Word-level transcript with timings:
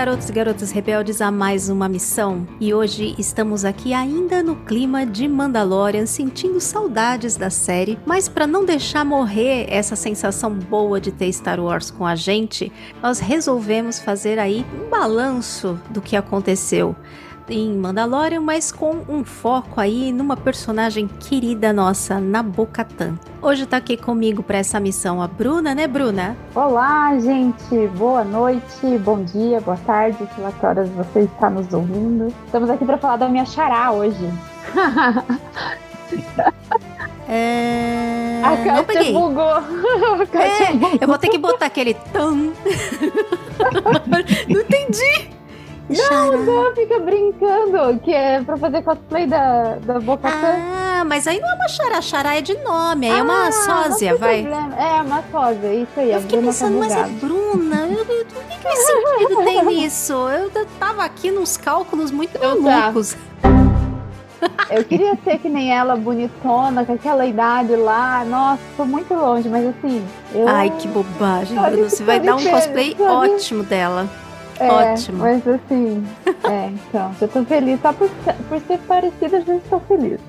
Garotos 0.00 0.30
e 0.30 0.32
garotas 0.32 0.70
rebeldes 0.70 1.20
a 1.20 1.30
mais 1.30 1.68
uma 1.68 1.86
missão. 1.86 2.48
E 2.58 2.72
hoje 2.72 3.14
estamos 3.18 3.66
aqui 3.66 3.92
ainda 3.92 4.42
no 4.42 4.56
clima 4.56 5.04
de 5.04 5.28
Mandalorian, 5.28 6.06
sentindo 6.06 6.58
saudades 6.58 7.36
da 7.36 7.50
série, 7.50 7.98
mas 8.06 8.26
para 8.26 8.46
não 8.46 8.64
deixar 8.64 9.04
morrer 9.04 9.66
essa 9.68 9.94
sensação 9.94 10.54
boa 10.54 10.98
de 10.98 11.12
ter 11.12 11.30
Star 11.30 11.60
Wars 11.60 11.90
com 11.90 12.06
a 12.06 12.14
gente, 12.14 12.72
nós 13.02 13.18
resolvemos 13.18 13.98
fazer 13.98 14.38
aí 14.38 14.64
um 14.74 14.88
balanço 14.88 15.78
do 15.90 16.00
que 16.00 16.16
aconteceu 16.16 16.96
em 17.50 17.76
Mandalorian, 17.76 18.40
mas 18.40 18.70
com 18.70 18.98
um 19.08 19.24
foco 19.24 19.80
aí 19.80 20.12
numa 20.12 20.36
personagem 20.36 21.08
querida 21.08 21.72
nossa, 21.72 22.20
Nabokatan. 22.20 23.18
Hoje 23.42 23.66
tá 23.66 23.78
aqui 23.78 23.96
comigo 23.96 24.42
para 24.42 24.58
essa 24.58 24.78
missão 24.78 25.22
a 25.22 25.26
Bruna, 25.26 25.74
né, 25.74 25.86
Bruna? 25.86 26.36
Olá, 26.54 27.18
gente. 27.18 27.88
Boa 27.96 28.24
noite, 28.24 28.98
bom 29.04 29.22
dia, 29.22 29.60
boa 29.60 29.76
tarde, 29.78 30.18
sei 30.34 30.44
lá 30.44 30.52
que 30.52 30.64
horas 30.64 30.88
você 30.90 31.20
está 31.20 31.50
nos 31.50 31.72
ouvindo. 31.72 32.32
Estamos 32.46 32.70
aqui 32.70 32.84
para 32.84 32.98
falar 32.98 33.16
da 33.16 33.28
minha 33.28 33.44
xará 33.44 33.90
hoje. 33.92 34.30
É... 37.32 38.40
A 38.42 38.56
Kátia 38.56 39.12
bugou. 39.12 39.44
A 39.44 40.26
Kátia 40.26 40.64
é, 40.64 40.72
bugou. 40.72 40.98
Eu 41.00 41.06
vou 41.06 41.16
ter 41.18 41.28
que 41.28 41.38
botar 41.38 41.66
aquele 41.66 41.94
tam. 41.94 42.52
Não 44.48 44.60
entendi. 44.60 45.30
Não, 45.90 46.44
não, 46.44 46.74
fica 46.74 47.00
brincando, 47.00 47.98
que 48.00 48.12
é 48.12 48.40
pra 48.42 48.56
fazer 48.56 48.82
cosplay 48.82 49.26
da, 49.26 49.76
da 49.76 49.98
Boca 49.98 50.28
Ah, 50.28 51.04
mas 51.04 51.26
aí 51.26 51.40
não 51.40 51.50
é 51.50 51.54
uma 51.54 51.68
xará, 51.68 52.00
xará 52.00 52.36
é 52.36 52.40
de 52.40 52.54
nome, 52.58 53.06
aí 53.08 53.14
ah, 53.14 53.18
é 53.18 53.22
uma 53.22 53.48
ah, 53.48 53.52
sósia, 53.52 54.16
vai. 54.16 54.42
Problema. 54.42 54.76
É, 54.76 55.02
uma 55.02 55.24
sósia, 55.32 55.74
isso 55.74 56.00
aí. 56.00 56.12
Eu 56.12 56.20
fiquei 56.20 56.38
tá 56.38 56.46
pensando, 56.46 56.78
mas 56.78 56.92
é 56.92 57.02
Bruna, 57.04 57.88
eu, 57.88 57.98
eu, 57.98 58.22
o 58.22 58.24
que, 58.24 58.58
que 58.58 58.76
sentido 58.76 59.44
tem 59.44 59.64
nisso? 59.66 60.12
Eu, 60.28 60.50
tava 60.78 61.04
aqui 61.04 61.30
nos 61.30 61.56
cálculos 61.56 62.12
muito 62.12 62.36
eu 62.36 62.60
malucos. 62.60 63.16
Eu 64.70 64.84
queria 64.84 65.18
ser 65.22 65.38
que 65.38 65.48
nem 65.48 65.76
ela, 65.76 65.96
bonitona, 65.96 66.84
com 66.84 66.92
aquela 66.92 67.26
idade 67.26 67.74
lá. 67.76 68.24
Nossa, 68.24 68.62
tô 68.76 68.84
muito 68.84 69.12
longe, 69.12 69.48
mas 69.48 69.66
assim. 69.66 70.02
Eu... 70.32 70.48
Ai, 70.48 70.70
que 70.70 70.88
bobagem, 70.88 71.60
Bruno. 71.60 71.90
Você 71.90 72.02
vai 72.02 72.20
dar 72.20 72.36
um 72.36 72.44
cosplay 72.44 72.96
ótimo 72.98 73.62
dela. 73.64 74.08
É, 74.60 74.70
Ótimo. 74.70 75.18
Mas 75.18 75.48
assim, 75.48 76.06
é, 76.44 76.66
então, 76.66 77.14
eu 77.18 77.28
tô 77.28 77.44
feliz. 77.44 77.80
Só 77.80 77.92
por, 77.94 78.10
por 78.48 78.60
ser 78.60 78.78
parecida, 78.80 79.38
a 79.38 79.40
gente 79.40 79.64
tá 79.68 79.80
feliz. 79.80 80.20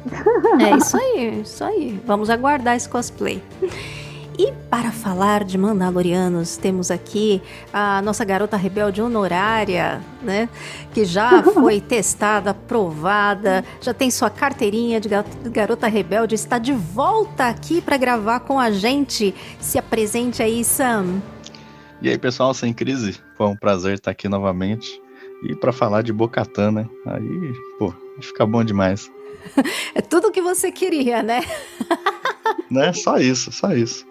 É 0.60 0.78
isso 0.78 0.98
aí, 0.98 1.42
isso 1.42 1.64
aí. 1.64 2.02
Vamos 2.06 2.30
aguardar 2.30 2.78
esse 2.78 2.88
cosplay. 2.88 3.44
E 4.40 4.54
para 4.70 4.92
falar 4.92 5.44
de 5.44 5.58
Mandalorianos, 5.58 6.56
temos 6.56 6.90
aqui 6.90 7.42
a 7.74 8.02
nossa 8.02 8.24
garota 8.24 8.56
rebelde 8.56 9.02
honorária, 9.02 10.02
né? 10.22 10.48
Que 10.94 11.04
já 11.04 11.44
foi 11.44 11.82
testada, 11.82 12.52
aprovada, 12.52 13.66
já 13.82 13.94
tem 13.94 14.10
sua 14.10 14.30
carteirinha 14.30 15.02
de 15.02 15.10
garota 15.52 15.88
rebelde, 15.88 16.36
está 16.36 16.58
de 16.58 16.72
volta 16.72 17.50
aqui 17.50 17.82
para 17.82 17.98
gravar 17.98 18.40
com 18.40 18.58
a 18.58 18.72
gente. 18.72 19.36
Se 19.60 19.78
apresente 19.78 20.42
aí, 20.42 20.64
Sam. 20.64 21.22
E 22.02 22.10
aí, 22.10 22.18
pessoal, 22.18 22.52
sem 22.52 22.74
crise? 22.74 23.22
Foi 23.38 23.46
um 23.46 23.56
prazer 23.56 23.94
estar 23.94 24.10
aqui 24.10 24.28
novamente. 24.28 25.00
E 25.44 25.56
para 25.56 25.72
falar 25.72 26.02
de 26.02 26.12
Bocatã, 26.12 26.72
né? 26.72 26.90
Aí, 27.06 27.54
pô, 27.78 27.94
fica 28.20 28.44
bom 28.44 28.64
demais. 28.64 29.12
é 29.94 30.02
tudo 30.02 30.30
o 30.30 30.32
que 30.32 30.42
você 30.42 30.72
queria, 30.72 31.22
né? 31.22 31.42
né? 32.72 32.92
Só 32.94 33.20
isso, 33.20 33.52
só 33.52 33.72
isso. 33.72 34.04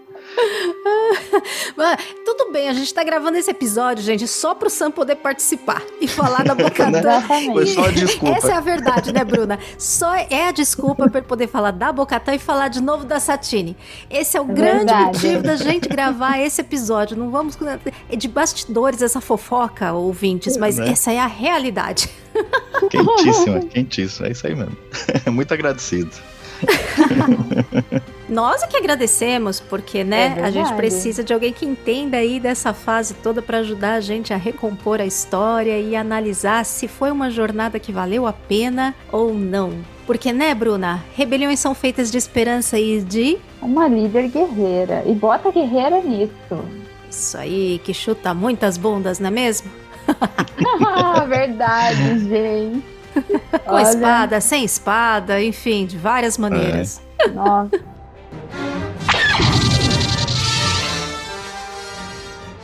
Tudo 2.24 2.52
bem, 2.52 2.68
a 2.68 2.72
gente 2.72 2.92
tá 2.92 3.02
gravando 3.02 3.38
esse 3.38 3.50
episódio, 3.50 4.02
gente, 4.04 4.26
só 4.26 4.54
pro 4.54 4.70
Sam 4.70 4.90
poder 4.90 5.16
participar 5.16 5.82
e 6.00 6.08
falar 6.08 6.44
da 6.44 6.54
Bocatã. 6.54 6.90
Né? 7.00 7.24
Foi 7.52 7.66
só 7.66 7.84
a 7.84 7.90
desculpa. 7.90 8.36
Essa 8.36 8.52
é 8.52 8.54
a 8.54 8.60
verdade, 8.60 9.12
né, 9.12 9.24
Bruna? 9.24 9.58
Só 9.78 10.14
é 10.14 10.48
a 10.48 10.52
desculpa 10.52 11.08
para 11.08 11.20
ele 11.20 11.26
poder 11.26 11.46
falar 11.46 11.70
da 11.70 11.92
Bocatã 11.92 12.34
e 12.34 12.38
falar 12.38 12.68
de 12.68 12.82
novo 12.82 13.04
da 13.04 13.20
Satine. 13.20 13.76
Esse 14.10 14.36
é 14.36 14.40
o 14.40 14.50
é 14.50 14.54
grande 14.54 14.92
verdade. 14.92 15.06
motivo 15.06 15.42
da 15.42 15.56
gente 15.56 15.88
gravar 15.88 16.38
esse 16.38 16.60
episódio. 16.60 17.16
Não 17.16 17.30
vamos. 17.30 17.56
É 18.10 18.16
de 18.16 18.28
bastidores 18.28 19.02
essa 19.02 19.20
fofoca, 19.20 19.92
ouvintes, 19.92 20.56
mas 20.56 20.78
né? 20.78 20.90
essa 20.90 21.12
é 21.12 21.18
a 21.18 21.26
realidade. 21.26 22.10
Quentíssima, 22.90 23.60
quentíssima. 23.60 24.28
É 24.28 24.30
isso 24.32 24.46
aí 24.46 24.54
mesmo. 24.54 24.76
Muito 25.30 25.52
agradecido. 25.52 26.10
Nós 28.28 28.62
é 28.62 28.66
que 28.68 28.76
agradecemos, 28.76 29.58
porque, 29.58 30.04
né, 30.04 30.36
é 30.38 30.44
a 30.44 30.50
gente 30.52 30.72
precisa 30.74 31.24
de 31.24 31.34
alguém 31.34 31.52
que 31.52 31.66
entenda 31.66 32.16
aí 32.16 32.38
dessa 32.38 32.72
fase 32.72 33.14
toda 33.14 33.42
para 33.42 33.58
ajudar 33.58 33.94
a 33.94 34.00
gente 34.00 34.32
a 34.32 34.36
recompor 34.36 35.00
a 35.00 35.04
história 35.04 35.80
e 35.80 35.96
analisar 35.96 36.64
se 36.64 36.86
foi 36.86 37.10
uma 37.10 37.28
jornada 37.28 37.80
que 37.80 37.90
valeu 37.90 38.28
a 38.28 38.32
pena 38.32 38.94
ou 39.10 39.34
não. 39.34 39.72
Porque, 40.06 40.32
né, 40.32 40.54
Bruna? 40.54 41.04
Rebeliões 41.16 41.58
são 41.58 41.74
feitas 41.74 42.10
de 42.10 42.18
esperança 42.18 42.78
e 42.78 43.00
de. 43.00 43.36
Uma 43.60 43.88
líder 43.88 44.28
guerreira. 44.28 45.02
E 45.06 45.12
bota 45.12 45.50
guerreira 45.50 46.00
nisso. 46.00 46.64
Isso 47.10 47.36
aí, 47.36 47.80
que 47.82 47.92
chuta 47.92 48.32
muitas 48.32 48.76
bundas, 48.76 49.18
não 49.18 49.28
é 49.28 49.30
mesmo? 49.32 49.70
Verdade, 51.28 52.28
gente. 52.28 52.99
Com 53.64 53.74
Olha... 53.74 53.82
espada, 53.82 54.40
sem 54.40 54.64
espada, 54.64 55.42
enfim, 55.42 55.86
de 55.86 55.96
várias 55.96 56.38
maneiras. 56.38 57.00
É. 57.18 57.28
Nossa. 57.28 57.70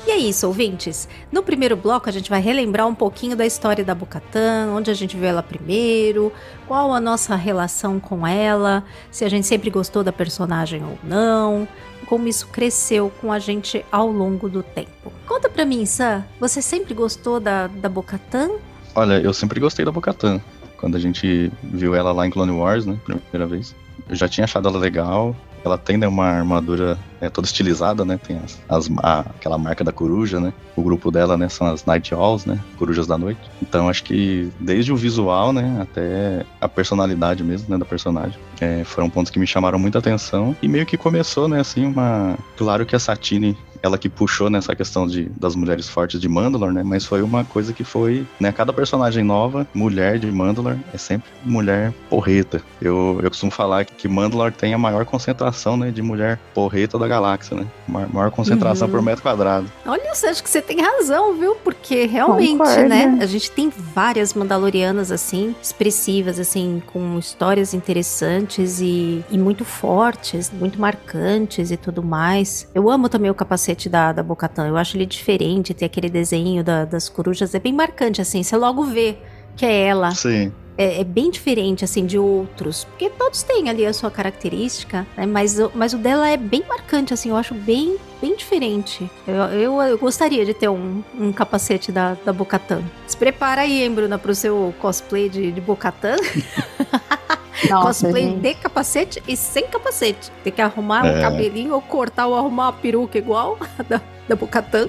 E 0.07 0.11
é 0.11 0.17
isso, 0.17 0.47
ouvintes. 0.47 1.09
No 1.33 1.43
primeiro 1.43 1.77
bloco, 1.77 2.09
a 2.09 2.13
gente 2.13 2.31
vai 2.31 2.41
relembrar 2.41 2.87
um 2.87 2.95
pouquinho 2.95 3.35
da 3.35 3.45
história 3.45 3.85
da 3.85 3.93
Bocatã, 3.93 4.69
onde 4.73 4.89
a 4.89 4.95
gente 4.95 5.17
viu 5.17 5.27
ela 5.27 5.43
primeiro, 5.43 6.33
qual 6.69 6.95
a 6.95 7.01
nossa 7.01 7.35
relação 7.35 7.99
com 7.99 8.25
ela, 8.25 8.85
se 9.11 9.25
a 9.25 9.29
gente 9.29 9.49
sempre 9.49 9.69
gostou 9.69 10.05
da 10.05 10.13
personagem 10.13 10.81
ou 10.85 10.97
não, 11.03 11.67
como 12.07 12.29
isso 12.29 12.47
cresceu 12.47 13.11
com 13.21 13.33
a 13.33 13.41
gente 13.41 13.85
ao 13.91 14.09
longo 14.09 14.49
do 14.49 14.63
tempo. 14.63 15.13
Conta 15.27 15.51
pra 15.51 15.65
mim, 15.65 15.85
Sam, 15.85 16.25
você 16.39 16.63
sempre 16.63 16.95
gostou 16.95 17.41
da, 17.41 17.67
da 17.67 17.89
Bocatã? 17.89 18.51
Olha, 18.97 19.21
eu 19.21 19.35
sempre 19.35 19.61
gostei 19.61 19.85
da 19.85 19.93
Bocatã. 19.93 20.41
Quando 20.79 20.97
a 20.97 20.99
gente 20.99 21.53
viu 21.63 21.95
ela 21.95 22.13
lá 22.13 22.27
em 22.27 22.31
Clone 22.31 22.53
Wars, 22.53 22.87
né? 22.87 22.99
Primeira 23.05 23.47
vez. 23.47 23.77
Eu 24.09 24.17
já 24.17 24.27
tinha 24.27 24.45
achado 24.45 24.67
ela 24.69 24.79
legal. 24.79 25.37
Ela 25.63 25.77
tem 25.77 25.99
né, 25.99 26.09
uma 26.09 26.25
armadura 26.27 26.99
é, 27.21 27.29
toda 27.29 27.47
estilizada, 27.47 28.07
né? 28.07 28.19
Tem 28.27 28.39
as, 28.39 28.59
as 28.69 28.91
a, 29.03 29.21
aquela 29.21 29.59
marca 29.59 29.85
da 29.85 29.93
coruja, 29.93 30.41
né? 30.41 30.55
O 30.75 30.83
grupo 30.83 31.11
dela, 31.11 31.37
né? 31.37 31.47
São 31.49 31.67
as 31.67 31.85
Night 31.85 32.15
Owls, 32.15 32.47
né? 32.47 32.59
Corujas 32.79 33.07
da 33.07 33.19
noite. 33.19 33.41
Então 33.61 33.89
acho 33.89 34.03
que 34.03 34.51
desde 34.59 34.91
o 34.93 34.97
visual, 34.97 35.53
né? 35.53 35.79
Até 35.79 36.47
a 36.59 36.69
personalidade 36.69 37.45
mesmo, 37.45 37.69
né? 37.69 37.77
Da 37.77 37.85
personagem. 37.85 38.39
É, 38.61 38.83
foram 38.85 39.11
pontos 39.11 39.31
que 39.31 39.39
me 39.39 39.47
chamaram 39.47 39.79
muita 39.79 39.99
atenção. 39.99 40.57
E 40.63 40.69
meio 40.69 40.87
que 40.87 40.97
começou, 40.97 41.49
né? 41.49 41.61
Assim, 41.61 41.85
uma... 41.85 42.39
Claro 42.57 42.87
que 42.87 42.97
a 42.97 42.99
Satine 42.99 43.59
ela 43.83 43.99
que 43.99 44.09
puxou 44.09 44.51
nessa 44.51 44.75
questão 44.75 45.07
de, 45.07 45.25
das 45.39 45.55
mulheres 45.55 45.89
fortes 45.89 46.21
de 46.21 46.29
Mandalor, 46.29 46.73
né? 46.73 46.83
Mas 46.85 47.05
foi 47.05 47.23
uma 47.23 47.45
coisa 47.45 47.73
que 47.73 47.85
foi, 47.85 48.27
né? 48.41 48.53
Cada 48.53 48.73
personagem 48.73 49.25
nova, 49.25 49.67
mulher 49.75 50.19
de 50.19 50.31
Mandalor, 50.31 50.77
é 50.93 50.99
sempre 50.99 51.29
mulher 51.45 51.93
porreta. 52.09 52.63
Eu, 52.81 53.21
eu 53.23 53.31
costumo 53.31 53.51
falar 53.51 53.85
que 53.85 54.09
Mandalor 54.09 54.53
tem 54.53 54.75
a 54.75 54.79
maior 54.79 55.05
concentração, 55.05 55.77
né? 55.77 55.91
De 55.91 56.03
mulher 56.03 56.39
porreta 56.55 56.99
da 56.99 57.07
galáxia, 57.07 57.57
né? 57.57 57.67
Maior, 57.87 58.13
maior 58.13 58.31
concentração 58.31 58.87
uhum. 58.87 58.95
por 58.95 59.03
metro 59.03 59.23
quadrado. 59.23 59.71
Olha, 59.85 60.03
eu 60.03 60.31
acho 60.31 60.43
que 60.43 60.51
você 60.51 60.63
tem 60.63 60.81
razão, 60.81 61.35
viu? 61.35 61.55
Porque 61.57 62.07
realmente, 62.07 62.59
Concordo. 62.59 62.89
né? 62.89 63.19
A 63.21 63.27
gente 63.27 63.51
tem 63.51 63.71
várias 63.71 64.35
Mandalorianas, 64.35 65.11
assim, 65.11 65.55
expressivas, 65.63 66.39
assim, 66.39 66.83
com 66.87 67.19
histórias 67.19 67.75
interessantes 67.75 68.81
e, 68.81 69.25
e 69.31 69.39
muito 69.39 69.65
fortes, 69.65 70.51
muito 70.51 70.81
marcantes 70.81 71.71
e 71.71 71.77
tudo 71.77 72.03
mais. 72.03 72.69
Eu 72.75 72.91
amo 72.91 73.09
também 73.09 73.31
o 73.31 73.35
capacete 73.35 73.66
capacete 73.67 73.89
da, 73.89 74.13
da 74.13 74.23
Bocatã. 74.23 74.69
Eu 74.69 74.77
acho 74.77 74.97
ele 74.97 75.07
diferente, 75.07 75.75
tem 75.75 75.87
aquele 75.87 76.09
desenho 76.09 76.63
da, 76.63 76.85
das 76.85 77.09
corujas, 77.09 77.55
é 77.55 77.59
bem 77.59 77.73
marcante, 77.73 78.21
assim, 78.21 78.43
você 78.43 78.57
logo 78.57 78.85
vê 78.85 79.17
que 79.57 79.65
é 79.65 79.87
ela. 79.87 80.15
Sim. 80.15 80.53
é, 80.79 81.01
é, 81.01 81.05
bem 81.05 81.31
diferente, 81.31 81.85
assim, 81.85 82.05
de 82.05 82.19
outros. 82.19 82.85
Porque 82.85 83.09
todos 83.09 83.43
têm 83.43 83.71
ali 83.71 83.87
a 83.87 83.93
sua 83.93 84.11
característica, 84.11 85.07
né? 85.17 85.25
Mas, 85.27 85.57
mas 85.75 85.95
o 85.95 85.99
dela 85.99 86.29
é 86.29 86.37
bem 86.37 86.63
marcante, 86.69 87.15
assim, 87.15 87.31
eu 87.31 87.37
acho 87.37 87.55
bem, 87.55 87.97
bem 88.21 88.37
diferente. 88.37 89.11
Eu, 89.27 89.35
eu, 89.35 89.83
eu 89.83 89.99
gostaria 89.99 90.45
de 90.45 90.53
ter 90.53 90.69
um, 90.69 91.03
um 91.19 91.33
capacete 91.33 91.91
da, 91.91 92.15
da 92.25 92.33
Bocatan. 92.33 92.83
Se 93.07 93.17
prepara 93.17 93.63
aí, 93.63 93.83
hein, 93.83 93.91
Bruna, 93.91 94.19
pro 94.19 94.35
seu 94.35 94.75
cosplay 94.79 95.29
de, 95.29 95.51
de 95.51 95.61
Bocatan. 95.61 96.17
Nossa, 97.71 98.05
cosplay 98.07 98.25
gente. 98.25 98.41
de 98.41 98.55
capacete 98.55 99.23
e 99.27 99.37
sem 99.37 99.67
capacete. 99.67 100.31
Tem 100.45 100.53
que 100.53 100.61
arrumar 100.61 101.07
É. 101.07 101.19
um 101.19 101.21
cabelinho 101.23 101.75
ou 101.75 101.81
cortar 101.83 102.27
ou 102.27 102.35
arrumar 102.35 102.67
uma 102.67 102.73
peruca 102.73 103.17
igual 103.19 103.59
a 103.79 103.83
da, 103.85 104.01
da 104.29 104.37
Bocatan. 104.37 104.89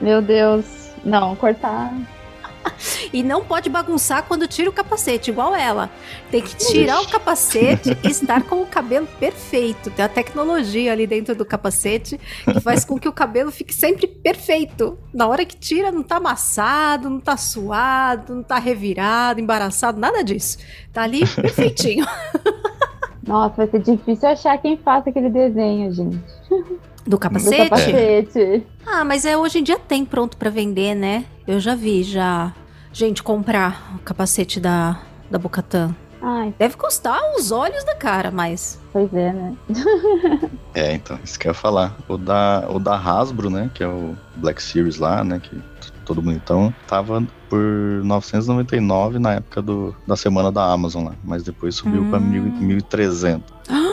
Meu 0.00 0.22
Deus. 0.22 0.64
Não, 1.04 1.34
cortar. 1.36 1.92
E 3.12 3.24
não 3.24 3.44
pode 3.44 3.68
bagunçar 3.68 4.24
quando 4.24 4.46
tira 4.46 4.70
o 4.70 4.72
capacete, 4.72 5.30
igual 5.30 5.54
ela. 5.54 5.90
Tem 6.30 6.40
que 6.40 6.54
tirar 6.54 7.00
o 7.00 7.08
capacete 7.08 7.96
e 8.04 8.08
estar 8.08 8.44
com 8.44 8.62
o 8.62 8.66
cabelo 8.66 9.06
perfeito. 9.18 9.90
Tem 9.90 10.04
a 10.04 10.08
tecnologia 10.08 10.92
ali 10.92 11.06
dentro 11.06 11.34
do 11.34 11.44
capacete 11.44 12.20
que 12.44 12.60
faz 12.60 12.84
com 12.84 12.98
que 12.98 13.08
o 13.08 13.12
cabelo 13.12 13.50
fique 13.50 13.74
sempre 13.74 14.06
perfeito. 14.06 14.96
Na 15.12 15.26
hora 15.26 15.44
que 15.44 15.56
tira, 15.56 15.90
não 15.90 16.04
tá 16.04 16.16
amassado, 16.16 17.10
não 17.10 17.18
tá 17.18 17.36
suado, 17.36 18.34
não 18.34 18.42
tá 18.42 18.58
revirado, 18.58 19.40
embaraçado, 19.40 19.98
nada 19.98 20.22
disso. 20.22 20.58
Tá 20.92 21.02
ali 21.02 21.26
perfeitinho. 21.26 22.06
Nossa, 23.26 23.56
vai 23.56 23.66
ser 23.68 23.80
difícil 23.80 24.28
achar 24.28 24.58
quem 24.58 24.76
faça 24.76 25.10
aquele 25.10 25.30
desenho, 25.30 25.92
gente. 25.92 26.20
Do 27.04 27.10
Do 27.12 27.18
capacete? 27.18 27.56
capacete. 27.70 28.66
Ah, 28.86 29.04
mas 29.04 29.24
é 29.24 29.36
hoje 29.36 29.58
em 29.58 29.62
dia 29.62 29.78
tem 29.78 30.04
pronto 30.04 30.36
pra 30.36 30.50
vender, 30.50 30.94
né? 30.94 31.24
Eu 31.46 31.58
já 31.60 31.74
vi 31.74 32.02
já 32.02 32.52
gente 32.92 33.22
comprar 33.22 33.94
o 33.96 33.98
capacete 34.00 34.60
da, 34.60 35.00
da 35.30 35.38
Bocatan. 35.38 35.94
Ai, 36.22 36.52
Deve 36.58 36.76
custar 36.76 37.18
os 37.38 37.50
olhos 37.50 37.82
da 37.84 37.94
cara, 37.94 38.30
mas. 38.30 38.78
pois 38.92 39.12
é, 39.14 39.32
né? 39.32 39.54
É, 40.74 40.92
então, 40.94 41.18
isso 41.24 41.36
que 41.38 41.48
eu 41.48 41.50
ia 41.50 41.54
falar. 41.54 41.96
O 42.08 42.16
da, 42.16 42.64
o 42.70 42.78
da 42.78 42.94
Hasbro, 42.96 43.50
né, 43.50 43.68
que 43.74 43.82
é 43.82 43.88
o 43.88 44.14
Black 44.36 44.62
Series 44.62 44.98
lá, 44.98 45.24
né, 45.24 45.40
que 45.42 45.60
todo 46.04 46.22
bonitão, 46.22 46.72
tava 46.86 47.22
por 47.48 47.60
999 48.04 49.18
na 49.18 49.34
época 49.34 49.60
do, 49.62 49.94
da 50.06 50.14
semana 50.16 50.52
da 50.52 50.64
Amazon 50.70 51.06
lá, 51.06 51.14
mas 51.24 51.42
depois 51.42 51.74
subiu 51.74 52.04
pra 52.10 52.18
Hum. 52.18 52.22
mil, 52.22 52.42
1.300. 52.78 53.42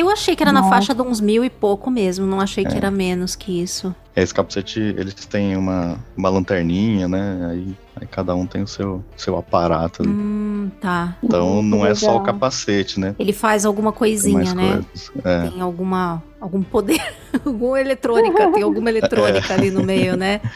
Eu 0.00 0.08
achei 0.08 0.34
que 0.34 0.42
era 0.42 0.50
na 0.50 0.60
Nossa. 0.60 0.74
faixa 0.74 0.94
de 0.94 1.02
uns 1.02 1.20
mil 1.20 1.44
e 1.44 1.50
pouco 1.50 1.90
mesmo, 1.90 2.24
não 2.26 2.40
achei 2.40 2.64
que 2.64 2.72
É. 2.72 2.76
era 2.78 2.90
menos 2.90 3.36
que 3.36 3.62
isso. 3.62 3.94
Esse 4.16 4.32
capacete, 4.32 4.80
eles 4.80 5.12
têm 5.26 5.56
uma, 5.56 5.98
uma 6.16 6.28
lanterninha, 6.30 7.06
né, 7.06 7.48
aí, 7.50 7.76
aí 8.00 8.06
cada 8.06 8.34
um 8.34 8.46
tem 8.46 8.62
o 8.62 8.66
seu, 8.66 9.04
seu 9.14 9.36
aparato 9.36 10.02
ali. 10.02 10.10
Hum, 10.10 10.70
tá. 10.80 11.16
Então 11.22 11.62
não 11.62 11.84
é 11.84 11.94
só 11.94 12.16
o 12.16 12.20
capacete, 12.22 12.98
né, 12.98 13.14
Ele 13.18 13.32
faz 13.32 13.66
alguma 13.66 13.92
coisinha, 13.92 14.54
né? 14.54 14.82
É, 15.22 15.48
Tem 15.50 15.60
alguma 15.60 16.22
algum 16.40 16.62
poder, 16.62 17.00
alguma 17.44 17.78
eletrônica, 17.78 18.50
tem 18.52 18.62
alguma 18.62 18.88
eletrônica 18.88 19.52
ali 19.52 19.70
no 19.70 19.82
meio, 19.82 20.16
né? 20.16 20.40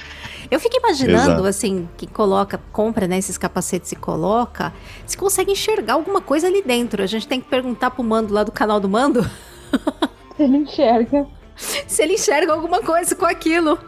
Eu 0.51 0.61
fico 0.61 0.77
imaginando, 0.77 1.33
Exato. 1.33 1.47
assim, 1.47 1.89
que 1.97 2.07
coloca, 2.07 2.61
compra 2.73 3.07
né, 3.07 3.19
esses 3.19 3.39
capacetes 3.39 3.93
e 3.93 3.97
coloca, 3.97 4.73
se 5.07 5.17
consegue 5.17 5.53
enxergar 5.53 5.95
alguma 5.95 6.21
coisa 6.21 6.47
ali 6.47 6.63
dentro. 6.63 7.03
A 7.03 7.07
gente 7.07 7.27
tem 7.27 7.41
que 7.41 7.49
perguntar 7.49 7.91
pro 7.91 8.05
Mando 8.05 8.33
lá 8.33 8.43
do 8.45 8.53
canal 8.53 8.79
do 8.81 8.89
Mando 8.89 9.29
Ele 10.39 10.59
enxerga. 10.59 11.27
se 11.57 12.03
ele 12.03 12.15
enxerga 12.15 12.53
alguma 12.53 12.83
coisa 12.83 13.15
com 13.15 13.25
aquilo. 13.25 13.79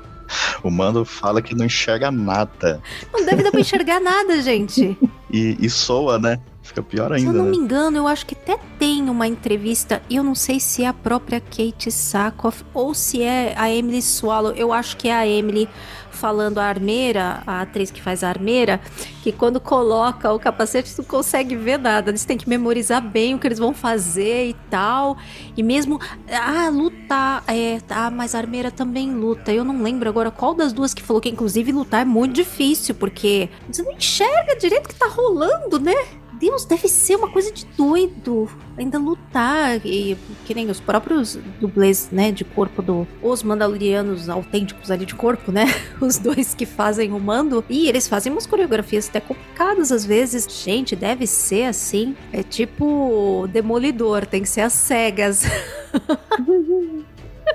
o 0.62 0.70
Mando 0.70 1.04
fala 1.04 1.42
que 1.42 1.54
não 1.54 1.66
enxerga 1.66 2.10
nada. 2.10 2.80
Não 3.12 3.24
deve 3.24 3.42
dar 3.42 3.50
pra 3.50 3.60
enxergar 3.60 4.00
nada, 4.00 4.40
gente. 4.40 4.96
E, 5.30 5.56
e 5.60 5.68
soa, 5.68 6.18
né? 6.18 6.40
Fica 6.62 6.82
pior 6.82 7.06
Se 7.06 7.10
eu 7.10 7.28
ainda, 7.28 7.32
não 7.32 7.44
né? 7.44 7.50
me 7.52 7.56
engano, 7.56 7.96
eu 7.96 8.08
acho 8.08 8.26
que 8.26 8.34
até 8.34 8.58
tem 8.76 9.08
uma 9.08 9.26
entrevista, 9.26 10.02
e 10.10 10.16
eu 10.16 10.24
não 10.24 10.34
sei 10.34 10.58
se 10.58 10.82
é 10.82 10.88
a 10.88 10.92
própria 10.92 11.40
Kate 11.40 11.92
Sackhoff 11.92 12.64
ou 12.74 12.92
se 12.92 13.22
é 13.22 13.54
a 13.56 13.70
Emily 13.70 14.02
Swallow. 14.02 14.52
Eu 14.52 14.72
acho 14.72 14.96
que 14.96 15.08
é 15.08 15.14
a 15.14 15.26
Emily 15.26 15.68
falando 16.16 16.58
a 16.58 16.64
armeira, 16.64 17.42
a 17.46 17.60
atriz 17.60 17.90
que 17.90 18.02
faz 18.02 18.24
a 18.24 18.28
armeira, 18.28 18.80
que 19.22 19.30
quando 19.30 19.60
coloca 19.60 20.32
o 20.32 20.38
capacete 20.38 20.92
não 20.98 21.04
consegue 21.04 21.54
ver 21.54 21.78
nada. 21.78 22.10
Eles 22.10 22.24
têm 22.24 22.36
que 22.36 22.48
memorizar 22.48 23.00
bem 23.00 23.34
o 23.34 23.38
que 23.38 23.46
eles 23.46 23.58
vão 23.58 23.72
fazer 23.72 24.48
e 24.48 24.54
tal. 24.70 25.16
E 25.56 25.62
mesmo, 25.62 26.00
ah, 26.30 26.68
lutar, 26.68 27.44
é, 27.46 27.78
ah, 27.90 28.10
mas 28.10 28.34
a 28.34 28.38
armeira 28.38 28.70
também 28.70 29.12
luta. 29.12 29.52
Eu 29.52 29.64
não 29.64 29.82
lembro 29.82 30.08
agora 30.08 30.30
qual 30.30 30.54
das 30.54 30.72
duas 30.72 30.92
que 30.92 31.02
falou 31.02 31.20
que 31.20 31.28
inclusive 31.28 31.70
lutar 31.70 32.02
é 32.02 32.04
muito 32.04 32.34
difícil, 32.34 32.94
porque 32.94 33.48
você 33.70 33.82
não 33.82 33.92
enxerga 33.92 34.56
direito 34.56 34.86
o 34.86 34.88
que 34.88 34.94
tá 34.94 35.08
rolando, 35.08 35.78
né? 35.78 35.94
Deus, 36.38 36.64
deve 36.64 36.88
ser 36.88 37.16
uma 37.16 37.30
coisa 37.30 37.52
de 37.52 37.64
doido. 37.76 38.48
Ainda 38.76 38.98
lutar. 38.98 39.80
E 39.84 40.16
que 40.44 40.54
nem 40.54 40.70
os 40.70 40.80
próprios 40.80 41.38
dublês, 41.60 42.08
né? 42.12 42.30
De 42.30 42.44
corpo 42.44 42.82
do. 42.82 43.06
Os 43.22 43.42
mandalorianos 43.42 44.28
autênticos 44.28 44.90
ali 44.90 45.06
de 45.06 45.14
corpo, 45.14 45.50
né? 45.50 45.66
Os 46.00 46.18
dois 46.18 46.54
que 46.54 46.66
fazem 46.66 47.12
o 47.12 47.18
mando. 47.20 47.64
E 47.68 47.88
eles 47.88 48.06
fazem 48.06 48.32
umas 48.32 48.46
coreografias 48.46 49.08
até 49.08 49.20
complicadas 49.20 49.90
às 49.90 50.04
vezes. 50.04 50.46
Gente, 50.64 50.94
deve 50.94 51.26
ser 51.26 51.64
assim. 51.64 52.14
É 52.32 52.42
tipo 52.42 53.48
demolidor, 53.52 54.26
tem 54.26 54.42
que 54.42 54.48
ser 54.48 54.62
às 54.62 54.72
cegas. 54.72 55.44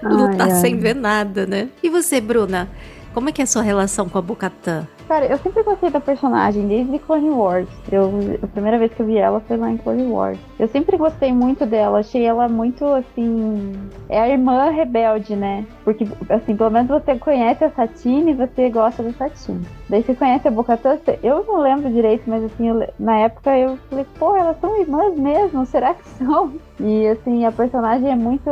lutar 0.03 0.47
Ai, 0.47 0.53
ai. 0.53 0.61
sem 0.61 0.77
ver 0.77 0.95
nada, 0.95 1.45
né? 1.45 1.69
E 1.81 1.89
você, 1.89 2.21
Bruna? 2.21 2.69
Como 3.13 3.27
é 3.27 3.31
que 3.33 3.41
é 3.41 3.43
a 3.43 3.47
sua 3.47 3.61
relação 3.61 4.07
com 4.07 4.17
a 4.17 4.21
Bocatã? 4.21 4.87
Cara, 5.05 5.25
eu 5.25 5.37
sempre 5.39 5.61
gostei 5.63 5.89
da 5.89 5.99
personagem, 5.99 6.65
desde 6.65 6.97
Clone 6.99 7.29
Wars. 7.29 7.67
Eu, 7.91 8.09
a 8.41 8.47
primeira 8.47 8.79
vez 8.79 8.93
que 8.93 9.01
eu 9.01 9.05
vi 9.05 9.17
ela 9.17 9.41
foi 9.41 9.57
lá 9.57 9.69
em 9.69 9.75
Clone 9.75 10.07
Wars. 10.09 10.39
Eu 10.57 10.69
sempre 10.69 10.95
gostei 10.95 11.33
muito 11.33 11.65
dela, 11.65 11.99
achei 11.99 12.23
ela 12.23 12.47
muito, 12.47 12.85
assim... 12.85 13.73
É 14.07 14.21
a 14.21 14.29
irmã 14.29 14.69
rebelde, 14.69 15.35
né? 15.35 15.65
Porque, 15.83 16.07
assim, 16.29 16.55
pelo 16.55 16.69
menos 16.69 16.87
você 16.87 17.17
conhece 17.17 17.65
a 17.65 17.69
Satine 17.71 18.31
e 18.31 18.35
você 18.35 18.69
gosta 18.69 19.03
da 19.03 19.11
Satine. 19.11 19.67
Daí 19.89 20.01
você 20.01 20.15
conhece 20.15 20.47
a 20.47 20.51
Bocatã, 20.51 20.97
eu 21.21 21.43
não 21.45 21.59
lembro 21.59 21.91
direito, 21.91 22.23
mas 22.27 22.45
assim, 22.45 22.69
eu 22.69 22.87
na 22.97 23.17
época 23.17 23.57
eu 23.57 23.77
falei, 23.89 24.05
pô, 24.17 24.37
elas 24.37 24.57
são 24.61 24.79
irmãs 24.79 25.17
mesmo, 25.17 25.65
será 25.65 25.93
que 25.93 26.07
são? 26.07 26.53
E, 26.83 27.07
assim, 27.07 27.45
a 27.45 27.51
personagem 27.51 28.09
é 28.11 28.15
muito... 28.15 28.49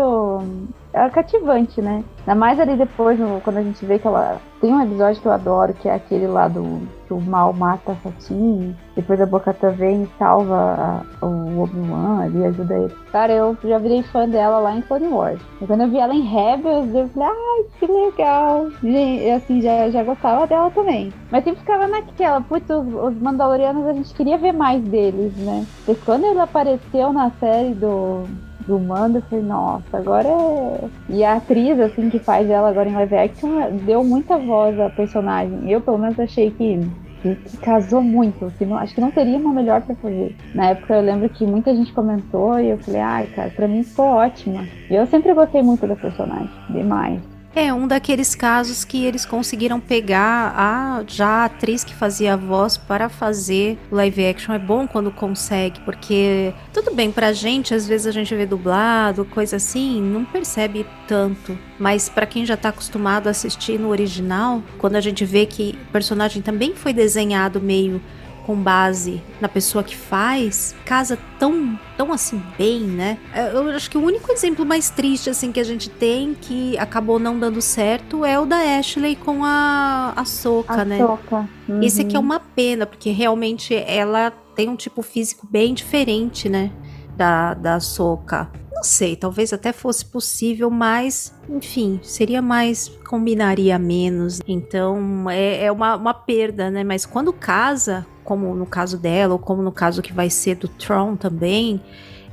É 0.93 1.07
cativante, 1.09 1.81
né? 1.81 2.03
Ainda 2.19 2.35
mais 2.35 2.59
ali 2.59 2.75
depois, 2.75 3.19
no- 3.19 3.39
quando 3.41 3.57
a 3.57 3.63
gente 3.63 3.85
vê 3.85 3.99
que 3.99 4.07
ela. 4.07 4.39
Tem 4.59 4.73
um 4.73 4.81
episódio 4.81 5.21
que 5.21 5.27
eu 5.27 5.31
adoro, 5.31 5.73
que 5.73 5.87
é 5.87 5.93
aquele 5.93 6.25
lá 6.25 6.47
do. 6.47 6.81
Que 7.09 7.13
o 7.15 7.19
mal 7.19 7.51
mata 7.51 7.91
a 7.93 7.95
Satine. 7.95 8.75
Depois 8.95 9.19
a 9.19 9.25
Bocata 9.25 9.71
vem 9.71 10.03
e 10.03 10.09
salva 10.19 11.03
a- 11.21 11.25
o 11.25 11.63
Obi-Wan 11.63 12.21
ali, 12.21 12.45
ajuda 12.45 12.75
ele. 12.77 12.95
Cara, 13.11 13.33
eu 13.33 13.57
já 13.63 13.79
virei 13.79 14.03
fã 14.03 14.29
dela 14.29 14.59
lá 14.59 14.75
em 14.75 14.81
Clone 14.83 15.07
Wars. 15.07 15.41
E 15.59 15.65
quando 15.65 15.81
eu 15.81 15.89
vi 15.89 15.97
ela 15.97 16.13
em 16.13 16.21
Rebels, 16.21 16.93
eu 16.93 17.07
falei, 17.09 17.29
ai, 17.29 17.63
que 17.79 17.87
legal. 17.87 18.67
E 18.83 19.31
assim, 19.31 19.59
já, 19.61 19.89
já 19.89 20.03
gostava 20.03 20.45
dela 20.45 20.69
também. 20.69 21.11
Mas 21.31 21.43
sempre 21.43 21.59
ficava 21.61 21.87
naquela, 21.87 22.41
putz, 22.41 22.69
os, 22.69 22.85
os 22.93 23.19
Mandalorianos 23.21 23.87
a 23.87 23.93
gente 23.93 24.13
queria 24.13 24.37
ver 24.37 24.53
mais 24.53 24.81
deles, 24.83 25.35
né? 25.37 25.65
E 25.87 25.95
quando 25.95 26.25
ele 26.25 26.39
apareceu 26.39 27.11
na 27.11 27.31
série 27.39 27.73
do 27.73 28.25
do 28.69 28.79
Mando, 28.79 29.17
eu 29.17 29.21
falei, 29.23 29.43
nossa, 29.43 29.97
agora 29.97 30.27
é. 30.27 30.89
E 31.09 31.23
a 31.23 31.37
atriz, 31.37 31.79
assim, 31.79 32.09
que 32.09 32.19
faz 32.19 32.47
ela 32.49 32.69
agora 32.69 32.87
em 32.87 32.93
live 32.93 33.15
action, 33.15 33.49
deu 33.83 34.03
muita 34.03 34.37
voz 34.37 34.79
à 34.79 34.89
personagem. 34.89 35.69
Eu, 35.69 35.81
pelo 35.81 35.97
menos, 35.97 36.19
achei 36.19 36.51
que, 36.51 36.79
que, 37.21 37.35
que 37.35 37.57
casou 37.57 38.01
muito. 38.01 38.53
Que 38.57 38.65
não, 38.65 38.77
acho 38.77 38.93
que 38.93 39.01
não 39.01 39.09
teria 39.09 39.39
uma 39.39 39.51
melhor 39.51 39.81
pra 39.81 39.95
fazer. 39.95 40.35
Na 40.53 40.67
época 40.67 40.93
eu 40.93 41.01
lembro 41.01 41.27
que 41.29 41.45
muita 41.45 41.75
gente 41.75 41.91
comentou 41.91 42.59
e 42.59 42.69
eu 42.69 42.77
falei, 42.77 43.01
ai, 43.01 43.27
cara, 43.35 43.49
pra 43.49 43.67
mim 43.67 43.83
ficou 43.83 44.05
ótima. 44.05 44.63
E 44.89 44.93
eu 44.93 45.07
sempre 45.07 45.33
gostei 45.33 45.63
muito 45.63 45.87
da 45.87 45.95
personagem, 45.95 46.49
demais. 46.69 47.38
É 47.61 47.73
um 47.73 47.89
daqueles 47.89 48.35
casos 48.35 48.85
que 48.85 49.03
eles 49.03 49.25
conseguiram 49.25 49.81
pegar 49.81 50.53
a 50.55 51.03
já 51.05 51.27
a 51.27 51.45
atriz 51.45 51.83
que 51.83 51.93
fazia 51.93 52.35
a 52.35 52.37
voz 52.37 52.77
para 52.77 53.09
fazer 53.09 53.77
live 53.91 54.25
action. 54.27 54.53
É 54.53 54.57
bom 54.57 54.87
quando 54.87 55.11
consegue, 55.11 55.77
porque 55.81 56.53
tudo 56.71 56.95
bem 56.95 57.11
pra 57.11 57.33
gente, 57.33 57.73
às 57.73 57.85
vezes 57.85 58.07
a 58.07 58.11
gente 58.11 58.33
vê 58.33 58.45
dublado, 58.45 59.25
coisa 59.25 59.57
assim, 59.57 60.01
não 60.01 60.23
percebe 60.23 60.85
tanto. 61.05 61.59
Mas 61.77 62.07
pra 62.07 62.25
quem 62.25 62.45
já 62.45 62.55
tá 62.55 62.69
acostumado 62.69 63.27
a 63.27 63.31
assistir 63.31 63.77
no 63.77 63.89
original, 63.89 64.63
quando 64.77 64.95
a 64.95 65.01
gente 65.01 65.25
vê 65.25 65.45
que 65.45 65.77
o 65.89 65.91
personagem 65.91 66.41
também 66.41 66.73
foi 66.73 66.93
desenhado 66.93 67.59
meio 67.59 68.01
com 68.49 68.55
base 68.55 69.21
na 69.39 69.47
pessoa 69.47 69.83
que 69.83 69.95
faz, 69.95 70.73
casa 70.83 71.19
tão, 71.37 71.79
tão 71.95 72.11
assim 72.11 72.41
bem, 72.57 72.79
né? 72.81 73.19
Eu 73.53 73.69
acho 73.69 73.87
que 73.91 73.95
o 73.95 74.01
único 74.03 74.31
exemplo 74.31 74.65
mais 74.65 74.89
triste 74.89 75.29
assim 75.29 75.51
que 75.51 75.59
a 75.59 75.63
gente 75.63 75.87
tem 75.87 76.33
que 76.33 76.75
acabou 76.79 77.19
não 77.19 77.37
dando 77.37 77.61
certo 77.61 78.25
é 78.25 78.39
o 78.39 78.47
da 78.47 78.57
Ashley 78.79 79.15
com 79.15 79.45
a 79.45 80.13
a 80.15 80.25
Soca, 80.25 80.81
A 80.81 80.83
né? 80.83 80.97
Soca. 80.97 81.47
Esse 81.83 82.01
aqui 82.01 82.15
é 82.15 82.19
Uhum. 82.19 82.25
uma 82.25 82.39
pena, 82.39 82.87
porque 82.87 83.11
realmente 83.11 83.75
ela 83.75 84.31
tem 84.55 84.67
um 84.67 84.75
tipo 84.75 85.03
físico 85.03 85.47
bem 85.47 85.75
diferente, 85.75 86.49
né? 86.49 86.71
Da, 87.15 87.53
da 87.53 87.79
Soca. 87.79 88.49
Não 88.73 88.83
sei, 88.83 89.15
talvez 89.17 89.51
até 89.51 89.73
fosse 89.73 90.05
possível, 90.05 90.69
mas, 90.71 91.35
enfim, 91.49 91.99
seria 92.01 92.41
mais. 92.41 92.89
combinaria 93.09 93.77
menos. 93.77 94.39
Então, 94.47 95.29
é, 95.29 95.65
é 95.65 95.71
uma, 95.71 95.97
uma 95.97 96.13
perda, 96.13 96.71
né? 96.71 96.81
Mas 96.83 97.05
quando 97.05 97.33
casa 97.33 98.05
como 98.29 98.53
no 98.53 98.67
caso 98.67 98.95
dela, 98.95 99.33
ou 99.33 99.39
como 99.39 99.63
no 99.63 99.71
caso 99.71 100.03
que 100.03 100.13
vai 100.13 100.29
ser 100.29 100.53
do 100.53 100.67
Tron 100.67 101.15
também, 101.15 101.81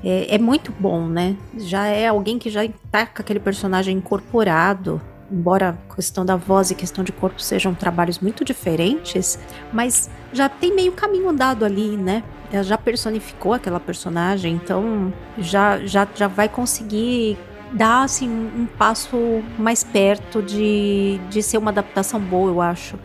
é, 0.05 0.35
é 0.35 0.39
muito 0.39 0.71
bom, 0.79 1.07
né? 1.07 1.35
Já 1.57 1.87
é 1.87 2.07
alguém 2.07 2.39
que 2.39 2.51
já 2.51 2.61
tá 2.91 3.07
com 3.07 3.23
aquele 3.23 3.41
personagem 3.41 3.97
incorporado 3.97 5.01
embora 5.31 5.77
a 5.91 5.95
questão 5.95 6.25
da 6.25 6.37
voz 6.37 6.71
e 6.71 6.75
questão 6.77 7.03
de 7.03 7.11
corpo 7.11 7.41
sejam 7.41 7.75
trabalhos 7.75 8.21
muito 8.21 8.45
diferentes, 8.45 9.39
mas 9.73 10.09
já 10.33 10.49
tem 10.49 10.73
meio 10.73 10.93
caminho 10.93 11.29
andado 11.29 11.65
ali, 11.65 11.97
né? 11.97 12.23
Ela 12.53 12.63
já 12.63 12.79
personificou 12.79 13.53
aquela 13.53 13.81
personagem, 13.81 14.55
então 14.55 15.13
já, 15.37 15.85
já, 15.85 16.07
já 16.15 16.29
vai 16.29 16.49
conseguir 16.49 17.37
dar 17.73 18.05
assim, 18.05 18.29
um 18.29 18.67
passo 18.67 19.43
mais 19.59 19.83
perto 19.83 20.41
de, 20.41 21.19
de 21.29 21.43
ser 21.43 21.59
uma 21.59 21.73
adaptação 21.73 22.21
boa, 22.21 22.49
eu 22.49 22.61
acho. 22.61 22.97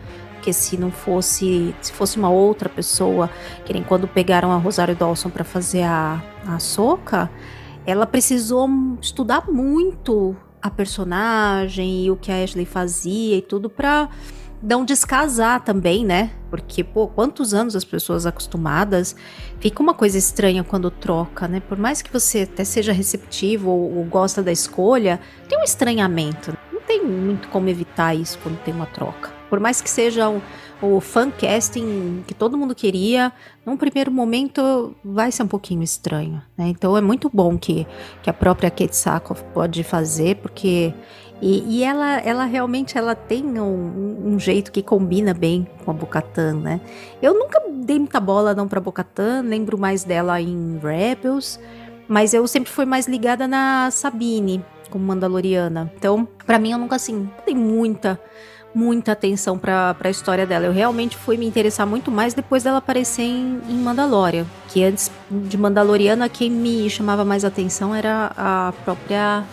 Porque 0.42 0.52
se 0.52 0.76
não 0.76 0.90
fosse, 0.90 1.72
se 1.80 1.92
fosse 1.92 2.18
uma 2.18 2.28
outra 2.28 2.68
pessoa, 2.68 3.30
que 3.64 3.72
nem 3.72 3.80
quando 3.80 4.08
pegaram 4.08 4.50
a 4.50 4.56
Rosário 4.56 4.96
Dawson 4.96 5.30
para 5.30 5.44
fazer 5.44 5.84
a, 5.84 6.20
a 6.44 6.58
Soca, 6.58 7.30
ela 7.86 8.08
precisou 8.08 8.68
estudar 9.00 9.48
muito 9.48 10.34
a 10.60 10.68
personagem 10.68 12.06
e 12.06 12.10
o 12.10 12.16
que 12.16 12.32
a 12.32 12.42
Ashley 12.42 12.66
fazia 12.66 13.36
e 13.36 13.40
tudo 13.40 13.70
pra 13.70 14.08
não 14.60 14.84
descasar 14.84 15.62
também, 15.62 16.04
né? 16.04 16.32
Porque, 16.50 16.82
pô, 16.82 17.06
quantos 17.06 17.54
anos 17.54 17.76
as 17.76 17.84
pessoas 17.84 18.26
acostumadas, 18.26 19.14
fica 19.60 19.80
uma 19.80 19.94
coisa 19.94 20.18
estranha 20.18 20.64
quando 20.64 20.90
troca, 20.90 21.46
né? 21.46 21.60
Por 21.60 21.78
mais 21.78 22.02
que 22.02 22.12
você 22.12 22.40
até 22.40 22.64
seja 22.64 22.92
receptivo 22.92 23.70
ou, 23.70 23.98
ou 23.98 24.04
gosta 24.06 24.42
da 24.42 24.50
escolha, 24.50 25.20
tem 25.48 25.56
um 25.56 25.62
estranhamento. 25.62 26.52
Não 26.72 26.80
tem 26.80 27.06
muito 27.06 27.46
como 27.46 27.68
evitar 27.68 28.12
isso 28.12 28.40
quando 28.42 28.58
tem 28.64 28.74
uma 28.74 28.86
troca. 28.86 29.41
Por 29.52 29.60
mais 29.60 29.82
que 29.82 29.90
seja 29.90 30.32
o 30.80 30.98
fan 30.98 31.30
casting 31.30 32.24
que 32.26 32.32
todo 32.32 32.56
mundo 32.56 32.74
queria, 32.74 33.30
num 33.66 33.76
primeiro 33.76 34.10
momento 34.10 34.96
vai 35.04 35.30
ser 35.30 35.42
um 35.42 35.46
pouquinho 35.46 35.82
estranho, 35.82 36.40
né? 36.56 36.68
Então 36.68 36.96
é 36.96 37.02
muito 37.02 37.28
bom 37.30 37.58
que, 37.58 37.86
que 38.22 38.30
a 38.30 38.32
própria 38.32 38.70
Kate 38.70 38.96
Sackhoff 38.96 39.44
pode 39.52 39.84
fazer, 39.84 40.36
porque 40.36 40.94
e, 41.42 41.80
e, 41.80 41.84
ela, 41.84 42.16
ela 42.20 42.46
realmente 42.46 42.96
ela 42.96 43.14
tem 43.14 43.60
um, 43.60 44.22
um, 44.24 44.38
jeito 44.38 44.72
que 44.72 44.82
combina 44.82 45.34
bem 45.34 45.68
com 45.84 45.90
a 45.90 45.94
Bocatan, 45.94 46.54
né? 46.54 46.80
Eu 47.20 47.34
nunca 47.34 47.62
dei 47.84 47.98
muita 47.98 48.20
bola 48.20 48.54
não 48.54 48.66
para 48.66 48.80
Bocatan, 48.80 49.42
lembro 49.42 49.76
mais 49.76 50.02
dela 50.02 50.40
em 50.40 50.80
Rebels, 50.82 51.60
mas 52.08 52.32
eu 52.32 52.48
sempre 52.48 52.72
fui 52.72 52.86
mais 52.86 53.06
ligada 53.06 53.46
na 53.46 53.90
Sabine 53.90 54.64
como 54.92 55.04
Mandaloriana. 55.04 55.90
Então, 55.96 56.28
para 56.46 56.58
mim 56.58 56.72
eu 56.72 56.78
nunca 56.78 56.96
assim, 56.96 57.28
tem 57.46 57.56
muita 57.56 58.20
muita 58.74 59.12
atenção 59.12 59.58
para 59.58 59.96
a 60.02 60.10
história 60.10 60.46
dela. 60.46 60.66
Eu 60.66 60.72
realmente 60.72 61.16
fui 61.16 61.36
me 61.36 61.46
interessar 61.46 61.86
muito 61.86 62.10
mais 62.10 62.34
depois 62.34 62.62
dela 62.62 62.78
aparecer 62.78 63.22
em, 63.22 63.60
em 63.68 63.74
Mandalorian. 63.74 64.46
Que 64.68 64.82
antes 64.84 65.10
de 65.30 65.58
Mandaloriana, 65.58 66.28
quem 66.28 66.50
me 66.50 66.88
chamava 66.88 67.24
mais 67.24 67.44
atenção 67.44 67.94
era 67.94 68.32
a 68.36 68.72
própria 68.84 69.44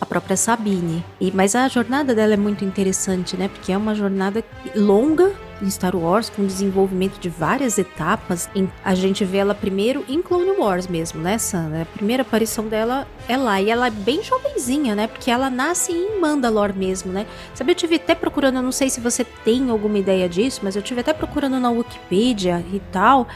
a 0.00 0.06
própria 0.06 0.36
Sabine. 0.36 1.04
E, 1.20 1.30
mas 1.32 1.54
a 1.54 1.66
jornada 1.68 2.14
dela 2.14 2.34
é 2.34 2.36
muito 2.36 2.64
interessante, 2.64 3.36
né? 3.36 3.48
Porque 3.48 3.72
é 3.72 3.76
uma 3.76 3.94
jornada 3.94 4.44
longa 4.74 5.32
em 5.64 5.70
Star 5.70 5.96
Wars, 5.96 6.28
com 6.28 6.46
desenvolvimento 6.46 7.18
de 7.18 7.28
várias 7.28 7.78
etapas. 7.78 8.48
A 8.84 8.94
gente 8.94 9.24
vê 9.24 9.38
ela 9.38 9.54
primeiro 9.54 10.04
em 10.08 10.20
Clone 10.20 10.50
Wars 10.52 10.86
mesmo, 10.86 11.20
né, 11.20 11.38
Sandra? 11.38 11.82
A 11.82 11.86
primeira 11.86 12.22
aparição 12.22 12.68
dela 12.68 13.06
é 13.28 13.36
lá. 13.36 13.60
E 13.60 13.70
ela 13.70 13.86
é 13.86 13.90
bem 13.90 14.22
jovenzinha, 14.22 14.94
né? 14.94 15.06
Porque 15.06 15.30
ela 15.30 15.48
nasce 15.48 15.92
em 15.92 16.20
Mandalore 16.20 16.74
mesmo, 16.74 17.12
né? 17.12 17.26
Sabe, 17.54 17.72
eu 17.72 17.76
tive 17.76 17.96
até 17.96 18.14
procurando, 18.14 18.60
não 18.60 18.72
sei 18.72 18.90
se 18.90 19.00
você 19.00 19.24
tem 19.24 19.70
alguma 19.70 19.98
ideia 19.98 20.28
disso, 20.28 20.60
mas 20.62 20.76
eu 20.76 20.82
tive 20.82 21.00
até 21.00 21.12
procurando 21.12 21.58
na 21.58 21.70
Wikipedia 21.70 22.64
e 22.72 22.80
tal. 22.92 23.26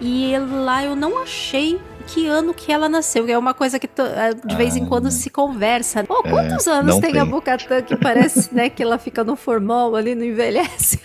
E 0.00 0.34
lá 0.38 0.84
eu 0.84 0.96
não 0.96 1.22
achei 1.22 1.80
que 2.06 2.26
ano 2.26 2.54
que 2.54 2.72
ela 2.72 2.88
nasceu. 2.88 3.28
É 3.28 3.36
uma 3.36 3.52
coisa 3.52 3.78
que 3.78 3.86
eh, 3.86 4.34
de 4.44 4.56
vez 4.56 4.74
ah, 4.74 4.78
em 4.78 4.86
quando 4.86 5.10
se 5.10 5.28
conversa. 5.28 6.04
Pô, 6.04 6.22
quantos 6.22 6.66
é, 6.66 6.70
anos 6.70 6.98
tem, 6.98 7.12
tem, 7.12 7.20
a 7.20 7.24
Bocatã 7.24 7.82
que 7.82 7.96
parece, 7.96 8.54
né, 8.54 8.70
que 8.70 8.82
ela 8.82 8.98
fica 8.98 9.24
no 9.24 9.36
formal 9.36 9.94
ali, 9.96 10.14
não 10.14 10.24
envelhece? 10.24 11.00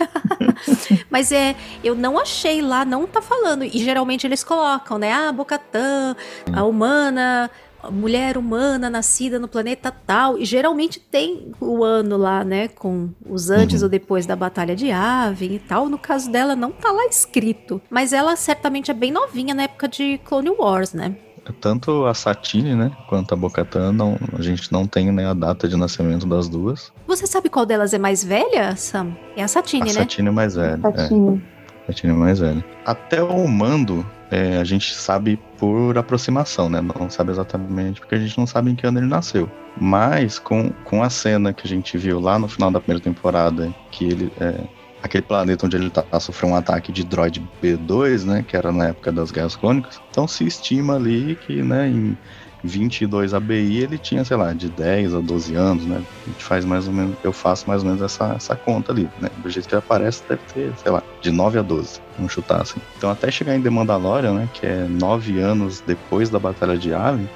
Mas 1.10 1.32
é, 1.32 1.56
eu 1.84 1.96
não 1.96 2.20
achei 2.20 2.62
lá, 2.62 2.86
não 2.86 3.08
tá 3.08 3.22
falando. 3.22 3.64
E 3.64 3.78
geralmente 3.80 4.28
eles 4.28 4.44
colocam, 4.44 4.98
né, 4.98 5.12
ah, 5.12 5.32
Bocatã, 5.32 6.16
a 6.54 6.64
humana 6.64 7.50
mulher 7.90 8.38
humana 8.38 8.90
nascida 8.90 9.40
no 9.40 9.48
planeta 9.48 9.92
tal. 9.92 10.38
E 10.38 10.46
geralmente 10.46 11.00
tem 11.00 11.52
o 11.60 11.84
ano 11.84 12.18
lá, 12.18 12.44
né? 12.44 12.68
Com 12.68 13.10
os 13.26 13.50
antes 13.50 13.82
uhum. 13.82 13.86
ou 13.86 13.90
depois 13.90 14.26
da 14.26 14.36
Batalha 14.36 14.76
de 14.76 14.88
Yavin 14.88 15.54
e 15.56 15.60
tal. 15.60 15.90
No 15.90 15.98
caso 15.98 16.32
dela, 16.32 16.56
não 16.56 16.72
tá 16.72 16.92
lá 16.92 17.06
escrito. 17.08 17.82
Mas 17.90 18.14
ela 18.14 18.36
certamente 18.36 18.92
é 18.92 18.94
bem 18.94 19.12
novinha 19.12 19.54
na 19.54 19.64
época 19.64 19.88
de 19.88 20.20
Clone 20.20 20.50
Wars, 20.50 20.94
né? 20.94 21.16
Tanto 21.60 22.06
a 22.06 22.14
Satine, 22.14 22.76
né, 22.76 22.92
quanto 23.10 23.34
a 23.34 23.36
Bocatan, 23.36 23.92
não, 23.92 24.18
a 24.38 24.42
gente 24.42 24.72
não 24.72 24.86
tem 24.86 25.12
né, 25.12 25.28
a 25.28 25.34
data 25.34 25.68
de 25.68 25.76
nascimento 25.76 26.26
das 26.28 26.48
duas. 26.48 26.94
Você 27.08 27.26
sabe 27.26 27.50
qual 27.50 27.66
delas 27.66 27.94
é 27.94 27.98
mais 27.98 28.24
velha, 28.24 28.76
Sam? 28.76 29.18
É 29.36 29.44
a 29.44 29.48
Satine, 29.48 29.82
a 29.82 29.86
né? 29.86 29.92
A 29.92 29.94
Satine 29.96 30.28
é 30.28 30.32
mais 30.32 30.56
velha. 30.56 30.80
Satine. 30.80 31.44
É. 31.68 31.84
A 31.84 31.88
Satine 31.88 32.14
é 32.14 32.16
mais 32.16 32.40
velha. 32.40 32.66
Até 32.86 33.24
o 33.24 33.48
Mando, 33.48 34.06
é, 34.32 34.58
a 34.58 34.64
gente 34.64 34.96
sabe 34.96 35.38
por 35.58 35.98
aproximação, 35.98 36.70
né? 36.70 36.82
Não 36.82 37.10
sabe 37.10 37.32
exatamente, 37.32 38.00
porque 38.00 38.16
a 38.16 38.20
gente 38.20 38.38
não 38.38 38.48
sabe 38.48 38.72
em 38.72 38.76
que 38.76 38.88
ano 38.88 38.98
ele 39.00 39.08
nasceu. 39.08 39.52
Mas 39.80 40.40
com, 40.40 40.72
com 40.86 41.04
a 41.04 41.10
cena 41.10 41.54
que 41.54 41.68
a 41.68 41.70
gente 41.70 41.98
viu 41.98 42.20
lá 42.20 42.40
no 42.40 42.48
final 42.48 42.72
da 42.72 42.80
primeira 42.80 43.04
temporada, 43.04 43.74
que 43.92 44.06
ele. 44.06 44.32
É, 44.40 44.64
aquele 45.04 45.24
planeta 45.24 45.66
onde 45.66 45.76
ele 45.76 45.90
tá, 45.90 46.06
sofreu 46.20 46.52
um 46.52 46.56
ataque 46.56 46.92
de 46.92 47.04
droid 47.04 47.44
B2, 47.62 48.24
né, 48.24 48.46
que 48.48 48.56
era 48.56 48.72
na 48.72 48.90
época 48.90 49.12
das 49.12 49.32
Guerras 49.32 49.56
Clônicas. 49.56 50.00
Então 50.10 50.28
se 50.28 50.46
estima 50.46 50.96
ali 50.96 51.36
que, 51.36 51.62
né, 51.64 51.88
em 51.90 52.18
22 52.64 53.34
ABI 53.34 53.78
ele 53.78 53.98
tinha, 53.98 54.24
sei 54.24 54.38
lá, 54.38 54.54
de 54.54 54.70
10 54.70 55.16
a 55.16 55.20
12 55.20 55.56
anos, 55.56 55.86
né? 55.86 56.04
A 56.26 56.30
gente 56.30 56.44
faz 56.44 56.64
mais 56.64 56.88
ou 56.88 56.94
menos, 56.94 57.16
eu 57.24 57.34
faço 57.34 57.68
mais 57.68 57.82
ou 57.82 57.90
menos 57.90 58.02
essa, 58.02 58.34
essa 58.36 58.56
conta 58.56 58.92
ali, 58.92 59.10
né? 59.20 59.30
Do 59.38 59.50
jeito 59.50 59.68
que 59.68 59.76
ele 59.76 59.80
aparece, 59.80 60.24
deve 60.28 60.42
ter, 60.54 60.74
sei 60.78 60.92
lá, 60.92 61.02
de 61.22 61.32
9 61.32 61.60
a 61.60 61.62
12, 61.62 62.00
vamos 62.18 62.32
chutar 62.32 62.62
assim. 62.62 62.80
Então 62.98 63.10
até 63.10 63.32
chegar 63.32 63.56
em 63.56 63.62
The 63.62 63.70
Mandalorian, 63.70 64.34
né, 64.34 64.50
que 64.54 64.66
é 64.66 64.86
9 64.88 65.40
anos 65.40 65.82
depois 65.86 66.30
da 66.30 66.40
Batalha 66.40 66.78
de 66.78 66.90
Yavin, 66.90 67.28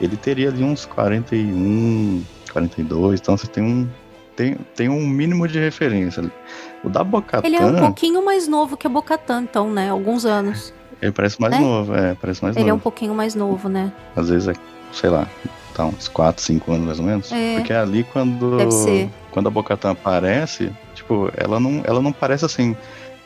ele 0.00 0.16
teria 0.16 0.48
ali 0.48 0.62
uns 0.62 0.84
41, 0.84 2.22
42, 2.52 3.20
então 3.20 3.36
você 3.36 3.46
tem 3.46 3.64
um 3.64 3.88
tem, 4.36 4.54
tem 4.74 4.88
um 4.90 5.06
mínimo 5.06 5.48
de 5.48 5.58
referência 5.58 6.20
ali. 6.20 6.30
O 6.84 6.90
da 6.90 7.02
Bocatan. 7.02 7.46
Ele 7.46 7.56
é 7.56 7.64
um 7.64 7.78
pouquinho 7.78 8.22
mais 8.22 8.46
novo 8.46 8.76
que 8.76 8.86
a 8.86 8.90
Bocatan, 8.90 9.42
então, 9.42 9.70
né? 9.70 9.88
Alguns 9.88 10.26
anos. 10.26 10.74
Ele 11.00 11.12
parece 11.12 11.40
mais 11.40 11.52
né? 11.52 11.60
novo, 11.60 11.94
é, 11.94 12.14
parece 12.14 12.42
mais 12.42 12.56
ele 12.56 12.64
novo. 12.64 12.70
é 12.70 12.74
um 12.74 12.78
pouquinho 12.78 13.14
mais 13.14 13.34
novo, 13.34 13.68
né? 13.68 13.92
Às 14.14 14.28
vezes 14.28 14.48
é, 14.48 14.52
sei 14.92 15.10
lá, 15.10 15.28
tá 15.74 15.84
uns 15.84 16.08
4, 16.08 16.42
5 16.42 16.72
anos 16.72 16.86
mais 16.86 16.98
ou 16.98 17.04
menos. 17.04 17.32
É. 17.32 17.56
Porque 17.56 17.72
ali 17.72 18.02
quando. 18.04 18.56
Deve 18.56 18.72
ser. 18.72 19.10
Quando 19.30 19.48
a 19.48 19.50
Bocatan 19.50 19.90
aparece, 19.90 20.72
tipo, 20.94 21.30
ela 21.36 21.60
não, 21.60 21.82
ela 21.84 22.00
não 22.00 22.10
parece 22.10 22.46
assim 22.46 22.74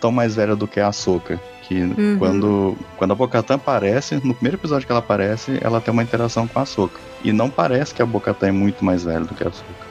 tão 0.00 0.10
mais 0.10 0.34
velha 0.34 0.56
do 0.56 0.66
que 0.66 0.80
a 0.80 0.90
Soca. 0.90 1.40
Que 1.62 1.82
uhum. 1.82 2.16
quando, 2.18 2.76
quando 2.96 3.12
a 3.12 3.14
Bocatan 3.14 3.54
aparece, 3.54 4.16
no 4.16 4.34
primeiro 4.34 4.56
episódio 4.56 4.84
que 4.84 4.90
ela 4.90 4.98
aparece, 4.98 5.58
ela 5.60 5.80
tem 5.80 5.92
uma 5.92 6.02
interação 6.02 6.48
com 6.48 6.58
a 6.58 6.66
Soca. 6.66 6.98
E 7.22 7.32
não 7.32 7.48
parece 7.48 7.94
que 7.94 8.02
a 8.02 8.06
Bocatan 8.06 8.48
é 8.48 8.52
muito 8.52 8.84
mais 8.84 9.04
velha 9.04 9.20
do 9.20 9.34
que 9.34 9.46
a 9.46 9.52
Soca. 9.52 9.90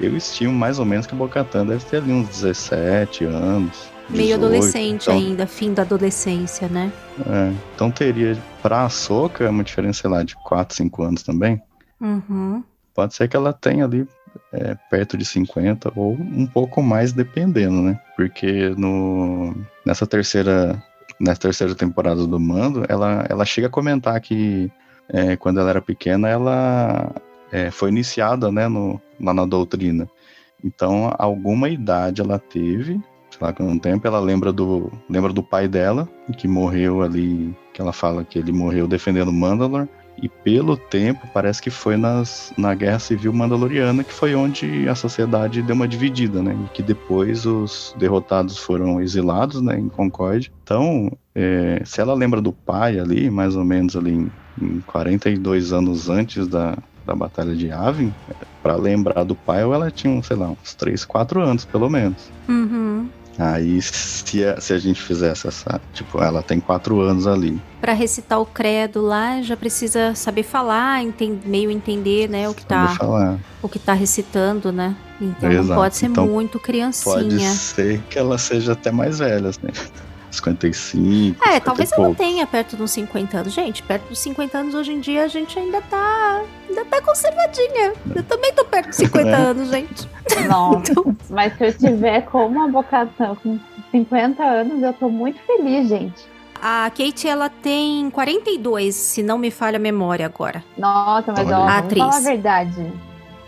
Eu 0.00 0.16
estimo 0.16 0.52
mais 0.52 0.78
ou 0.78 0.84
menos 0.84 1.06
que 1.06 1.14
a 1.14 1.16
Bocatan 1.16 1.66
deve 1.66 1.84
ter 1.84 1.98
ali 1.98 2.10
uns 2.10 2.26
17 2.28 3.24
anos. 3.26 3.89
18, 4.10 4.16
Meio 4.16 4.34
adolescente 4.34 5.02
então, 5.02 5.14
ainda, 5.16 5.46
fim 5.46 5.72
da 5.72 5.82
adolescência, 5.82 6.68
né? 6.68 6.92
É, 7.26 7.52
então 7.74 7.90
teria 7.90 8.36
pra 8.62 8.88
Soca 8.88 9.48
uma 9.48 9.64
diferença, 9.64 10.02
sei 10.02 10.10
lá, 10.10 10.22
de 10.22 10.34
4, 10.36 10.76
5 10.76 11.02
anos 11.02 11.22
também. 11.22 11.60
Uhum. 12.00 12.62
Pode 12.94 13.14
ser 13.14 13.28
que 13.28 13.36
ela 13.36 13.52
tenha 13.52 13.84
ali 13.84 14.06
é, 14.52 14.76
perto 14.90 15.16
de 15.16 15.24
50 15.24 15.92
ou 15.94 16.12
um 16.12 16.46
pouco 16.46 16.82
mais, 16.82 17.12
dependendo, 17.12 17.82
né? 17.82 18.00
Porque 18.16 18.70
no, 18.76 19.54
nessa 19.84 20.06
terceira 20.06 20.82
nessa 21.20 21.40
terceira 21.40 21.74
temporada 21.74 22.26
do 22.26 22.40
Mando, 22.40 22.84
ela, 22.88 23.26
ela 23.28 23.44
chega 23.44 23.66
a 23.66 23.70
comentar 23.70 24.18
que 24.20 24.72
é, 25.08 25.36
quando 25.36 25.60
ela 25.60 25.70
era 25.70 25.82
pequena, 25.82 26.28
ela 26.28 27.14
é, 27.52 27.70
foi 27.70 27.90
iniciada 27.90 28.50
né, 28.50 28.66
no, 28.66 29.00
lá 29.20 29.34
na 29.34 29.44
doutrina. 29.44 30.08
Então, 30.64 31.14
alguma 31.18 31.68
idade 31.68 32.22
ela 32.22 32.38
teve, 32.38 33.00
lá, 33.40 33.52
com 33.52 33.64
um 33.64 33.78
tempo, 33.78 34.06
ela 34.06 34.20
lembra 34.20 34.52
do, 34.52 34.92
lembra 35.08 35.32
do 35.32 35.42
pai 35.42 35.68
dela, 35.68 36.08
que 36.36 36.46
morreu 36.46 37.02
ali, 37.02 37.54
que 37.72 37.80
ela 37.80 37.92
fala 37.92 38.24
que 38.24 38.38
ele 38.38 38.52
morreu 38.52 38.86
defendendo 38.86 39.32
Mandalor, 39.32 39.88
e 40.22 40.28
pelo 40.28 40.76
tempo, 40.76 41.26
parece 41.32 41.62
que 41.62 41.70
foi 41.70 41.96
nas, 41.96 42.52
na 42.56 42.74
Guerra 42.74 42.98
Civil 42.98 43.32
Mandaloriana, 43.32 44.04
que 44.04 44.12
foi 44.12 44.34
onde 44.34 44.86
a 44.88 44.94
sociedade 44.94 45.62
deu 45.62 45.74
uma 45.74 45.88
dividida, 45.88 46.42
né? 46.42 46.56
E 46.66 46.68
que 46.74 46.82
depois 46.82 47.46
os 47.46 47.94
derrotados 47.98 48.58
foram 48.58 49.00
exilados, 49.00 49.62
né? 49.62 49.78
Em 49.78 49.88
Concorde. 49.88 50.52
Então, 50.62 51.10
é, 51.34 51.80
se 51.86 52.00
ela 52.00 52.12
lembra 52.12 52.40
do 52.40 52.52
pai 52.52 52.98
ali, 52.98 53.30
mais 53.30 53.56
ou 53.56 53.64
menos 53.64 53.96
ali 53.96 54.12
em, 54.12 54.30
em 54.60 54.80
42 54.80 55.72
anos 55.72 56.10
antes 56.10 56.46
da, 56.46 56.76
da 57.06 57.14
Batalha 57.14 57.54
de 57.54 57.68
Yavin, 57.68 58.12
para 58.62 58.76
lembrar 58.76 59.24
do 59.24 59.34
pai, 59.34 59.62
ela 59.62 59.90
tinha, 59.90 60.22
sei 60.22 60.36
lá, 60.36 60.50
uns 60.50 60.74
3, 60.74 61.04
4 61.04 61.40
anos, 61.40 61.64
pelo 61.64 61.88
menos. 61.88 62.30
Uhum. 62.46 63.08
Aí 63.40 63.80
se 63.80 64.44
a, 64.44 64.60
se 64.60 64.74
a 64.74 64.78
gente 64.78 65.00
fizesse 65.00 65.48
essa, 65.48 65.80
tipo, 65.94 66.22
ela 66.22 66.42
tem 66.42 66.60
quatro 66.60 67.00
anos 67.00 67.26
ali. 67.26 67.58
Pra 67.80 67.94
recitar 67.94 68.38
o 68.38 68.44
credo 68.44 69.00
lá, 69.00 69.40
já 69.40 69.56
precisa 69.56 70.14
saber 70.14 70.42
falar, 70.42 71.02
enten- 71.02 71.40
meio 71.46 71.70
entender, 71.70 72.28
né, 72.28 72.46
o 72.50 72.54
que 72.54 72.66
tá, 72.66 72.88
falar. 72.88 73.38
o 73.62 73.68
que 73.68 73.78
tá 73.78 73.94
recitando, 73.94 74.70
né? 74.70 74.94
Então 75.18 75.48
não 75.50 75.58
Exato. 75.58 75.80
pode 75.80 75.96
ser 75.96 76.06
Então, 76.06 76.26
muito 76.26 76.52
Pode 76.58 76.64
criancinha. 76.64 77.50
ser 77.50 78.02
que 78.10 78.18
ela 78.18 78.36
seja 78.36 78.72
até 78.72 78.90
mais 78.90 79.18
velha, 79.20 79.50
né? 79.62 79.70
55. 80.30 81.42
É, 81.42 81.46
50 81.54 81.60
talvez 81.64 81.92
ela 81.92 82.14
tenha 82.14 82.46
perto 82.46 82.76
dos 82.76 82.90
50 82.92 83.38
anos. 83.38 83.52
Gente, 83.52 83.82
perto 83.82 84.08
dos 84.08 84.18
50 84.18 84.58
anos 84.58 84.74
hoje 84.74 84.92
em 84.92 85.00
dia 85.00 85.24
a 85.24 85.28
gente 85.28 85.58
ainda 85.58 85.80
tá. 85.82 86.42
Ainda 86.68 86.84
tá 86.84 87.00
conservadinha. 87.02 87.92
Eu 88.14 88.22
também 88.24 88.52
tô 88.52 88.64
perto 88.64 88.88
dos 88.88 88.96
50 88.96 89.28
É. 89.30 89.34
anos, 89.34 89.68
gente. 89.68 90.08
Nossa, 90.48 90.90
Então, 90.92 91.16
mas 91.30 91.56
se 91.56 91.66
eu 91.66 91.76
tiver 91.76 92.22
como 92.22 92.62
a 92.62 92.68
Bocatã 92.68 93.34
com 93.42 93.58
50 93.90 94.42
anos, 94.42 94.82
eu 94.82 94.92
tô 94.92 95.08
muito 95.08 95.38
feliz, 95.46 95.88
gente. 95.88 96.24
a 96.62 96.90
Kate, 96.96 97.26
ela 97.26 97.48
tem 97.48 98.08
42, 98.10 98.94
se 98.94 99.22
não 99.22 99.36
me 99.38 99.50
falha 99.50 99.76
a 99.76 99.80
memória 99.80 100.26
agora. 100.26 100.62
Nossa, 100.78 101.32
mas 101.32 101.46
Olha. 101.46 101.56
ó, 101.58 101.60
vamos 101.66 101.74
atriz. 101.78 102.02
falar 102.04 102.16
a 102.16 102.20
verdade. 102.20 102.92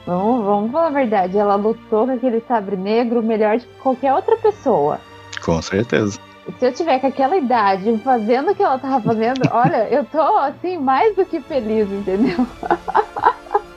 Vamos, 0.04 0.44
vamos 0.44 0.72
falar 0.72 0.86
a 0.88 0.90
verdade. 0.90 1.38
Ela 1.38 1.54
lutou 1.54 2.06
com 2.06 2.12
aquele 2.12 2.40
sabre 2.48 2.74
negro 2.76 3.22
melhor 3.22 3.56
de 3.58 3.66
qualquer 3.80 4.12
outra 4.12 4.36
pessoa. 4.36 4.98
Com 5.44 5.62
certeza. 5.62 6.18
Se 6.58 6.66
eu 6.66 6.72
tiver 6.72 6.98
com 6.98 7.06
aquela 7.06 7.36
idade 7.36 8.00
fazendo 8.02 8.50
o 8.50 8.54
que 8.54 8.62
ela 8.62 8.78
tava 8.78 9.00
fazendo, 9.00 9.40
olha, 9.52 9.88
eu 9.88 10.04
tô 10.04 10.20
assim 10.20 10.76
mais 10.78 11.14
do 11.14 11.24
que 11.24 11.40
feliz, 11.40 11.88
entendeu? 11.90 12.46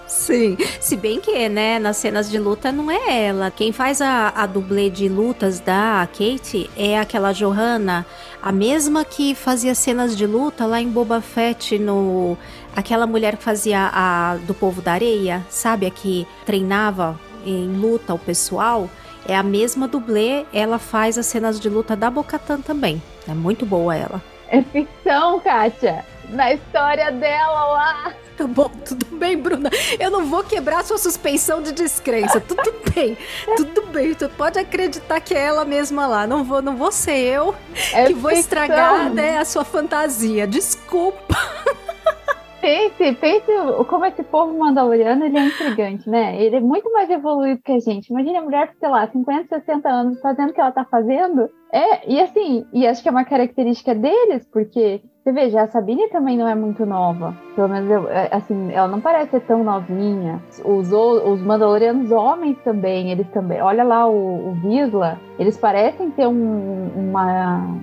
Sim. 0.07 0.57
Se 0.79 0.95
bem 0.95 1.19
que, 1.19 1.50
né, 1.50 1.77
nas 1.77 1.98
cenas 1.98 2.29
de 2.29 2.39
luta 2.39 2.72
não 2.72 2.89
é 2.89 3.25
ela. 3.25 3.51
Quem 3.51 3.72
faz 3.72 4.01
a, 4.01 4.29
a 4.29 4.45
dublê 4.45 4.89
de 4.89 5.10
lutas 5.10 5.60
da 5.60 6.07
Kate 6.12 6.69
é 6.75 7.00
aquela 7.00 7.31
Johanna, 7.31 8.05
a 8.41 8.51
mesma 8.51 9.03
que 9.03 9.36
fazia 9.36 9.75
cenas 9.75 10.15
de 10.15 10.25
luta 10.25 10.65
lá 10.65 10.79
em 10.79 10.89
Boba 10.89 11.22
Fett 11.22 11.77
no. 11.77 12.38
Aquela 12.75 13.07
mulher 13.07 13.38
que 13.38 13.43
fazia 13.43 13.89
a 13.93 14.38
do 14.45 14.53
povo 14.53 14.81
da 14.81 14.93
areia, 14.93 15.45
sabe? 15.50 15.86
A 15.86 15.91
que 15.91 16.27
treinava 16.45 17.19
em 17.45 17.67
luta 17.67 18.13
o 18.13 18.19
pessoal. 18.19 18.89
É 19.27 19.36
a 19.36 19.44
mesma 19.44 19.88
dublê, 19.88 20.46
ela 20.53 20.77
faz 20.77 21.17
as 21.17 21.25
cenas 21.25 21.60
de 21.60 21.67
luta 21.70 21.96
da 21.96 22.10
Bocatan 22.10 22.62
também. 22.62 23.01
É 23.27 23.34
muito 23.34 23.65
boa 23.65 23.96
ela. 23.96 24.22
É 24.50 24.62
ficção, 24.62 25.39
Kátia. 25.39 26.05
Na 26.29 26.53
história 26.53 27.12
dela 27.12 27.65
lá. 27.67 28.13
Tá 28.38 28.46
bom, 28.46 28.70
tudo 28.86 29.05
bem, 29.15 29.38
Bruna. 29.38 29.70
Eu 30.00 30.12
não 30.12 30.25
vou 30.25 30.44
quebrar 30.44 30.84
sua 30.84 30.98
suspensão 30.98 31.62
de 31.62 31.72
descrença. 31.72 32.39
Tudo 32.41 32.74
bem, 32.94 33.17
tudo 33.55 33.82
bem. 33.88 34.13
Tu 34.13 34.27
pode 34.29 34.60
acreditar 34.60 35.22
que 35.22 35.34
é 35.34 35.39
ela 35.39 35.63
mesma 35.63 36.05
lá. 36.05 36.27
Não 36.27 36.44
vou, 36.44 36.62
não 36.62 36.75
vou 36.75 36.91
ser 36.91 37.15
eu 37.17 37.55
É 37.94 38.08
que 38.08 38.13
vou 38.13 38.29
ficção. 38.32 38.41
estragar 38.41 39.10
né, 39.10 39.38
a 39.38 39.46
sua 39.46 39.63
fantasia. 39.63 40.46
Desculpa. 40.46 41.36
Pense, 42.65 43.13
pense 43.17 43.45
como 43.88 44.05
esse 44.05 44.24
povo 44.24 44.57
mandaloriano 44.57 45.24
ele 45.24 45.38
é 45.38 45.45
intrigante, 45.45 46.10
né? 46.10 46.36
Ele 46.41 46.55
é 46.55 46.60
muito 46.60 46.91
mais 46.91 47.07
evoluído 47.12 47.62
que 47.63 47.72
a 47.74 47.79
gente. 47.79 48.10
Imagina 48.10 48.39
a 48.39 48.41
mulher, 48.41 48.72
sei 48.79 48.89
lá, 48.89 49.07
50, 49.07 49.48
60 49.60 49.88
anos 49.88 50.19
fazendo 50.19 50.50
o 50.50 50.53
que 50.53 50.60
ela 50.60 50.72
tá 50.72 50.84
fazendo. 50.84 51.48
É, 51.72 52.12
e 52.12 52.19
assim, 52.19 52.65
e 52.74 52.88
acho 52.88 53.03
que 53.03 53.07
é 53.07 53.12
uma 53.12 53.24
característica 53.24 53.93
deles, 53.93 54.48
porque 54.51 55.00
você 55.24 55.31
veja, 55.31 55.62
a 55.62 55.67
Sabine 55.67 56.10
também 56.10 56.36
não 56.39 56.48
é 56.48 56.55
muito 56.55 56.88
nova. 56.88 57.36
Pelo 57.55 57.67
menos, 57.69 57.88
eu, 57.91 58.10
é, 58.10 58.29
assim, 58.31 58.72
ela 58.72 58.88
não 58.88 59.00
parece 59.00 59.29
ser 59.29 59.41
tão 59.41 59.63
novinha. 59.63 60.41
Os, 60.63 60.91
os 60.91 61.41
mandalorianos 61.43 62.12
homens 62.12 62.57
também, 62.63 63.12
eles 63.12 63.27
também. 63.29 63.62
Olha 63.62 63.84
lá 63.84 64.07
o, 64.07 64.50
o 64.50 64.53
Visla, 64.53 65.19
eles 65.38 65.55
parecem 65.55 66.10
ter 66.10 66.25
um- 66.25 66.89
uma. 66.95 67.77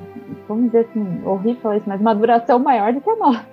Vamos 0.48 0.66
dizer 0.66 0.86
assim, 0.90 1.22
horrível 1.24 1.72
isso, 1.74 1.84
mas 1.86 2.00
uma 2.00 2.14
duração 2.14 2.58
maior 2.58 2.92
do 2.92 3.00
que 3.00 3.10
a 3.10 3.16
nossa. 3.16 3.44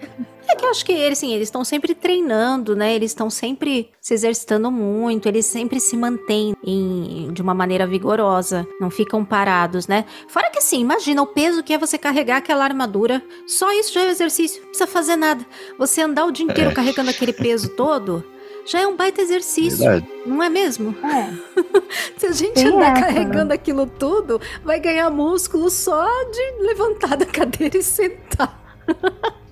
É 0.47 0.55
que 0.55 0.65
eu 0.65 0.69
acho 0.71 0.83
que 0.83 0.91
eles, 0.91 1.19
assim, 1.19 1.31
eles 1.33 1.47
estão 1.47 1.63
sempre 1.63 1.93
treinando, 1.93 2.75
né? 2.75 2.95
Eles 2.95 3.11
estão 3.11 3.29
sempre 3.29 3.91
se 4.01 4.15
exercitando 4.15 4.71
muito, 4.71 5.27
eles 5.27 5.45
sempre 5.45 5.79
se 5.79 5.95
mantêm 5.95 6.55
em- 6.63 7.31
de 7.31 7.41
uma 7.41 7.53
maneira 7.53 7.85
vigorosa, 7.85 8.67
não 8.81 8.89
ficam 8.89 9.23
parados, 9.23 9.87
né? 9.87 10.05
Fora 10.27 10.49
que 10.49 10.57
assim, 10.57 10.81
imagina 10.81 11.21
o 11.21 11.27
peso 11.27 11.61
que 11.61 11.71
é 11.73 11.77
você 11.77 11.97
carregar 11.99 12.37
aquela 12.37 12.63
armadura. 12.63 13.21
Só 13.45 13.71
isso 13.73 13.93
já 13.93 14.01
é 14.01 14.07
um 14.07 14.09
exercício, 14.11 14.59
não 14.61 14.69
precisa 14.69 14.87
fazer 14.87 15.15
nada. 15.15 15.45
Você 15.77 16.01
andar 16.01 16.25
o 16.25 16.31
dia 16.31 16.45
inteiro 16.45 16.71
É. 16.71 16.73
carregando 16.73 17.11
aquele 17.11 17.33
peso 17.33 17.69
todo. 17.69 18.23
Já 18.65 18.81
é 18.81 18.87
um 18.87 18.95
baita 18.95 19.21
exercício, 19.21 19.79
Verdade. 19.79 20.07
não 20.25 20.43
é 20.43 20.49
mesmo? 20.49 20.95
É. 21.03 21.33
Se 22.17 22.25
a 22.27 22.31
gente 22.31 22.53
Tem 22.53 22.67
andar 22.67 22.91
essa, 22.93 23.01
carregando 23.01 23.53
aquilo 23.53 23.87
tudo, 23.87 24.39
vai 24.63 24.79
ganhar 24.79 25.09
músculo 25.09 25.69
só 25.69 26.07
de 26.25 26.63
levantar 26.63 27.17
da 27.17 27.25
cadeira 27.25 27.77
e 27.77 27.83
sentar. 27.83 28.59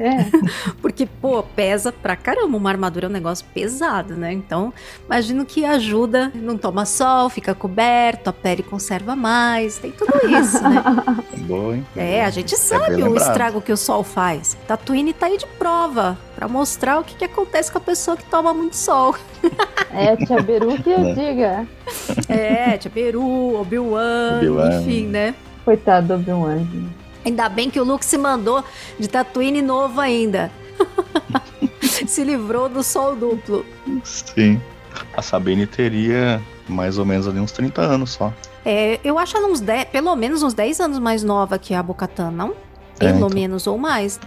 é. 0.00 0.26
Porque, 0.80 1.06
pô, 1.06 1.42
pesa 1.42 1.92
pra 1.92 2.16
caramba. 2.16 2.56
Uma 2.56 2.70
armadura 2.70 3.06
é 3.06 3.08
um 3.08 3.12
negócio 3.12 3.44
pesado, 3.54 4.14
né? 4.14 4.32
Então, 4.32 4.72
imagino 5.06 5.44
que 5.44 5.64
ajuda. 5.64 6.30
Não 6.34 6.56
toma 6.56 6.84
sol, 6.84 7.28
fica 7.28 7.54
coberto, 7.54 8.30
a 8.30 8.32
pele 8.32 8.62
conserva 8.62 9.14
mais. 9.14 9.78
Tem 9.78 9.90
tudo 9.92 10.12
isso, 10.28 10.62
né? 10.62 10.82
Boa, 11.46 11.76
hein? 11.76 11.86
É, 11.96 12.24
a 12.24 12.30
gente 12.30 12.56
sabe 12.56 12.96
bem 12.96 13.04
o 13.08 13.16
estrago 13.16 13.60
que 13.60 13.72
o 13.72 13.76
sol 13.76 14.02
faz. 14.02 14.56
Tatooine 14.66 15.12
tá 15.12 15.26
aí 15.26 15.36
de 15.38 15.46
prova. 15.58 16.16
Pra 16.34 16.48
mostrar 16.48 16.98
o 16.98 17.04
que, 17.04 17.14
que 17.14 17.24
acontece 17.24 17.70
com 17.70 17.78
a 17.78 17.80
pessoa 17.80 18.16
que 18.16 18.24
toma 18.24 18.52
muito 18.54 18.76
sol. 18.76 19.14
É, 19.94 20.16
Tia 20.16 20.40
Beru 20.40 20.82
que 20.82 20.90
É. 20.90 21.12
diga. 21.12 21.66
É, 22.26 22.78
Tia 22.78 22.90
Beru, 22.90 23.60
Obi-Wan, 23.60 24.38
Obi-Wan. 24.38 24.80
enfim, 24.80 25.06
né? 25.06 25.34
Coitado 25.66 26.06
do 26.06 26.14
Obi-Wan. 26.14 26.58
gente. 26.60 27.01
Ainda 27.24 27.48
bem 27.48 27.70
que 27.70 27.80
o 27.80 27.84
Luke 27.84 28.04
se 28.04 28.18
mandou 28.18 28.64
de 28.98 29.08
Tatooine 29.08 29.62
novo 29.62 30.00
ainda. 30.00 30.50
se 32.06 32.24
livrou 32.24 32.68
do 32.68 32.82
sol 32.82 33.14
duplo. 33.16 33.64
Sim. 34.04 34.60
A 35.16 35.22
Sabine 35.22 35.66
teria 35.66 36.40
mais 36.68 36.98
ou 36.98 37.04
menos 37.04 37.26
ali 37.26 37.38
uns 37.40 37.52
30 37.52 37.80
anos 37.80 38.10
só. 38.12 38.32
É, 38.64 39.00
eu 39.02 39.18
acho 39.18 39.36
ela 39.36 39.48
uns 39.48 39.60
10, 39.60 39.86
pelo 39.86 40.14
menos 40.14 40.42
uns 40.42 40.54
10 40.54 40.80
anos 40.80 40.98
mais 40.98 41.22
nova 41.22 41.58
que 41.58 41.74
a 41.74 41.82
Bocatan, 41.82 42.30
não? 42.30 42.50
É, 43.00 43.06
Pelo 43.06 43.16
então. 43.16 43.30
menos 43.30 43.66
ou 43.66 43.76
mais. 43.78 44.20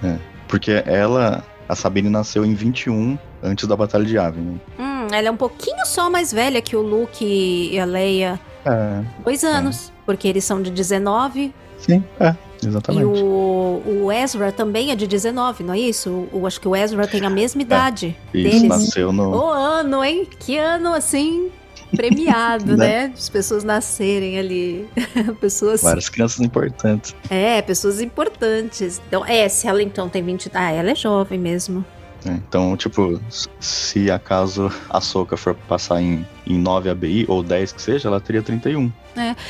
Porque 0.48 0.84
ela, 0.86 1.44
a 1.70 1.76
Sabine 1.76 2.10
nasceu 2.10 2.44
em 2.46 2.54
21, 2.54 3.18
antes 3.42 3.68
da 3.68 3.76
Batalha 3.76 4.04
de 4.04 4.16
Yavin. 4.16 4.42
né? 4.42 4.60
Hum, 4.80 5.08
ela 5.14 5.28
é 5.28 5.32
um 5.32 5.38
pouquinho 5.38 5.86
só 5.86 6.10
mais 6.10 6.34
velha 6.34 6.62
que 6.62 6.76
o 6.76 6.82
Luke 6.82 7.24
e 7.24 7.80
a 7.80 7.86
Leia. 7.86 8.40
É, 8.66 9.02
Dois 9.24 9.44
anos. 9.44 9.92
Porque 10.06 10.28
eles 10.28 10.44
são 10.44 10.62
de 10.62 10.70
19. 10.72 11.54
sim, 11.78 12.04
é, 12.20 12.36
E 12.64 12.68
exatamente. 12.68 13.06
o, 13.06 14.04
o 14.04 14.12
Ezra 14.12 14.52
também 14.52 14.92
é 14.92 14.96
de 14.96 15.08
19, 15.08 15.64
não 15.64 15.74
é 15.74 15.80
isso? 15.80 16.28
Eu 16.32 16.46
acho 16.46 16.60
que 16.60 16.68
o 16.68 16.76
Ezra 16.76 17.08
tem 17.08 17.26
a 17.26 17.30
mesma 17.30 17.62
idade 17.62 18.16
Isso, 18.34 18.50
deles. 18.50 18.64
nasceu 18.64 19.12
no. 19.12 19.30
O 19.30 19.50
ano, 19.50 20.04
hein? 20.04 20.28
Que 20.40 20.58
ano 20.58 20.94
assim 20.94 21.50
premiado, 21.96 22.76
Né? 22.78 23.08
né? 23.08 23.14
As 23.16 23.30
pessoas 23.30 23.64
nascerem 23.64 24.38
ali. 24.38 24.88
pessoas. 25.40 25.82
Várias 25.82 26.10
crianças 26.10 26.40
importantes. 26.40 27.16
É, 27.30 27.62
pessoas 27.62 28.02
importantes. 28.02 29.02
Então, 29.08 29.26
é, 29.26 29.48
se 29.50 29.68
ela 29.68 29.82
então 29.82 30.10
tem 30.10 30.24
20. 30.24 30.52
Ah, 30.54 30.72
ela 30.72 30.92
é 30.92 30.96
jovem 30.96 31.40
mesmo. 31.40 31.86
Né? 32.26 32.42
Então, 32.48 32.76
tipo, 32.76 33.22
se 33.60 34.10
acaso 34.10 34.72
a 34.90 35.00
Soca 35.00 35.38
for 35.38 35.56
passar 35.68 36.02
em, 36.02 36.26
em 36.46 36.58
9 36.58 36.90
ABI, 36.90 37.26
ou 37.28 37.44
10 37.44 37.72
que 37.72 37.82
seja, 37.82 38.10
ela 38.10 38.20
teria 38.20 38.42
31. 38.42 38.92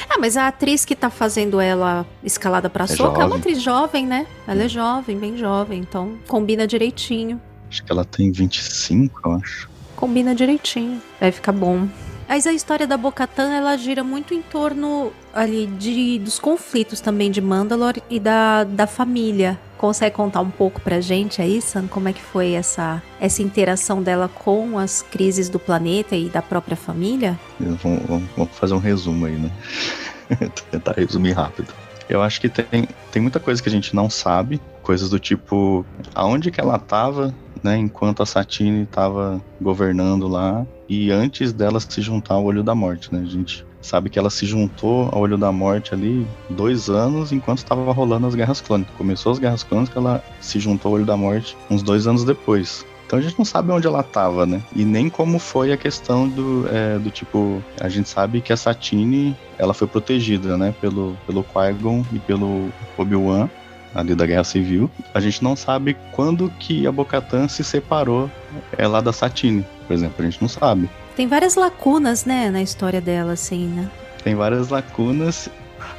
Ah, 0.09 0.17
mas 0.19 0.37
a 0.37 0.47
atriz 0.47 0.85
que 0.85 0.95
tá 0.95 1.09
fazendo 1.09 1.59
ela 1.59 2.05
escalada 2.23 2.69
pra 2.69 2.85
soca 2.85 3.21
é 3.21 3.25
uma 3.25 3.37
atriz 3.37 3.61
jovem, 3.61 4.05
né? 4.05 4.27
Ela 4.47 4.63
é 4.63 4.69
jovem, 4.69 5.17
bem 5.17 5.37
jovem. 5.37 5.79
Então, 5.79 6.17
combina 6.27 6.67
direitinho. 6.67 7.41
Acho 7.69 7.83
que 7.83 7.91
ela 7.91 8.05
tem 8.05 8.31
25, 8.31 9.21
eu 9.25 9.31
acho. 9.33 9.69
Combina 9.95 10.35
direitinho. 10.35 11.01
Vai 11.19 11.31
ficar 11.31 11.51
bom. 11.51 11.87
Mas 12.27 12.47
a 12.47 12.51
história 12.53 12.87
da 12.87 12.97
Bocatan, 12.97 13.51
ela 13.53 13.77
gira 13.77 14.03
muito 14.03 14.33
em 14.33 14.41
torno 14.41 15.11
ali 15.33 15.67
de, 15.67 16.19
dos 16.19 16.39
conflitos 16.39 16.99
também 16.99 17.29
de 17.29 17.39
Mandalore 17.39 18.01
e 18.09 18.19
da, 18.19 18.63
da 18.63 18.87
família. 18.87 19.59
Consegue 19.77 20.15
contar 20.15 20.41
um 20.41 20.49
pouco 20.49 20.81
pra 20.81 20.99
gente 21.01 21.41
aí, 21.41 21.61
Sam, 21.61 21.85
como 21.87 22.07
é 22.09 22.13
que 22.13 22.21
foi 22.21 22.53
essa, 22.53 23.01
essa 23.19 23.43
interação 23.43 24.01
dela 24.01 24.27
com 24.27 24.79
as 24.79 25.01
crises 25.03 25.49
do 25.49 25.59
planeta 25.59 26.15
e 26.15 26.29
da 26.29 26.41
própria 26.41 26.75
família? 26.75 27.37
Vamos, 27.59 28.01
vamos- 28.07 28.29
vamos 28.35 28.57
fazer 28.57 28.73
um 28.73 28.79
resumo 28.79 29.25
aí, 29.27 29.35
né? 29.37 29.51
Tentar 30.71 30.93
resumir 30.93 31.33
rápido. 31.33 31.71
Eu 32.09 32.21
acho 32.21 32.39
que 32.41 32.49
tem, 32.49 32.87
tem 33.11 33.21
muita 33.21 33.39
coisa 33.39 33.61
que 33.61 33.69
a 33.69 33.71
gente 33.71 33.95
não 33.95 34.09
sabe, 34.09 34.59
coisas 34.81 35.09
do 35.09 35.19
tipo 35.19 35.85
aonde 36.13 36.49
que 36.51 36.59
ela 36.61 36.79
tava, 36.79 37.33
né, 37.65 37.75
enquanto 37.79 38.21
a 38.21 38.27
Satine 38.27 38.85
tava 38.85 39.41
governando 39.59 40.27
lá 40.27 40.63
e 40.87 41.09
antes 41.09 41.51
dela 41.51 41.79
se 41.79 41.99
juntar 41.99 42.35
ao 42.35 42.45
Olho 42.45 42.61
da 42.61 42.75
Morte, 42.75 43.11
né? 43.11 43.23
A 43.25 43.27
gente 43.27 43.65
sabe 43.81 44.07
que 44.07 44.19
ela 44.19 44.29
se 44.29 44.45
juntou 44.45 45.09
ao 45.11 45.21
Olho 45.21 45.35
da 45.35 45.51
Morte 45.51 45.91
ali 45.91 46.27
dois 46.47 46.89
anos 46.89 47.31
enquanto 47.31 47.57
estava 47.57 47.91
rolando 47.91 48.27
as 48.27 48.35
Guerras 48.35 48.61
Clônicas. 48.61 48.93
Começou 48.95 49.31
as 49.31 49.39
Guerras 49.39 49.63
Clônicas, 49.63 49.97
ela 49.97 50.23
se 50.39 50.59
juntou 50.59 50.89
ao 50.89 50.95
Olho 50.97 51.05
da 51.07 51.17
Morte 51.17 51.57
uns 51.67 51.81
dois 51.81 52.05
anos 52.05 52.23
depois. 52.23 52.85
Então 53.07 53.17
a 53.17 53.21
gente 53.21 53.35
não 53.35 53.45
sabe 53.45 53.71
onde 53.71 53.87
ela 53.87 54.03
tava, 54.03 54.45
né? 54.45 54.61
E 54.75 54.85
nem 54.85 55.09
como 55.09 55.39
foi 55.39 55.71
a 55.71 55.77
questão 55.77 56.27
do, 56.27 56.67
é, 56.71 56.99
do 56.99 57.09
tipo. 57.09 57.63
A 57.81 57.89
gente 57.89 58.09
sabe 58.09 58.41
que 58.41 58.53
a 58.53 58.57
Satine 58.57 59.35
ela 59.57 59.73
foi 59.73 59.87
protegida, 59.87 60.55
né? 60.55 60.73
Pelo, 60.79 61.17
pelo 61.25 61.43
Qui-Gon 61.43 62.05
e 62.13 62.19
pelo 62.19 62.69
Obi-Wan 62.95 63.49
ali 63.95 64.13
da 64.13 64.25
Guerra 64.25 64.43
Civil. 64.43 64.91
A 65.13 65.19
gente 65.19 65.43
não 65.43 65.55
sabe 65.55 65.97
quando 66.11 66.49
que 66.59 66.85
a 66.85 66.91
Bocatan 66.91 67.47
se 67.47 67.63
separou 67.63 68.29
é, 68.77 68.85
lá 68.85 69.01
da 69.01 69.13
Satine, 69.13 69.65
por 69.87 69.93
exemplo. 69.93 70.15
A 70.19 70.23
gente 70.23 70.41
não 70.41 70.49
sabe. 70.49 70.89
Tem 71.15 71.27
várias 71.27 71.55
lacunas, 71.55 72.25
né, 72.25 72.51
na 72.51 72.61
história 72.61 72.99
dela, 72.99 73.33
assim, 73.33 73.67
né? 73.67 73.89
Tem 74.23 74.35
várias 74.35 74.69
lacunas. 74.69 75.49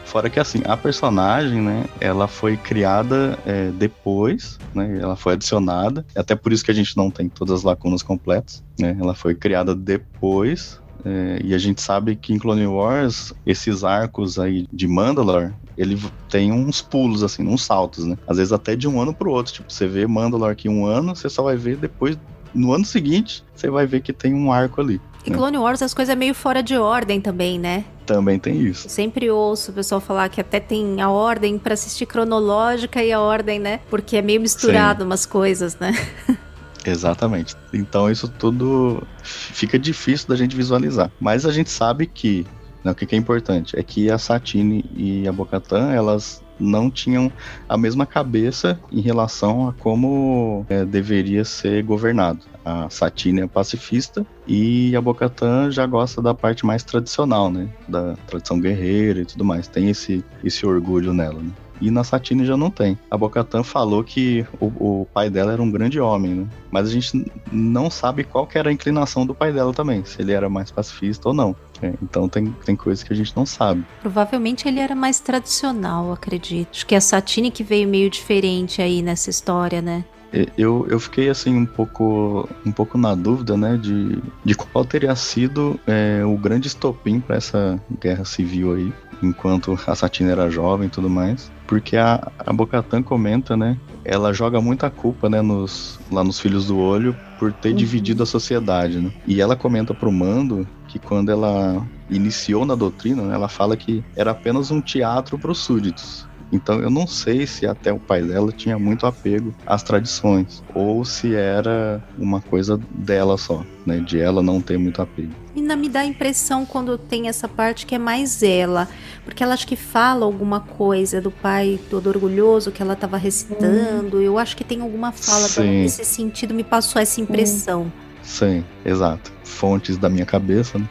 Fora 0.05 0.29
que 0.29 0.39
assim, 0.39 0.63
a 0.65 0.77
personagem, 0.77 1.61
né, 1.61 1.85
ela 2.01 2.27
foi 2.27 2.57
criada 2.57 3.39
é, 3.47 3.71
depois, 3.71 4.59
né, 4.75 4.99
ela 5.01 5.17
foi 5.17 5.35
adicionada, 5.35 6.05
até 6.17 6.35
por 6.35 6.53
isso 6.53 6.65
que 6.65 6.71
a 6.71 6.75
gente 6.75 6.97
não 6.97 7.11
tem 7.11 7.29
todas 7.29 7.59
as 7.59 7.63
lacunas 7.63 8.03
completas, 8.03 8.65
né, 8.79 8.97
ela 8.99 9.15
foi 9.15 9.35
criada 9.35 9.75
depois 9.75 10.81
é, 11.07 11.41
e 11.45 11.55
a 11.55 11.59
gente 11.59 11.81
sabe 11.81 12.17
que 12.17 12.33
em 12.33 12.39
Clone 12.39 12.67
Wars, 12.67 13.33
esses 13.47 13.85
arcos 13.85 14.41
aí 14.41 14.67
de 14.73 14.89
Mandalore, 14.89 15.53
ele 15.79 15.97
tem 16.29 16.51
uns 16.51 16.83
pulos, 16.83 17.23
assim, 17.23 17.47
uns 17.47 17.63
saltos, 17.65 18.05
né? 18.05 18.19
Às 18.27 18.39
vezes 18.39 18.53
até 18.53 18.75
de 18.75 18.89
um 18.89 19.01
ano 19.01 19.15
pro 19.15 19.31
outro. 19.31 19.53
Tipo, 19.53 19.73
você 19.73 19.87
vê 19.87 20.05
Mandalore 20.05 20.51
aqui 20.51 20.69
um 20.69 20.85
ano, 20.85 21.15
você 21.15 21.31
só 21.31 21.45
vai 21.45 21.57
ver 21.57 21.77
depois, 21.77 22.19
no 22.53 22.73
ano 22.73 22.85
seguinte, 22.85 23.45
você 23.55 23.71
vai 23.71 23.87
ver 23.87 24.01
que 24.01 24.13
tem 24.13 24.35
um 24.35 24.51
arco 24.51 24.81
ali. 24.81 25.01
Em 25.25 25.31
né? 25.31 25.37
Clone 25.37 25.59
Wars 25.59 25.81
as 25.81 25.95
coisas 25.95 26.13
é 26.13 26.17
meio 26.17 26.35
fora 26.35 26.61
de 26.61 26.77
ordem 26.77 27.21
também, 27.21 27.57
né? 27.57 27.85
Também 28.05 28.39
tem 28.39 28.61
isso. 28.61 28.89
sempre 28.89 29.31
ouço 29.31 29.71
o 29.71 29.75
pessoal 29.75 30.01
falar 30.01 30.29
que 30.29 30.41
até 30.41 30.59
tem 30.59 31.01
a 31.01 31.11
ordem 31.11 31.57
para 31.57 31.75
assistir 31.75 32.07
cronológica 32.07 33.03
e 33.03 33.13
a 33.13 33.21
ordem, 33.21 33.61
né? 33.61 33.81
Porque 33.89 34.17
é 34.17 34.23
meio 34.23 34.41
misturado 34.41 35.01
Sim. 35.01 35.07
umas 35.07 35.25
coisas, 35.25 35.77
né? 35.79 35.93
Exatamente. 36.87 37.55
Então 37.73 38.11
isso 38.11 38.29
tudo 38.29 39.03
fica 39.23 39.79
difícil 39.79 40.29
da 40.29 40.37
gente 40.37 40.57
visualizar. 40.57 41.11
Mas 41.21 41.45
a 41.45 41.53
gente 41.53 41.71
sabe 41.71 42.07
que 42.07 42.47
né, 42.85 42.93
o 42.93 42.95
que, 42.95 43.15
é 43.15 43.19
importante 43.19 43.77
é 43.79 43.83
que 43.83 44.11
a 44.11 44.17
Satine 44.17 44.85
e 44.95 45.27
a 45.27 45.33
Bocatan 45.33 45.91
elas 45.91 46.41
não 46.59 46.91
tinham 46.91 47.31
a 47.69 47.77
mesma 47.77 48.07
cabeça 48.07 48.81
em 48.91 49.01
relação 49.01 49.69
a 49.69 49.73
como 49.73 50.65
é, 50.69 50.85
deveria 50.85 51.45
ser 51.45 51.83
governado. 51.83 52.41
A 52.65 52.89
Satine 52.89 53.43
é 53.43 53.47
pacifista 53.47 54.25
e 54.47 54.95
a 54.97 55.01
Bocatan 55.01 55.71
já 55.71 55.85
gosta 55.85 56.23
da 56.23 56.33
parte 56.33 56.65
mais 56.65 56.83
tradicional, 56.83 57.51
né? 57.51 57.69
Da 57.89 58.15
tradição 58.27 58.61
guerreira 58.61 59.21
e 59.21 59.25
tudo 59.25 59.45
mais. 59.45 59.69
Tem 59.69 59.91
esse, 59.91 60.25
esse 60.43 60.65
orgulho 60.65 61.13
nela, 61.13 61.41
né? 61.43 61.51
E 61.81 61.91
na 61.91 62.05
Satine 62.05 62.45
já 62.45 62.57
não 62.57 62.71
tem. 62.71 62.99
A 63.11 63.17
Bocatan 63.17 63.63
falou 63.63 64.03
que 64.03 64.45
o, 64.61 64.67
o, 64.67 65.07
pai 65.13 65.29
dela 65.31 65.53
era 65.53 65.63
um 65.63 65.71
grande 65.71 66.01
homem, 66.01 66.35
né? 66.35 66.47
Mas 66.71 66.89
a 66.89 66.91
gente 66.91 67.31
não 67.53 67.91
sabe 67.91 68.25
qual 68.25 68.49
era 68.55 68.71
a 68.71 68.73
inclinação 68.73 69.27
do 69.27 69.35
pai 69.35 69.53
dela 69.53 69.73
também, 69.73 70.05
se 70.05 70.21
ele 70.23 70.33
era 70.33 70.49
mais 70.49 70.71
pacifista 70.71 71.29
ou 71.29 71.35
não. 71.35 71.55
É, 71.83 71.93
então 72.03 72.29
tem, 72.29 72.51
tem 72.65 72.75
coisas 72.75 73.05
que 73.05 73.13
a 73.13 73.17
gente 73.17 73.37
não 73.37 73.45
sabe. 73.45 73.85
Provavelmente 74.01 74.67
ele 74.67 74.81
era 74.81 74.95
mais 74.95 75.21
tradicional, 75.21 76.13
acredito. 76.13 76.69
Acho 76.73 76.87
que 76.87 76.95
é 76.95 76.99
a 76.99 77.01
Satine 77.01 77.51
que 77.51 77.63
veio 77.63 77.87
meio 77.87 78.09
diferente 78.09 78.81
aí 78.81 79.03
nessa 79.03 79.29
história, 79.31 79.83
né? 79.83 80.05
É, 80.33 80.47
eu, 80.59 80.87
eu 80.91 80.99
fiquei 80.99 81.29
assim 81.29 81.57
um 81.57 81.67
pouco 81.67 82.49
um 82.65 82.73
pouco 82.73 82.99
na 82.99 83.15
dúvida, 83.15 83.57
né, 83.57 83.77
de, 83.77 84.19
de 84.45 84.55
qual 84.55 84.85
teria 84.85 85.15
sido 85.15 85.79
é, 85.87 86.25
o 86.25 86.37
grande 86.37 86.67
estopim 86.67 87.21
para 87.21 87.37
essa 87.37 87.81
guerra 88.01 88.25
civil 88.25 88.75
aí, 88.75 88.93
enquanto 89.23 89.79
a 89.87 89.95
Satine 89.95 90.31
era 90.31 90.51
jovem 90.51 90.89
e 90.89 90.91
tudo 90.91 91.09
mais. 91.09 91.51
Porque 91.67 91.97
a, 91.97 92.31
a 92.39 92.53
Bocatan 92.53 93.03
comenta, 93.03 93.57
né? 93.57 93.77
Ela 94.05 94.33
joga 94.33 94.61
muita 94.61 94.89
culpa, 94.89 95.29
né, 95.29 95.43
nos, 95.43 95.99
lá 96.13 96.23
nos 96.23 96.39
Filhos 96.39 96.67
do 96.69 96.79
Olho 96.79 97.17
por 97.39 97.53
ter 97.53 97.71
uhum. 97.71 97.77
dividido 97.77 98.23
a 98.23 98.27
sociedade, 98.27 98.99
né? 98.99 99.11
E 99.27 99.41
ela 99.41 99.57
comenta 99.57 99.93
pro 99.93 100.13
Mando 100.13 100.67
que 100.87 100.99
quando 100.99 101.31
ela 101.31 101.85
iniciou 102.09 102.65
na 102.65 102.77
doutrina, 102.77 103.23
né, 103.23 103.35
ela 103.35 103.49
fala 103.49 103.77
que 103.77 104.05
era 104.15 104.31
apenas 104.31 104.71
um 104.71 104.81
teatro 104.81 105.39
para 105.39 105.51
os 105.51 105.59
súditos. 105.59 106.27
Então 106.57 106.81
eu 106.81 106.91
não 106.91 107.07
sei 107.07 107.47
se 107.47 107.67
até 107.67 107.93
o 107.93 107.99
pai 107.99 108.23
dela 108.23 108.51
tinha 108.51 108.79
muito 108.79 109.07
apego 109.07 109.55
às 109.67 109.83
tradições 109.83 110.63
ou 110.75 111.05
se 111.05 111.35
era 111.35 112.03
uma 112.19 112.41
coisa 112.41 112.81
dela 112.91 113.37
só, 113.37 113.65
né, 113.85 113.99
de 113.99 114.19
ela 114.19 114.43
não 114.43 114.61
ter 114.61 114.79
muito 114.79 115.03
apego. 115.03 115.33
Ainda 115.55 115.77
me 115.77 115.89
dá 115.89 116.01
a 116.01 116.07
impressão 116.07 116.65
quando 116.65 116.97
tem 116.97 117.29
essa 117.29 117.47
parte 117.47 117.87
que 117.87 117.95
é 117.95 117.99
mais 117.99 118.43
ela, 118.43 118.89
porque 119.25 119.43
ela 119.43 119.55
acho 119.55 119.67
que 119.67 119.77
fala 119.77 120.25
alguma 120.25 120.61
coisa 120.61 121.21
do 121.21 121.31
pai 121.31 121.79
todo 121.91 122.09
orgulhoso 122.09 122.73
que 122.73 122.83
ela 122.83 122.95
estava 122.95 123.17
recitando. 123.17 124.19
Hum. 124.19 124.23
Eu 124.23 124.39
acho 124.39 124.57
que 124.57 124.65
tem 124.65 124.81
alguma 124.81 125.13
fala 125.13 125.47
nesse 125.63 126.05
sentido, 126.05 126.55
me 126.55 126.65
passou 126.65 127.01
essa 127.01 127.21
impressão. 127.21 127.93
Sim, 128.23 128.65
exato. 128.85 129.33
Fontes 129.45 129.97
da 129.97 130.09
minha 130.09 130.27
cabeça, 130.27 130.79
né? 130.79 130.87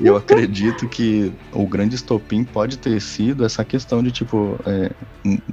Eu 0.00 0.16
acredito 0.16 0.88
que 0.88 1.32
o 1.52 1.66
grande 1.66 1.94
estopim 1.94 2.44
pode 2.44 2.78
ter 2.78 3.00
sido 3.00 3.44
essa 3.44 3.64
questão 3.64 4.02
de, 4.02 4.10
tipo, 4.10 4.58
é, 4.66 4.90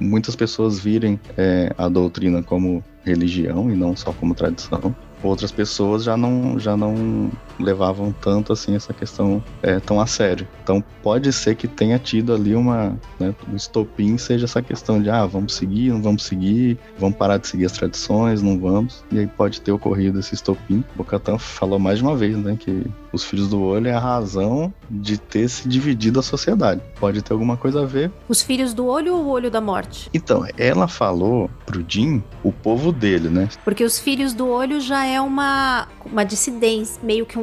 muitas 0.00 0.34
pessoas 0.36 0.78
virem 0.78 1.20
é, 1.36 1.72
a 1.76 1.88
doutrina 1.88 2.42
como 2.42 2.82
religião 3.04 3.70
e 3.70 3.76
não 3.76 3.96
só 3.96 4.12
como 4.12 4.34
tradição. 4.34 4.94
Outras 5.22 5.52
pessoas 5.52 6.04
já 6.04 6.16
não, 6.16 6.58
já 6.58 6.76
não 6.76 7.30
levavam 7.58 8.12
tanto 8.20 8.52
assim 8.52 8.74
essa 8.74 8.92
questão 8.92 9.42
é, 9.62 9.80
tão 9.80 10.00
a 10.00 10.06
sério. 10.06 10.46
Então 10.62 10.82
pode 11.02 11.32
ser 11.32 11.54
que 11.56 11.66
tenha 11.66 11.98
tido 11.98 12.32
ali 12.32 12.54
uma, 12.54 12.98
né, 13.18 13.34
um 13.50 13.56
estopim 13.56 14.16
seja 14.18 14.44
essa 14.44 14.62
questão 14.62 15.00
de 15.00 15.10
ah, 15.10 15.26
vamos 15.26 15.54
seguir, 15.54 15.90
não 15.90 16.02
vamos 16.02 16.24
seguir, 16.24 16.78
vamos 16.98 17.16
parar 17.16 17.38
de 17.38 17.48
seguir 17.48 17.66
as 17.66 17.72
tradições, 17.72 18.42
não 18.42 18.58
vamos. 18.58 19.04
E 19.10 19.18
aí 19.18 19.26
pode 19.26 19.60
ter 19.60 19.72
ocorrido 19.72 20.18
esse 20.18 20.34
estopim. 20.34 20.84
O 20.94 20.98
Bocatan 20.98 21.38
falou 21.38 21.78
mais 21.78 21.98
de 21.98 22.04
uma 22.04 22.16
vez, 22.16 22.36
né, 22.36 22.56
que 22.58 22.84
os 23.12 23.24
filhos 23.24 23.48
do 23.48 23.60
olho 23.60 23.88
é 23.88 23.92
a 23.92 23.98
razão 23.98 24.72
de 24.90 25.18
ter 25.18 25.48
se 25.48 25.68
dividido 25.68 26.20
a 26.20 26.22
sociedade. 26.22 26.80
Pode 26.98 27.22
ter 27.22 27.32
alguma 27.32 27.56
coisa 27.56 27.82
a 27.82 27.86
ver. 27.86 28.10
Os 28.28 28.42
filhos 28.42 28.72
do 28.72 28.86
olho 28.86 29.14
ou 29.14 29.24
o 29.24 29.28
olho 29.28 29.50
da 29.50 29.60
morte? 29.60 30.08
Então, 30.14 30.46
ela 30.56 30.88
falou 30.88 31.50
pro 31.66 31.84
Jim 31.86 32.22
o 32.42 32.52
povo 32.52 32.92
dele, 32.92 33.28
né? 33.28 33.48
Porque 33.64 33.84
os 33.84 33.98
filhos 33.98 34.32
do 34.32 34.48
olho 34.48 34.80
já 34.80 35.04
é 35.04 35.20
uma, 35.20 35.88
uma 36.04 36.24
dissidência, 36.24 37.00
meio 37.02 37.26
que 37.26 37.38
um 37.38 37.41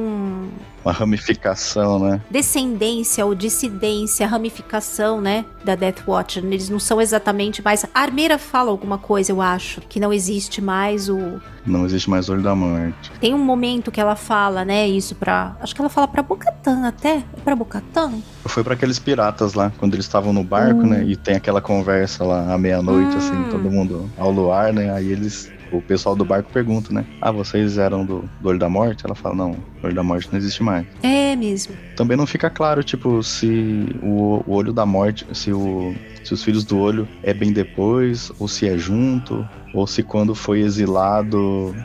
uma 0.84 0.92
ramificação, 0.94 2.00
né? 2.00 2.22
Descendência 2.30 3.26
ou 3.26 3.36
dissidência, 3.36 4.26
ramificação, 4.26 5.22
né? 5.22 5.46
Da 5.64 5.76
Death 5.76 6.08
Watch. 6.08 6.40
Eles 6.40 6.70
não 6.70 6.80
são 6.80 7.02
exatamente 7.02 7.62
mais. 7.62 7.86
A 7.94 8.02
Armeira 8.02 8.38
fala 8.38 8.72
alguma 8.72 8.98
coisa, 8.98 9.32
eu 9.32 9.42
acho, 9.42 9.82
que 9.82 10.00
não 10.00 10.12
existe 10.14 10.62
mais 10.62 11.10
o. 11.10 11.42
Não 11.66 11.86
existe 11.86 12.10
mais 12.10 12.30
olho 12.30 12.42
da 12.42 12.56
morte. 12.56 13.12
Tem 13.20 13.34
um 13.34 13.38
momento 13.38 13.92
que 13.92 14.00
ela 14.00 14.16
fala, 14.16 14.64
né? 14.64 14.88
Isso 14.88 15.16
pra. 15.16 15.56
Acho 15.60 15.76
que 15.76 15.82
ela 15.82 15.90
fala 15.90 16.08
pra 16.08 16.24
Bocatan 16.24 16.88
até. 16.88 17.18
É 17.18 17.42
pra 17.44 17.56
Bocatan? 17.56 18.14
Foi 18.46 18.64
para 18.64 18.74
aqueles 18.74 18.98
piratas 18.98 19.54
lá, 19.54 19.72
quando 19.78 19.94
eles 19.94 20.06
estavam 20.06 20.34
no 20.34 20.44
barco, 20.44 20.82
hum. 20.82 20.88
né? 20.88 21.04
E 21.04 21.16
tem 21.16 21.36
aquela 21.36 21.62
conversa 21.62 22.24
lá 22.24 22.54
à 22.54 22.58
meia-noite, 22.58 23.16
assim, 23.18 23.34
hum. 23.34 23.42
assim, 23.42 23.52
todo 23.52 23.70
mundo 23.70 24.10
ao 24.18 24.32
luar, 24.32 24.74
né? 24.74 24.92
Aí 24.92 25.12
eles 25.12 25.52
o 25.72 25.82
pessoal 25.82 26.16
do 26.16 26.26
barco 26.26 26.52
pergunta, 26.52 26.94
né? 26.94 27.06
Ah, 27.22 27.32
vocês 27.32 27.78
eram 27.78 28.06
do, 28.06 28.30
do 28.42 28.50
Olho 28.50 28.60
da 28.60 28.70
Morte? 28.70 29.06
Ela 29.06 29.16
fala, 29.16 29.36
não, 29.36 29.52
o 29.52 29.86
Olho 29.86 29.96
da 29.96 30.04
Morte 30.04 30.30
não 30.32 30.38
existe 30.38 30.64
mais. 30.64 30.86
É 31.04 31.36
mesmo. 31.36 31.76
Também 31.96 32.18
não 32.18 32.26
fica 32.26 32.50
claro, 32.50 32.84
tipo, 32.84 33.22
se 33.24 33.88
o, 34.02 34.44
o 34.46 34.54
Olho 34.54 34.74
da 34.74 34.86
Morte, 34.86 35.26
se, 35.34 35.52
o, 35.52 35.94
se 36.24 36.34
os 36.34 36.44
Filhos 36.44 36.64
do 36.64 36.78
Olho 36.78 37.08
é 37.24 37.34
bem 37.34 37.52
depois, 37.52 38.32
ou 38.40 38.48
se 38.48 38.68
é 38.68 38.78
junto, 38.78 39.48
ou 39.74 39.86
se 39.86 40.04
quando 40.04 40.34
foi 40.34 40.62
exilado 40.62 41.76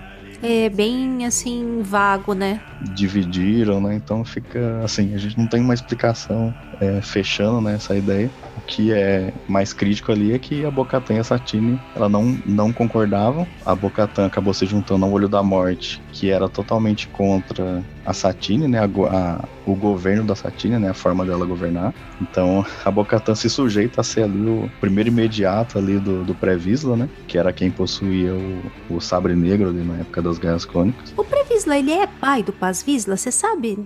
é 0.44 0.68
bem 0.68 1.24
assim 1.24 1.80
vago, 1.82 2.34
né? 2.34 2.60
Dividiram, 2.92 3.80
né? 3.80 3.94
Então 3.94 4.24
fica 4.24 4.80
assim, 4.84 5.14
a 5.14 5.18
gente 5.18 5.38
não 5.38 5.46
tem 5.46 5.60
uma 5.60 5.74
explicação 5.74 6.54
é, 6.80 7.00
fechando 7.00 7.60
né, 7.60 7.74
essa 7.74 7.96
ideia. 7.96 8.30
O 8.56 8.60
que 8.60 8.92
é 8.92 9.32
mais 9.48 9.72
crítico 9.72 10.12
ali 10.12 10.32
é 10.32 10.38
que 10.38 10.64
a 10.64 10.70
Bocatan 10.70 11.14
e 11.14 11.18
a 11.18 11.24
Satine 11.24 11.78
ela 11.94 12.08
não, 12.08 12.38
não 12.44 12.72
concordavam. 12.72 13.46
A 13.64 13.74
Bocatan 13.74 14.26
acabou 14.26 14.52
se 14.52 14.66
juntando 14.66 15.04
ao 15.04 15.12
Olho 15.12 15.28
da 15.28 15.42
Morte, 15.42 16.00
que 16.12 16.30
era 16.30 16.48
totalmente 16.48 17.08
contra 17.08 17.82
a 18.04 18.12
Satine, 18.12 18.68
né, 18.68 18.78
a, 18.78 18.84
a, 18.84 19.44
o 19.66 19.74
governo 19.74 20.24
da 20.24 20.34
Satine, 20.34 20.78
né, 20.78 20.90
a 20.90 20.94
forma 20.94 21.24
dela 21.24 21.44
governar. 21.46 21.94
Então 22.20 22.64
a 22.84 22.90
Bocatan 22.90 23.34
se 23.34 23.48
sujeita 23.48 24.00
a 24.00 24.04
ser 24.04 24.24
ali 24.24 24.48
o 24.48 24.70
primeiro 24.80 25.08
imediato 25.08 25.78
ali 25.78 25.98
do, 25.98 26.24
do 26.24 26.34
Pré-Visla, 26.34 26.96
né, 26.96 27.08
que 27.26 27.38
era 27.38 27.52
quem 27.52 27.70
possuía 27.70 28.34
o, 28.34 28.96
o 28.96 29.00
sabre 29.00 29.34
negro 29.34 29.68
ali 29.68 29.82
na 29.82 29.98
época 29.98 30.22
das 30.22 30.38
Guerras 30.38 30.64
Clônicas. 30.64 31.12
O 31.16 31.24
Pré-Visla, 31.24 31.78
ele 31.78 31.92
é 31.92 32.06
pai 32.06 32.42
do 32.42 32.52
Paz 32.52 32.82
Visla? 32.82 33.16
Você 33.16 33.30
sabe 33.30 33.78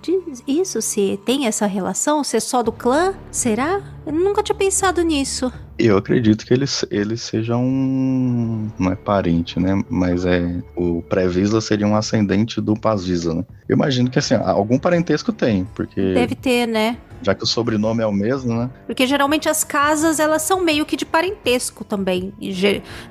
disso? 0.47 0.83
Se 0.83 1.19
tem 1.25 1.47
essa 1.47 1.67
relação? 1.67 2.23
Se 2.25 2.37
é 2.37 2.41
só 2.41 2.63
do 2.63 2.73
clã? 2.73 3.15
Será? 3.31 3.81
Eu 4.09 4.15
nunca 4.15 4.43
tinha 4.43 4.57
pensado 4.57 5.03
nisso. 5.03 5.53
Eu 5.79 5.99
acredito 5.99 6.47
que 6.47 6.55
ele, 6.55 6.65
ele 6.91 7.15
seja 7.19 7.59
um. 7.59 8.71
Não 8.79 8.93
é 8.93 8.97
parente, 8.97 9.61
né? 9.61 9.85
Mas 9.91 10.25
é. 10.25 10.63
O 10.75 11.03
Pré-Visla 11.03 11.61
seria 11.61 11.87
um 11.87 11.95
ascendente 11.95 12.59
do 12.59 12.75
Paz-Visla, 12.75 13.35
né? 13.35 13.45
Eu 13.69 13.77
imagino 13.77 14.11
que, 14.11 14.19
assim, 14.19 14.35
algum 14.35 14.79
parentesco 14.79 15.31
tem, 15.31 15.67
porque. 15.75 16.15
Deve 16.15 16.35
ter, 16.35 16.67
né? 16.67 16.97
Já 17.21 17.35
que 17.35 17.45
o 17.45 17.47
sobrenome 17.47 18.03
é 18.03 18.07
o 18.07 18.13
mesmo, 18.13 18.55
né? 18.55 18.71
Porque 18.87 19.07
geralmente 19.07 19.47
as 19.47 19.63
casas, 19.63 20.19
elas 20.19 20.41
são 20.41 20.65
meio 20.65 20.87
que 20.87 20.97
de 20.97 21.05
parentesco 21.05 21.85
também. 21.85 22.33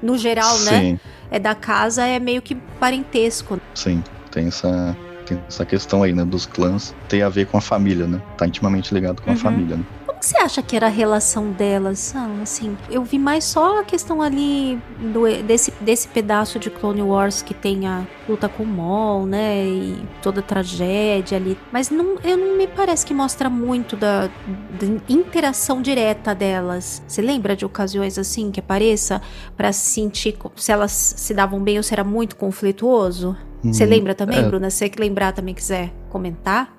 No 0.01 0.17
geral, 0.17 0.57
né? 0.62 0.79
Sim. 0.79 0.91
né? 0.93 0.99
É 1.29 1.38
da 1.38 1.53
casa, 1.53 2.07
é 2.07 2.19
meio 2.19 2.41
que 2.41 2.55
parentesco. 2.79 3.62
Sim, 3.75 4.03
tem 4.31 4.47
essa, 4.47 4.97
tem 5.27 5.39
essa 5.47 5.63
questão 5.63 6.01
aí, 6.01 6.12
né? 6.12 6.25
Dos 6.25 6.47
clãs 6.47 6.95
ter 7.07 7.21
a 7.21 7.29
ver 7.29 7.45
com 7.45 7.57
a 7.57 7.62
família, 7.62 8.07
né? 8.07 8.19
Tá 8.36 8.47
intimamente 8.47 8.91
ligado 8.95 9.21
com 9.21 9.29
uhum. 9.29 9.36
a 9.36 9.39
família, 9.39 9.77
né? 9.77 9.83
Você 10.27 10.37
acha 10.39 10.61
que 10.61 10.75
era 10.75 10.87
a 10.87 10.89
relação 10.89 11.53
delas? 11.53 12.13
Ah, 12.13 12.27
assim, 12.41 12.77
eu 12.91 13.01
vi 13.01 13.17
mais 13.17 13.45
só 13.45 13.79
a 13.79 13.83
questão 13.85 14.21
ali 14.21 14.77
do, 14.99 15.21
desse, 15.41 15.71
desse 15.79 16.09
pedaço 16.09 16.59
de 16.59 16.69
Clone 16.69 17.01
Wars 17.01 17.41
que 17.41 17.53
tem 17.53 17.87
a 17.87 18.05
luta 18.27 18.49
com 18.49 18.63
o 18.63 18.67
Maul, 18.67 19.25
né? 19.25 19.65
E 19.65 20.03
toda 20.21 20.41
a 20.41 20.43
tragédia 20.43 21.37
ali. 21.37 21.57
Mas 21.71 21.89
não, 21.89 22.17
eu 22.25 22.37
não 22.37 22.57
me 22.57 22.67
parece 22.67 23.05
que 23.05 23.13
mostra 23.13 23.49
muito 23.49 23.95
da, 23.95 24.27
da 24.27 24.85
interação 25.07 25.81
direta 25.81 26.35
delas. 26.35 27.01
Você 27.07 27.21
lembra 27.21 27.55
de 27.55 27.63
ocasiões 27.63 28.19
assim 28.19 28.51
que 28.51 28.59
apareça 28.59 29.21
para 29.55 29.71
sentir 29.71 30.37
se 30.57 30.73
elas 30.73 30.91
se 30.91 31.33
davam 31.33 31.61
bem 31.61 31.77
ou 31.77 31.83
se 31.83 31.93
era 31.93 32.03
muito 32.03 32.35
conflituoso? 32.35 33.33
Você 33.63 33.85
hum, 33.85 33.89
lembra 33.89 34.13
também, 34.13 34.39
é. 34.39 34.43
Bruna? 34.43 34.69
Se 34.69 34.79
você 34.79 34.89
que 34.89 34.99
lembrar 34.99 35.31
também 35.31 35.55
quiser 35.55 35.93
comentar? 36.09 36.75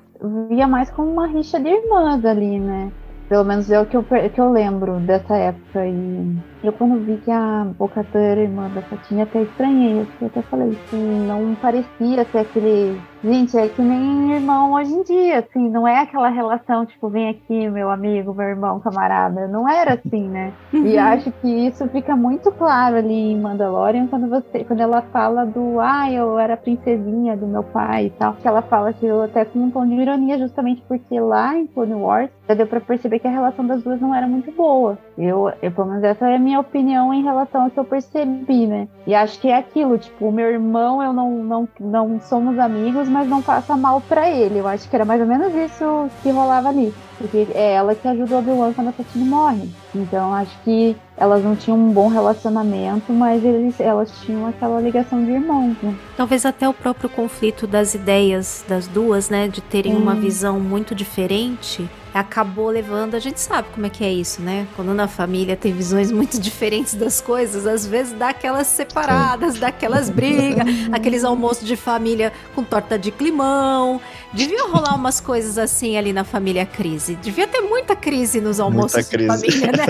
Via 0.51 0.69
mais 0.69 0.91
como 0.91 1.11
uma 1.11 1.27
rixa 1.27 1.59
de 1.59 1.71
irmãs 1.71 2.23
ali, 2.27 2.61
né? 2.61 2.93
Pelo 3.29 3.45
menos 3.45 3.71
é 3.71 3.79
o 3.79 3.87
que 3.87 3.97
eu, 3.97 4.03
que 4.03 4.41
eu 4.41 4.51
lembro 4.51 4.99
dessa 5.01 5.37
época. 5.37 5.87
E 5.87 6.37
eu 6.63 6.73
quando 6.73 6.99
vi 7.05 7.17
que 7.19 7.31
a 7.31 7.67
Bocatã 7.79 8.19
era 8.19 8.41
irmã 8.41 8.69
da 8.71 8.83
Fatinha, 8.83 9.25
até 9.25 9.43
estranhei. 9.43 10.07
Eu 10.21 10.27
até 10.27 10.43
falei 10.43 10.77
que 10.91 10.97
não 10.97 11.55
parecia 11.55 12.25
ser 12.25 12.39
aquele. 12.39 13.01
Gente, 13.23 13.57
é 13.57 13.69
que 13.69 13.83
nem 13.83 14.33
irmão 14.33 14.73
hoje 14.73 14.93
em 14.93 15.03
dia, 15.03 15.39
assim, 15.41 15.69
não 15.69 15.87
é 15.87 16.03
aquela 16.03 16.29
relação, 16.29 16.87
tipo, 16.87 17.09
vem 17.09 17.29
aqui, 17.29 17.69
meu 17.69 17.91
amigo, 17.91 18.33
meu 18.33 18.47
irmão, 18.47 18.79
camarada. 18.79 19.49
Não 19.49 19.69
era 19.69 19.95
assim, 19.95 20.29
né? 20.29 20.53
E 20.73 20.97
uhum. 20.97 21.01
acho 21.01 21.33
que 21.33 21.49
isso 21.49 21.89
fica 21.89 22.15
muito 22.15 22.51
claro 22.53 22.97
ali 22.97 23.33
em 23.33 23.41
Mandalorian 23.41 24.07
quando 24.07 24.29
você, 24.29 24.65
quando 24.65 24.81
ela 24.81 25.03
fala 25.13 25.45
do 25.45 25.81
ah, 25.81 26.11
eu 26.11 26.39
era 26.39 26.57
princesinha 26.57 27.37
do 27.37 27.47
meu 27.47 27.65
pai 27.65 28.07
e 28.07 28.11
tal. 28.11 28.35
Que 28.35 28.47
ela 28.47 28.63
fala 28.63 28.91
aquilo 28.91 29.23
até 29.23 29.45
com 29.45 29.59
um 29.59 29.71
tom 29.71 29.87
de 29.87 29.95
ironia, 29.95 30.39
justamente 30.39 30.83
porque 30.87 31.19
lá 31.19 31.57
em 31.57 31.67
Clone 31.67 31.95
Wars 31.95 32.31
já 32.49 32.55
deu 32.55 32.67
pra 32.67 32.81
perceber 32.81 33.19
que 33.19 33.29
a 33.29 33.31
relação 33.31 33.67
das 33.67 33.83
duas 33.83 34.01
não 34.01 34.15
era 34.15 34.27
muito 34.27 34.51
boa. 34.53 34.97
Eu, 35.17 35.53
eu 35.61 35.71
pelo 35.71 35.89
menos 35.89 36.05
essa 36.05 36.27
é 36.29 36.37
a 36.37 36.39
minha 36.39 36.48
minha 36.49 36.61
opinião 36.61 37.13
em 37.13 37.23
relação 37.23 37.65
ao 37.65 37.71
que 37.71 37.79
eu 37.79 37.85
percebi, 37.85 38.67
né? 38.67 38.89
E 39.07 39.15
acho 39.15 39.39
que 39.39 39.49
é 39.49 39.57
aquilo, 39.57 39.99
tipo, 39.99 40.27
o 40.27 40.33
meu 40.33 40.51
irmão, 40.51 41.03
eu 41.03 41.13
não, 41.13 41.43
não, 41.45 41.69
não 41.79 42.21
somos 42.23 42.59
amigos, 42.59 43.07
mas 43.07 43.29
não 43.29 43.43
faça 43.43 43.77
mal 43.77 44.01
para 44.01 44.31
ele. 44.31 44.59
Eu 44.59 44.67
acho 44.67 44.89
que 44.89 44.97
era 44.97 45.05
mais 45.05 45.21
ou 45.21 45.27
menos 45.27 45.55
isso 45.55 46.09
que 46.23 46.31
rolava 46.31 46.71
ali. 46.71 46.93
Porque 47.19 47.49
é 47.53 47.75
ela 47.75 47.95
que 47.95 48.07
ajuda 48.07 48.37
o 48.37 48.39
Obi-Wan 48.39 48.73
quando 48.73 48.89
a 48.89 48.93
Satine 48.93 49.25
morre. 49.25 49.69
Então 49.95 50.33
acho 50.33 50.57
que 50.63 50.97
elas 51.17 51.43
não 51.43 51.57
tinham 51.57 51.77
um 51.77 51.91
bom 51.91 52.09
relacionamento, 52.09 53.13
mas 53.13 53.45
eles, 53.45 53.79
elas 53.81 54.11
tinham 54.21 54.47
aquela 54.47 54.81
ligação 54.81 55.23
de 55.25 55.33
irmãos, 55.33 55.77
né? 55.83 55.95
Talvez 56.17 56.47
até 56.47 56.69
o 56.69 56.73
próprio 56.73 57.11
conflito 57.11 57.67
das 57.67 57.95
ideias 57.95 58.65
das 58.69 58.87
duas, 58.87 59.29
né? 59.29 59.49
De 59.49 59.61
terem 59.61 59.97
uma 59.97 60.15
visão 60.15 60.61
muito 60.61 60.95
diferente 60.95 61.89
acabou 62.21 62.71
levando, 62.71 63.15
a 63.15 63.19
gente 63.19 63.41
sabe 63.41 63.69
como 63.75 63.87
é 63.87 63.91
que 63.91 64.05
é 64.05 64.13
isso, 64.13 64.41
né? 64.43 64.67
Quando 64.77 64.95
na 64.95 65.09
família 65.09 65.57
tem 65.57 65.73
visões 65.73 66.11
muito 66.11 66.39
diferentes 66.41 66.95
das 66.95 67.21
coisas, 67.21 67.67
às 67.67 67.87
vezes 67.87 68.13
dá 68.13 68.31
aquelas 68.31 68.67
separadas, 68.67 69.55
Sim. 69.55 69.61
dá 69.61 69.69
aquelas 69.69 70.11
brigas, 70.11 70.67
aqueles 70.93 71.25
almoços 71.25 71.67
de 71.67 71.77
família 71.77 72.33
com 72.55 72.63
torta 72.63 72.99
de 72.99 73.11
climão. 73.11 74.01
Devia 74.33 74.65
rolar 74.67 74.95
umas 74.95 75.21
coisas 75.21 75.57
assim 75.59 75.97
ali 75.97 76.13
na 76.13 76.25
família 76.25 76.67
Crise. 76.67 77.15
Devia 77.17 77.47
ter 77.47 77.63
muita 77.63 77.97
crise 77.97 78.41
nos 78.41 78.61
almoços 78.61 79.09
de 79.09 79.27
família, 79.27 79.73
né? 79.73 79.87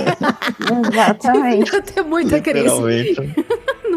Exatamente. 0.92 1.64
Devia 1.64 1.82
ter 1.82 2.02
muita 2.02 2.40
crise. 2.40 2.68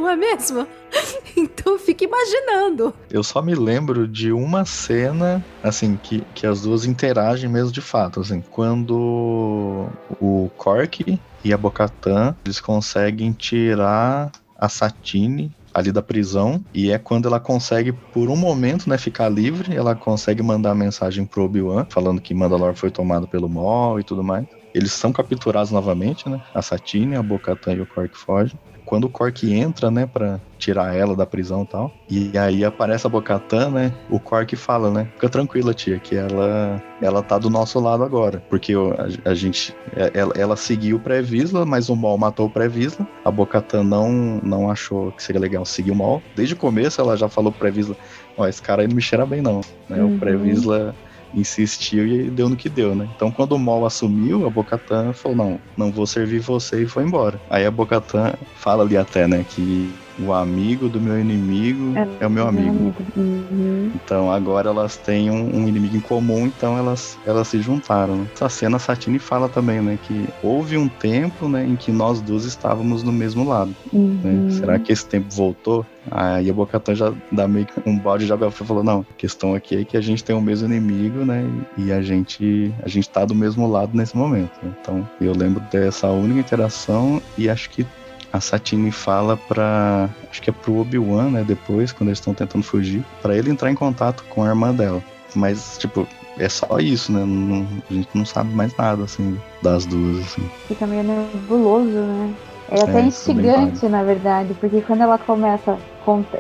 Não 0.02 0.10
é 0.10 0.16
mesmo? 0.16 0.68
Então 1.38 1.80
fica 1.80 2.04
imaginando. 2.04 2.94
Eu 3.10 3.24
só 3.24 3.42
me 3.42 3.56
lembro 3.56 4.06
de 4.06 4.34
uma 4.34 4.66
cena, 4.66 5.44
assim, 5.64 5.96
que, 5.96 6.22
que 6.36 6.46
as 6.46 6.64
duas 6.64 6.84
interagem 6.84 7.50
mesmo 7.50 7.72
de 7.72 7.80
fato, 7.80 8.20
assim. 8.20 8.42
Quando 8.42 9.88
o 10.20 10.50
Cork 10.58 11.18
e 11.44 11.54
a 11.54 11.58
Bocatan, 11.58 12.36
eles 12.44 12.60
conseguem 12.60 13.32
tirar 13.32 14.30
a 14.58 14.68
Satine 14.68 15.56
ali 15.74 15.90
da 15.90 16.02
prisão 16.02 16.62
e 16.74 16.92
é 16.92 16.98
quando 16.98 17.30
ela 17.30 17.40
consegue 17.40 17.94
por 17.94 18.30
um 18.30 18.36
momento, 18.36 18.90
né, 18.90 18.98
ficar 18.98 19.30
livre, 19.30 19.74
ela 19.74 19.96
consegue 19.96 20.44
mandar 20.44 20.76
mensagem 20.76 21.26
pro 21.26 21.46
Obi-Wan 21.46 21.86
falando 21.90 22.20
que 22.20 22.34
Mandalore 22.34 22.76
foi 22.76 22.92
tomado 22.92 23.26
pelo 23.26 23.48
Maul 23.48 24.02
e 24.02 24.04
tudo 24.04 24.22
mais. 24.22 24.46
Eles 24.74 24.92
são 24.92 25.14
capturados 25.14 25.72
novamente, 25.72 26.28
né? 26.28 26.42
A 26.54 26.62
Satine, 26.62 27.16
a 27.16 27.24
Bocatan 27.24 27.74
e 27.74 27.82
o 27.82 27.86
Cork 27.86 28.18
fogem 28.18 28.60
quando 28.92 29.06
o 29.06 29.10
Cork 29.10 29.50
entra, 29.50 29.90
né, 29.90 30.06
pra 30.06 30.38
tirar 30.60 30.94
ela 30.94 31.16
da 31.16 31.26
prisão 31.26 31.64
e 31.64 31.66
tal, 31.66 31.94
e 32.10 32.38
aí 32.38 32.66
aparece 32.66 33.08
a 33.08 33.10
Bocatã, 33.10 33.70
né, 33.70 33.94
o 34.10 34.20
Cork 34.20 34.54
fala, 34.58 34.92
né, 34.92 35.08
fica 35.14 35.30
tranquila, 35.30 35.74
tia, 35.74 35.98
que 35.98 36.14
ela, 36.14 36.84
ela 37.02 37.24
tá 37.24 37.38
do 37.38 37.50
nosso 37.50 37.80
lado 37.80 38.04
agora, 38.04 38.44
porque 38.50 38.74
a, 38.74 39.30
a 39.30 39.34
gente, 39.34 39.74
é, 39.96 40.12
ela, 40.14 40.34
ela 40.36 40.56
seguiu 40.58 40.98
o 40.98 41.00
pré-Visla, 41.00 41.66
mas 41.66 41.88
o 41.88 41.96
Mal 41.96 42.18
matou 42.18 42.48
o 42.48 42.50
pré-Visla, 42.50 43.08
a 43.24 43.32
Bocatã 43.32 43.82
não, 43.82 44.12
não 44.44 44.70
achou 44.70 45.14
que 45.14 45.24
seria 45.24 45.40
legal 45.40 45.64
seguir 45.64 45.92
o 45.92 45.96
Mal, 45.96 46.22
desde 46.36 46.54
o 46.54 46.58
começo 46.58 47.00
ela 47.00 47.16
já 47.16 47.30
falou 47.30 47.50
pro 47.50 47.62
pré-Visla, 47.62 47.96
ó, 48.36 48.46
esse 48.46 48.62
cara 48.62 48.82
aí 48.82 48.90
não 48.90 48.96
me 48.98 49.02
cheira 49.02 49.26
bem 49.26 49.42
não, 49.42 49.62
né, 49.88 50.04
uhum. 50.04 50.18
o 50.18 50.20
pré-Visla 50.20 50.94
insistiu 51.34 52.06
e 52.08 52.30
deu 52.32 52.50
no 52.50 52.58
que 52.58 52.70
deu, 52.70 52.96
né? 52.96 53.10
Então 53.14 53.32
quando 53.32 53.54
o 53.54 53.60
Mol 53.60 53.86
assumiu, 53.86 54.46
a 54.46 54.50
Bocatan 54.50 55.14
falou: 55.14 55.38
não, 55.38 55.64
não 55.78 55.92
vou 55.92 56.06
servir 56.08 56.40
você 56.40 56.84
e 56.84 56.88
foi 56.88 57.04
embora. 57.04 57.42
Aí 57.50 57.66
a 57.66 57.72
Bocatan 57.72 58.34
fala 58.54 58.84
ali 58.84 58.98
até, 58.98 59.28
né, 59.28 59.44
que 59.44 60.01
o 60.20 60.34
amigo 60.34 60.90
do 60.90 61.00
meu 61.00 61.20
inimigo 61.20 61.98
é, 61.98 62.24
é 62.24 62.28
o 62.28 62.30
meu 62.30 62.48
amigo. 62.48 62.94
Uhum. 63.16 63.92
Então 63.96 64.32
agora 64.32 64.70
elas 64.70 64.98
têm 64.98 65.30
um, 65.30 65.58
um, 65.58 65.68
inimigo 65.68 65.96
em 65.96 66.00
comum, 66.00 66.46
então 66.46 66.78
elas, 66.78 67.18
elas 67.26 67.48
se 67.48 67.62
juntaram. 67.62 68.18
Né? 68.18 68.28
Essa 68.36 68.50
cena 68.50 68.78
a 68.78 68.80
Satine 68.80 69.20
fala 69.20 69.48
também, 69.48 69.82
né? 69.82 69.98
Que 70.02 70.28
houve 70.44 70.78
um 70.78 70.88
tempo 70.88 71.48
né, 71.48 71.66
em 71.66 71.76
que 71.76 71.92
nós 71.92 72.22
duas 72.22 72.46
estávamos 72.46 73.04
no 73.04 73.12
mesmo 73.12 73.48
lado. 73.48 73.70
Né? 73.92 74.00
Uhum. 74.00 74.20
Né? 74.24 74.52
Será 74.52 74.80
que 74.80 74.92
esse 74.92 75.06
tempo 75.06 75.28
voltou? 75.30 75.86
Aí 76.10 76.50
a 76.50 76.54
Bocatan 76.54 76.96
já 76.96 77.14
dá 77.32 77.48
meio 77.48 77.66
que 77.68 77.74
um 77.86 77.98
balde 77.98 78.26
de 78.26 78.34
e 78.34 78.52
falou: 78.52 78.84
não, 78.84 79.06
a 79.10 79.14
questão 79.18 79.54
aqui 79.54 79.76
é 79.76 79.86
que 79.86 79.96
a 79.96 80.02
gente 80.02 80.24
tem 80.24 80.36
o 80.36 80.42
mesmo 80.42 80.68
inimigo, 80.68 81.24
né? 81.24 81.48
E 81.78 81.92
a 81.92 82.02
gente, 82.02 82.74
a 82.82 82.90
gente 82.90 83.08
tá 83.08 83.24
do 83.24 83.36
mesmo 83.36 83.70
lado 83.70 83.96
nesse 83.96 84.18
momento. 84.18 84.52
Né? 84.64 84.74
Então 84.82 85.08
eu 85.20 85.34
lembro 85.34 85.62
dessa 85.72 86.08
única 86.08 86.40
interação 86.40 87.22
e 87.38 87.50
acho 87.50 87.70
que 87.70 87.86
a 88.32 88.40
Satine 88.40 88.92
fala 88.92 89.36
para 89.36 90.10
acho 90.30 90.42
que 90.42 90.50
é 90.50 90.54
pro 90.54 90.80
Obi-Wan, 90.80 91.32
né, 91.32 91.44
depois, 91.46 91.92
quando 91.92 92.10
eles 92.10 92.20
estão 92.20 92.34
tentando 92.34 92.64
fugir, 92.64 93.04
para 93.22 93.36
ele 93.36 93.50
entrar 93.50 93.72
em 93.72 93.76
contato 93.76 94.24
com 94.30 94.44
a 94.44 94.48
irmã 94.48 94.74
dela. 94.74 95.04
Mas, 95.36 95.78
tipo, 95.78 96.08
é 96.38 96.50
só 96.50 96.80
isso, 96.80 97.12
né? 97.12 97.24
Não, 97.26 97.68
a 97.90 97.94
gente 97.94 98.10
não 98.14 98.26
sabe 98.26 98.54
mais 98.54 98.76
nada, 98.76 99.04
assim, 99.04 99.40
das 99.62 99.86
duas, 99.86 100.20
assim. 100.20 100.50
Fica 100.68 100.88
meio 100.88 101.04
nebuloso, 101.04 101.90
né? 101.90 102.34
É 102.70 102.82
até 102.84 103.02
é, 103.02 103.06
instigante, 103.06 103.86
na 103.88 104.02
verdade, 104.02 104.54
porque 104.60 104.82
quando 104.82 105.02
ela 105.02 105.18
começa 105.18 105.78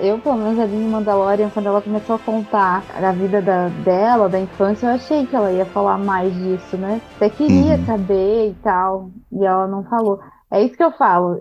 eu 0.01 0.17
pelo 0.17 0.38
menos 0.38 0.60
ali 0.60 0.75
em 0.75 0.89
Mandalorian, 0.89 1.49
quando 1.49 1.67
ela 1.67 1.82
começou 1.82 2.15
a 2.15 2.19
contar 2.19 2.84
a 2.95 3.12
vida 3.12 3.41
da, 3.41 3.67
dela, 3.67 4.27
da 4.27 4.39
infância, 4.39 4.88
eu 4.88 4.93
achei 4.93 5.25
que 5.27 5.36
ela 5.36 5.51
ia 5.51 5.65
falar 5.65 5.99
mais 5.99 6.34
disso, 6.34 6.77
né? 6.77 6.99
Até 7.15 7.30
queria 7.30 7.75
uhum. 7.75 7.86
saber 7.86 8.49
e 8.49 8.54
tal, 8.63 9.12
e 9.32 9.45
ela 9.45 9.67
não 9.67 9.84
falou. 9.84 10.19
É 10.49 10.63
isso 10.63 10.75
que 10.75 10.84
eu 10.84 10.91
falo. 10.91 11.39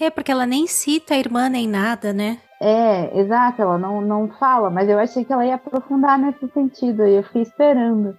É, 0.00 0.10
porque 0.10 0.32
ela 0.32 0.46
nem 0.46 0.66
cita 0.66 1.14
a 1.14 1.18
irmã 1.18 1.48
nem 1.48 1.68
nada, 1.68 2.12
né? 2.12 2.38
É, 2.60 3.20
exato, 3.20 3.62
ela 3.62 3.78
não, 3.78 4.00
não 4.00 4.28
fala, 4.28 4.68
mas 4.68 4.88
eu 4.88 4.98
achei 4.98 5.24
que 5.24 5.32
ela 5.32 5.46
ia 5.46 5.54
aprofundar 5.54 6.18
nesse 6.18 6.48
sentido 6.48 7.06
e 7.06 7.14
eu 7.14 7.22
fiquei 7.22 7.42
esperando. 7.42 8.18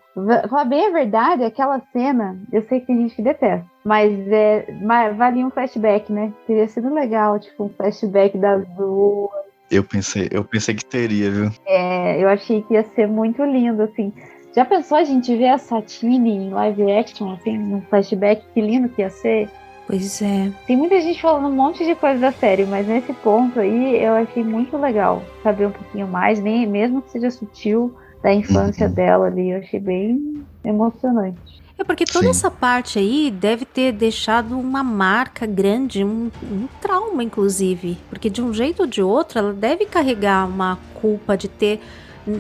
Falar 0.49 0.63
bem 0.63 0.87
a 0.87 0.91
verdade, 0.91 1.43
aquela 1.43 1.81
cena, 1.91 2.39
eu 2.51 2.65
sei 2.67 2.79
que 2.79 2.87
tem 2.87 3.01
gente 3.01 3.15
que 3.15 3.21
detesta, 3.21 3.65
mas 3.83 4.11
é, 4.31 4.65
valia 5.17 5.45
um 5.45 5.49
flashback, 5.49 6.11
né? 6.11 6.31
Teria 6.47 6.67
sido 6.69 6.93
legal, 6.93 7.37
tipo, 7.37 7.65
um 7.65 7.69
flashback 7.69 8.37
das 8.37 8.65
duas. 8.69 9.29
Eu 9.69 9.83
pensei, 9.83 10.29
eu 10.31 10.43
pensei 10.43 10.73
que 10.73 10.85
teria, 10.85 11.29
viu? 11.29 11.51
É, 11.65 12.23
eu 12.23 12.29
achei 12.29 12.61
que 12.61 12.73
ia 12.73 12.83
ser 12.95 13.07
muito 13.07 13.43
lindo, 13.43 13.83
assim. 13.83 14.13
Já 14.55 14.63
pensou 14.65 14.97
a 14.97 15.03
gente 15.03 15.35
ver 15.35 15.49
a 15.49 15.57
Satine 15.57 16.31
em 16.31 16.49
live 16.49 16.91
action, 16.91 17.33
assim, 17.33 17.57
num 17.57 17.81
flashback, 17.81 18.41
que 18.53 18.61
lindo 18.61 18.89
que 18.89 19.01
ia 19.01 19.09
ser? 19.09 19.49
Pois 19.89 20.21
é. 20.21 20.52
Tem 20.67 20.78
muita 20.78 21.02
gente 21.02 21.19
falando 21.19 21.47
um 21.47 21.56
monte 21.56 21.84
de 21.84 21.95
coisa 21.95 22.19
da 22.19 22.32
série, 22.32 22.63
mas 22.63 22.88
nesse 22.88 23.12
ponto 23.12 23.60
aí 23.60 23.99
eu 23.99 24.13
achei 24.13 24.43
muito 24.43 24.78
legal 24.78 25.23
saber 25.41 25.65
um 25.65 25.71
pouquinho 25.71 26.08
mais, 26.08 26.39
nem 26.39 26.67
mesmo 26.67 27.02
que 27.02 27.10
seja 27.10 27.32
sutil 27.32 27.97
da 28.21 28.32
infância 28.32 28.86
uhum. 28.86 28.93
dela 28.93 29.25
ali, 29.25 29.49
eu 29.49 29.58
achei 29.58 29.80
bem 29.80 30.45
emocionante. 30.63 31.60
É 31.75 31.84
porque 31.84 32.06
toda 32.06 32.25
Sim. 32.25 32.30
essa 32.30 32.52
parte 32.52 32.99
aí 32.99 33.32
deve 33.32 33.65
ter 33.65 33.91
deixado 33.91 34.60
uma 34.60 34.84
marca 34.84 35.47
grande, 35.47 36.04
um, 36.04 36.30
um, 36.43 36.67
trauma, 36.80 37.23
inclusive. 37.23 37.97
Porque 38.10 38.30
de 38.30 38.43
um 38.43 38.54
jeito 38.54 38.82
ou 38.82 38.88
de 38.88 39.02
outro, 39.02 39.39
ela 39.39 39.54
deve 39.54 39.88
carregar 39.88 40.47
uma 40.47 40.78
culpa 41.02 41.36
de 41.36 41.47
ter 41.47 41.82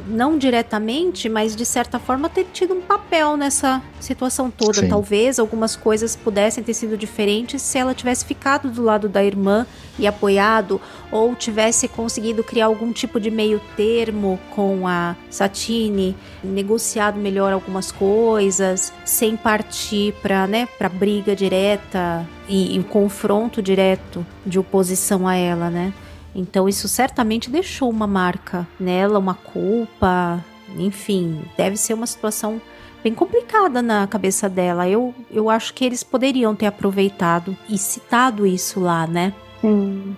não 0.07 0.37
diretamente, 0.37 1.27
mas 1.27 1.55
de 1.55 1.65
certa 1.65 1.99
forma 1.99 2.29
ter 2.29 2.45
tido 2.53 2.73
um 2.73 2.81
papel 2.81 3.35
nessa 3.35 3.81
situação 3.99 4.51
toda. 4.51 4.81
Sim. 4.81 4.87
Talvez 4.87 5.39
algumas 5.39 5.75
coisas 5.75 6.15
pudessem 6.15 6.63
ter 6.63 6.73
sido 6.73 6.97
diferentes 6.97 7.61
se 7.61 7.77
ela 7.77 7.93
tivesse 7.93 8.25
ficado 8.25 8.69
do 8.69 8.81
lado 8.83 9.09
da 9.09 9.23
irmã 9.23 9.65
e 9.97 10.07
apoiado, 10.07 10.79
ou 11.11 11.35
tivesse 11.35 11.87
conseguido 11.87 12.43
criar 12.43 12.67
algum 12.67 12.93
tipo 12.93 13.19
de 13.19 13.29
meio 13.29 13.59
termo 13.75 14.39
com 14.51 14.87
a 14.87 15.15
Satine, 15.29 16.15
negociado 16.43 17.19
melhor 17.19 17.51
algumas 17.51 17.91
coisas, 17.91 18.93
sem 19.03 19.35
partir 19.35 20.13
para 20.21 20.47
né, 20.47 20.67
para 20.77 20.87
briga 20.87 21.35
direta 21.35 22.25
e, 22.47 22.77
e 22.77 22.83
confronto 22.83 23.61
direto 23.61 24.25
de 24.45 24.57
oposição 24.57 25.27
a 25.27 25.35
ela, 25.35 25.69
né? 25.69 25.93
Então 26.33 26.69
isso 26.69 26.87
certamente 26.87 27.49
deixou 27.49 27.89
uma 27.89 28.07
marca 28.07 28.67
nela, 28.79 29.19
uma 29.19 29.33
culpa, 29.33 30.43
enfim, 30.77 31.41
deve 31.57 31.75
ser 31.75 31.93
uma 31.93 32.07
situação 32.07 32.61
bem 33.03 33.13
complicada 33.13 33.81
na 33.81 34.05
cabeça 34.07 34.49
dela. 34.49 34.87
Eu, 34.87 35.13
eu 35.31 35.49
acho 35.49 35.73
que 35.73 35.83
eles 35.85 36.03
poderiam 36.03 36.55
ter 36.55 36.65
aproveitado 36.65 37.57
e 37.67 37.77
citado 37.77 38.45
isso 38.45 38.79
lá, 38.79 39.07
né? 39.07 39.33
Sim. 39.61 40.15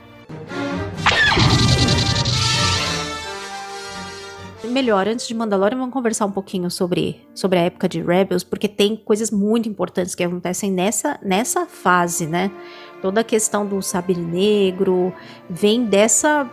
Melhor, 4.72 5.06
antes 5.06 5.28
de 5.28 5.34
Mandalorian, 5.34 5.78
vamos 5.78 5.92
conversar 5.92 6.26
um 6.26 6.32
pouquinho 6.32 6.72
sobre, 6.72 7.20
sobre 7.36 7.60
a 7.60 7.64
época 7.64 7.90
de 7.90 8.02
Rebels, 8.02 8.44
porque 8.44 8.70
tem 8.70 8.96
coisas 8.96 9.30
muito 9.30 9.68
importantes 9.68 10.16
que 10.16 10.24
acontecem 10.24 10.72
nessa, 10.72 11.20
nessa 11.22 11.66
fase, 11.66 12.26
né? 12.26 12.50
Toda 13.02 13.22
a 13.22 13.24
questão 13.24 13.66
do 13.66 13.82
sabre 13.82 14.16
negro 14.16 15.14
vem 15.50 15.86
dessa 15.86 16.48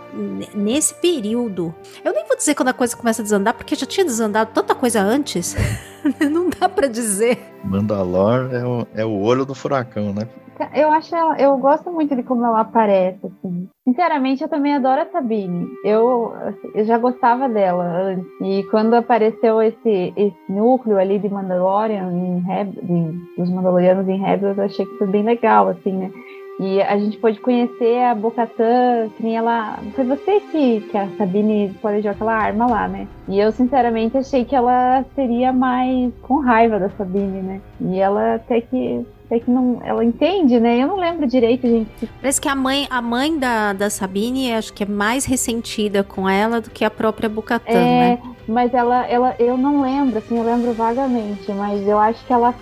nesse 0.55 0.95
período. 0.95 1.75
Eu 2.05 2.13
nem 2.13 2.27
vou 2.27 2.37
dizer 2.37 2.55
quando 2.55 2.69
a 2.69 2.73
coisa 2.73 2.97
começa 2.97 3.21
a 3.21 3.25
desandar, 3.25 3.55
porque 3.55 3.75
já 3.75 3.87
tinha 3.87 4.05
desandado 4.05 4.51
tanta 4.55 4.75
coisa 4.75 5.01
antes. 5.01 5.55
Não 6.31 6.49
dá 6.49 6.69
para 6.69 6.89
dizer. 6.89 7.39
Mandalor 7.65 8.51
é 8.53 8.65
o, 8.65 8.87
é 8.95 9.05
o 9.05 9.21
olho 9.21 9.45
do 9.45 9.55
furacão, 9.55 10.13
né? 10.15 10.27
Eu 10.75 10.91
acho 10.91 11.15
ela, 11.15 11.41
eu 11.41 11.57
gosto 11.59 11.91
muito 11.91 12.17
de 12.17 12.23
como 12.25 12.45
ela 12.45 12.61
aparece, 12.61 13.21
assim. 13.25 13.69
Sinceramente, 13.87 14.43
eu 14.43 14.49
também 14.49 14.75
adoro 14.75 15.03
a 15.03 15.07
Sabine. 15.07 15.69
Eu, 15.85 16.33
eu 16.75 16.85
já 16.85 16.99
gostava 16.99 17.49
dela 17.49 17.85
antes. 17.85 18.27
E 18.43 18.65
quando 18.65 18.95
apareceu 18.95 19.63
esse, 19.63 20.13
esse 20.17 20.37
núcleo 20.49 20.99
ali 20.99 21.19
de 21.19 21.29
Mandalorian 21.29 22.11
em 22.13 22.41
Reb, 22.41 22.73
de, 22.73 23.37
dos 23.37 23.49
Mandalorianos 23.51 24.09
em 24.09 24.19
Rebels, 24.19 24.59
eu 24.59 24.65
achei 24.65 24.85
que 24.85 24.99
foi 24.99 25.07
bem 25.07 25.23
legal, 25.23 25.69
assim, 25.69 25.93
né? 25.93 26.11
E 26.61 26.83
a 26.83 26.99
gente 26.99 27.17
pôde 27.19 27.39
conhecer 27.39 28.03
a 28.03 28.15
Bocatã, 28.15 29.09
que 29.17 29.23
nem 29.23 29.37
ela. 29.37 29.79
Foi 29.95 30.05
você 30.05 30.41
que, 30.41 30.81
que 30.81 30.97
a 30.97 31.09
Sabine 31.17 31.73
planejou 31.81 32.11
aquela 32.11 32.35
arma 32.35 32.67
lá, 32.67 32.89
né? 32.89 33.07
E 33.29 33.39
eu, 33.39 33.53
sinceramente, 33.53 34.17
achei 34.17 34.45
que 34.45 34.57
ela 34.57 35.05
seria 35.15 35.53
mais 35.53 36.13
com 36.23 36.41
raiva 36.41 36.81
da 36.81 36.91
Sabine, 36.91 37.43
né? 37.43 37.61
E 37.81 37.99
ela 37.99 38.35
até 38.35 38.61
que 38.61 39.07
é 39.31 39.39
que 39.39 39.51
não, 39.51 39.81
ela 39.85 40.03
entende, 40.03 40.59
né? 40.59 40.83
Eu 40.83 40.89
não 40.89 40.97
lembro 40.97 41.27
direito, 41.27 41.67
gente. 41.67 42.09
Parece 42.21 42.41
que 42.41 42.49
a 42.49 42.55
mãe, 42.55 42.87
a 42.91 43.03
mãe 43.03 43.39
da, 43.39 43.75
da 43.75 43.91
Sabine, 43.91 44.53
acho 44.55 44.73
que 44.73 44.83
é 44.83 44.87
mais 44.87 45.27
ressentida 45.27 46.03
com 46.03 46.29
ela 46.29 46.61
do 46.63 46.71
que 46.71 46.85
a 46.85 46.91
própria 46.91 47.29
Bucatã, 47.29 47.71
é, 47.71 48.17
né? 48.17 48.19
Mas 48.49 48.73
ela, 48.73 49.07
ela, 49.07 49.37
eu 49.39 49.59
não 49.59 49.83
lembro, 49.83 50.19
assim, 50.19 50.39
eu 50.39 50.43
lembro 50.43 50.73
vagamente, 50.73 51.53
mas 51.53 51.87
eu 51.87 51.99
acho 51.99 52.25
que 52.25 52.33
ela 52.33 52.55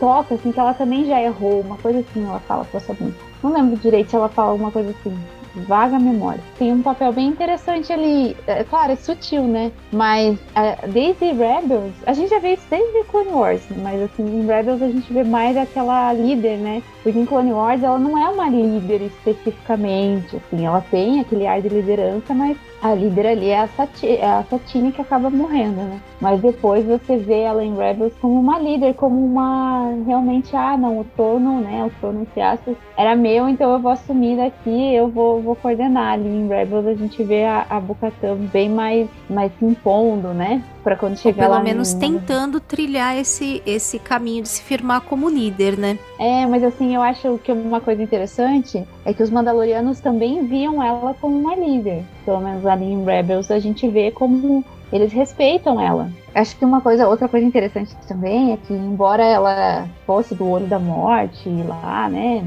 toca, 0.00 0.34
assim, 0.34 0.50
que 0.50 0.58
ela 0.58 0.72
também 0.72 1.04
já 1.04 1.20
errou, 1.20 1.60
uma 1.60 1.76
coisa 1.76 1.98
assim, 2.00 2.24
ela 2.24 2.40
fala 2.40 2.64
pra 2.64 2.80
Sabine. 2.80 3.14
Não 3.44 3.52
lembro 3.52 3.76
direito 3.76 4.08
se 4.08 4.16
ela 4.16 4.28
fala 4.28 4.52
alguma 4.52 4.70
coisa 4.70 4.90
assim 4.90 5.14
vaga 5.54 5.98
memória. 5.98 6.40
Tem 6.58 6.72
um 6.72 6.82
papel 6.82 7.12
bem 7.12 7.28
interessante 7.28 7.92
ali. 7.92 8.36
É, 8.46 8.64
claro, 8.64 8.92
é 8.92 8.96
sutil, 8.96 9.42
né? 9.42 9.70
Mas 9.92 10.36
uh, 10.36 10.88
desde 10.88 11.26
Rebels, 11.26 11.92
a 12.06 12.12
gente 12.12 12.30
já 12.30 12.38
vê 12.38 12.54
isso 12.54 12.66
desde 12.68 13.04
Clone 13.04 13.30
Wars, 13.30 13.62
mas 13.76 14.02
assim, 14.02 14.24
em 14.24 14.46
Rebels 14.46 14.82
a 14.82 14.88
gente 14.88 15.12
vê 15.12 15.22
mais 15.22 15.56
aquela 15.56 16.12
líder, 16.12 16.58
né? 16.58 16.82
Porque 17.02 17.18
em 17.18 17.26
Clone 17.26 17.52
Wars 17.52 17.82
ela 17.82 17.98
não 17.98 18.18
é 18.18 18.28
uma 18.28 18.48
líder 18.48 19.02
especificamente, 19.02 20.36
assim, 20.36 20.66
ela 20.66 20.84
tem 20.90 21.20
aquele 21.20 21.46
ar 21.46 21.60
de 21.60 21.68
liderança, 21.68 22.34
mas 22.34 22.56
a 22.84 22.94
líder 22.94 23.26
ali 23.26 23.48
é 23.48 23.60
a, 23.60 23.66
Sati, 23.66 24.06
é 24.06 24.26
a 24.26 24.42
Satine 24.42 24.92
que 24.92 25.00
acaba 25.00 25.30
morrendo, 25.30 25.76
né? 25.76 25.98
Mas 26.20 26.38
depois 26.42 26.84
você 26.84 27.16
vê 27.16 27.40
ela 27.40 27.64
em 27.64 27.74
Rebels 27.74 28.12
como 28.20 28.38
uma 28.38 28.58
líder, 28.58 28.92
como 28.92 29.24
uma 29.24 29.90
realmente, 30.06 30.54
ah, 30.54 30.76
não, 30.76 31.00
o 31.00 31.04
trono, 31.16 31.60
né? 31.60 31.82
O 31.82 31.90
trono, 31.98 32.20
entre 32.20 32.42
aspas, 32.42 32.76
era 32.94 33.16
meu, 33.16 33.48
então 33.48 33.72
eu 33.72 33.80
vou 33.80 33.90
assumir 33.90 34.36
daqui, 34.36 34.94
eu 34.94 35.08
vou, 35.08 35.40
vou 35.40 35.56
coordenar. 35.56 36.12
Ali 36.12 36.28
em 36.28 36.46
Rebels 36.46 36.86
a 36.86 36.94
gente 36.94 37.24
vê 37.24 37.44
a, 37.44 37.64
a 37.70 37.80
Bocatã 37.80 38.36
bem 38.52 38.68
mais, 38.68 39.08
mais 39.30 39.50
se 39.58 39.64
impondo, 39.64 40.34
né? 40.34 40.62
Pra 40.84 40.96
quando 40.96 41.16
chegar 41.16 41.46
Ou 41.46 41.52
pelo 41.52 41.64
menos 41.64 41.94
tentando 41.94 42.60
trilhar 42.60 43.16
esse, 43.16 43.62
esse 43.64 43.98
caminho 43.98 44.42
de 44.42 44.50
se 44.50 44.62
firmar 44.62 45.00
como 45.00 45.30
líder, 45.30 45.78
né? 45.78 45.98
É, 46.18 46.44
mas 46.44 46.62
assim, 46.62 46.94
eu 46.94 47.00
acho 47.00 47.40
que 47.42 47.50
uma 47.50 47.80
coisa 47.80 48.02
interessante 48.02 48.86
é 49.04 49.14
que 49.14 49.22
os 49.22 49.30
Mandalorianos 49.30 49.98
também 50.00 50.46
viam 50.46 50.82
ela 50.82 51.14
como 51.18 51.38
uma 51.38 51.56
líder. 51.56 52.04
Pelo 52.26 52.40
menos 52.40 52.66
ali 52.66 52.84
em 52.84 53.02
Rebels 53.02 53.50
a 53.50 53.58
gente 53.58 53.88
vê 53.88 54.10
como 54.10 54.62
eles 54.92 55.12
respeitam 55.12 55.80
ela. 55.80 56.10
Acho 56.34 56.56
que 56.56 56.64
uma 56.64 56.80
coisa, 56.80 57.08
outra 57.08 57.28
coisa 57.28 57.46
interessante 57.46 57.96
também 58.06 58.52
é 58.52 58.56
que, 58.56 58.72
embora 58.72 59.24
ela 59.24 59.88
fosse 60.06 60.34
do 60.34 60.48
olho 60.48 60.66
da 60.66 60.78
morte 60.78 61.48
lá, 61.66 62.08
né, 62.08 62.44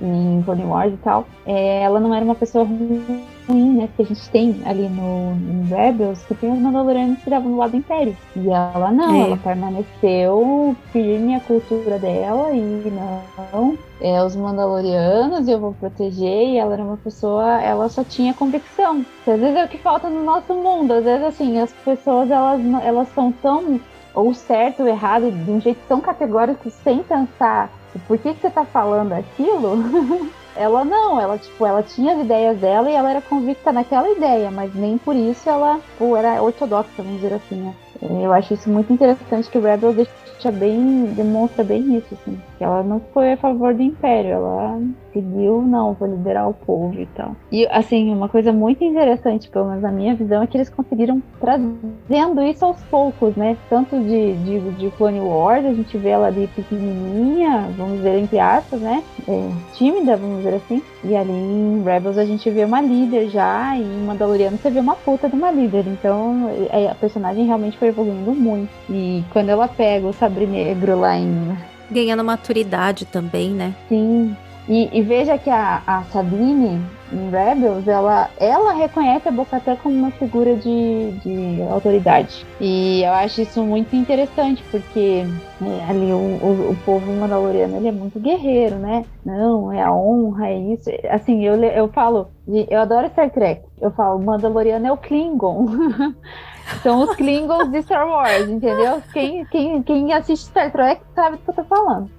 em 0.00 0.42
Clone 0.44 0.64
Wars 0.64 0.92
e 0.92 0.96
tal, 0.98 1.26
é, 1.46 1.82
ela 1.82 2.00
não 2.00 2.14
era 2.14 2.24
uma 2.24 2.34
pessoa 2.34 2.64
ruim, 2.64 3.76
né, 3.76 3.88
porque 3.88 4.02
a 4.02 4.14
gente 4.14 4.30
tem 4.30 4.60
ali 4.64 4.88
no, 4.88 5.34
no 5.34 5.74
Rebels 5.74 6.22
que 6.24 6.34
tem 6.34 6.52
os 6.52 6.58
Mandalorianos 6.58 7.18
que 7.20 7.30
davam 7.30 7.50
no 7.50 7.58
lado 7.58 7.70
do 7.72 7.76
Império. 7.78 8.16
E 8.36 8.48
ela 8.48 8.90
não, 8.90 9.14
é. 9.14 9.20
ela 9.22 9.36
permaneceu 9.36 10.76
firme 10.92 11.34
à 11.34 11.40
cultura 11.40 11.98
dela 11.98 12.50
e 12.52 12.90
não, 12.90 13.78
é, 14.00 14.22
os 14.22 14.36
Mandalorianos 14.36 15.48
eu 15.48 15.58
vou 15.58 15.74
proteger, 15.74 16.48
e 16.48 16.56
ela 16.56 16.74
era 16.74 16.82
uma 16.82 16.96
pessoa, 16.96 17.60
ela 17.60 17.88
só 17.88 18.04
tinha 18.04 18.32
convicção. 18.34 19.04
Às 19.26 19.40
vezes 19.40 19.56
é 19.56 19.64
o 19.64 19.68
que 19.68 19.78
falta 19.78 20.08
no 20.08 20.24
nosso 20.24 20.54
mundo, 20.54 20.92
às 20.92 21.04
vezes 21.04 21.26
assim, 21.26 21.58
as 21.58 21.72
pessoas 21.84 22.30
elas, 22.30 22.60
elas 22.84 23.08
são 23.14 23.32
tão 23.32 23.80
ou 24.14 24.34
certo 24.34 24.80
ou 24.80 24.88
errado 24.88 25.30
de 25.30 25.50
um 25.50 25.60
jeito 25.60 25.80
tão 25.88 26.00
categórico 26.00 26.70
sem 26.70 27.02
pensar 27.02 27.70
por 28.06 28.18
que, 28.18 28.34
que 28.34 28.40
você 28.40 28.48
está 28.48 28.64
falando 28.64 29.12
aquilo. 29.12 29.78
ela 30.54 30.84
não, 30.84 31.20
ela 31.20 31.38
tipo, 31.38 31.64
ela 31.64 31.82
tinha 31.82 32.14
as 32.14 32.20
ideias 32.20 32.58
dela 32.58 32.90
e 32.90 32.94
ela 32.94 33.10
era 33.10 33.22
convicta 33.22 33.72
naquela 33.72 34.10
ideia, 34.10 34.50
mas 34.50 34.74
nem 34.74 34.98
por 34.98 35.14
isso 35.14 35.48
ela 35.48 35.80
pô, 35.96 36.16
era 36.16 36.42
ortodoxa, 36.42 36.90
vamos 36.98 37.20
dizer 37.20 37.34
assim, 37.34 37.56
né? 37.56 37.74
Eu 38.22 38.32
acho 38.32 38.54
isso 38.54 38.70
muito 38.70 38.92
interessante 38.92 39.48
que 39.48 39.58
o 39.58 39.62
Rebel 39.62 39.92
deixa 39.92 40.52
bem, 40.52 41.06
demonstra 41.16 41.64
bem 41.64 41.96
isso, 41.96 42.14
assim. 42.14 42.40
Que 42.58 42.64
ela 42.64 42.82
não 42.82 43.00
foi 43.14 43.32
a 43.32 43.36
favor 43.36 43.72
do 43.72 43.82
Império, 43.82 44.32
ela 44.32 44.80
seguiu, 45.12 45.62
não, 45.62 45.94
vou 45.94 46.08
liderar 46.08 46.48
o 46.48 46.54
povo 46.54 47.00
e 47.00 47.06
tal. 47.06 47.36
E, 47.52 47.66
assim, 47.68 48.12
uma 48.12 48.28
coisa 48.28 48.52
muito 48.52 48.82
interessante, 48.82 49.48
pelo 49.48 49.66
menos 49.66 49.82
na 49.82 49.92
minha 49.92 50.14
visão, 50.14 50.42
é 50.42 50.46
que 50.46 50.56
eles 50.56 50.68
conseguiram 50.68 51.22
trazendo 51.40 52.42
isso 52.42 52.64
aos 52.64 52.82
poucos, 52.84 53.34
né? 53.36 53.56
Tanto 53.70 53.98
de, 54.00 54.34
de, 54.38 54.70
de 54.72 54.90
Clone 54.90 55.20
Wars, 55.20 55.64
a 55.64 55.72
gente 55.72 55.96
vê 55.96 56.10
ela 56.10 56.26
ali 56.26 56.48
pequenininha, 56.48 57.68
vamos 57.76 57.98
dizer, 57.98 58.18
entre 58.18 58.38
aspas, 58.38 58.80
né? 58.80 59.02
É, 59.28 59.50
tímida, 59.74 60.16
vamos 60.16 60.38
dizer 60.38 60.54
assim. 60.54 60.82
E 61.04 61.14
ali 61.16 61.32
em 61.32 61.82
Rebels 61.84 62.18
a 62.18 62.24
gente 62.24 62.50
vê 62.50 62.64
uma 62.64 62.80
líder 62.80 63.28
já, 63.28 63.76
e 63.76 63.82
em 63.82 64.04
Mandaloriano 64.04 64.58
você 64.58 64.68
vê 64.68 64.80
uma 64.80 64.96
puta 64.96 65.28
de 65.28 65.36
uma 65.36 65.50
líder. 65.50 65.86
Então, 65.86 66.50
é, 66.70 66.88
a 66.88 66.94
personagem 66.94 67.46
realmente 67.46 67.78
foi 67.78 67.88
evoluindo 67.88 68.32
muito. 68.32 68.70
E 68.90 69.22
quando 69.32 69.48
ela 69.48 69.68
pega 69.68 70.06
o 70.06 70.12
sabre 70.12 70.46
negro 70.46 70.98
lá 70.98 71.16
em 71.16 71.56
ganhando 71.90 72.24
maturidade 72.24 73.04
também, 73.06 73.50
né? 73.50 73.74
Sim. 73.88 74.36
E, 74.68 74.90
e 74.92 75.00
veja 75.00 75.38
que 75.38 75.48
a, 75.48 75.82
a, 75.86 76.02
Sabine, 76.12 76.78
em 77.10 77.30
Rebels, 77.30 77.88
ela, 77.88 78.28
ela 78.38 78.74
reconhece 78.74 79.26
a 79.26 79.32
Bocatã 79.32 79.74
como 79.76 79.96
uma 79.96 80.10
figura 80.10 80.54
de, 80.56 81.12
de 81.22 81.62
autoridade. 81.70 82.44
E 82.60 83.02
eu 83.02 83.12
acho 83.14 83.40
isso 83.40 83.62
muito 83.62 83.96
interessante, 83.96 84.62
porque 84.70 85.24
né, 85.58 85.86
ali 85.88 86.12
o, 86.12 86.18
o, 86.18 86.70
o, 86.72 86.76
povo 86.84 87.10
mandaloriano 87.12 87.78
ele 87.78 87.88
é 87.88 87.92
muito 87.92 88.20
guerreiro, 88.20 88.76
né? 88.76 89.06
Não, 89.24 89.72
é 89.72 89.82
a 89.82 89.90
honra, 89.90 90.48
é 90.48 90.58
isso. 90.58 90.90
Assim, 91.08 91.42
eu, 91.46 91.54
eu 91.54 91.88
falo, 91.88 92.28
eu 92.46 92.78
adoro 92.78 93.08
Star 93.08 93.30
Trek. 93.30 93.62
Eu 93.80 93.90
falo, 93.92 94.20
Mandaloriano 94.20 94.86
é 94.86 94.92
o 94.92 94.98
Klingon. 94.98 95.66
São 96.82 97.02
os 97.02 97.16
Klingons 97.16 97.70
de 97.70 97.82
Star 97.82 98.06
Wars, 98.06 98.48
entendeu? 98.48 99.02
Quem, 99.12 99.44
quem, 99.46 99.82
quem 99.82 100.12
assiste 100.12 100.46
Star 100.46 100.70
Trek 100.70 101.02
sabe 101.14 101.36
do 101.36 101.42
que 101.42 101.50
eu 101.50 101.54
tô 101.54 101.64
falando. 101.64 102.10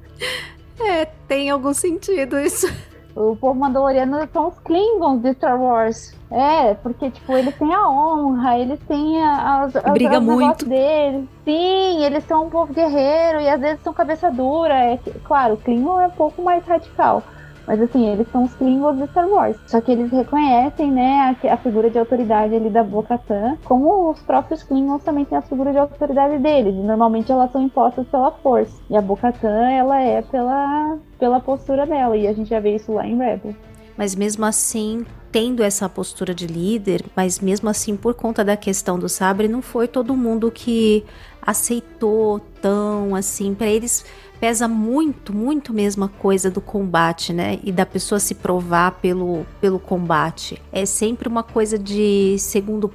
É, 0.80 1.06
tem 1.28 1.50
algum 1.50 1.74
sentido 1.74 2.40
isso. 2.40 2.68
O 3.16 3.36
povo 3.36 3.60
mandaloriano 3.60 4.18
são 4.32 4.48
os 4.48 4.60
Klingons 4.60 5.22
de 5.22 5.34
Star 5.34 5.62
Wars. 5.62 6.16
É, 6.32 6.76
porque, 6.76 7.10
tipo, 7.10 7.34
eles 7.34 7.56
têm 7.58 7.74
a 7.74 7.90
honra, 7.90 8.58
eles 8.58 8.80
têm 8.88 9.22
as, 9.22 9.76
as, 9.76 9.94
Briga 9.94 10.20
muito. 10.20 10.66
deles. 10.66 11.28
Sim, 11.44 12.04
eles 12.04 12.24
são 12.26 12.46
um 12.46 12.50
povo 12.50 12.72
guerreiro 12.72 13.42
e 13.42 13.50
às 13.50 13.60
vezes 13.60 13.82
são 13.84 13.94
cabeça 13.94 14.32
dura. 14.32 14.74
É, 14.74 15.00
claro, 15.24 15.56
o 15.56 15.58
Klingon 15.58 16.00
é 16.00 16.08
um 16.08 16.12
pouco 16.12 16.42
mais 16.42 16.64
radical. 16.66 17.24
Mas 17.70 17.80
assim, 17.84 18.08
eles 18.08 18.28
são 18.32 18.46
os 18.46 18.56
Klingons 18.56 18.98
de 18.98 19.06
Star 19.12 19.30
Wars. 19.30 19.56
Só 19.68 19.80
que 19.80 19.92
eles 19.92 20.12
reconhecem, 20.12 20.92
né, 20.92 21.38
a, 21.44 21.54
a 21.54 21.58
figura 21.58 21.88
de 21.88 22.00
autoridade 22.00 22.56
ali 22.56 22.68
da 22.68 22.84
Bo-Katan, 22.84 23.60
como 23.64 24.10
os 24.10 24.20
próprios 24.22 24.64
Klingons 24.64 25.04
também 25.04 25.24
têm 25.24 25.38
a 25.38 25.44
figura 25.44 25.72
de 25.72 25.78
autoridade 25.78 26.40
deles. 26.40 26.74
E 26.74 26.80
normalmente 26.80 27.32
elas 27.32 27.52
são 27.52 27.62
impostas 27.62 28.08
pela 28.08 28.32
força. 28.32 28.74
E 28.90 28.98
a 28.98 29.02
Bo-Katan, 29.02 29.70
ela 29.70 30.02
é 30.02 30.24
pela, 30.24 30.98
pela 31.20 31.40
postura 31.40 31.86
dela. 31.86 32.18
E 32.18 32.28
a 32.28 32.34
gente 32.34 32.50
já 32.50 32.60
vê 32.60 32.74
isso 32.74 32.92
lá 32.92 33.06
em 33.06 33.16
Rebels. 33.16 33.56
Mas 33.96 34.16
mesmo 34.16 34.46
assim, 34.46 35.06
tendo 35.32 35.62
essa 35.62 35.88
postura 35.88 36.34
de 36.34 36.48
líder, 36.48 37.06
mas 37.16 37.40
mesmo 37.40 37.70
assim, 37.70 37.96
por 37.96 38.16
conta 38.16 38.44
da 38.44 38.58
questão 38.58 38.98
do 38.98 39.08
sabre, 39.08 39.48
não 39.48 39.62
foi 39.62 39.88
todo 39.88 40.16
mundo 40.16 40.50
que 40.50 41.06
aceitou 41.40 42.40
tão 42.62 43.14
assim. 43.14 43.54
Para 43.54 43.68
eles 43.68 44.04
pesa 44.40 44.68
muito, 44.68 45.36
muito 45.36 45.74
mesmo 45.74 46.06
a 46.06 46.10
coisa 46.10 46.50
do 46.50 46.62
combate, 46.62 47.34
né? 47.34 47.60
E 47.64 47.72
da 47.72 47.86
pessoa 47.86 48.20
se 48.20 48.36
provar 48.36 48.92
pelo, 49.02 49.46
pelo 49.60 49.80
combate. 49.80 50.62
É 50.72 50.86
sempre 50.86 51.28
uma 51.28 51.44
coisa 51.44 51.78
de 51.78 52.38
segundo 52.40 52.92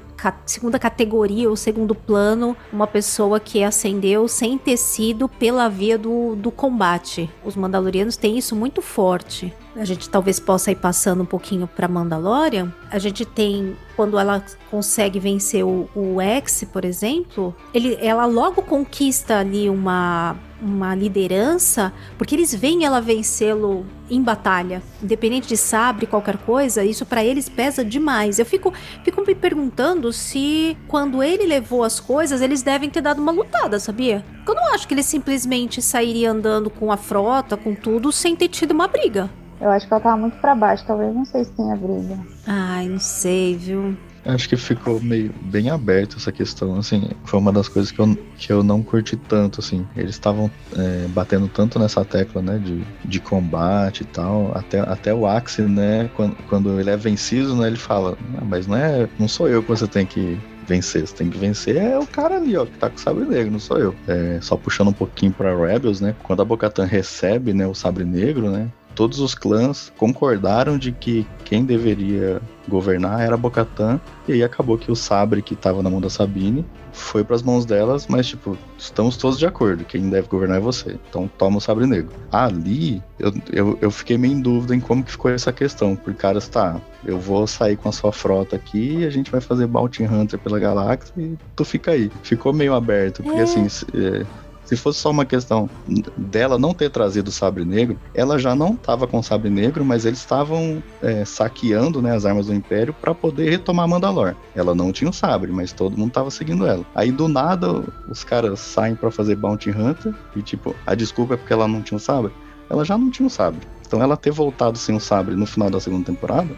segunda 0.47 0.78
categoria 0.78 1.51
ou 1.51 1.57
segundo 1.57 1.95
plano, 1.95 2.57
uma 2.72 2.86
pessoa 2.86 3.38
que 3.38 3.62
ascendeu 3.62 4.26
sem 4.26 4.57
ter 4.57 4.76
sido 4.76 5.28
pela 5.28 5.68
via 5.68 5.99
do, 5.99 6.34
do 6.36 6.51
combate. 6.51 7.28
Os 7.45 7.57
Mandalorianos 7.57 8.16
têm 8.16 8.38
isso 8.38 8.57
muito 8.57 8.80
forte. 8.80 9.53
A 9.76 9.84
gente 9.84 10.09
talvez 10.09 10.38
possa 10.38 10.70
ir 10.70 10.76
passando 10.76 11.24
um 11.24 11.26
pouquinho 11.26 11.66
para 11.66 11.88
Mandalorian. 11.88 12.72
A 12.90 12.99
gente 12.99 13.24
tem 13.24 13.76
quando 13.97 14.18
ela 14.18 14.42
consegue 14.70 15.18
vencer 15.18 15.64
o, 15.64 15.88
o 15.95 16.20
X, 16.20 16.64
por 16.72 16.84
exemplo, 16.84 17.55
ele, 17.72 17.99
ela 18.01 18.24
logo 18.24 18.62
conquista 18.62 19.38
ali 19.38 19.68
uma 19.68 20.36
uma 20.65 20.95
liderança, 20.95 21.93
porque 22.17 22.35
eles 22.35 22.55
veem 22.55 22.85
ela 22.85 23.01
vencê-lo 23.01 23.85
em 24.11 24.23
batalha, 24.23 24.83
independente 25.03 25.47
de 25.47 25.57
sabre, 25.57 26.07
qualquer 26.07 26.39
coisa, 26.39 26.85
isso 26.85 27.05
para 27.05 27.25
eles 27.25 27.49
pesa 27.49 27.85
demais. 27.85 28.39
Eu 28.39 28.47
fico, 28.47 28.73
fico 29.03 29.23
me 29.27 29.35
perguntando 29.35 30.12
se 30.12 30.77
quando 30.89 31.23
ele 31.23 31.47
levou 31.47 31.85
as 31.85 32.01
coisas, 32.01 32.41
eles 32.41 32.62
devem 32.62 32.89
ter 32.89 33.01
dado 33.01 33.21
uma 33.21 33.33
lutada, 33.33 33.79
sabia? 33.79 34.25
Eu 34.47 34.55
não 34.55 34.75
acho 34.75 34.89
que 34.89 34.95
ele 34.95 35.03
simplesmente 35.03 35.83
sairia 35.83 36.31
andando 36.31 36.71
com 36.71 36.91
a 36.91 36.97
frota, 36.97 37.57
com 37.57 37.75
tudo, 37.75 38.11
sem 38.11 38.35
ter 38.35 38.49
tido 38.49 38.73
uma 38.73 38.89
briga. 38.89 39.31
Eu 39.61 39.71
acho 39.71 39.87
que 39.87 39.95
ela 39.95 40.03
tava 40.03 40.17
muito 40.17 40.37
para 40.39 40.55
baixo, 40.55 40.85
talvez 40.87 41.15
não 41.15 41.25
sei 41.25 41.45
se 41.45 41.53
tenha 41.53 41.77
briga. 41.77 42.19
Ai, 42.47 42.89
não 42.89 42.99
sei, 42.99 43.57
viu? 43.57 43.97
Acho 44.25 44.49
que 44.49 44.57
ficou 44.57 45.01
meio 45.01 45.33
bem 45.43 45.70
aberto 45.70 46.16
essa 46.16 46.33
questão, 46.33 46.77
assim, 46.77 47.11
foi 47.25 47.39
uma 47.39 47.53
das 47.53 47.68
coisas 47.68 47.93
que 47.93 48.01
eu, 48.01 48.16
que 48.37 48.53
eu 48.53 48.62
não 48.62 48.83
curti 48.83 49.16
tanto, 49.16 49.61
assim. 49.61 49.87
Eles 49.95 50.12
estavam 50.12 50.51
é, 50.77 51.07
batendo 51.09 51.47
tanto 51.49 51.79
nessa 51.79 52.05
tecla, 52.05 52.41
né, 52.41 52.59
de, 52.59 52.83
de 53.05 53.20
combate 53.20 54.01
e 54.03 54.07
tal, 54.07 54.53
até, 54.57 54.81
até 54.81 55.12
o 55.12 55.27
Axe, 55.27 55.62
né, 55.62 56.11
quando, 56.14 56.37
quando 56.49 56.81
ele 56.81 56.91
é 56.91 56.97
vencido, 56.97 57.55
né, 57.57 57.66
ele 57.66 57.77
fala, 57.77 58.16
ah, 58.39 58.45
mas 58.45 58.66
não 58.66 58.77
é, 58.77 59.09
não 59.18 59.29
sou 59.29 59.49
eu 59.49 59.62
que 59.62 59.68
você 59.68 59.87
tem 59.87 60.07
que 60.07 60.39
vencer. 60.64 61.07
Você 61.07 61.14
tem 61.14 61.31
que 61.31 61.39
vencer 61.39 61.77
é 61.77 61.99
o 61.99 62.07
cara 62.07 62.37
ali, 62.37 62.57
ó, 62.57 62.64
que 62.64 62.79
tá 62.79 62.89
com 62.89 62.97
o 62.97 63.01
sabre 63.01 63.25
negro, 63.25 63.53
não 63.53 63.59
sou 63.59 63.79
eu. 63.79 63.95
É, 64.09 64.39
só 64.41 64.57
puxando 64.57 64.89
um 64.89 64.93
pouquinho 64.93 65.33
pra 65.33 65.55
Rebels, 65.55 66.01
né? 66.01 66.14
Quando 66.22 66.43
a 66.43 66.45
Bocatan 66.45 66.85
recebe, 66.85 67.53
né, 67.53 67.66
o 67.66 67.75
sabre 67.75 68.05
negro, 68.05 68.51
né? 68.51 68.68
Todos 68.95 69.18
os 69.20 69.34
clãs 69.34 69.92
concordaram 69.97 70.78
de 70.78 70.92
que 70.92 71.26
quem 71.45 71.64
deveria 71.64 72.40
governar 72.68 73.20
era 73.20 73.36
Bocatan, 73.36 74.01
e 74.26 74.32
aí 74.32 74.42
acabou 74.42 74.78
que 74.78 74.90
o 74.90 74.97
sabre 74.97 75.42
que 75.42 75.55
estava 75.55 75.82
na 75.82 75.90
mão 75.90 76.01
da 76.01 76.09
Sabine 76.09 76.64
foi 76.92 77.24
para 77.24 77.34
as 77.34 77.42
mãos 77.42 77.66
delas, 77.66 78.07
mas 78.07 78.26
tipo, 78.26 78.57
estamos 78.78 79.16
todos 79.16 79.38
de 79.38 79.47
acordo, 79.47 79.84
quem 79.84 80.09
deve 80.09 80.28
governar 80.28 80.59
é 80.59 80.61
você, 80.61 80.97
então 81.09 81.28
toma 81.36 81.59
o 81.59 81.61
sabre 81.61 81.86
negro. 81.86 82.12
Ali, 82.30 83.03
eu, 83.18 83.32
eu, 83.53 83.78
eu 83.82 83.90
fiquei 83.90 84.16
meio 84.16 84.34
em 84.34 84.40
dúvida 84.40 84.74
em 84.74 84.80
como 84.80 85.03
que 85.03 85.11
ficou 85.11 85.30
essa 85.30 85.53
questão, 85.53 85.97
porque 85.97 86.18
caras, 86.18 86.49
tá, 86.49 86.80
eu 87.05 87.18
vou 87.18 87.47
sair 87.47 87.76
com 87.76 87.88
a 87.88 87.92
sua 87.92 88.12
frota 88.12 88.57
aqui 88.57 88.99
e 89.01 89.05
a 89.05 89.11
gente 89.11 89.30
vai 89.30 89.40
fazer 89.40 89.66
Bounty 89.66 90.05
Hunter 90.05 90.38
pela 90.38 90.59
galáxia 90.59 91.12
e 91.18 91.36
tu 91.55 91.64
fica 91.64 91.90
aí. 91.90 92.11
Ficou 92.22 92.53
meio 92.53 92.74
aberto, 92.74 93.22
porque 93.22 93.40
é. 93.40 93.42
assim, 93.42 93.66
é, 93.95 94.24
se 94.65 94.77
fosse 94.77 95.01
só 95.01 95.11
uma 95.11 95.25
questão 95.25 95.69
dela 96.17 96.59
não 96.59 96.75
ter 96.75 96.91
trazido 96.91 97.29
o 97.29 97.33
sabre 97.33 97.65
negro, 97.65 97.99
ela 98.15 98.39
já 98.39 98.55
não 98.55 98.75
estava 98.75 99.07
com 99.07 99.19
o 99.19 99.23
sabre 99.23 99.51
negro, 99.51 99.85
mas 99.85 100.05
eles 100.05 100.19
estavam 100.19 100.83
é, 101.03 101.25
saqueando 101.25 102.01
né, 102.01 102.15
as 102.15 102.25
armas 102.25 102.47
do 102.47 102.55
Império 102.55 102.95
para 102.95 103.15
poder 103.15 103.51
retomar 103.51 103.89
Mandalor. 103.89 104.35
Ela 104.55 104.75
não 104.75 104.93
tinha 104.93 105.11
o 105.11 105.12
sabre, 105.12 105.53
mas 105.53 105.73
todo 105.73 105.97
mundo 105.97 106.09
estava 106.09 106.31
seguindo 106.31 106.67
ela. 106.67 106.85
Aí 106.95 107.12
do 107.12 107.29
nada 107.29 107.85
os 108.09 108.25
caras 108.25 108.61
saem 108.61 108.95
para 108.95 109.11
fazer 109.11 109.37
Bounty 109.37 109.71
Hunter 109.71 110.15
e 110.35 110.43
tipo, 110.43 110.75
a 110.87 110.95
desculpa 110.95 111.35
é 111.35 111.37
porque 111.37 111.53
ela 111.53 111.69
não 111.69 111.83
tinha 111.83 111.97
o 111.97 112.01
sabre. 112.01 112.33
Ela 112.69 112.85
já 112.85 112.97
não 112.97 113.11
tinha 113.11 113.27
o 113.27 113.31
sabre. 113.31 113.61
Então 113.87 114.03
ela 114.03 114.16
ter 114.16 114.30
voltado 114.30 114.78
sem 114.78 114.97
o 114.97 115.01
sabre 115.01 115.35
no 115.35 115.47
final 115.47 115.70
da 115.70 115.80
segunda 115.80 116.05
temporada 116.05 116.51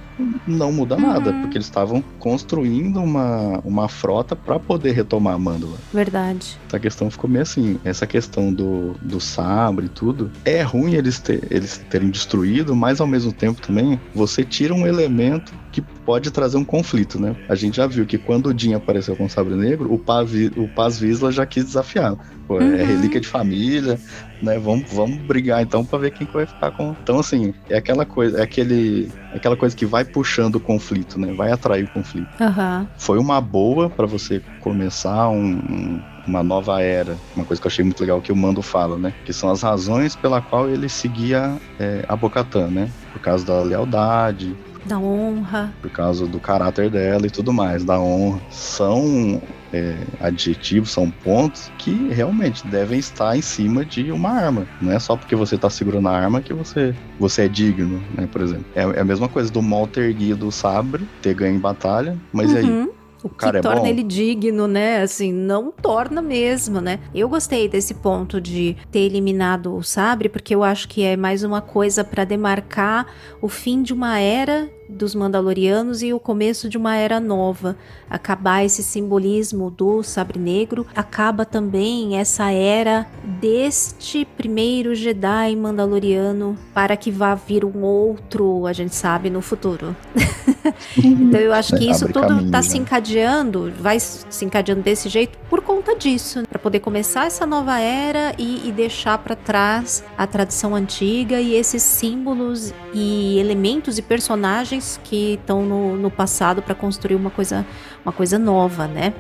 não 0.47 0.73
muda 0.73 0.95
uhum. 0.95 1.01
nada, 1.01 1.33
porque 1.33 1.57
eles 1.57 1.67
estavam 1.67 2.03
construindo 2.19 3.01
uma, 3.03 3.61
uma 3.65 3.89
frota 3.89 4.37
para 4.37 4.59
poder 4.59 4.93
retomar 4.93 5.35
a 5.35 5.39
Mandalor. 5.39 5.77
Verdade. 5.93 6.59
A 6.73 6.79
questão 6.79 7.11
ficou 7.11 7.29
meio 7.29 7.43
assim, 7.43 7.79
essa 7.85 8.07
questão 8.07 8.53
do, 8.53 8.95
do 9.03 9.21
sabre 9.21 9.87
e 9.87 9.89
tudo, 9.89 10.31
é 10.45 10.63
ruim 10.63 10.95
eles, 10.95 11.19
ter, 11.19 11.43
eles 11.51 11.79
terem 11.91 12.11
destruído, 12.11 12.75
mas 12.75 13.01
ao 13.01 13.07
mesmo 13.07 13.33
tempo 13.33 13.61
também 13.61 14.01
você 14.15 14.45
tira 14.45 14.75
um 14.75 14.87
elemento 14.87 15.53
que 15.77 15.83
pode 15.83 16.31
trazer 16.31 16.57
um 16.57 16.65
conflito, 16.65 17.21
né? 17.21 17.37
A 17.51 17.55
gente 17.55 17.77
já 17.77 17.87
viu 17.87 18.07
que 18.07 18.17
quando 18.17 18.47
o 18.47 18.59
Jin 18.59 18.73
apareceu 18.73 19.15
com 19.15 19.27
o 19.27 19.29
Sabre 19.29 19.55
Negro, 19.55 19.93
o 19.93 19.99
Paz, 19.99 20.31
o 20.57 20.67
Paz 20.69 20.99
Visla 20.99 21.31
já 21.31 21.45
quis 21.45 21.67
desafiar. 21.67 22.17
Pô, 22.49 22.59
é 22.59 22.65
uhum. 22.65 22.77
É 22.77 22.83
relíquia 22.83 23.21
de 23.21 23.29
família, 23.29 24.01
né? 24.41 24.59
Vamos, 24.59 24.91
vamos 24.91 25.19
brigar 25.19 25.61
então 25.61 25.85
para 25.85 25.99
ver 25.99 26.13
quem 26.13 26.27
que 26.27 26.33
vai 26.33 26.47
ficar 26.47 26.71
com. 26.71 26.97
Então, 27.03 27.19
assim, 27.19 27.53
é 27.69 27.77
aquela 27.77 28.07
coisa, 28.07 28.39
é 28.39 28.43
aquele, 28.43 29.13
é 29.35 29.37
aquela 29.37 29.55
coisa 29.55 29.77
que 29.77 29.85
vai 29.85 30.03
puxando 30.03 30.55
o 30.55 30.61
conflito, 30.61 31.21
né? 31.21 31.35
Vai 31.35 31.53
atrair 31.53 31.85
o 31.85 31.89
conflito. 31.89 32.29
Uhum. 32.41 32.87
Foi 32.97 33.19
uma 33.19 33.39
boa 33.39 33.91
para 33.91 34.07
você 34.07 34.41
começar 34.63 35.29
um, 35.29 35.57
um 35.57 36.01
uma 36.27 36.43
nova 36.43 36.83
era. 36.83 37.17
Uma 37.37 37.45
coisa 37.45 37.61
que 37.61 37.67
eu 37.67 37.71
achei 37.71 37.85
muito 37.85 38.01
legal 38.01 38.21
que 38.21 38.33
o 38.33 38.37
Mando 38.37 38.61
fala, 38.61 38.99
né? 38.99 39.15
Que 39.25 39.33
são 39.33 39.51
as 39.51 39.63
razões 39.63 40.17
pela 40.17 40.41
qual 40.41 40.69
ele 40.69 40.89
seguia 40.89 41.57
é, 41.79 42.05
a 42.09 42.17
Bocatã, 42.17 42.67
né? 42.67 42.91
Por 43.13 43.21
causa 43.21 43.47
da 43.47 43.63
lealdade, 43.63 44.57
da 44.87 44.99
honra. 44.99 45.73
Por 45.83 45.91
causa 45.91 46.27
do 46.27 46.39
caráter 46.39 46.91
dela 46.91 47.27
e 47.27 47.31
tudo 47.31 47.53
mais, 47.53 47.85
da 47.85 48.01
honra. 48.01 48.41
São 48.51 49.43
é, 49.73 49.97
adjetivos, 50.21 50.91
são 50.91 51.11
pontos 51.11 51.71
que 51.79 52.09
realmente 52.09 52.67
devem 52.67 52.99
estar 52.99 53.37
em 53.37 53.43
cima 53.43 53.85
de 53.85 54.11
uma 54.11 54.31
arma. 54.31 54.67
Não 54.81 54.93
é 54.93 54.99
só 54.99 55.17
porque 55.17 55.35
você 55.35 55.57
está 55.57 55.69
segurando 55.69 56.09
a 56.09 56.13
arma 56.13 56.41
que 56.41 56.53
você, 56.53 56.95
você 57.19 57.43
é 57.43 57.49
digno, 57.49 58.03
né? 58.15 58.29
Por 58.31 58.41
exemplo. 58.41 58.65
É, 58.75 58.83
é 58.83 59.01
a 59.01 59.05
mesma 59.05 59.29
coisa 59.29 59.51
do 59.51 59.61
mal 59.61 59.87
ter 59.87 60.13
guido 60.13 60.49
o 60.49 60.53
sabre, 60.53 61.07
ter 61.21 61.35
ganho 61.35 61.57
em 61.57 61.61
batalha, 61.61 62.17
mas 62.33 62.53
uhum. 62.53 62.57
aí? 62.57 62.97
O 63.23 63.29
que 63.29 63.45
é 63.45 63.61
torna 63.61 63.81
bom. 63.81 63.87
ele 63.87 64.05
digno, 64.05 64.69
né? 64.69 65.03
Assim, 65.03 65.33
não 65.33 65.73
torna 65.73 66.23
mesmo, 66.23 66.81
né? 66.81 67.01
Eu 67.13 67.29
gostei 67.29 67.69
desse 67.69 67.95
ponto 67.95 68.41
de 68.41 68.77
ter 68.91 69.01
eliminado 69.01 69.75
o 69.75 69.83
sabre, 69.83 70.29
porque 70.29 70.55
eu 70.55 70.63
acho 70.63 70.87
que 70.89 71.03
é 71.03 71.17
mais 71.17 71.43
uma 71.43 71.61
coisa 71.61 72.05
para 72.05 72.25
demarcar 72.25 73.07
o 73.41 73.49
fim 73.49 73.83
de 73.83 73.93
uma 73.93 74.21
era 74.21 74.71
dos 74.89 75.15
Mandalorianos 75.15 76.03
e 76.03 76.13
o 76.13 76.21
começo 76.21 76.69
de 76.69 76.77
uma 76.77 76.97
era 76.97 77.21
nova. 77.21 77.77
Acabar 78.09 78.65
esse 78.65 78.83
simbolismo 78.83 79.71
do 79.71 80.03
sabre 80.03 80.39
negro, 80.39 80.87
acaba 80.95 81.45
também 81.45 82.19
essa 82.19 82.51
era 82.51 83.07
deste 83.41 84.25
primeiro 84.37 84.95
Jedi 84.95 85.57
Mandaloriano 85.57 86.57
para 86.73 86.97
que 86.97 87.11
vá 87.11 87.35
vir 87.35 87.65
um 87.65 87.83
outro, 87.83 88.67
a 88.67 88.73
gente 88.73 88.95
sabe, 88.95 89.31
no 89.31 89.41
futuro. 89.41 89.95
então 90.97 91.41
eu 91.41 91.53
acho 91.53 91.77
que 91.77 91.91
isso 91.91 92.09
tudo 92.09 92.47
está 92.47 92.63
se 92.63 92.75
né? 92.75 92.83
encadeando, 92.83 93.73
vai 93.81 93.99
se 93.99 94.45
encadeando 94.45 94.83
desse 94.83 95.09
jeito 95.09 95.39
por 95.51 95.63
conta 95.63 95.95
disso, 95.97 96.43
para 96.49 96.59
poder 96.59 96.81
começar 96.81 97.27
essa 97.27 97.47
nova 97.47 97.79
era 97.79 98.35
e, 98.39 98.69
e 98.69 98.73
deixar 98.73 99.19
para 99.19 99.37
trás 99.37 100.05
a 100.17 100.27
tradição 100.27 100.75
antiga 100.75 101.41
e 101.41 101.55
esses 101.55 101.83
símbolos 101.83 102.73
e 102.93 103.39
elementos 103.39 103.99
e 103.99 104.03
personagens 104.03 104.76
personagens 104.77 105.01
que 105.03 105.35
estão 105.35 105.65
no, 105.65 105.97
no 105.97 106.11
passado 106.11 106.63
para 106.63 106.75
construir 106.75 107.17
uma 107.17 107.31
coisa, 107.31 107.67
uma 108.05 108.13
coisa 108.13 108.39
nova, 108.39 108.87
né? 108.87 109.13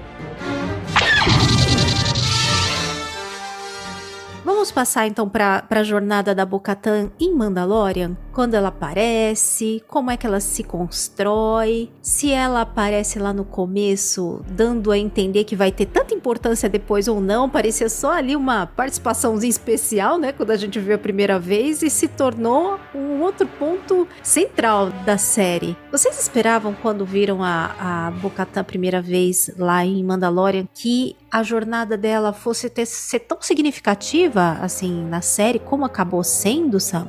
Vamos 4.66 4.74
passar 4.74 5.06
então 5.06 5.28
para 5.28 5.64
a 5.70 5.84
jornada 5.84 6.34
da 6.34 6.44
Bocatan 6.44 7.12
em 7.20 7.32
Mandalorian? 7.32 8.16
Quando 8.32 8.54
ela 8.54 8.68
aparece, 8.68 9.80
como 9.86 10.10
é 10.10 10.16
que 10.16 10.26
ela 10.26 10.40
se 10.40 10.64
constrói, 10.64 11.88
se 12.02 12.32
ela 12.32 12.62
aparece 12.62 13.20
lá 13.20 13.32
no 13.32 13.44
começo, 13.44 14.42
dando 14.48 14.90
a 14.90 14.98
entender 14.98 15.44
que 15.44 15.54
vai 15.54 15.70
ter 15.70 15.86
tanta 15.86 16.14
importância 16.14 16.68
depois 16.68 17.06
ou 17.06 17.20
não, 17.20 17.48
parecia 17.48 17.88
só 17.88 18.12
ali 18.12 18.34
uma 18.34 18.66
participaçãozinha 18.66 19.48
especial, 19.48 20.18
né? 20.18 20.32
Quando 20.32 20.50
a 20.50 20.56
gente 20.56 20.80
viu 20.80 20.96
a 20.96 20.98
primeira 20.98 21.38
vez 21.38 21.80
e 21.82 21.88
se 21.88 22.08
tornou 22.08 22.76
um 22.92 23.22
outro 23.22 23.46
ponto 23.46 24.06
central 24.20 24.90
da 25.06 25.16
série. 25.16 25.76
Vocês 25.92 26.18
esperavam 26.18 26.74
quando 26.74 27.06
viram 27.06 27.42
a, 27.42 28.08
a 28.08 28.10
Bocatan 28.10 28.62
a 28.62 28.64
primeira 28.64 29.00
vez 29.00 29.48
lá 29.56 29.84
em 29.86 30.02
Mandalorian 30.02 30.66
que 30.74 31.16
a 31.30 31.42
jornada 31.42 31.96
dela 31.96 32.32
fosse 32.32 32.68
ter, 32.68 32.86
ser 32.86 33.20
tão 33.20 33.38
significativa 33.40 34.55
assim 34.62 35.04
na 35.04 35.20
série 35.20 35.58
como 35.58 35.84
acabou 35.84 36.22
sendo, 36.24 36.78
Sam? 36.80 37.06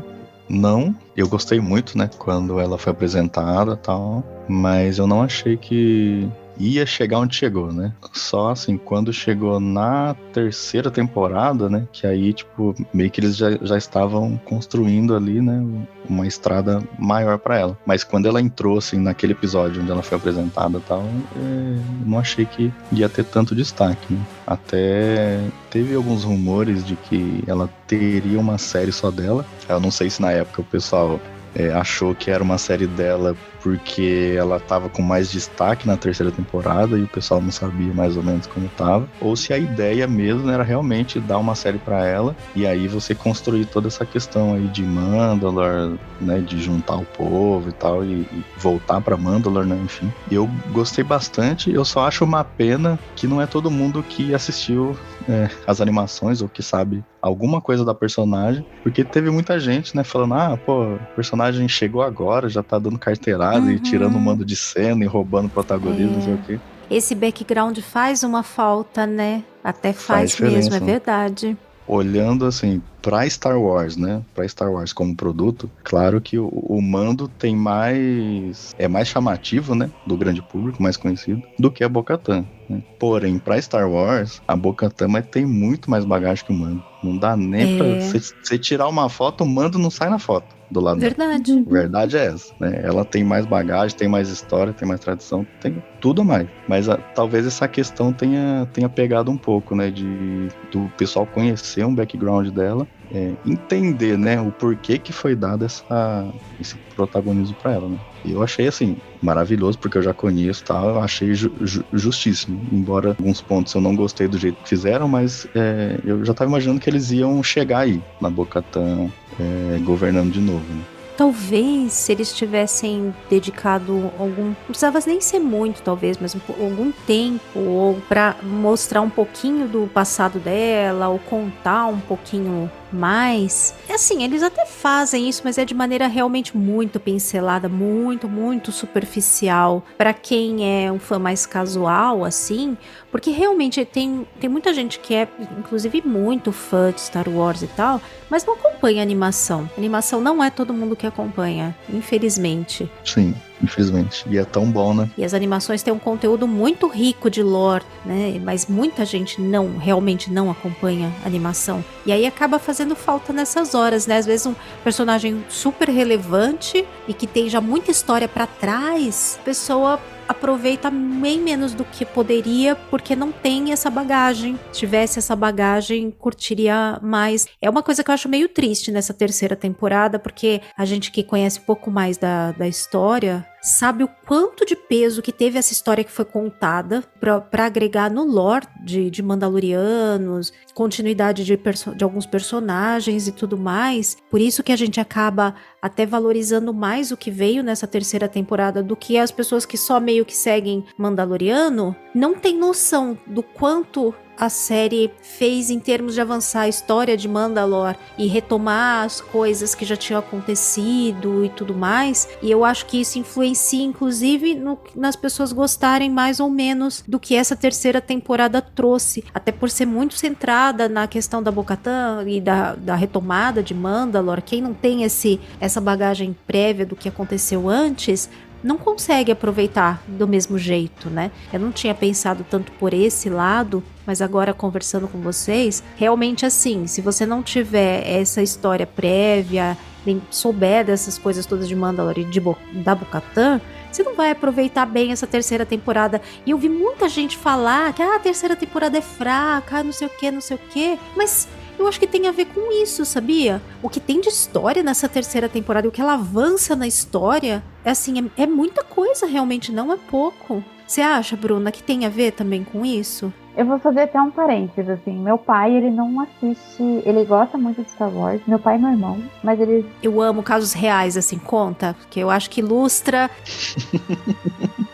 não. 0.49 0.95
Eu 1.15 1.27
gostei 1.27 1.59
muito, 1.59 1.97
né, 1.97 2.09
quando 2.17 2.59
ela 2.59 2.77
foi 2.77 2.91
apresentada 2.91 3.75
tal, 3.75 4.23
mas 4.47 4.97
eu 4.97 5.07
não 5.07 5.21
achei 5.21 5.57
que 5.57 6.29
ia 6.59 6.85
chegar 6.85 7.19
onde 7.19 7.35
chegou, 7.35 7.71
né? 7.71 7.93
Só 8.13 8.51
assim, 8.51 8.77
quando 8.77 9.13
chegou 9.13 9.59
na 9.59 10.15
terceira 10.33 10.89
temporada, 10.89 11.69
né? 11.69 11.87
Que 11.91 12.07
aí, 12.07 12.33
tipo, 12.33 12.75
meio 12.93 13.09
que 13.09 13.19
eles 13.19 13.37
já, 13.37 13.51
já 13.61 13.77
estavam 13.77 14.39
construindo 14.45 15.15
ali, 15.15 15.41
né? 15.41 15.63
Uma 16.09 16.25
estrada 16.25 16.81
maior 16.97 17.37
para 17.37 17.57
ela. 17.57 17.77
Mas 17.85 18.03
quando 18.03 18.27
ela 18.27 18.41
entrou, 18.41 18.77
assim, 18.77 18.97
naquele 18.97 19.33
episódio 19.33 19.81
onde 19.81 19.91
ela 19.91 20.03
foi 20.03 20.17
apresentada 20.17 20.77
e 20.77 20.81
tal, 20.81 21.03
é, 21.35 21.79
não 22.05 22.19
achei 22.19 22.45
que 22.45 22.71
ia 22.91 23.09
ter 23.09 23.25
tanto 23.25 23.55
destaque, 23.55 24.13
né? 24.13 24.19
Até 24.45 25.39
teve 25.69 25.95
alguns 25.95 26.23
rumores 26.23 26.85
de 26.85 26.95
que 26.95 27.43
ela 27.45 27.69
teria 27.85 28.39
uma 28.39 28.57
série 28.57 28.91
só 28.91 29.11
dela. 29.11 29.45
Eu 29.67 29.79
não 29.79 29.91
sei 29.91 30.09
se 30.09 30.21
na 30.21 30.31
época 30.31 30.61
o 30.61 30.65
pessoal 30.65 31.19
é, 31.57 31.71
achou 31.73 32.13
que 32.13 32.29
era 32.29 32.43
uma 32.43 32.57
série 32.57 32.85
dela 32.85 33.35
porque 33.61 34.35
ela 34.37 34.59
tava 34.59 34.87
com 34.87 35.01
mais 35.01 35.29
destaque 35.29 35.87
na 35.87 35.97
terceira 35.97 36.31
temporada 36.31 36.97
e 36.97 37.03
o 37.03 37.07
pessoal 37.07 37.41
não 37.41 37.51
sabia 37.51 37.93
mais 37.93 38.15
ou 38.15 38.23
menos 38.23 38.45
como 38.45 38.69
tava, 38.69 39.09
ou 39.19 39.35
se 39.35 39.51
a 39.51 39.57
ideia 39.57 40.07
mesmo 40.07 40.49
era 40.49 40.63
realmente 40.63 41.19
dar 41.19 41.37
uma 41.39 41.55
série 41.55 41.79
para 41.79 42.05
ela 42.05 42.35
e 42.55 42.65
aí 42.65 42.87
você 42.87 43.15
construir 43.15 43.65
toda 43.65 43.87
essa 43.87 44.05
questão 44.05 44.53
aí 44.53 44.67
de 44.67 44.83
Mandalor, 44.83 45.97
né, 46.21 46.39
de 46.39 46.61
juntar 46.61 46.95
o 46.95 47.05
povo 47.05 47.69
e 47.69 47.73
tal 47.73 48.05
e, 48.05 48.21
e 48.21 48.45
voltar 48.57 49.01
para 49.01 49.17
Mandalor, 49.17 49.65
né, 49.65 49.77
enfim. 49.83 50.13
Eu 50.31 50.49
gostei 50.71 51.03
bastante, 51.03 51.71
eu 51.71 51.83
só 51.83 52.07
acho 52.07 52.23
uma 52.23 52.43
pena 52.43 52.99
que 53.15 53.27
não 53.27 53.41
é 53.41 53.47
todo 53.47 53.71
mundo 53.71 54.03
que 54.03 54.33
assistiu 54.33 54.95
é, 55.27 55.49
as 55.65 55.81
animações 55.81 56.41
ou 56.41 56.49
que 56.49 56.63
sabe 56.63 57.03
alguma 57.21 57.61
coisa 57.61 57.83
da 57.83 57.93
personagem, 57.93 58.65
porque 58.83 59.03
teve 59.03 59.29
muita 59.29 59.59
gente, 59.59 59.95
né, 59.95 60.03
falando, 60.03 60.33
ah, 60.33 60.57
pô, 60.57 60.95
o 60.95 60.99
personagem 61.15 61.67
chegou 61.67 62.01
agora, 62.01 62.49
já 62.49 62.63
tá 62.63 62.79
dando 62.79 62.97
carteirada 62.97 63.59
uhum. 63.59 63.71
e 63.71 63.79
tirando 63.79 64.15
o 64.15 64.19
mando 64.19 64.45
de 64.45 64.55
cena 64.55 65.03
e 65.03 65.07
roubando 65.07 65.49
protagonismo, 65.49 66.13
é. 66.13 66.15
não 66.15 66.21
sei 66.21 66.33
o 66.33 66.37
quê. 66.39 66.59
Esse 66.89 67.13
background 67.13 67.77
faz 67.79 68.23
uma 68.23 68.43
falta, 68.43 69.05
né? 69.05 69.43
Até 69.61 69.91
faz, 69.91 70.35
faz 70.35 70.53
mesmo, 70.53 70.75
é 70.75 70.79
verdade. 70.79 71.57
Olhando 71.87 72.45
assim 72.45 72.81
para 73.01 73.27
Star 73.29 73.57
Wars, 73.57 73.95
né? 73.95 74.21
Para 74.35 74.47
Star 74.47 74.69
Wars 74.69 74.91
como 74.91 75.15
produto, 75.15 75.71
claro 75.83 76.19
que 76.19 76.37
o, 76.37 76.47
o, 76.49 76.81
mando 76.81 77.27
tem 77.27 77.55
mais 77.55 78.75
é 78.77 78.87
mais 78.87 79.07
chamativo, 79.07 79.73
né, 79.73 79.89
do 80.05 80.17
grande 80.17 80.41
público, 80.41 80.83
mais 80.83 80.97
conhecido, 80.97 81.41
do 81.57 81.71
que 81.71 81.83
a 81.83 81.89
Bo-Katan. 81.89 82.45
Né? 82.69 82.83
Porém, 82.99 83.39
para 83.39 83.61
Star 83.61 83.89
Wars, 83.89 84.41
a 84.45 84.55
Bo-Katan 84.55 85.21
tem 85.21 85.45
muito 85.45 85.89
mais 85.89 86.03
bagagem 86.03 86.43
que 86.43 86.51
o 86.51 86.55
mando. 86.55 86.83
Não 87.01 87.17
dá 87.17 87.37
nem 87.37 87.75
é. 87.75 87.77
para 87.77 88.01
você 88.01 88.57
tirar 88.57 88.89
uma 88.89 89.07
foto, 89.07 89.45
o 89.45 89.47
mando 89.47 89.79
não 89.79 89.89
sai 89.89 90.09
na 90.09 90.19
foto 90.19 90.56
do 90.69 90.79
lado 90.79 90.99
Verdade. 90.99 91.55
Dela. 91.55 91.65
Verdade 91.81 92.17
é 92.17 92.25
essa, 92.25 92.53
né? 92.59 92.81
Ela 92.83 93.05
tem 93.05 93.23
mais 93.23 93.45
bagagem, 93.45 93.97
tem 93.97 94.07
mais 94.07 94.29
história, 94.29 94.73
tem 94.73 94.87
mais 94.87 94.99
tradição, 94.99 95.45
tem 95.61 95.81
tudo 95.99 96.23
mais. 96.23 96.47
Mas 96.67 96.89
a, 96.89 96.95
ah, 96.95 96.97
talvez 97.15 97.45
essa 97.45 97.67
questão 97.67 98.11
tenha, 98.11 98.67
tenha 98.73 98.89
pegado 98.89 99.31
um 99.31 99.37
pouco, 99.37 99.75
né? 99.75 99.89
De 99.89 100.47
do 100.71 100.89
pessoal 100.97 101.25
conhecer 101.25 101.85
um 101.85 101.95
background 101.95 102.49
dela, 102.49 102.87
é, 103.11 103.33
entender, 103.45 104.17
né? 104.17 104.39
O 104.41 104.51
porquê 104.51 104.97
que 104.97 105.13
foi 105.13 105.35
dado 105.35 105.63
essa, 105.63 106.33
esse 106.59 106.75
protagonismo 106.95 107.55
para 107.61 107.73
ela, 107.73 107.87
né? 107.87 107.97
Eu 108.25 108.43
achei 108.43 108.67
assim 108.67 108.97
maravilhoso 109.21 109.79
porque 109.79 109.97
eu 109.97 110.01
já 110.01 110.13
conheço, 110.13 110.63
tal. 110.63 110.89
Eu 110.89 110.99
achei 111.01 111.33
ju 111.33 111.51
ju 111.61 111.83
justíssimo, 111.93 112.59
embora 112.71 113.15
alguns 113.17 113.41
pontos 113.41 113.73
eu 113.73 113.81
não 113.81 113.95
gostei 113.95 114.27
do 114.27 114.37
jeito 114.37 114.61
que 114.61 114.69
fizeram, 114.69 115.07
mas 115.07 115.47
é, 115.55 115.97
eu 116.03 116.25
já 116.25 116.33
estava 116.33 116.49
imaginando 116.49 116.79
que 116.79 116.89
eles 116.89 117.11
iam 117.11 117.41
chegar 117.41 117.79
aí 117.79 118.01
na 118.19 118.29
Bocatã 118.29 119.09
é, 119.39 119.79
governando 119.79 120.31
de 120.31 120.41
novo. 120.41 120.65
Né? 120.73 120.81
Talvez 121.17 121.93
se 121.93 122.11
eles 122.11 122.31
tivessem 122.31 123.13
dedicado 123.27 124.11
algum. 124.19 124.49
Não 124.49 124.55
precisava 124.67 124.99
nem 125.07 125.19
ser 125.19 125.39
muito, 125.39 125.81
talvez, 125.81 126.19
mas 126.19 126.35
um, 126.35 126.39
algum 126.63 126.91
tempo, 126.91 127.59
ou 127.59 127.95
para 128.07 128.35
mostrar 128.43 129.01
um 129.01 129.09
pouquinho 129.09 129.67
do 129.67 129.89
passado 129.91 130.37
dela, 130.37 131.07
ou 131.09 131.17
contar 131.17 131.87
um 131.87 131.99
pouquinho 131.99 132.69
mais. 132.91 133.73
É 133.87 133.93
assim, 133.93 134.23
eles 134.23 134.43
até 134.43 134.65
fazem 134.65 135.27
isso, 135.27 135.41
mas 135.43 135.57
é 135.57 135.65
de 135.65 135.73
maneira 135.73 136.07
realmente 136.07 136.55
muito 136.55 136.99
pincelada, 136.99 137.67
muito, 137.67 138.27
muito 138.27 138.71
superficial. 138.71 139.83
Para 139.97 140.13
quem 140.13 140.85
é 140.85 140.91
um 140.91 140.99
fã 140.99 141.19
mais 141.19 141.45
casual, 141.45 142.23
assim, 142.23 142.77
porque 143.11 143.31
realmente 143.31 143.83
tem, 143.85 144.27
tem 144.39 144.49
muita 144.49 144.73
gente 144.73 144.99
que 144.99 145.13
é, 145.13 145.27
inclusive, 145.57 146.01
muito 146.05 146.51
fã 146.51 146.91
de 146.91 147.01
Star 147.01 147.29
Wars 147.29 147.61
e 147.61 147.67
tal, 147.67 148.01
mas 148.29 148.45
não 148.45 148.55
acompanha 148.55 149.01
animação. 149.01 149.69
animação 149.77 150.21
não 150.21 150.43
é 150.43 150.49
todo 150.49 150.73
mundo 150.73 150.95
que 150.95 151.07
acompanha, 151.07 151.75
infelizmente. 151.89 152.89
Sim 153.03 153.33
infelizmente. 153.61 154.25
E 154.29 154.37
é 154.37 154.45
tão 154.45 154.69
bom, 154.69 154.93
né? 154.93 155.09
E 155.17 155.23
as 155.23 155.33
animações 155.33 155.83
têm 155.83 155.93
um 155.93 155.99
conteúdo 155.99 156.47
muito 156.47 156.87
rico 156.87 157.29
de 157.29 157.41
lore, 157.41 157.83
né? 158.05 158.39
Mas 158.43 158.67
muita 158.67 159.05
gente 159.05 159.41
não, 159.41 159.77
realmente 159.77 160.31
não 160.31 160.49
acompanha 160.49 161.11
animação. 161.25 161.83
E 162.05 162.11
aí 162.11 162.25
acaba 162.25 162.59
fazendo 162.59 162.95
falta 162.95 163.33
nessas 163.33 163.73
horas, 163.73 164.07
né? 164.07 164.17
Às 164.17 164.25
vezes 164.25 164.45
um 164.45 164.55
personagem 164.83 165.43
super 165.49 165.89
relevante 165.89 166.85
e 167.07 167.13
que 167.13 167.27
tem 167.27 167.49
já 167.49 167.61
muita 167.61 167.91
história 167.91 168.27
para 168.27 168.47
trás, 168.47 169.37
a 169.41 169.43
pessoa 169.43 169.99
aproveita 170.27 170.89
bem 170.89 171.39
menos 171.39 171.73
do 171.73 171.83
que 171.83 172.05
poderia 172.05 172.75
porque 172.75 173.15
não 173.15 173.31
tem 173.31 173.71
essa 173.71 173.89
bagagem. 173.89 174.59
Se 174.71 174.79
tivesse 174.79 175.19
essa 175.19 175.35
bagagem, 175.35 176.11
curtiria 176.11 176.99
mais. 177.01 177.47
É 177.61 177.69
uma 177.69 177.83
coisa 177.83 178.03
que 178.03 178.09
eu 178.09 178.13
acho 178.13 178.29
meio 178.29 178.49
triste 178.49 178.91
nessa 178.91 179.13
terceira 179.13 179.55
temporada, 179.55 180.19
porque 180.19 180.61
a 180.77 180.85
gente 180.85 181.11
que 181.11 181.23
conhece 181.23 181.59
um 181.59 181.63
pouco 181.63 181.89
mais 181.89 182.17
da, 182.17 182.51
da 182.51 182.67
história 182.67 183.45
sabe 183.61 184.03
o 184.03 184.09
quanto 184.25 184.65
de 184.65 184.75
peso 184.75 185.21
que 185.21 185.31
teve 185.31 185.57
essa 185.57 185.73
história 185.73 186.03
que 186.03 186.11
foi 186.11 186.25
contada 186.25 187.03
para 187.19 187.65
agregar 187.65 188.09
no 188.09 188.23
lore 188.23 188.67
de, 188.83 189.09
de 189.09 189.21
Mandalorianos, 189.21 190.53
continuidade 190.73 191.43
de, 191.43 191.59
de 191.95 192.03
alguns 192.03 192.25
personagens 192.25 193.27
e 193.27 193.31
tudo 193.31 193.57
mais. 193.57 194.17
Por 194.29 194.39
isso 194.39 194.63
que 194.63 194.71
a 194.71 194.75
gente 194.75 194.99
acaba 194.99 195.55
até 195.81 196.05
valorizando 196.05 196.73
mais 196.73 197.11
o 197.11 197.17
que 197.17 197.31
veio 197.31 197.63
nessa 197.63 197.87
terceira 197.87 198.27
temporada 198.27 198.81
do 198.83 198.95
que 198.95 199.17
as 199.17 199.31
pessoas 199.31 199.65
que 199.65 199.77
só 199.77 199.99
meio 199.99 200.25
que 200.25 200.35
seguem 200.35 200.85
Mandaloriano 200.97 201.95
não 202.13 202.35
tem 202.35 202.57
noção 202.57 203.17
do 203.27 203.43
quanto 203.43 204.13
a 204.37 204.49
série 204.49 205.11
fez 205.21 205.69
em 205.69 205.79
termos 205.79 206.13
de 206.13 206.21
avançar 206.21 206.61
a 206.61 206.67
história 206.67 207.17
de 207.17 207.27
Mandalor 207.27 207.95
e 208.17 208.27
retomar 208.27 209.05
as 209.05 209.19
coisas 209.19 209.73
que 209.73 209.85
já 209.85 209.95
tinham 209.95 210.19
acontecido 210.19 211.43
e 211.43 211.49
tudo 211.49 211.73
mais. 211.73 212.29
E 212.41 212.51
eu 212.51 212.63
acho 212.63 212.85
que 212.85 213.01
isso 213.01 213.17
influencia, 213.17 213.83
inclusive, 213.83 214.53
no, 214.53 214.77
nas 214.95 215.15
pessoas 215.15 215.51
gostarem 215.51 216.09
mais 216.09 216.39
ou 216.39 216.49
menos 216.49 217.03
do 217.07 217.19
que 217.19 217.35
essa 217.35 217.55
terceira 217.55 217.99
temporada 217.99 218.61
trouxe. 218.61 219.23
Até 219.33 219.51
por 219.51 219.69
ser 219.69 219.85
muito 219.85 220.15
centrada 220.15 220.87
na 220.87 221.07
questão 221.07 221.41
da 221.41 221.51
Bocatã 221.51 222.23
e 222.27 222.39
da, 222.39 222.75
da 222.75 222.95
retomada 222.95 223.63
de 223.63 223.73
Mandalor. 223.73 224.41
Quem 224.41 224.61
não 224.61 224.73
tem 224.73 225.03
esse, 225.03 225.39
essa 225.59 225.81
bagagem 225.81 226.35
prévia 226.45 226.85
do 226.85 226.95
que 226.95 227.09
aconteceu 227.09 227.67
antes 227.67 228.29
não 228.63 228.77
consegue 228.77 229.31
aproveitar 229.31 230.01
do 230.07 230.27
mesmo 230.27 230.57
jeito, 230.57 231.09
né? 231.09 231.31
Eu 231.51 231.59
não 231.59 231.71
tinha 231.71 231.93
pensado 231.93 232.45
tanto 232.49 232.71
por 232.73 232.93
esse 232.93 233.29
lado, 233.29 233.83
mas 234.05 234.21
agora 234.21 234.53
conversando 234.53 235.07
com 235.07 235.19
vocês, 235.19 235.83
realmente 235.95 236.45
assim, 236.45 236.87
se 236.87 237.01
você 237.01 237.25
não 237.25 237.43
tiver 237.43 238.07
essa 238.07 238.41
história 238.41 238.85
prévia, 238.85 239.77
nem 240.05 240.21
souber 240.31 240.85
dessas 240.85 241.17
coisas 241.17 241.45
todas 241.45 241.67
de 241.67 241.75
Mandalore 241.75 242.21
e 242.21 242.25
de 242.25 242.39
Bo 242.39 242.57
da 242.71 242.95
Bocatã, 242.95 243.59
você 243.91 244.03
não 244.03 244.15
vai 244.15 244.31
aproveitar 244.31 244.85
bem 244.85 245.11
essa 245.11 245.25
terceira 245.25 245.65
temporada. 245.65 246.21
E 246.45 246.51
eu 246.51 246.57
vi 246.57 246.69
muita 246.69 247.09
gente 247.09 247.37
falar 247.37 247.93
que 247.93 248.01
ah, 248.01 248.15
a 248.15 248.19
terceira 248.19 248.55
temporada 248.55 248.97
é 248.97 249.01
fraca, 249.01 249.83
não 249.83 249.91
sei 249.91 250.07
o 250.07 250.09
que, 250.09 250.31
não 250.31 250.41
sei 250.41 250.55
o 250.55 250.59
que, 250.69 250.99
mas 251.15 251.47
eu 251.77 251.87
acho 251.87 251.99
que 251.99 252.07
tem 252.07 252.27
a 252.27 252.31
ver 252.31 252.45
com 252.45 252.71
isso, 252.71 253.05
sabia? 253.05 253.61
O 253.81 253.89
que 253.89 253.99
tem 253.99 254.19
de 254.19 254.29
história 254.29 254.83
nessa 254.83 255.07
terceira 255.07 255.47
temporada 255.47 255.87
e 255.87 255.89
o 255.89 255.91
que 255.91 256.01
ela 256.01 256.13
avança 256.13 256.75
na 256.75 256.87
história, 256.87 257.63
é 257.83 257.91
assim, 257.91 258.29
é, 258.37 258.43
é 258.43 258.47
muita 258.47 258.83
coisa 258.83 259.25
realmente, 259.25 259.71
não 259.71 259.91
é 259.91 259.97
pouco. 259.97 260.63
Você 260.87 261.01
acha, 261.01 261.35
Bruna, 261.35 261.71
que 261.71 261.83
tem 261.83 262.05
a 262.05 262.09
ver 262.09 262.31
também 262.31 262.63
com 262.63 262.85
isso? 262.85 263.31
Eu 263.57 263.65
vou 263.65 263.79
fazer 263.79 264.01
até 264.01 264.21
um 264.21 264.29
parênteses, 264.29 264.87
assim. 264.87 265.17
Meu 265.17 265.37
pai, 265.37 265.73
ele 265.73 265.89
não 265.89 266.21
assiste. 266.21 267.01
Ele 267.03 267.25
gosta 267.25 267.57
muito 267.57 267.81
de 267.83 267.89
Star 267.89 268.09
Wars. 268.09 268.39
Meu 268.47 268.59
pai 268.59 268.75
e 268.75 268.79
meu 268.79 268.91
irmão. 268.91 269.21
Mas 269.43 269.59
ele. 269.59 269.83
Eu 270.01 270.21
amo 270.21 270.43
casos 270.43 270.73
reais, 270.73 271.17
assim, 271.17 271.39
conta. 271.39 271.95
Porque 271.99 272.19
eu 272.19 272.29
acho 272.29 272.51
que 272.51 272.61
ilustra. 272.61 273.31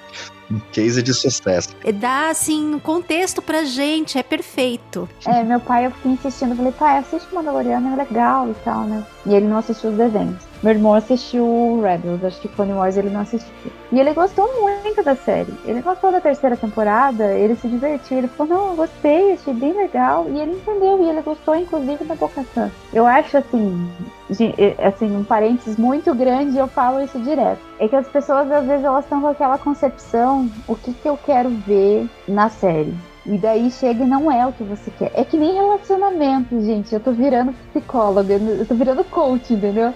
um 0.54 0.60
case 0.72 1.01
de 1.01 1.14
sucesso. 1.14 1.70
Dá, 1.95 2.30
assim, 2.30 2.74
um 2.76 2.80
contexto 2.80 3.41
pra 3.41 3.64
gente, 3.64 4.18
é 4.18 4.24
perfeito. 4.24 5.10
É, 5.26 5.43
meu 5.43 5.60
pai, 5.60 5.88
eu 5.88 5.91
fiquei 5.91 6.12
insistindo, 6.12 6.56
falei, 6.56 6.72
pai, 6.72 6.97
assiste 6.99 7.34
Mandaloriano, 7.34 7.93
é 7.93 7.95
legal 7.95 8.49
e 8.49 8.54
tal, 8.64 8.84
né? 8.84 9.04
E 9.26 9.34
ele 9.34 9.47
não 9.47 9.58
assistiu 9.58 9.89
os 9.91 9.97
desenhos. 9.97 10.53
Meu 10.64 10.72
irmão 10.72 10.93
assistiu 10.93 11.82
Rebels, 11.84 12.24
acho 12.24 12.39
que 12.39 12.47
Clone 12.47 12.72
Wars 12.72 12.95
ele 12.95 13.09
não 13.09 13.20
assistiu. 13.20 13.51
E 13.91 13.99
ele 13.99 14.14
gostou 14.14 14.49
muito 14.61 15.03
da 15.03 15.14
série. 15.14 15.53
Ele 15.66 15.82
gostou 15.82 16.09
da 16.09 16.22
terceira 16.22 16.55
temporada, 16.55 17.34
ele 17.34 17.53
se 17.57 17.68
divertiu. 17.68 18.18
Ele 18.18 18.30
falou, 18.30 18.55
não, 18.55 18.70
eu 18.70 18.76
gostei, 18.78 19.34
achei 19.34 19.53
bem 19.53 19.74
legal. 19.74 20.26
E 20.30 20.39
ele 20.39 20.53
entendeu, 20.53 21.03
e 21.03 21.09
ele 21.09 21.22
gostou, 21.22 21.53
inclusive, 21.53 22.05
da 22.05 22.16
Boca 22.16 22.45
Eu 22.93 23.05
acho, 23.05 23.38
assim, 23.38 23.91
assim, 24.82 25.18
um 25.18 25.24
parênteses 25.26 25.76
muito 25.76 26.16
grande, 26.16 26.57
eu 26.57 26.68
falo 26.70 27.03
isso 27.03 27.20
direto. 27.20 27.59
É 27.78 27.89
que 27.89 27.95
as 27.97 28.07
pessoas, 28.07 28.49
às 28.49 28.66
vezes, 28.66 28.86
elas 28.86 29.03
estão 29.03 29.20
com 29.20 29.28
aquela 29.28 29.57
concepção, 29.57 30.49
o 30.66 30.78
que, 30.78 30.93
que 30.93 31.09
eu 31.09 31.18
quero 31.18 31.49
ver 31.49 32.07
na 32.26 32.49
série. 32.49 32.95
E 33.26 33.38
daí 33.38 33.72
chega 33.72 34.04
e 34.04 34.08
não 34.08 34.32
é 34.32 34.46
o 34.46 34.52
que 34.52 34.64
você 34.64 34.92
quer. 34.92 35.12
É 35.14 35.24
que 35.24 35.38
nem 35.38 35.54
relacionamento, 35.54 36.60
gente. 36.62 36.94
Eu 36.94 37.00
tô 37.00 37.12
virando 37.12 37.54
psicóloga, 37.72 38.34
eu 38.34 38.66
tô 38.66 38.76
virando 38.76 39.04
coach, 39.06 39.54
entendeu? 39.54 39.94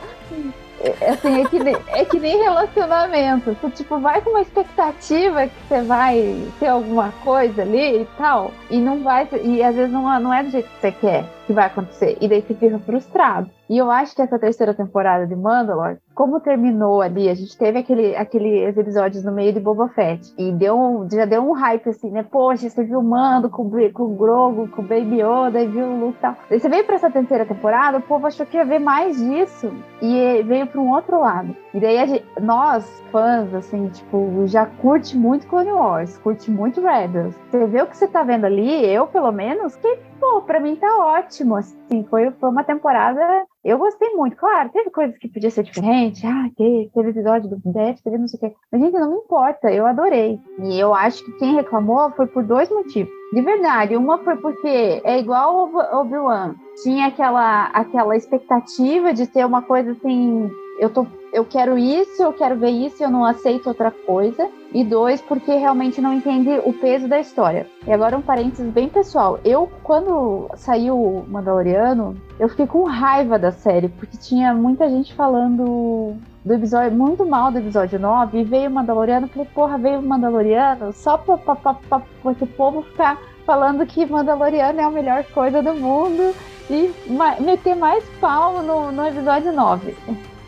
É, 0.80 0.96
é, 1.02 1.10
assim, 1.10 1.42
é, 1.42 1.46
que 1.46 1.60
nem, 1.60 1.78
é 1.88 2.06
que 2.06 2.20
nem 2.20 2.38
relacionamento. 2.38 3.58
Tu, 3.60 3.70
tipo, 3.72 4.00
vai 4.00 4.22
com 4.22 4.30
uma 4.30 4.42
expectativa 4.42 5.48
que 5.48 5.54
você 5.68 5.82
vai 5.82 6.42
ter 6.60 6.68
alguma 6.68 7.12
coisa 7.24 7.64
ali 7.64 8.02
e 8.02 8.08
tal, 8.18 8.52
e 8.70 8.80
não 8.80 9.04
vai, 9.04 9.28
e 9.44 9.62
às 9.64 9.76
vezes 9.76 9.92
não, 9.92 10.04
não 10.20 10.34
é 10.34 10.44
do 10.44 10.52
jeito 10.52 10.70
que 10.70 10.80
você 10.80 10.92
quer 10.92 11.37
que 11.48 11.54
vai 11.54 11.66
acontecer. 11.66 12.18
E 12.20 12.28
daí 12.28 12.42
você 12.42 12.54
fica 12.54 12.78
frustrado. 12.80 13.50
E 13.70 13.78
eu 13.78 13.90
acho 13.90 14.16
que 14.16 14.22
essa 14.22 14.38
terceira 14.38 14.74
temporada 14.74 15.26
de 15.26 15.36
Mandalore, 15.36 15.98
como 16.14 16.40
terminou 16.40 17.02
ali, 17.02 17.30
a 17.30 17.34
gente 17.34 17.58
teve 17.58 17.80
aquele, 17.80 18.16
aqueles 18.16 18.78
episódios 18.78 19.24
no 19.24 19.32
meio 19.32 19.54
de 19.54 19.60
Boba 19.60 19.88
Fett. 19.90 20.34
E 20.38 20.52
deu, 20.52 21.08
já 21.12 21.26
deu 21.26 21.42
um 21.42 21.54
hype 21.54 21.90
assim, 21.90 22.12
né? 22.12 22.24
Poxa, 22.24 22.70
você 22.70 22.84
viu 22.84 23.00
o 23.00 23.04
Mando 23.04 23.50
com, 23.50 23.70
com 23.94 24.04
o 24.04 24.16
Grogu, 24.16 24.68
com 24.68 24.82
o 24.82 24.86
Baby 24.86 25.22
Yoda, 25.22 25.62
e 25.62 25.68
viu 25.68 25.86
o 25.86 26.00
Luke 26.00 26.18
e 26.18 26.22
tal. 26.22 26.36
Daí 26.50 26.60
você 26.60 26.70
veio 26.70 26.86
pra 26.86 26.96
essa 26.96 27.10
terceira 27.10 27.46
temporada, 27.46 27.98
o 27.98 28.02
povo 28.02 28.28
achou 28.28 28.46
que 28.46 28.58
ia 28.58 28.66
ver 28.66 28.80
mais 28.80 29.18
disso. 29.18 29.72
E 30.02 30.44
veio 30.44 30.68
pra 30.68 30.82
um 30.82 30.92
outro 30.92 31.20
lado. 31.20 31.56
E 31.78 31.80
daí 31.80 32.08
gente, 32.08 32.26
nós, 32.42 33.04
fãs, 33.12 33.54
assim, 33.54 33.88
tipo, 33.90 34.48
já 34.48 34.66
curte 34.66 35.16
muito 35.16 35.46
Clone 35.46 35.72
Wars, 35.72 36.18
curte 36.18 36.50
muito 36.50 36.82
Rebels. 36.82 37.36
Você 37.52 37.68
vê 37.68 37.84
o 37.84 37.86
que 37.86 37.96
você 37.96 38.08
tá 38.08 38.24
vendo 38.24 38.46
ali, 38.46 38.84
eu 38.84 39.06
pelo 39.06 39.32
menos, 39.32 39.76
que 39.76 40.00
pô, 40.20 40.42
pra 40.42 40.60
mim 40.60 40.76
tá 40.76 40.88
ótimo, 40.98 41.56
assim, 41.56 42.04
foi, 42.10 42.32
foi 42.32 42.50
uma 42.50 42.64
temporada, 42.64 43.22
eu 43.64 43.78
gostei 43.78 44.10
muito, 44.16 44.36
claro, 44.36 44.70
teve 44.70 44.90
coisas 44.90 45.16
que 45.20 45.28
podia 45.28 45.52
ser 45.52 45.62
diferente, 45.62 46.26
ah, 46.26 46.50
teve, 46.58 46.90
teve 46.96 47.10
episódio 47.12 47.48
do 47.48 47.62
Death, 47.72 48.00
teve 48.04 48.18
não 48.18 48.28
sei 48.28 48.38
o 48.38 48.42
que, 48.42 48.56
mas 48.72 48.82
gente, 48.82 48.98
não 48.98 49.12
me 49.12 49.18
importa, 49.18 49.72
eu 49.72 49.86
adorei, 49.86 50.40
e 50.64 50.80
eu 50.80 50.96
acho 50.96 51.24
que 51.24 51.32
quem 51.34 51.54
reclamou 51.54 52.10
foi 52.14 52.26
por 52.26 52.44
dois 52.44 52.72
motivos, 52.72 53.14
de 53.32 53.42
verdade, 53.44 53.96
uma 53.96 54.18
foi 54.18 54.36
porque 54.38 55.00
é 55.04 55.20
igual 55.20 55.70
o 55.72 56.00
Obi-Wan, 56.00 56.56
tinha 56.82 57.06
aquela, 57.06 57.66
aquela 57.68 58.18
expectativa 58.18 59.14
de 59.14 59.28
ter 59.28 59.46
uma 59.46 59.62
coisa 59.62 59.92
assim, 59.92 60.50
eu 60.80 60.90
tô 60.90 61.08
eu 61.34 61.44
quero 61.44 61.78
isso, 61.78 62.24
eu 62.24 62.34
quero 62.34 62.56
ver 62.56 62.70
isso, 62.70 63.04
eu 63.04 63.10
não 63.10 63.26
aceito 63.26 63.68
outra 63.68 63.92
coisa. 63.92 64.50
E 64.74 64.84
dois, 64.84 65.22
porque 65.22 65.54
realmente 65.54 66.02
não 66.02 66.14
entende 66.14 66.50
o 66.66 66.74
peso 66.74 67.08
da 67.08 67.20
história. 67.20 67.68
E 67.86 67.92
agora 67.92 68.18
um 68.18 68.22
parênteses 68.22 68.72
bem 68.72 68.90
pessoal. 68.90 69.40
Eu, 69.46 69.70
quando 69.84 70.50
saiu 70.56 71.00
o 71.00 71.26
Mandaloriano, 71.28 72.16
eu 72.40 72.50
fiquei 72.50 72.68
com 72.68 72.84
raiva 72.84 73.38
da 73.38 73.52
série, 73.52 73.88
porque 73.88 74.18
tinha 74.18 74.54
muita 74.54 74.90
gente 74.90 75.14
falando 75.14 76.16
do 76.44 76.54
episódio, 76.54 76.98
muito 76.98 77.26
mal 77.26 77.52
do 77.52 77.60
episódio 77.60 78.00
9, 78.00 78.40
e 78.40 78.44
veio 78.44 78.70
o 78.70 78.74
Mandaloriano, 78.74 79.28
falei, 79.28 79.48
porra, 79.54 79.78
veio 79.78 80.00
o 80.00 80.04
Mandaloriano, 80.04 80.94
só 80.94 81.18
pra, 81.18 81.38
pra, 81.38 81.56
pra, 81.56 81.74
pra, 81.74 82.00
pra 82.00 82.32
o 82.32 82.48
povo 82.48 82.82
ficar 82.84 83.20
falando 83.46 83.86
que 83.86 84.06
Mandaloriano 84.06 84.80
é 84.80 84.84
a 84.84 84.92
melhor 84.92 85.24
coisa 85.26 85.62
do 85.62 85.74
mundo 85.74 86.34
e 86.70 86.94
meter 87.42 87.76
mais 87.76 88.04
pau 88.20 88.62
no, 88.64 88.92
no 88.92 89.08
episódio 89.08 89.54
9. 89.54 89.96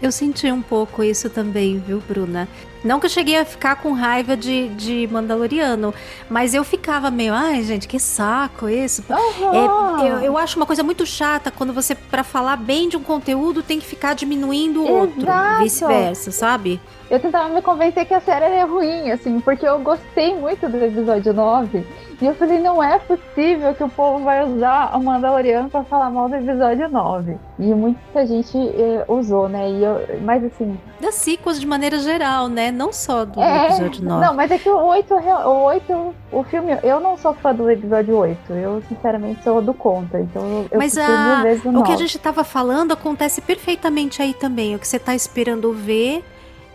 Eu 0.01 0.11
senti 0.11 0.49
um 0.49 0.61
pouco 0.61 1.03
isso 1.03 1.29
também, 1.29 1.77
viu, 1.77 2.01
Bruna? 2.07 2.47
Não 2.83 2.99
que 2.99 3.05
eu 3.05 3.09
cheguei 3.09 3.37
a 3.37 3.43
ficar 3.43 3.75
com 3.75 3.91
raiva 3.91 4.37
de, 4.37 4.69
de 4.69 5.07
Mandaloriano, 5.11 5.93
mas 6.29 6.53
eu 6.53 6.63
ficava 6.63 7.11
meio, 7.11 7.33
ai, 7.33 7.61
gente, 7.63 7.87
que 7.87 7.99
saco 7.99 8.69
isso. 8.69 9.03
Uhum. 9.09 9.99
É, 10.01 10.09
eu, 10.09 10.19
eu, 10.19 10.37
acho 10.37 10.55
uma 10.55 10.65
coisa 10.65 10.81
muito 10.81 11.05
chata 11.05 11.51
quando 11.51 11.73
você, 11.73 11.93
para 11.93 12.23
falar 12.23 12.55
bem 12.55 12.87
de 12.87 12.95
um 12.95 13.03
conteúdo, 13.03 13.61
tem 13.61 13.79
que 13.79 13.85
ficar 13.85 14.13
diminuindo 14.13 14.81
o 14.81 14.89
outro, 14.89 15.27
vice-versa, 15.59 16.31
sabe? 16.31 16.79
Eu 17.09 17.19
tentava 17.19 17.49
me 17.49 17.61
convencer 17.61 18.05
que 18.05 18.13
a 18.13 18.21
série 18.21 18.45
era 18.45 18.65
ruim, 18.65 19.09
assim, 19.11 19.39
porque 19.39 19.67
eu 19.67 19.79
gostei 19.79 20.35
muito 20.35 20.69
do 20.69 20.77
episódio 20.77 21.33
9. 21.33 21.83
E 22.21 22.25
eu 22.25 22.35
falei, 22.35 22.59
não 22.59 22.83
é 22.83 22.99
possível 22.99 23.73
que 23.73 23.83
o 23.83 23.89
povo 23.89 24.25
vai 24.25 24.43
usar 24.43 24.95
o 24.95 25.01
Mandaloriano 25.01 25.69
para 25.69 25.85
falar 25.85 26.09
mal 26.09 26.27
do 26.27 26.35
episódio 26.35 26.89
9. 26.89 27.37
E 27.57 27.63
muita 27.73 28.27
gente 28.27 28.57
eh, 28.57 29.05
usou, 29.07 29.47
né? 29.47 29.71
E 29.71 29.83
eu, 29.83 30.19
mas 30.21 30.43
assim. 30.43 30.77
Das 30.99 31.15
sequels 31.15 31.59
de 31.59 31.65
maneira 31.65 31.97
geral, 31.99 32.49
né? 32.49 32.71
Não 32.71 32.91
só 32.91 33.23
do 33.23 33.41
é, 33.41 33.67
episódio 33.67 34.03
9. 34.03 34.25
Não, 34.25 34.33
mas 34.35 34.51
é 34.51 34.57
que 34.59 34.69
o 34.69 34.77
8, 34.77 35.13
o 35.13 35.63
8, 35.63 36.15
o 36.33 36.43
filme, 36.43 36.77
eu 36.83 36.99
não 36.99 37.17
sou 37.17 37.33
fã 37.33 37.55
do 37.55 37.71
episódio 37.71 38.17
8. 38.17 38.53
Eu, 38.53 38.83
sinceramente, 38.89 39.41
sou 39.41 39.61
do 39.61 39.73
conta. 39.73 40.19
Então 40.19 40.67
eu 40.69 40.77
Mas 40.77 40.97
a, 40.97 41.43
o 41.73 41.83
que 41.83 41.93
a 41.93 41.97
gente 41.97 42.19
tava 42.19 42.43
falando 42.43 42.91
acontece 42.91 43.39
perfeitamente 43.39 44.21
aí 44.21 44.33
também. 44.33 44.75
O 44.75 44.79
que 44.79 44.87
você 44.87 44.99
tá 44.99 45.15
esperando 45.15 45.71
ver 45.71 46.21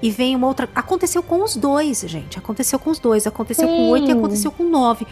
e 0.04 0.10
vem 0.10 0.36
uma 0.36 0.46
outra. 0.46 0.68
Aconteceu 0.74 1.22
com 1.22 1.42
os 1.42 1.56
dois, 1.56 2.04
gente. 2.06 2.38
Aconteceu 2.38 2.78
com 2.78 2.90
os 2.90 2.98
dois. 2.98 3.26
Aconteceu 3.26 3.66
Sim. 3.66 3.74
com 3.74 3.88
oito 3.88 4.06
e 4.10 4.12
aconteceu 4.12 4.52
com 4.52 4.62
nove. 4.62 5.06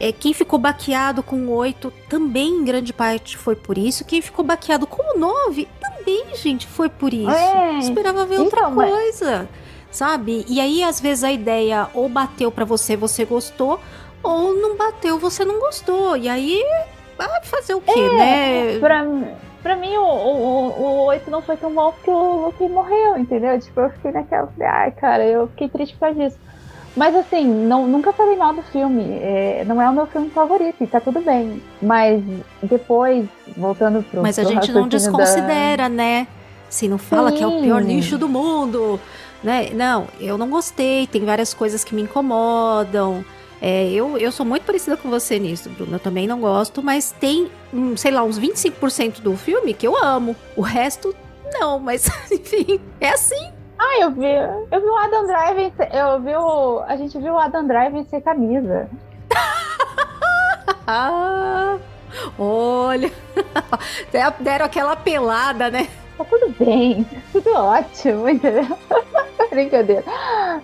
É, 0.00 0.10
quem 0.10 0.34
ficou 0.34 0.58
baqueado 0.58 1.22
com 1.22 1.46
oito 1.50 1.92
também, 2.08 2.48
em 2.48 2.64
grande 2.64 2.92
parte, 2.92 3.38
foi 3.38 3.54
por 3.54 3.78
isso. 3.78 4.04
Quem 4.04 4.20
ficou 4.20 4.44
baqueado 4.44 4.88
com 4.88 5.16
nove 5.16 5.68
também, 5.80 6.34
gente, 6.34 6.66
foi 6.66 6.88
por 6.88 7.14
isso. 7.14 7.30
É. 7.30 7.78
Esperava 7.78 8.26
ver 8.26 8.40
outra 8.40 8.62
então, 8.62 8.74
coisa, 8.74 9.38
mas... 9.38 9.48
sabe? 9.96 10.44
E 10.48 10.60
aí, 10.60 10.82
às 10.82 11.00
vezes, 11.00 11.22
a 11.22 11.30
ideia 11.30 11.88
ou 11.94 12.08
bateu 12.08 12.50
para 12.50 12.64
você, 12.64 12.96
você 12.96 13.24
gostou, 13.24 13.78
ou 14.20 14.52
não 14.52 14.76
bateu, 14.76 15.16
você 15.16 15.44
não 15.44 15.60
gostou. 15.60 16.16
E 16.16 16.28
aí, 16.28 16.60
vai 17.16 17.28
fazer 17.44 17.74
o 17.74 17.80
quê, 17.80 18.00
é, 18.00 18.16
né? 18.16 18.78
Pra, 18.80 19.06
pra 19.64 19.74
mim, 19.74 19.96
o, 19.96 20.04
o, 20.04 20.82
o 20.82 21.04
8 21.06 21.30
não 21.30 21.40
foi 21.40 21.56
tão 21.56 21.74
bom 21.74 21.90
porque 21.90 22.10
o 22.10 22.44
Luke 22.44 22.68
morreu, 22.68 23.16
entendeu? 23.16 23.58
Tipo, 23.58 23.80
eu 23.80 23.90
fiquei 23.90 24.12
naquela. 24.12 24.52
Ai, 24.60 24.90
cara, 24.92 25.24
eu 25.24 25.48
fiquei 25.48 25.70
triste 25.70 25.94
por 25.94 26.00
causa 26.00 26.20
disso. 26.20 26.38
Mas 26.94 27.16
assim, 27.16 27.44
não, 27.44 27.88
nunca 27.88 28.12
falei 28.12 28.36
mal 28.36 28.52
do 28.52 28.62
filme. 28.62 29.18
É, 29.20 29.64
não 29.66 29.80
é 29.80 29.88
o 29.88 29.92
meu 29.92 30.06
filme 30.06 30.30
favorito 30.30 30.76
e 30.84 30.86
tá 30.86 31.00
tudo 31.00 31.20
bem. 31.22 31.62
Mas 31.82 32.22
depois, 32.62 33.26
voltando 33.56 34.02
pro. 34.04 34.22
Mas 34.22 34.38
a 34.38 34.44
gente 34.44 34.70
não 34.70 34.86
desconsidera, 34.86 35.84
da... 35.84 35.88
né? 35.88 36.28
Se 36.68 36.86
não 36.86 36.98
fala 36.98 37.30
Sim. 37.30 37.36
que 37.36 37.42
é 37.42 37.46
o 37.46 37.62
pior 37.62 37.82
lixo 37.82 38.18
do 38.18 38.28
mundo. 38.28 39.00
Né? 39.42 39.70
Não, 39.74 40.06
eu 40.20 40.38
não 40.38 40.48
gostei, 40.48 41.06
tem 41.06 41.24
várias 41.24 41.52
coisas 41.54 41.82
que 41.82 41.94
me 41.94 42.02
incomodam. 42.02 43.24
É, 43.66 43.90
eu, 43.90 44.18
eu 44.18 44.30
sou 44.30 44.44
muito 44.44 44.66
parecida 44.66 44.94
com 44.94 45.08
você 45.08 45.38
nisso, 45.38 45.70
Bruno. 45.70 45.94
Eu 45.94 45.98
também 45.98 46.26
não 46.26 46.38
gosto, 46.38 46.82
mas 46.82 47.12
tem, 47.12 47.50
sei 47.96 48.10
lá, 48.10 48.22
uns 48.22 48.38
25% 48.38 49.22
do 49.22 49.38
filme 49.38 49.72
que 49.72 49.88
eu 49.88 49.96
amo. 49.96 50.36
O 50.54 50.60
resto, 50.60 51.16
não, 51.50 51.78
mas 51.78 52.06
enfim, 52.30 52.78
é 53.00 53.08
assim. 53.08 53.50
Ah, 53.78 54.02
eu 54.02 54.10
vi. 54.10 54.34
Eu 54.70 54.80
vi 54.82 54.86
o 54.86 54.96
Adam 54.98 55.26
Driver. 55.26 55.72
Eu 55.94 56.20
vi 56.20 56.36
o. 56.36 56.84
A 56.86 56.94
gente 56.98 57.18
viu 57.18 57.32
o 57.32 57.38
Adam 57.38 57.66
Driver 57.66 58.04
sem 58.04 58.20
camisa. 58.20 58.86
olha. 62.38 63.10
Deram 64.40 64.66
aquela 64.66 64.94
pelada, 64.94 65.70
né? 65.70 65.88
Tá 66.16 66.24
tudo 66.24 66.54
bem, 66.58 67.04
tudo 67.32 67.52
ótimo, 67.54 68.28
entendeu? 68.28 68.78
Brincadeira. 69.50 70.04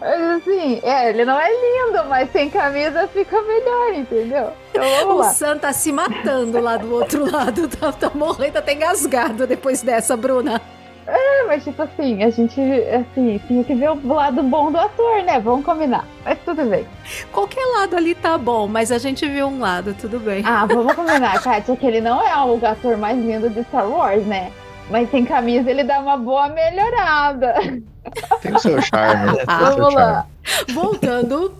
Mas 0.00 0.20
assim, 0.20 0.80
é, 0.82 1.10
ele 1.10 1.24
não 1.24 1.38
é 1.38 1.48
lindo, 1.48 2.04
mas 2.08 2.30
sem 2.30 2.50
camisa 2.50 3.08
fica 3.08 3.40
melhor, 3.42 3.94
entendeu? 3.94 4.50
Então 4.70 5.16
o. 5.16 5.24
Sam 5.24 5.58
tá 5.58 5.72
se 5.72 5.92
matando 5.92 6.60
lá 6.60 6.76
do 6.76 6.92
outro 6.94 7.24
lado, 7.30 7.68
tá, 7.68 7.92
tá 7.92 8.10
morrendo 8.14 8.58
até 8.58 8.74
engasgado 8.74 9.46
depois 9.46 9.82
dessa, 9.82 10.16
Bruna. 10.16 10.60
É, 11.06 11.44
mas 11.44 11.64
tipo 11.64 11.82
assim, 11.82 12.22
a 12.22 12.30
gente 12.30 12.60
assim, 12.60 13.40
tinha 13.46 13.64
que 13.64 13.74
ver 13.74 13.90
o 13.90 14.14
lado 14.14 14.42
bom 14.44 14.70
do 14.70 14.78
ator, 14.78 15.22
né? 15.24 15.40
Vamos 15.40 15.64
combinar. 15.64 16.06
Mas 16.24 16.38
tudo 16.44 16.64
bem. 16.66 16.86
Qualquer 17.32 17.64
lado 17.78 17.96
ali 17.96 18.14
tá 18.14 18.38
bom, 18.38 18.68
mas 18.68 18.92
a 18.92 18.98
gente 18.98 19.26
viu 19.28 19.48
um 19.48 19.58
lado, 19.58 19.94
tudo 19.94 20.20
bem. 20.20 20.42
Ah, 20.46 20.66
vamos 20.66 20.94
combinar, 20.94 21.42
Kátia, 21.42 21.74
que 21.74 21.86
ele 21.86 22.00
não 22.00 22.22
é 22.22 22.36
o 22.44 22.64
ator 22.64 22.96
mais 22.96 23.18
lindo 23.18 23.50
de 23.50 23.64
Star 23.64 23.88
Wars, 23.90 24.24
né? 24.24 24.52
Mas 24.90 25.10
sem 25.10 25.24
camisa 25.24 25.70
ele 25.70 25.84
dá 25.84 26.00
uma 26.00 26.16
boa 26.16 26.48
melhorada. 26.48 27.54
Tem 28.42 28.54
o 28.54 28.58
seu 28.58 28.82
charme, 28.82 29.36
né? 29.36 29.44
Ah, 29.46 29.70
vamos 29.70 29.94
lá. 29.94 30.26
Voltando. 30.74 31.54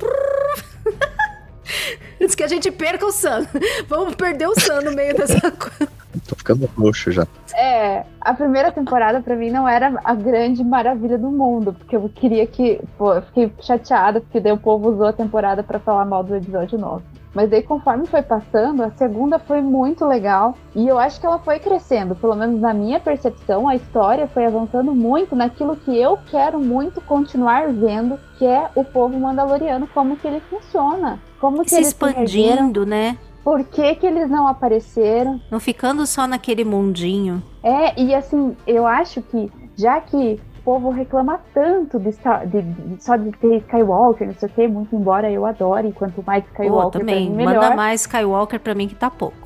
Antes 2.20 2.34
que 2.34 2.42
a 2.42 2.48
gente 2.48 2.70
perca 2.70 3.06
o 3.06 3.12
Sam. 3.12 3.46
Vamos 3.86 4.16
perder 4.16 4.48
o 4.48 4.58
Sam 4.58 4.82
no 4.82 4.92
meio 4.92 5.14
dessa 5.16 5.50
coisa. 5.50 5.92
Tô 6.26 6.34
ficando 6.34 6.68
roxo 6.76 7.12
já. 7.12 7.26
É, 7.54 8.04
a 8.20 8.34
primeira 8.34 8.72
temporada 8.72 9.20
pra 9.20 9.36
mim 9.36 9.50
não 9.50 9.68
era 9.68 10.00
a 10.04 10.14
grande 10.14 10.64
maravilha 10.64 11.16
do 11.16 11.30
mundo, 11.30 11.72
porque 11.72 11.96
eu 11.96 12.08
queria 12.08 12.46
que. 12.46 12.80
Pô, 12.98 13.14
eu 13.14 13.22
fiquei 13.22 13.52
chateada, 13.60 14.20
porque 14.20 14.40
daí 14.40 14.52
o 14.52 14.58
povo 14.58 14.90
usou 14.90 15.06
a 15.06 15.12
temporada 15.12 15.62
pra 15.62 15.78
falar 15.78 16.04
mal 16.04 16.24
do 16.24 16.34
episódio 16.34 16.78
9. 16.78 17.02
Mas 17.32 17.48
daí, 17.48 17.62
conforme 17.62 18.06
foi 18.06 18.22
passando, 18.22 18.82
a 18.82 18.90
segunda 18.90 19.38
foi 19.38 19.60
muito 19.60 20.04
legal. 20.04 20.56
E 20.74 20.86
eu 20.88 20.98
acho 20.98 21.20
que 21.20 21.26
ela 21.26 21.38
foi 21.38 21.60
crescendo. 21.60 22.16
Pelo 22.16 22.34
menos 22.34 22.60
na 22.60 22.74
minha 22.74 22.98
percepção, 22.98 23.68
a 23.68 23.76
história 23.76 24.26
foi 24.26 24.44
avançando 24.44 24.92
muito 24.92 25.36
naquilo 25.36 25.76
que 25.76 25.96
eu 25.96 26.18
quero 26.28 26.58
muito 26.58 27.00
continuar 27.00 27.68
vendo, 27.72 28.18
que 28.36 28.44
é 28.44 28.68
o 28.74 28.84
povo 28.84 29.18
mandaloriano, 29.18 29.86
como 29.94 30.16
que 30.16 30.26
ele 30.26 30.40
funciona. 30.40 31.20
Como 31.40 31.62
que 31.62 31.70
Se 31.70 31.76
eles 31.76 31.88
expandindo, 31.88 32.84
né? 32.84 33.16
Por 33.42 33.64
que, 33.64 33.94
que 33.94 34.06
eles 34.06 34.28
não 34.30 34.46
apareceram? 34.46 35.40
Não 35.50 35.58
ficando 35.58 36.06
só 36.06 36.26
naquele 36.26 36.64
mundinho. 36.64 37.42
É, 37.62 37.98
e 38.00 38.14
assim, 38.14 38.54
eu 38.66 38.86
acho 38.86 39.22
que, 39.22 39.50
já 39.76 40.00
que 40.00 40.38
o 40.58 40.62
povo 40.62 40.90
reclama 40.90 41.40
tanto 41.54 41.98
de, 41.98 42.10
de- 42.10 42.62
de- 42.62 43.02
só 43.02 43.16
de 43.16 43.32
ter 43.32 43.56
Skywalker, 43.58 44.26
não 44.26 44.34
sei 44.34 44.48
o 44.48 44.52
que, 44.52 44.68
muito 44.68 44.94
embora 44.94 45.30
eu 45.30 45.46
adore, 45.46 45.88
e 45.88 45.92
quanto 45.92 46.22
mais 46.26 46.44
Skywalker 46.44 46.90
pra 46.90 47.00
também. 47.00 47.30
mim, 47.30 47.36
melhor. 47.36 47.54
Manda 47.62 47.74
mais 47.76 48.02
Skywalker 48.02 48.60
pra 48.60 48.74
mim 48.74 48.86
que 48.86 48.94
tá 48.94 49.10
pouco. 49.10 49.39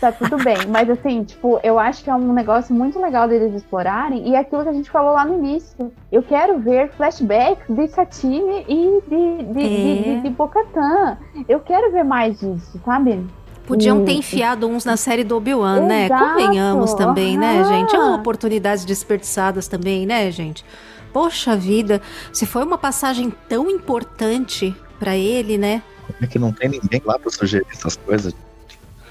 Tá 0.00 0.12
tudo 0.12 0.36
bem, 0.42 0.56
mas 0.68 0.88
assim, 0.88 1.24
tipo, 1.24 1.60
eu 1.62 1.78
acho 1.78 2.02
que 2.04 2.10
é 2.10 2.14
um 2.14 2.32
negócio 2.32 2.74
muito 2.74 3.00
legal 3.00 3.28
deles 3.28 3.54
explorarem 3.54 4.28
e 4.28 4.34
é 4.34 4.38
aquilo 4.38 4.62
que 4.62 4.68
a 4.68 4.72
gente 4.72 4.90
falou 4.90 5.12
lá 5.12 5.24
no 5.24 5.34
início. 5.38 5.92
Eu 6.10 6.22
quero 6.22 6.58
ver 6.58 6.90
flashbacks 6.92 7.64
de 7.68 7.88
Satine 7.88 8.64
e 8.68 9.02
de, 9.08 9.44
de, 9.44 9.68
de, 9.68 10.02
de, 10.02 10.10
É. 10.10 10.20
de 10.20 10.30
Bo-Katan. 10.30 11.18
Eu 11.48 11.60
quero 11.60 11.92
ver 11.92 12.04
mais 12.04 12.38
disso, 12.40 12.80
sabe? 12.84 13.24
Podiam 13.66 14.04
ter 14.04 14.12
enfiado 14.12 14.68
uns 14.68 14.84
na 14.84 14.96
série 14.96 15.24
do 15.24 15.36
Obi-Wan, 15.36 15.80
né? 15.80 16.08
Convenhamos 16.08 16.94
também, 16.94 17.36
né, 17.36 17.60
aham. 17.60 17.64
gente? 17.64 17.96
Ah, 17.96 18.14
oportunidades 18.14 18.84
desperdiçadas 18.84 19.66
também, 19.66 20.06
né, 20.06 20.30
gente? 20.30 20.64
Poxa 21.12 21.56
vida, 21.56 22.00
se 22.32 22.46
foi 22.46 22.62
uma 22.62 22.78
passagem 22.78 23.32
tão 23.48 23.68
importante 23.70 24.74
pra 25.00 25.16
ele, 25.16 25.58
né? 25.58 25.82
Como 26.06 26.18
é 26.22 26.26
que 26.26 26.38
não 26.38 26.52
tem 26.52 26.68
ninguém 26.68 27.02
lá 27.04 27.18
pra 27.18 27.30
sugerir 27.30 27.66
essas 27.72 27.96
coisas? 27.96 28.32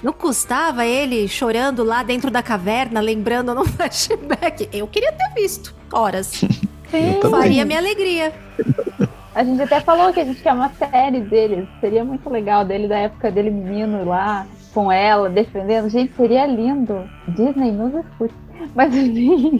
Não 0.02 0.12
custava 0.12 0.84
ele 0.84 1.26
chorando 1.26 1.82
lá 1.82 2.02
dentro 2.02 2.30
da 2.30 2.42
caverna, 2.42 3.00
lembrando 3.00 3.54
no 3.54 3.64
flashback. 3.66 4.68
Eu 4.72 4.86
queria 4.86 5.12
ter 5.12 5.34
visto. 5.34 5.74
Horas. 5.92 6.26
Sim. 6.90 7.18
também. 7.20 7.40
Faria 7.40 7.64
minha 7.64 7.78
alegria. 7.78 8.32
A 9.34 9.44
gente 9.44 9.60
até 9.60 9.80
falou 9.80 10.12
que 10.12 10.20
a 10.20 10.24
gente 10.24 10.42
quer 10.42 10.52
uma 10.52 10.70
série 10.70 11.20
deles. 11.20 11.68
Seria 11.80 12.04
muito 12.04 12.28
legal 12.30 12.64
dele 12.64 12.88
da 12.88 12.98
época 12.98 13.30
dele 13.30 13.50
menino 13.50 14.04
lá 14.04 14.46
com 14.72 14.90
ela 14.92 15.28
defendendo. 15.28 15.88
Gente, 15.88 16.14
seria 16.16 16.46
lindo. 16.46 17.08
Disney 17.28 17.72
nos 17.72 17.94
escute. 17.94 18.34
Mas 18.74 18.94
enfim. 18.94 19.58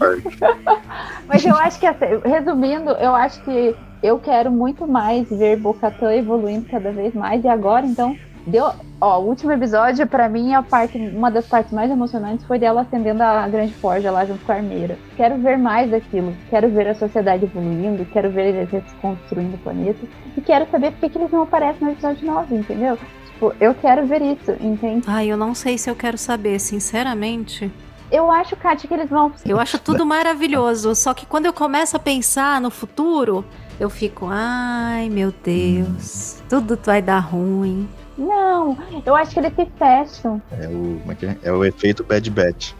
Mas 1.27 1.45
eu 1.45 1.57
acho 1.57 1.79
que 1.79 1.87
assim, 1.87 2.07
resumindo, 2.25 2.91
eu 2.93 3.15
acho 3.15 3.43
que 3.43 3.75
eu 4.03 4.19
quero 4.19 4.51
muito 4.51 4.87
mais 4.87 5.29
ver 5.29 5.57
Bocatã 5.57 6.15
evoluindo 6.15 6.69
cada 6.71 6.91
vez 6.93 7.15
mais 7.15 7.45
e 7.45 7.49
agora 7.49 7.85
então 7.87 8.17
deu, 8.47 8.71
ó, 9.01 9.19
o 9.19 9.27
último 9.27 9.53
episódio 9.53 10.07
pra 10.07 10.29
mim 10.29 10.55
a 10.55 10.63
parte, 10.63 10.97
uma 10.97 11.31
das 11.31 11.47
partes 11.47 11.73
mais 11.73 11.91
emocionantes 11.91 12.47
foi 12.47 12.59
dela 12.59 12.83
acendendo 12.83 13.23
a 13.23 13.47
grande 13.49 13.75
forja 13.75 14.11
lá 14.11 14.25
junto 14.25 14.45
com 14.45 14.53
a 14.53 14.57
armeira. 14.57 14.99
Quero 15.17 15.37
ver 15.39 15.59
mais 15.59 15.91
daquilo, 15.91 16.35
quero 16.49 16.69
ver 16.69 16.89
a 16.89 16.95
sociedade 16.95 17.45
evoluindo, 17.45 18.05
quero 18.07 18.31
ver 18.31 18.55
eles 18.55 18.71
reconstruindo 18.71 19.57
o 19.57 19.59
planeta 19.59 20.07
e 20.37 20.41
quero 20.41 20.67
saber 20.71 20.93
por 20.93 21.01
que, 21.01 21.09
que 21.11 21.19
eles 21.19 21.31
não 21.31 21.43
aparecem 21.43 21.87
no 21.87 21.93
episódio 21.93 22.27
9, 22.27 22.55
entendeu? 22.55 22.99
Tipo, 23.27 23.53
eu 23.61 23.75
quero 23.75 24.07
ver 24.07 24.23
isso, 24.23 24.53
entende? 24.61 25.05
Ai, 25.07 25.27
eu 25.27 25.37
não 25.37 25.55
sei 25.55 25.77
se 25.77 25.91
eu 25.91 25.97
quero 25.97 26.17
saber, 26.17 26.59
sinceramente. 26.59 27.71
Eu 28.11 28.31
acho, 28.31 28.55
Kátia, 28.57 28.87
que 28.87 28.95
eles 28.95 29.11
vão 29.11 29.33
Eu 29.45 29.59
acho 29.59 29.79
tudo 29.81 30.07
maravilhoso, 30.07 30.95
só 30.95 31.13
que 31.13 31.27
quando 31.27 31.47
eu 31.47 31.53
começo 31.53 31.97
a 31.97 32.01
pensar 32.01 32.61
no 32.61 32.71
futuro, 32.71 33.45
eu 33.81 33.91
fico, 33.91 34.29
ai 34.31 35.11
meu 35.11 35.35
Deus, 35.45 36.43
tudo 36.49 36.79
vai 36.83 37.03
dar 37.03 37.19
ruim. 37.19 37.89
Não, 38.19 38.77
eu 39.05 39.15
acho 39.15 39.33
que 39.33 39.41
eles 39.41 39.53
se 39.55 39.67
fecham. 39.79 40.41
É 40.53 40.67
o, 40.69 40.99
como 41.01 41.13
é, 41.13 41.15
que 41.15 41.27
é? 41.27 41.39
é 41.43 41.53
o 41.53 41.65
efeito 41.65 42.03
Bad 42.05 42.31
Batch. 42.31 42.73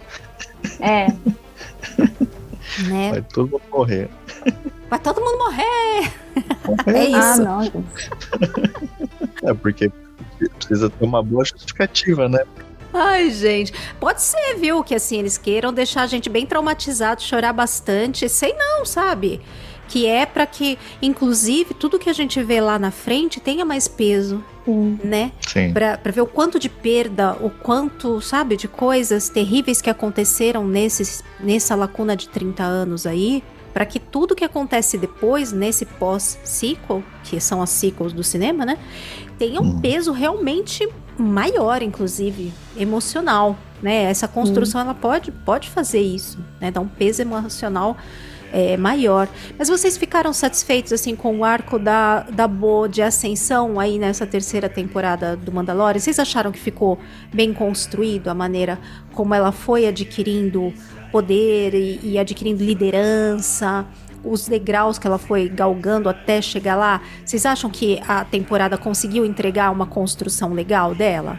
É, 0.81 1.07
Né? 2.89 3.11
Vai 3.13 3.23
todo 3.23 3.51
mundo 3.51 3.63
morrer. 3.71 4.09
Vai 4.91 4.99
todo 4.99 5.21
mundo 5.21 5.39
morrer! 5.39 6.13
É 6.87 7.05
isso. 7.05 7.17
ah, 7.17 7.37
não. 7.39 7.85
É 9.43 9.55
porque 9.55 9.91
precisa 10.59 10.91
ter 10.91 11.05
uma 11.05 11.23
boa 11.23 11.45
justificativa, 11.45 12.29
né? 12.29 12.45
Ai, 12.93 13.31
gente. 13.31 13.73
Pode 13.99 14.23
ser, 14.23 14.57
viu, 14.57 14.83
que 14.85 14.95
assim, 14.95 15.19
eles 15.19 15.39
queiram 15.39 15.73
deixar 15.73 16.03
a 16.03 16.07
gente 16.07 16.29
bem 16.29 16.47
traumatizado, 16.47 17.23
chorar 17.23 17.53
bastante. 17.53 18.29
Sei 18.29 18.53
não, 18.55 18.85
sabe? 18.85 19.41
Que 19.89 20.07
é 20.07 20.27
pra 20.27 20.47
que, 20.47 20.79
inclusive, 21.01 21.73
tudo 21.75 21.99
que 21.99 22.11
a 22.11 22.13
gente 22.13 22.43
vê 22.43 22.61
lá 22.61 22.79
na 22.79 22.91
frente 22.91 23.39
tenha 23.41 23.65
mais 23.65 23.87
peso, 23.87 24.43
Sim. 24.65 24.99
né? 25.05 25.33
Sim. 25.47 25.73
Pra, 25.73 25.97
pra 25.97 26.11
ver 26.13 26.21
o 26.23 26.27
quanto 26.27 26.59
de 26.59 26.69
perda, 26.69 27.37
o 27.41 27.51
quanto, 27.51 28.21
sabe, 28.21 28.57
de 28.57 28.67
coisas 28.67 29.29
terríveis 29.29 29.81
que 29.81 29.89
aconteceram 29.89 30.67
nesses, 30.67 31.23
nessa 31.39 31.75
lacuna 31.75 32.17
de 32.17 32.29
30 32.29 32.63
anos 32.65 33.07
aí. 33.07 33.43
Pra 33.73 33.85
que 33.85 34.01
tudo 34.01 34.35
que 34.35 34.45
acontece 34.45 34.97
depois, 34.97 35.53
nesse 35.53 35.85
pós-sequel, 35.85 37.03
que 37.23 37.39
são 37.41 37.61
as 37.61 37.69
sequels 37.71 38.13
do 38.13 38.25
cinema, 38.25 38.65
né? 38.65 38.79
Tenha 39.39 39.61
um 39.61 39.67
Hum. 39.77 39.81
peso 39.81 40.13
realmente 40.13 40.89
maior, 41.19 41.83
inclusive, 41.83 42.53
emocional, 42.77 43.57
né? 43.83 44.05
Essa 44.05 44.27
construção, 44.27 44.81
ela 44.81 44.95
pode, 44.95 45.31
pode 45.31 45.69
fazer 45.69 46.01
isso, 46.01 46.39
né? 46.59 46.71
Dar 46.71 46.81
um 46.81 46.89
peso 46.89 47.21
emocional 47.21 47.97
é, 48.57 48.75
maior. 48.75 49.29
Mas 49.59 49.69
vocês 49.69 49.99
ficaram 49.99 50.33
satisfeitos, 50.33 50.91
assim, 50.91 51.15
com 51.15 51.41
o 51.41 51.45
arco 51.45 51.79
da, 51.79 52.23
da 52.23 52.49
Bo 52.49 52.89
de 52.89 53.03
ascensão 53.03 53.79
aí 53.79 53.99
nessa 53.99 54.27
terceira 54.27 54.67
temporada 54.67 55.37
do 55.37 55.53
Mandalorian? 55.53 56.01
Vocês 56.01 56.19
acharam 56.19 56.51
que 56.51 56.59
ficou 56.59 56.99
bem 57.35 57.53
construído 57.53 58.29
a 58.29 58.35
maneira 58.35 58.79
como 59.13 59.35
ela 59.35 59.53
foi 59.53 59.87
adquirindo 59.87 60.73
poder 61.13 61.75
e, 61.75 62.01
e 62.03 62.19
adquirindo 62.19 62.65
liderança? 62.65 63.85
Os 64.25 64.49
degraus 64.49 64.99
que 64.99 65.07
ela 65.07 65.19
foi 65.19 65.51
galgando 65.51 66.09
até 66.09 66.41
chegar 66.41 66.77
lá, 66.77 67.03
vocês 67.27 67.45
acham 67.45 67.69
que 67.69 68.01
a 68.09 68.25
temporada 68.25 68.79
conseguiu 68.79 69.27
entregar 69.27 69.71
uma 69.71 69.87
construção 69.87 70.55
legal 70.55 70.95
dela? 70.95 71.39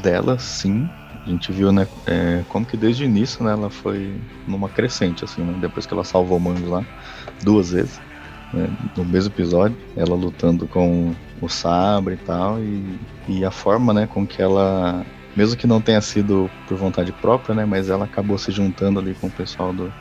Dela, 0.00 0.38
sim. 0.38 0.88
A 1.24 1.28
gente 1.28 1.52
viu, 1.52 1.72
né, 1.72 1.86
é, 2.06 2.44
como 2.48 2.66
que 2.66 2.76
desde 2.76 3.04
o 3.04 3.06
início, 3.06 3.44
né, 3.44 3.52
ela 3.52 3.70
foi 3.70 4.12
numa 4.46 4.68
crescente, 4.68 5.24
assim, 5.24 5.42
né, 5.42 5.54
depois 5.56 5.86
que 5.86 5.94
ela 5.94 6.02
salvou 6.02 6.36
o 6.36 6.40
Manjo 6.40 6.68
lá, 6.68 6.84
duas 7.42 7.70
vezes, 7.70 8.00
né, 8.52 8.68
no 8.96 9.04
mesmo 9.04 9.32
episódio, 9.32 9.76
ela 9.96 10.16
lutando 10.16 10.66
com 10.66 11.14
o 11.40 11.48
sabre 11.48 12.14
e 12.14 12.16
tal, 12.18 12.60
e, 12.60 12.98
e 13.28 13.44
a 13.44 13.52
forma, 13.52 13.94
né, 13.94 14.06
com 14.08 14.26
que 14.26 14.42
ela, 14.42 15.06
mesmo 15.36 15.56
que 15.56 15.66
não 15.66 15.80
tenha 15.80 16.00
sido 16.00 16.50
por 16.66 16.76
vontade 16.76 17.12
própria, 17.12 17.54
né, 17.54 17.64
mas 17.64 17.88
ela 17.88 18.04
acabou 18.04 18.36
se 18.36 18.50
juntando 18.50 18.98
ali 18.98 19.14
com 19.14 19.28
o 19.28 19.32
pessoal 19.32 19.72
do, 19.72 19.92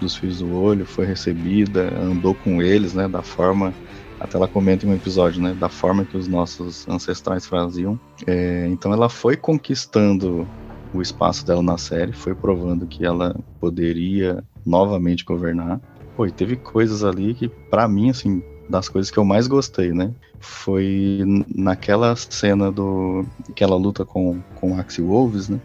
dos 0.00 0.16
Fios 0.16 0.38
do 0.38 0.50
Olho, 0.50 0.86
foi 0.86 1.04
recebida, 1.04 1.92
andou 2.00 2.34
com 2.34 2.62
eles, 2.62 2.94
né, 2.94 3.06
da 3.06 3.22
forma, 3.22 3.74
até 4.18 4.38
ela 4.38 4.48
comenta 4.48 4.86
em 4.86 4.88
um 4.88 4.94
episódio, 4.94 5.42
né, 5.42 5.52
da 5.52 5.68
forma 5.68 6.06
que 6.06 6.16
os 6.16 6.26
nossos 6.26 6.88
ancestrais 6.88 7.44
faziam, 7.44 8.00
é, 8.26 8.66
então 8.68 8.94
ela 8.94 9.10
foi 9.10 9.36
conquistando 9.36 10.48
o 10.92 11.00
espaço 11.00 11.46
dela 11.46 11.62
na 11.62 11.78
série, 11.78 12.12
foi 12.12 12.34
provando 12.34 12.86
que 12.86 13.04
ela 13.04 13.36
poderia 13.60 14.42
novamente 14.64 15.24
governar. 15.24 15.80
Pô, 16.16 16.26
e 16.26 16.30
teve 16.30 16.56
coisas 16.56 17.04
ali 17.04 17.34
que, 17.34 17.48
pra 17.48 17.88
mim, 17.88 18.10
assim, 18.10 18.42
das 18.68 18.88
coisas 18.88 19.10
que 19.10 19.18
eu 19.18 19.24
mais 19.24 19.46
gostei, 19.46 19.92
né? 19.92 20.12
Foi 20.38 21.20
naquela 21.54 22.14
cena 22.16 22.70
do 22.70 23.24
que 23.54 23.64
ela 23.64 23.76
luta 23.76 24.04
com, 24.04 24.40
com 24.54 24.78
Axie 24.78 25.02
Wolves, 25.02 25.48
né? 25.48 25.60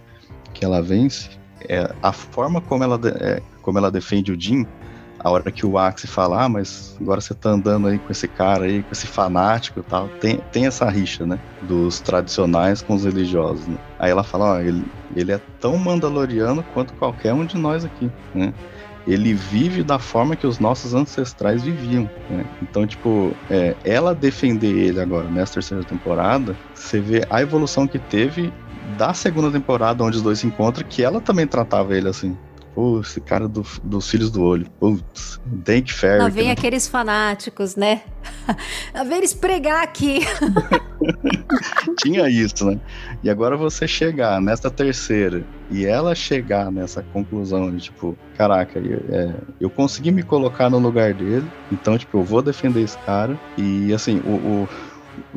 Que 0.54 0.66
ela 0.66 0.82
vence. 0.82 1.30
É, 1.68 1.94
a 2.02 2.12
forma 2.12 2.62
como 2.62 2.84
ela, 2.84 3.00
é, 3.22 3.42
como 3.62 3.78
ela 3.78 3.92
defende 3.92 4.32
o 4.32 4.40
Jin, 4.40 4.66
a 5.20 5.30
hora 5.32 5.52
que 5.52 5.66
o 5.66 5.78
Axie 5.78 6.08
fala, 6.08 6.44
ah, 6.44 6.50
mas 6.50 6.96
agora 7.02 7.20
você 7.20 7.34
tá 7.34 7.50
andando 7.50 7.88
aí 7.88 7.98
com 7.98 8.12
esse 8.12 8.28
cara 8.28 8.66
aí, 8.66 8.84
com 8.84 8.92
esse 8.92 9.08
fanático 9.08 9.80
e 9.80 9.84
tal, 9.84 10.08
tem, 10.20 10.38
tem 10.52 10.68
essa 10.68 10.88
rixa, 10.90 11.26
né? 11.26 11.40
Dos 11.64 12.00
tradicionais 12.00 12.82
com 12.82 12.94
os 12.94 13.06
religiosos, 13.06 13.66
né? 13.66 13.78
Aí 13.98 14.12
ela 14.12 14.24
fala, 14.24 14.54
ó, 14.54 14.60
ele, 14.60 14.86
ele 15.16 15.32
é 15.32 15.40
tão 15.60 15.78
mandaloriano 15.78 16.64
quanto 16.74 16.94
qualquer 16.96 17.34
um 17.34 17.46
de 17.46 17.58
nós 17.58 17.86
aqui, 17.86 18.10
né? 18.34 18.54
Ele 19.08 19.34
vive 19.34 19.84
da 19.84 20.00
forma 20.00 20.36
que 20.36 20.48
os 20.48 20.58
nossos 20.60 20.94
ancestrais 20.94 21.64
viviam, 21.64 22.10
né? 22.30 22.44
Então, 22.62 22.86
tipo, 22.86 23.36
é, 23.50 23.76
ela 23.84 24.16
defender 24.16 24.76
ele 24.76 25.00
agora 25.00 25.30
nessa 25.30 25.54
terceira 25.54 25.84
temporada, 25.84 26.58
você 26.74 27.00
vê 27.00 27.26
a 27.30 27.42
evolução 27.42 27.88
que 27.88 28.00
teve 28.00 28.52
da 28.98 29.14
segunda 29.14 29.52
temporada, 29.52 30.04
onde 30.04 30.18
os 30.18 30.24
dois 30.24 30.40
se 30.40 30.48
encontram, 30.48 30.86
que 30.88 31.04
ela 31.04 31.22
também 31.22 31.48
tratava 31.48 31.96
ele 31.96 32.10
assim. 32.10 32.36
Pô, 32.76 33.00
esse 33.00 33.22
cara 33.22 33.48
do, 33.48 33.66
dos 33.82 34.10
Filhos 34.10 34.30
do 34.30 34.44
Olho. 34.44 34.70
Putz, 34.78 35.40
Dank 35.46 35.94
Ferry. 35.94 36.20
Lá 36.20 36.28
vem 36.28 36.52
aqueles 36.52 36.90
fanáticos, 36.90 37.78
né? 37.78 38.02
Lá 38.94 39.04
vem 39.06 39.20
eles 39.20 39.34
pregar 39.34 39.82
aqui. 39.82 40.20
Tinha 42.04 42.30
isso, 42.30 42.66
né? 42.66 42.78
E 43.24 43.30
agora 43.30 43.56
você 43.56 43.88
chegar 43.88 44.42
nessa 44.42 44.70
terceira 44.70 45.46
e 45.72 45.86
ela 45.86 46.14
chegar 46.14 46.70
nessa 46.70 47.02
conclusão 47.02 47.72
de 47.72 47.82
tipo, 47.82 48.18
caraca, 48.38 48.78
eu, 48.78 49.00
é, 49.10 49.34
eu 49.62 49.70
consegui 49.70 50.12
me 50.12 50.22
colocar 50.22 50.70
no 50.70 50.78
lugar 50.78 51.14
dele, 51.14 51.48
então, 51.72 51.98
tipo, 51.98 52.18
eu 52.18 52.24
vou 52.24 52.42
defender 52.42 52.82
esse 52.82 52.98
cara. 52.98 53.40
E 53.58 53.94
assim, 53.94 54.20
o, 54.26 54.64
o 54.64 54.70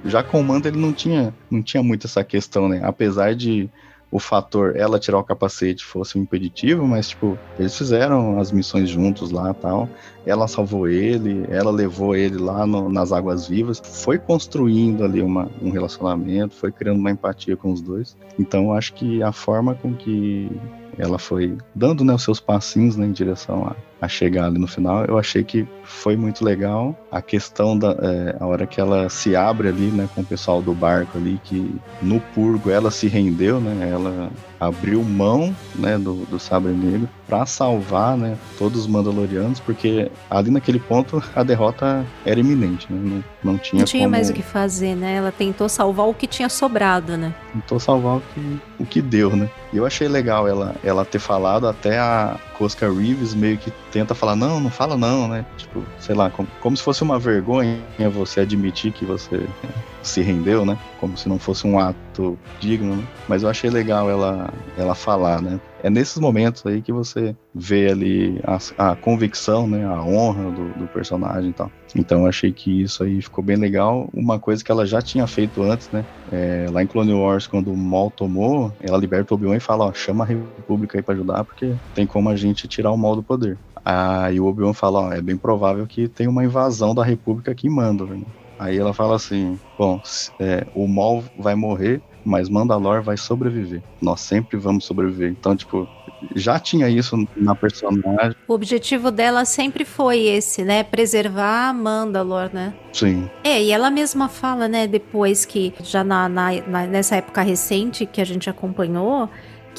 já 0.05 0.24
com 0.24 0.41
o 0.41 0.45
Mando 0.45 0.66
ele 0.66 0.78
não 0.78 0.93
tinha, 0.93 1.32
não 1.49 1.62
tinha 1.62 1.84
muito 1.84 2.09
essa 2.09 2.24
questão, 2.24 2.68
né? 2.68 2.80
Apesar 2.82 3.34
de 3.34 3.70
o 4.11 4.18
fator 4.18 4.74
ela 4.76 4.98
tirar 4.98 5.18
o 5.18 5.24
capacete 5.24 5.84
fosse 5.84 6.18
um 6.18 6.22
impeditivo, 6.22 6.86
mas 6.86 7.11
tipo, 7.11 7.38
eles 7.59 7.76
fizeram 7.76 8.38
as 8.38 8.50
missões 8.50 8.88
juntos 8.88 9.30
lá 9.30 9.52
tal. 9.52 9.88
Ela 10.24 10.48
salvou 10.48 10.88
ele, 10.88 11.46
ela 11.50 11.70
levou 11.70 12.14
ele 12.14 12.38
lá 12.38 12.66
no, 12.66 12.88
nas 12.88 13.12
águas 13.12 13.48
vivas, 13.48 13.80
foi 13.84 14.18
construindo 14.18 15.04
ali 15.04 15.20
uma, 15.20 15.50
um 15.61 15.70
relacionamento, 15.70 16.54
foi 16.54 16.72
criando 16.72 16.98
uma 16.98 17.11
empatia 17.11 17.56
com 17.56 17.72
os 17.72 17.80
dois. 17.80 18.16
Então 18.38 18.72
acho 18.72 18.94
que 18.94 19.22
a 19.22 19.32
forma 19.32 19.74
com 19.74 19.94
que 19.94 20.50
ela 20.98 21.18
foi 21.18 21.56
dando 21.74 22.04
né, 22.04 22.12
os 22.14 22.22
seus 22.22 22.40
passinhos 22.40 22.96
né, 22.96 23.06
em 23.06 23.12
direção 23.12 23.64
a, 23.64 23.76
a, 24.01 24.09
chegar 24.09 24.46
ali 24.46 24.59
no 24.59 24.66
final. 24.66 25.05
Eu 25.05 25.18
achei 25.18 25.42
que 25.44 25.66
foi 25.84 26.16
muito 26.16 26.44
legal. 26.44 26.96
A 27.11 27.22
questão 27.22 27.78
da 27.78 27.90
é, 27.90 28.36
a 28.38 28.46
hora 28.46 28.66
que 28.66 28.80
ela 28.80 29.09
se 29.09 29.34
abre 29.34 29.68
ali 29.68 29.90
né, 29.90 30.09
com 30.14 30.20
o 30.20 30.24
pessoal 30.24 30.61
do 30.61 30.74
barco 30.74 31.18
ali, 31.18 31.40
que 31.44 31.74
no 32.03 32.20
purgo 32.20 32.70
ela 32.70 32.90
se 32.90 33.09
rendeu, 33.09 33.61
né? 33.61 33.90
Ela 33.90 34.30
abriu 34.61 35.03
mão 35.03 35.55
né, 35.74 35.96
do, 35.96 36.26
do 36.26 36.38
Sabre 36.38 36.72
Negro 36.72 37.09
para 37.26 37.46
salvar 37.46 38.16
né, 38.16 38.36
todos 38.59 38.80
os 38.80 38.86
Mandalorianos, 38.86 39.61
porque 39.61 40.11
ali 40.28 40.51
naquele 40.51 40.80
ponto 40.80 41.22
a 41.34 41.42
derrota 41.42 42.05
era 42.24 42.40
iminente, 42.40 42.92
né? 42.92 42.99
não, 43.42 43.53
não 43.53 43.59
tinha 43.59 43.80
Não 43.80 43.86
tinha 43.86 44.05
como... 44.05 44.12
mais 44.12 44.30
o 44.30 44.32
que 44.32 44.42
fazer, 44.42 44.96
né? 44.96 45.16
Ela 45.16 45.30
tentou 45.30 45.68
salvar 45.68 46.07
o 46.07 46.14
que 46.14 46.26
tinha 46.26 46.49
sobrado, 46.49 47.16
né? 47.16 47.32
Tentou 47.53 47.78
salvar 47.78 48.16
o 48.16 48.22
que, 48.34 48.61
o 48.80 48.86
que 48.86 49.03
deu, 49.03 49.36
né? 49.36 49.49
E 49.72 49.76
eu 49.76 49.86
achei 49.86 50.09
legal 50.09 50.49
ela, 50.49 50.74
ela 50.82 51.05
ter 51.05 51.18
falado, 51.18 51.68
até 51.68 51.99
a 51.99 52.36
Cosca 52.59 52.90
Reeves 52.90 53.34
meio 53.34 53.56
que 53.56 53.70
tenta 53.92 54.14
falar, 54.14 54.34
não, 54.34 54.59
não 54.59 54.70
fala 54.70 54.96
não, 54.96 55.28
né? 55.28 55.46
Tipo, 55.56 55.84
sei 56.00 56.14
lá, 56.14 56.28
como, 56.28 56.48
como 56.61 56.76
se 56.76 56.82
fosse 56.82 57.02
uma 57.02 57.18
vergonha 57.18 57.80
você 58.12 58.40
admitir 58.40 58.92
que 58.92 59.04
você 59.04 59.46
se 60.02 60.20
rendeu, 60.20 60.66
né? 60.66 60.76
Como 60.98 61.16
se 61.16 61.28
não 61.28 61.38
fosse 61.38 61.66
um 61.66 61.78
ato 61.78 62.36
digno, 62.59 62.96
né? 62.96 63.04
Mas 63.28 63.44
eu 63.44 63.48
achei 63.48 63.70
legal 63.70 64.11
ela, 64.11 64.52
ela 64.76 64.94
falar, 64.94 65.40
né? 65.40 65.61
É 65.83 65.89
nesses 65.89 66.18
momentos 66.18 66.64
aí 66.66 66.83
que 66.83 66.93
você 66.93 67.35
vê 67.55 67.91
ali 67.91 68.41
a, 68.45 68.91
a 68.91 68.97
convicção, 68.97 69.66
né? 69.68 69.85
A 69.85 70.03
honra 70.03 70.51
do, 70.51 70.68
do, 70.70 70.89
personagem 70.89 71.51
e 71.51 71.53
tal. 71.53 71.70
Então 71.95 72.26
achei 72.26 72.53
que 72.53 72.83
isso 72.83 73.05
aí 73.05 73.22
ficou 73.22 73.45
bem 73.45 73.57
legal. 73.57 74.09
Uma 74.12 74.39
coisa 74.39 74.64
que 74.64 74.72
ela 74.72 74.85
já 74.85 75.01
tinha 75.01 75.26
feito 75.26 75.62
antes, 75.62 75.91
né? 75.91 76.05
É, 76.31 76.66
lá 76.70 76.83
em 76.83 76.87
Clone 76.87 77.12
Wars, 77.12 77.47
quando 77.47 77.72
o 77.72 77.76
Maul 77.76 78.11
tomou, 78.11 78.72
ela 78.81 78.99
liberta 78.99 79.33
o 79.33 79.37
Obi-Wan 79.37 79.57
e 79.57 79.61
fala, 79.61 79.87
ó, 79.87 79.93
chama 79.93 80.24
a 80.24 80.26
República 80.26 80.99
aí 80.99 81.03
pra 81.03 81.14
ajudar, 81.14 81.45
porque 81.45 81.74
tem 81.95 82.07
como 82.07 82.29
a 82.29 82.37
gente 82.37 82.66
tirar 82.66 82.91
o 82.91 82.99
Maul 82.99 83.16
do 83.16 83.22
poder. 83.22 83.57
Aí 83.85 84.41
o 84.41 84.47
Obi-Wan 84.47 84.74
fala, 84.74 85.01
ó, 85.01 85.12
é 85.12 85.22
bem 85.22 85.37
provável 85.37 85.87
que 85.87 86.09
tenha 86.09 86.29
uma 86.29 86.45
invasão 86.45 86.95
da 86.95 87.05
República 87.05 87.53
aqui 87.53 87.68
em 87.68 87.74
né? 87.74 88.22
Aí 88.59 88.76
ela 88.76 88.93
fala 88.93 89.14
assim: 89.14 89.59
Bom, 89.79 90.01
é, 90.41 90.66
o 90.74 90.89
Maul 90.89 91.22
vai 91.39 91.55
morrer, 91.55 92.03
mas 92.29 92.49
Mandalor 92.49 93.03
vai 93.03 93.16
sobreviver. 93.16 93.83
Nós 94.01 94.20
sempre 94.20 94.57
vamos 94.57 94.85
sobreviver. 94.85 95.31
Então, 95.31 95.57
tipo, 95.57 95.89
já 96.35 96.59
tinha 96.59 96.89
isso 96.89 97.16
na 97.37 97.55
personagem. 97.55 98.37
O 98.47 98.55
objetivo 98.55 99.11
dela 99.11 99.45
sempre 99.45 99.85
foi 99.85 100.20
esse, 100.20 100.62
né? 100.62 100.83
Preservar 100.83 101.72
Mandalor, 101.72 102.51
né? 102.53 102.74
Sim. 102.93 103.29
É, 103.43 103.62
e 103.62 103.70
ela 103.70 103.91
mesma 103.91 104.29
fala, 104.29 104.68
né, 104.68 104.87
depois 104.87 105.45
que, 105.45 105.72
já 105.83 106.03
na, 106.03 106.29
na, 106.29 106.51
na 106.66 106.87
nessa 106.87 107.16
época 107.16 107.43
recente 107.43 108.07
que 108.07 108.20
a 108.20 108.24
gente 108.24 108.51
acompanhou, 108.51 109.29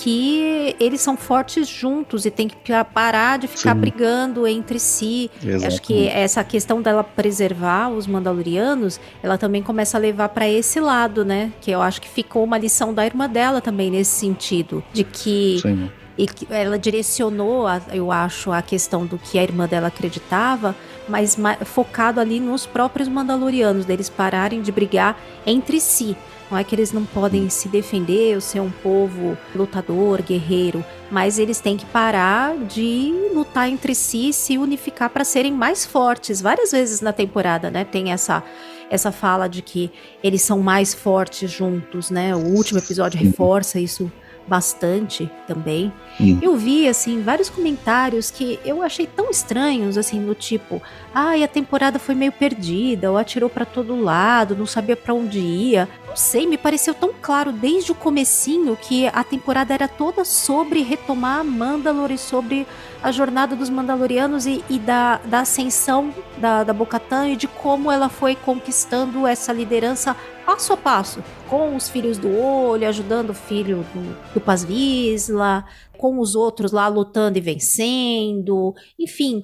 que 0.02 0.76
eles 0.80 1.02
são 1.02 1.18
fortes 1.18 1.68
juntos 1.68 2.26
e 2.26 2.32
tem 2.32 2.47
que 2.47 2.56
parar 2.93 3.38
de 3.38 3.47
ficar 3.47 3.74
Sim. 3.74 3.82
brigando 3.82 4.47
entre 4.47 4.80
si. 4.80 5.30
Acho 5.66 5.82
que 5.82 6.08
essa 6.08 6.43
questão 6.43 6.82
dela 6.82 7.04
preservar 7.04 7.89
os 7.89 8.08
Mandalorianos, 8.08 9.00
ela 9.22 9.38
também 9.38 9.62
começa 9.62 9.97
a 9.97 10.00
levar 10.00 10.30
para 10.30 10.47
esse 10.47 10.80
lado, 10.80 11.26
né? 11.26 11.52
Que 11.62 11.72
eu 11.72 11.82
acho 11.82 12.02
que 12.02 12.08
ficou 12.08 12.43
uma 12.43 12.58
lição 12.58 12.93
da 12.93 13.06
irmã 13.06 13.30
dela 13.30 13.62
também 13.62 13.91
nesse 13.91 14.12
sentido, 14.12 14.84
de 14.93 15.04
que 15.04 15.60
Sim 15.62 15.89
e 16.20 16.28
ela 16.50 16.78
direcionou, 16.78 17.66
eu 17.93 18.12
acho, 18.12 18.52
a 18.52 18.62
questão 18.62 19.06
do 19.06 19.18
que 19.18 19.39
a 19.39 19.43
irmã 19.43 19.66
dela 19.66 19.88
acreditava, 19.88 20.76
mas 21.08 21.38
focado 21.64 22.20
ali 22.20 22.41
nos 22.41 22.66
próprios 22.66 23.08
Mandalorianos, 23.08 23.86
deles 23.86 24.10
pararem 24.10 24.62
de 24.62 24.70
brigar 24.70 25.18
entre 25.45 25.80
si. 25.80 26.18
Não 26.50 26.58
é 26.58 26.64
que 26.64 26.74
eles 26.74 26.91
não 26.91 27.06
podem 27.06 27.47
se 27.50 27.70
defender 27.70 28.36
ou 28.36 28.41
ser 28.41 28.60
um 28.60 28.72
povo 28.72 29.38
lutador, 29.56 30.22
guerreiro, 30.22 30.84
mas 31.12 31.38
eles 31.38 31.60
têm 31.60 31.78
que 31.78 31.86
parar 31.86 32.58
de 32.58 33.14
lutar 33.34 33.70
entre 33.70 33.93
si 33.93 34.30
e 34.30 34.34
se 34.34 34.58
unificar 34.58 35.10
para 35.10 35.24
serem 35.24 35.52
mais 35.52 35.86
fortes. 35.86 36.41
Várias 36.41 36.72
vezes 36.72 37.02
na 37.02 37.14
temporada, 37.14 37.70
né? 37.70 37.84
Tem 37.86 38.12
essa 38.12 38.43
essa 38.89 39.12
fala 39.12 39.47
de 39.47 39.62
que 39.62 39.91
eles 40.24 40.41
são 40.41 40.60
mais 40.60 40.95
fortes 40.95 41.52
juntos, 41.52 42.10
né? 42.10 42.36
O 42.36 42.39
último 42.39 42.80
episódio 42.80 43.20
reforça 43.20 43.80
isso 43.80 44.12
bastante 44.47 45.30
também. 45.47 45.93
Hum. 46.20 46.39
Eu 46.41 46.58
vi, 46.58 46.88
assim, 46.88 47.22
vários 47.22 47.50
comentários 47.50 48.32
que 48.32 48.60
eu 48.66 48.82
achei 48.82 49.06
tão 49.06 49.30
estranhos, 49.30 49.95
assim, 49.95 50.26
do 50.26 50.34
tipo, 50.34 50.82
ai, 51.14 51.41
ah, 51.41 51.45
a 51.45 51.47
temporada 51.47 51.97
foi 51.97 52.16
meio 52.16 52.32
perdida, 52.32 53.12
ou 53.12 53.18
atirou 53.18 53.49
para 53.49 53.66
todo 53.66 53.99
lado, 53.99 54.55
não 54.55 54.66
sabia 54.66 54.95
para 54.95 55.14
onde 55.14 55.39
ia. 55.39 55.88
Não 56.07 56.16
sei, 56.16 56.47
me 56.47 56.57
pareceu 56.57 56.93
tão 56.93 57.12
claro 57.22 57.51
desde 57.51 57.91
o 57.91 57.95
comecinho 57.95 58.76
que 58.76 59.07
a 59.07 59.24
temporada 59.24 59.74
era 59.74 59.88
toda 59.88 60.24
sobre 60.26 60.82
retomar 60.82 61.43
Mandalor 61.43 62.12
e 62.12 62.18
sobre 62.18 62.66
a 63.01 63.12
jornada 63.12 63.55
dos 63.55 63.70
Mandalorianos 63.70 64.45
e, 64.45 64.64
e 64.70 64.80
da, 64.80 65.18
da 65.26 65.41
ascensão 65.41 66.14
da, 66.38 66.64
da 66.64 66.74
Bocatan 66.74 67.30
e 67.30 67.36
de 67.36 67.47
como 67.47 67.91
ela 67.91 68.10
foi 68.10 68.36
conquistando 68.36 69.26
essa 69.26 69.53
liderança 69.53 70.16
passo 70.45 70.74
a 70.74 70.78
passo, 70.78 71.24
com 71.47 71.76
os 71.76 71.88
filhos 71.89 72.18
do 72.18 72.36
olho, 72.36 72.88
ajudando 72.88 73.30
o 73.30 73.36
filho 73.36 73.86
do, 73.93 74.34
do 74.34 74.41
Paz 74.41 74.64
Vizsla, 74.64 75.64
com 75.95 76.18
os 76.18 76.34
outros 76.34 76.72
lá 76.72 76.88
lutando 76.88 77.38
e 77.38 77.41
vencendo, 77.41 78.74
enfim, 78.97 79.43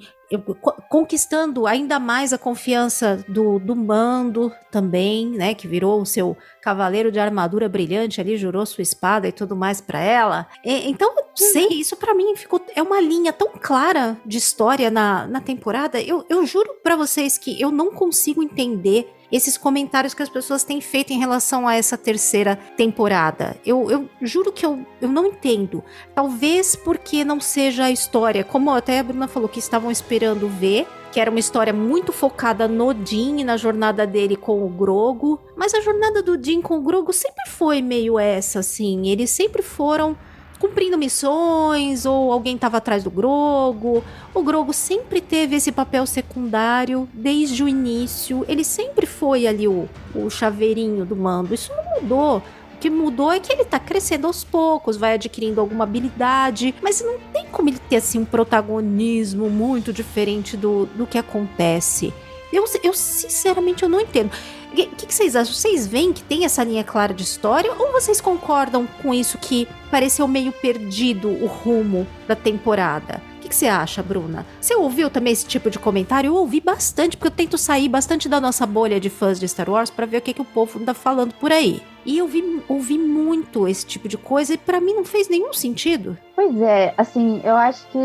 conquistando 0.90 1.68
ainda 1.68 2.00
mais 2.00 2.34
a 2.34 2.38
confiança 2.38 3.24
do, 3.28 3.60
do 3.60 3.76
Mando 3.76 4.52
também, 4.72 5.30
né, 5.30 5.54
que 5.54 5.68
virou 5.68 6.02
o 6.02 6.06
seu 6.06 6.38
cavaleiro 6.62 7.12
de 7.12 7.20
armadura 7.20 7.70
brilhante 7.70 8.20
ali, 8.20 8.38
jurou 8.38 8.66
sua 8.66 8.82
espada 8.82 9.28
e 9.28 9.32
tudo 9.32 9.56
mais 9.56 9.80
para 9.82 10.00
ela. 10.00 10.48
E, 10.64 10.90
então, 10.90 11.14
sei, 11.36 11.68
isso 11.72 11.96
para 11.96 12.14
mim 12.14 12.36
ficou 12.36 12.62
é 12.76 12.82
uma 12.82 13.00
linha 13.00 13.32
tão 13.32 13.50
clara 13.60 14.18
de 14.26 14.38
história 14.38 14.90
na, 14.90 15.28
na 15.28 15.42
temporada. 15.42 16.02
Eu, 16.02 16.26
eu 16.30 16.46
juro 16.46 16.76
para 16.84 16.96
vocês 16.96 17.38
que 17.38 17.60
eu 17.62 17.72
não 17.72 17.92
consigo 17.92 18.42
entender 18.42 19.14
esses 19.36 19.58
comentários 19.58 20.14
que 20.14 20.24
as 20.24 20.30
pessoas 20.30 20.64
têm 20.64 20.80
feito 20.80 21.12
em 21.12 21.20
relação 21.20 21.68
a 21.68 21.76
essa 21.76 21.98
terceira 21.98 22.56
temporada. 22.78 23.58
Eu, 23.66 23.92
eu 23.92 24.10
juro 24.22 24.52
que 24.52 24.66
eu, 24.66 24.86
eu 25.02 25.10
não 25.10 25.26
entendo. 25.26 25.84
Talvez 26.14 26.76
porque 26.76 27.24
não 27.24 27.40
seja 27.40 27.86
a 27.86 27.92
história, 27.92 28.44
como 28.44 28.72
até 28.72 29.00
a 29.00 29.04
Bruna 29.04 29.28
falou, 29.28 29.50
que 29.50 29.60
estavam 29.60 29.92
esperando 29.92 30.48
ver 30.48 30.88
que 31.12 31.20
era 31.22 31.32
uma 31.32 31.40
história 31.40 31.72
muito 31.72 32.12
focada 32.12 32.68
no 32.68 32.92
e 33.10 33.44
na 33.46 33.56
jornada 33.56 34.06
dele 34.06 34.36
com 34.36 34.66
o 34.66 34.68
Grogo. 34.68 35.40
Mas 35.56 35.74
a 35.74 35.80
jornada 35.80 36.22
do 36.22 36.38
Dean 36.38 36.62
com 36.62 36.78
o 36.78 36.82
Grogo 36.82 37.14
sempre 37.14 37.50
foi 37.52 37.82
meio 37.82 38.20
essa, 38.20 38.60
assim. 38.60 39.08
Eles 39.08 39.30
sempre 39.30 39.62
foram 39.62 40.18
cumprindo 40.60 40.98
missões, 40.98 42.06
ou 42.06 42.32
alguém 42.32 42.56
estava 42.56 42.78
atrás 42.78 43.04
do 43.04 43.10
Grogo. 43.10 44.04
O 44.34 44.44
Grogo 44.44 44.74
sempre 44.74 45.22
teve 45.22 45.56
esse 45.56 45.72
papel 45.72 46.06
secundário 46.06 47.08
desde 47.14 47.64
o 47.64 47.68
início. 47.68 48.46
Ele 48.48 48.64
sempre 48.64 49.06
foi 49.06 49.48
ali 49.48 49.68
o, 49.68 49.88
o 50.14 50.30
chaveirinho 50.30 51.06
do 51.06 51.16
mando. 51.16 51.54
Isso 51.54 51.72
não 51.76 52.02
mudou. 52.02 52.38
O 52.74 52.78
que 52.78 52.90
mudou 52.90 53.32
é 53.32 53.40
que 53.40 53.52
ele 53.52 53.64
tá 53.64 53.80
crescendo 53.80 54.28
aos 54.28 54.44
poucos, 54.44 54.98
vai 54.98 55.14
adquirindo 55.14 55.62
alguma 55.62 55.86
habilidade, 55.86 56.76
mas 56.82 57.02
não 57.02 57.18
tem 57.32 57.46
como 57.46 57.70
ele 57.70 57.80
ter 57.90 57.96
assim 57.98 58.20
um 58.20 58.26
protagonismo 58.26 59.50
muito 59.50 59.94
diferente 59.94 60.58
do, 60.58 60.86
do 60.88 61.08
que 61.08 61.18
acontece. 61.18 62.14
Eu, 62.52 62.66
eu 62.84 62.94
sinceramente 62.94 63.84
eu 63.84 63.90
não 63.90 64.00
entendo. 64.00 64.32
O 64.76 64.78
que, 64.78 65.06
que, 65.06 65.14
vocês 65.14 65.38
acham? 65.38 65.54
Vocês 65.54 65.88
veem 65.88 66.12
que 66.12 66.22
tem 66.22 66.44
essa 66.44 66.62
linha 66.62 66.84
clara 66.84 67.14
de 67.14 67.24
história 67.24 67.72
ou 67.80 67.94
vocês 67.94 68.20
concordam 68.20 68.86
com 69.02 69.14
isso 69.14 69.38
que 69.38 69.66
pareceu 69.90 70.28
meio 70.28 70.52
perdido 70.52 71.30
o 71.30 71.46
rumo 71.46 72.06
da 72.28 72.36
temporada? 72.36 73.22
O 73.38 73.40
que, 73.40 73.48
que 73.48 73.56
você 73.56 73.68
acha, 73.68 74.04
Bruna? 74.04 74.46
Você 74.60 74.76
ouviu 74.76 75.10
também 75.10 75.32
esse 75.32 75.46
tipo 75.46 75.70
de 75.70 75.80
comentário? 75.80 76.28
Eu 76.28 76.36
ouvi 76.36 76.60
bastante, 76.60 77.16
porque 77.16 77.28
eu 77.28 77.38
tento 77.46 77.58
sair 77.58 77.88
bastante 77.88 78.28
da 78.28 78.42
nossa 78.42 78.66
bolha 78.66 79.00
de 79.00 79.10
fãs 79.10 79.40
de 79.40 79.48
Star 79.48 79.70
Wars 79.70 79.90
para 79.90 80.06
ver 80.06 80.18
o 80.18 80.22
que, 80.22 80.34
que 80.34 80.42
o 80.42 80.46
povo 80.46 80.78
anda 80.78 80.94
falando 80.94 81.34
por 81.36 81.54
aí. 81.54 81.82
E 82.06 82.18
eu 82.18 82.28
vi, 82.28 82.62
ouvi 82.68 82.98
muito 82.98 83.70
esse 83.70 83.86
tipo 83.86 84.10
de 84.10 84.18
coisa 84.18 84.56
e 84.56 84.58
para 84.58 84.82
mim 84.82 84.94
não 84.94 85.06
fez 85.06 85.30
nenhum 85.30 85.54
sentido. 85.54 86.18
Pois 86.36 86.60
é, 86.60 86.94
assim, 86.98 87.40
eu 87.46 87.56
acho 87.56 87.88
que 87.94 87.98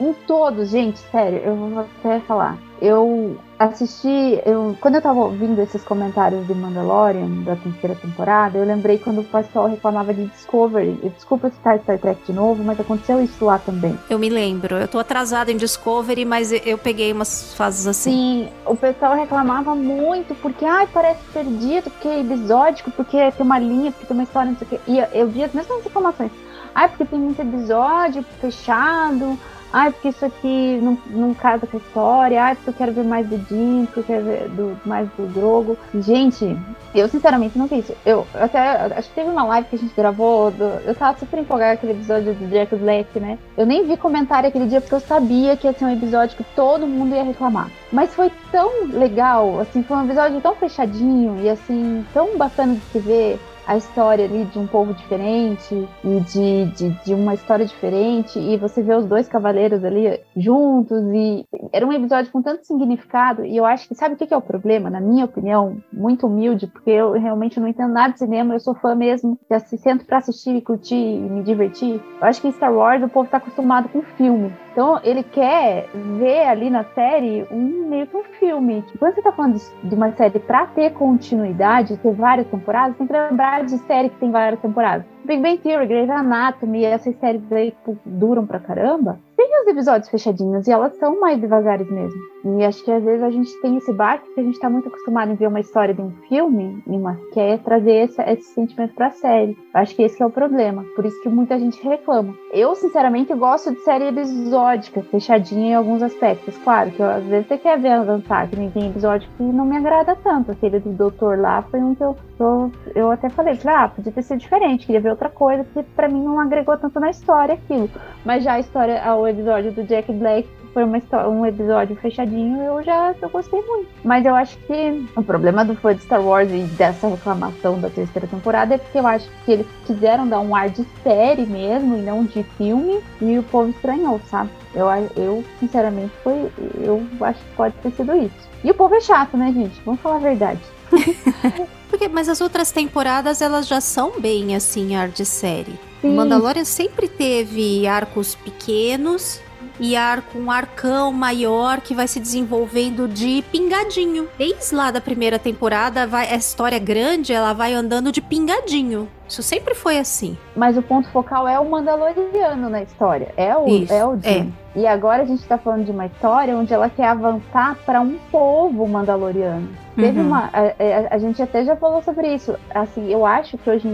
em 0.00 0.12
todos, 0.26 0.70
gente, 0.70 0.98
sério, 1.12 1.38
eu 1.38 1.54
vou 1.54 1.78
até 1.78 2.18
falar. 2.20 2.58
Eu 2.82 3.38
assisti, 3.60 4.40
eu, 4.46 4.74
quando 4.80 4.94
eu 4.94 5.02
tava 5.02 5.20
ouvindo 5.20 5.60
esses 5.60 5.84
comentários 5.84 6.46
de 6.46 6.54
Mandalorian, 6.54 7.42
da 7.44 7.54
terceira 7.56 7.94
temporada, 7.94 8.56
eu 8.56 8.64
lembrei 8.64 8.98
quando 8.98 9.20
o 9.20 9.24
pessoal 9.24 9.68
reclamava 9.68 10.14
de 10.14 10.24
Discovery. 10.24 10.98
Desculpa 11.14 11.50
citar 11.50 11.78
Star 11.80 11.98
Trek 11.98 12.22
de 12.26 12.32
novo, 12.32 12.64
mas 12.64 12.80
aconteceu 12.80 13.22
isso 13.22 13.44
lá 13.44 13.58
também. 13.58 13.98
Eu 14.08 14.18
me 14.18 14.30
lembro, 14.30 14.76
eu 14.76 14.88
tô 14.88 14.98
atrasada 14.98 15.52
em 15.52 15.58
Discovery, 15.58 16.24
mas 16.24 16.50
eu 16.52 16.78
peguei 16.78 17.12
umas 17.12 17.52
fases 17.52 17.86
assim. 17.86 18.10
Sim, 18.10 18.48
o 18.64 18.74
pessoal 18.74 19.14
reclamava 19.14 19.74
muito, 19.74 20.34
porque, 20.36 20.64
ai, 20.64 20.88
parece 20.90 21.20
perdido, 21.30 21.90
porque 21.90 22.08
é 22.08 22.20
episódico, 22.20 22.90
porque 22.92 23.30
tem 23.32 23.44
uma 23.44 23.58
linha, 23.58 23.92
porque 23.92 24.06
tem 24.06 24.16
uma 24.16 24.24
história, 24.24 24.50
não 24.52 24.58
sei 24.58 24.66
o 24.66 24.70
quê. 24.70 24.80
E 24.88 25.18
eu 25.18 25.28
vi 25.28 25.44
as 25.44 25.52
mesmas 25.52 25.84
informações. 25.84 26.32
Ai, 26.74 26.88
porque 26.88 27.04
tem 27.04 27.18
muito 27.18 27.42
episódio 27.42 28.24
fechado, 28.40 29.38
Ai, 29.72 29.90
porque 29.92 30.08
isso 30.08 30.24
aqui 30.24 30.80
não, 30.82 30.98
não 31.10 31.34
casa 31.34 31.66
com 31.66 31.76
a 31.76 31.80
história. 31.80 32.42
Ai, 32.42 32.54
porque 32.54 32.70
eu 32.70 32.74
quero 32.74 32.92
ver 32.92 33.04
mais 33.04 33.26
do 33.26 33.36
Jim, 33.48 33.86
porque 33.86 34.00
eu 34.00 34.04
quero 34.04 34.24
ver 34.24 34.48
do, 34.48 34.76
mais 34.84 35.08
do 35.16 35.26
Drogo. 35.32 35.78
Gente, 35.94 36.56
eu 36.94 37.08
sinceramente 37.08 37.56
não 37.56 37.66
vi 37.66 37.78
isso. 37.78 37.94
Eu 38.04 38.26
até 38.34 38.58
acho 38.96 39.08
que 39.08 39.14
teve 39.14 39.30
uma 39.30 39.44
live 39.44 39.68
que 39.68 39.76
a 39.76 39.78
gente 39.78 39.94
gravou. 39.94 40.50
Do, 40.50 40.64
eu 40.84 40.94
tava 40.94 41.18
super 41.18 41.38
empolgada 41.38 41.76
com 41.76 41.86
aquele 41.86 42.00
episódio 42.00 42.34
do 42.34 42.48
Jack 42.48 42.74
Black, 42.76 43.20
né? 43.20 43.38
Eu 43.56 43.64
nem 43.64 43.86
vi 43.86 43.96
comentário 43.96 44.48
aquele 44.48 44.66
dia 44.66 44.80
porque 44.80 44.94
eu 44.94 45.00
sabia 45.00 45.56
que 45.56 45.66
ia 45.66 45.72
ser 45.72 45.84
um 45.84 45.92
episódio 45.92 46.36
que 46.36 46.44
todo 46.54 46.86
mundo 46.86 47.14
ia 47.14 47.22
reclamar. 47.22 47.70
Mas 47.92 48.14
foi 48.14 48.30
tão 48.50 48.86
legal, 48.88 49.60
assim, 49.60 49.82
foi 49.82 49.96
um 49.96 50.04
episódio 50.04 50.40
tão 50.40 50.54
fechadinho 50.56 51.40
e 51.42 51.48
assim, 51.48 52.04
tão 52.12 52.36
bacana 52.36 52.74
de 52.74 52.80
se 52.92 52.98
ver 52.98 53.40
a 53.70 53.76
história 53.76 54.24
ali 54.24 54.46
de 54.46 54.58
um 54.58 54.66
povo 54.66 54.92
diferente 54.92 55.88
e 56.02 56.20
de, 56.22 56.64
de, 56.72 56.88
de, 57.04 57.14
uma 57.14 57.34
história 57.34 57.64
diferente, 57.64 58.36
e 58.36 58.56
você 58.56 58.82
vê 58.82 58.92
os 58.96 59.06
dois 59.06 59.28
cavaleiros 59.28 59.84
ali 59.84 60.20
juntos, 60.36 61.00
e 61.14 61.46
era 61.72 61.86
um 61.86 61.92
episódio 61.92 62.32
com 62.32 62.42
tanto 62.42 62.66
significado, 62.66 63.44
e 63.44 63.56
eu 63.56 63.64
acho 63.64 63.86
que 63.86 63.94
sabe 63.94 64.16
o 64.16 64.18
que 64.18 64.34
é 64.34 64.36
o 64.36 64.42
problema, 64.42 64.90
na 64.90 65.00
minha 65.00 65.24
opinião, 65.24 65.76
muito 65.92 66.26
humilde, 66.26 66.66
porque 66.66 66.90
eu 66.90 67.12
realmente 67.12 67.60
não 67.60 67.68
entendo 67.68 67.92
nada 67.92 68.12
de 68.12 68.18
cinema, 68.18 68.54
eu 68.54 68.60
sou 68.60 68.74
fã 68.74 68.96
mesmo, 68.96 69.38
que 69.48 69.76
sento 69.76 70.04
para 70.04 70.18
assistir 70.18 70.60
curtir 70.62 70.96
e 70.96 71.20
me 71.20 71.44
divertir. 71.44 72.02
Eu 72.20 72.26
acho 72.26 72.42
que 72.42 72.50
Star 72.50 72.74
Wars 72.74 73.04
o 73.04 73.08
povo 73.08 73.30
tá 73.30 73.36
acostumado 73.36 73.88
com 73.88 74.02
filme. 74.02 74.52
Então 74.72 75.00
ele 75.02 75.22
quer 75.22 75.88
ver 76.18 76.46
ali 76.46 76.70
na 76.70 76.84
série 76.84 77.46
um 77.50 77.88
meio 77.88 78.06
que 78.06 78.16
um 78.16 78.24
filme. 78.38 78.84
Quando 78.98 79.14
você 79.14 79.22
tá 79.22 79.32
falando 79.32 79.60
de 79.84 79.94
uma 79.94 80.12
série 80.12 80.38
para 80.38 80.66
ter 80.66 80.92
continuidade, 80.92 81.96
ter 81.96 82.12
várias 82.12 82.46
temporadas, 82.46 82.96
tem 82.96 83.06
que 83.06 83.12
lembrar 83.12 83.59
de 83.64 83.78
série 83.78 84.08
que 84.08 84.18
tem 84.18 84.30
várias 84.30 84.60
temporadas. 84.60 85.04
Big 85.24 85.40
Bang 85.42 85.58
Theory, 85.58 85.86
Grey's 85.86 86.10
Anatomy, 86.10 86.84
essas 86.84 87.14
séries 87.16 87.52
aí 87.52 87.72
que 87.84 87.96
duram 88.04 88.46
pra 88.46 88.58
caramba, 88.58 89.18
tem 89.40 89.62
os 89.62 89.66
episódios 89.68 90.10
fechadinhos 90.10 90.66
e 90.66 90.70
elas 90.70 90.94
são 90.96 91.18
mais 91.18 91.40
devagares 91.40 91.90
mesmo. 91.90 92.20
E 92.44 92.64
acho 92.64 92.82
que 92.84 92.90
às 92.90 93.02
vezes 93.02 93.22
a 93.22 93.30
gente 93.30 93.50
tem 93.60 93.76
esse 93.76 93.92
barco 93.92 94.26
que 94.34 94.40
a 94.40 94.42
gente 94.42 94.58
tá 94.58 94.68
muito 94.68 94.88
acostumado 94.88 95.30
em 95.30 95.34
ver 95.34 95.46
uma 95.46 95.60
história 95.60 95.94
de 95.94 96.00
um 96.00 96.10
filme, 96.28 96.82
uma, 96.86 97.18
quer 97.32 97.58
trazer 97.58 98.04
esse, 98.04 98.22
esse 98.22 98.54
sentimento 98.54 98.94
pra 98.94 99.10
série. 99.10 99.56
Acho 99.74 99.94
que 99.94 100.02
esse 100.02 100.22
é 100.22 100.26
o 100.26 100.30
problema. 100.30 100.84
Por 100.96 101.04
isso 101.04 101.20
que 101.22 101.28
muita 101.28 101.58
gente 101.58 101.82
reclama. 101.82 102.34
Eu, 102.52 102.74
sinceramente, 102.74 103.34
gosto 103.34 103.72
de 103.72 103.80
série 103.80 104.08
episódica, 104.08 105.02
fechadinha 105.02 105.72
em 105.72 105.74
alguns 105.74 106.02
aspectos. 106.02 106.56
Claro 106.58 106.90
que 106.90 107.00
eu, 107.00 107.10
às 107.10 107.24
vezes 107.24 107.46
você 107.46 107.58
quer 107.58 107.78
ver 107.78 107.92
avançar, 107.92 108.48
que 108.48 108.56
nem 108.56 108.70
tem 108.70 108.88
episódio 108.88 109.28
que 109.36 109.42
não 109.42 109.66
me 109.66 109.76
agrada 109.76 110.16
tanto. 110.16 110.50
Aquele 110.50 110.80
do 110.80 110.90
Doutor 110.90 111.38
lá 111.38 111.62
foi 111.62 111.80
um 111.80 111.94
que 111.94 112.02
eu, 112.02 112.16
eu, 112.38 112.72
eu 112.94 113.10
até 113.10 113.28
falei, 113.28 113.58
ah, 113.66 113.88
podia 113.88 114.12
ter 114.12 114.22
sido 114.22 114.38
diferente, 114.38 114.86
queria 114.86 115.00
ver 115.00 115.10
outra 115.10 115.28
coisa, 115.28 115.64
porque 115.64 115.82
pra 115.94 116.08
mim 116.08 116.24
não 116.24 116.40
agregou 116.40 116.76
tanto 116.78 116.98
na 116.98 117.10
história 117.10 117.54
aquilo. 117.54 117.90
Mas 118.24 118.44
já 118.44 118.54
a 118.54 118.60
história, 118.60 119.02
o 119.14 119.26
episódio 119.30 119.72
do 119.72 119.82
Jack 119.84 120.12
Black 120.12 120.48
foi 120.72 120.84
uma 120.84 120.98
história, 120.98 121.28
um 121.28 121.44
episódio 121.44 121.96
fechadinho, 121.96 122.62
eu 122.62 122.82
já 122.82 123.14
eu 123.20 123.28
gostei 123.28 123.60
muito. 123.62 123.88
Mas 124.04 124.24
eu 124.24 124.34
acho 124.34 124.56
que 124.58 125.04
o 125.16 125.22
problema 125.22 125.64
do 125.64 125.74
fã 125.74 125.94
de 125.94 126.02
Star 126.02 126.22
Wars 126.22 126.50
e 126.50 126.62
dessa 126.76 127.08
reclamação 127.08 127.80
da 127.80 127.90
terceira 127.90 128.26
temporada 128.26 128.74
é 128.74 128.78
porque 128.78 128.98
eu 128.98 129.06
acho 129.06 129.28
que 129.44 129.52
eles 129.52 129.66
quiseram 129.86 130.28
dar 130.28 130.40
um 130.40 130.54
ar 130.54 130.70
de 130.70 130.86
série 131.02 131.46
mesmo 131.46 131.96
e 131.96 132.02
não 132.02 132.24
de 132.24 132.42
filme, 132.56 133.00
e 133.20 133.38
o 133.38 133.42
povo 133.42 133.70
estranhou, 133.70 134.20
sabe? 134.30 134.50
Eu, 134.74 134.86
eu 135.16 135.44
sinceramente, 135.58 136.12
foi. 136.22 136.50
Eu 136.80 137.04
acho 137.20 137.40
que 137.40 137.56
pode 137.56 137.74
ter 137.82 137.90
sido 137.92 138.16
isso. 138.16 138.50
E 138.62 138.70
o 138.70 138.74
povo 138.74 138.94
é 138.94 139.00
chato, 139.00 139.36
né, 139.36 139.52
gente? 139.52 139.80
Vamos 139.84 140.00
falar 140.00 140.16
a 140.16 140.20
verdade. 140.20 140.60
Porque, 141.90 142.06
mas 142.06 142.28
as 142.28 142.40
outras 142.40 142.70
temporadas 142.70 143.42
elas 143.42 143.66
já 143.66 143.80
são 143.80 144.20
bem 144.20 144.54
assim, 144.54 144.94
ar 144.94 145.08
de 145.08 145.24
série. 145.24 145.89
Sim. 146.00 146.14
Mandalorian 146.14 146.64
sempre 146.64 147.08
teve 147.08 147.86
arcos 147.86 148.34
pequenos 148.34 149.40
e 149.80 149.96
arco, 149.96 150.38
um 150.38 150.50
arcão 150.50 151.10
maior 151.10 151.80
que 151.80 151.94
vai 151.94 152.06
se 152.06 152.20
desenvolvendo 152.20 153.08
de 153.08 153.42
pingadinho. 153.50 154.28
Desde 154.36 154.74
lá 154.74 154.90
da 154.90 155.00
primeira 155.00 155.38
temporada, 155.38 156.06
vai, 156.06 156.30
a 156.30 156.36
história 156.36 156.78
grande, 156.78 157.32
ela 157.32 157.54
vai 157.54 157.72
andando 157.72 158.12
de 158.12 158.20
pingadinho. 158.20 159.08
Isso 159.26 159.42
sempre 159.42 159.74
foi 159.74 159.98
assim. 159.98 160.36
Mas 160.54 160.76
o 160.76 160.82
ponto 160.82 161.08
focal 161.10 161.48
é 161.48 161.58
o 161.58 161.68
Mandaloriano 161.68 162.68
na 162.68 162.82
história. 162.82 163.32
É 163.36 163.56
o, 163.56 163.68
Isso, 163.68 163.92
é 163.92 164.04
o 164.04 164.16
Jim. 164.16 164.52
É. 164.74 164.78
E 164.80 164.86
agora 164.86 165.22
a 165.22 165.26
gente 165.26 165.42
tá 165.46 165.56
falando 165.56 165.84
de 165.84 165.90
uma 165.90 166.06
história 166.06 166.56
onde 166.56 166.74
ela 166.74 166.90
quer 166.90 167.06
avançar 167.06 167.76
para 167.86 168.00
um 168.00 168.18
povo 168.30 168.86
mandaloriano. 168.86 169.68
Uhum. 169.96 170.04
Teve 170.04 170.20
uma. 170.20 170.50
A, 170.52 170.60
a, 170.60 171.14
a, 171.14 171.18
gente 171.18 171.40
até 171.42 171.64
já 171.64 171.74
falou 171.74 172.02
sobre 172.02 172.34
isso. 172.34 172.54
Assim, 172.74 173.10
eu 173.10 173.24
acho 173.24 173.56
que 173.56 173.70
hoje 173.70 173.88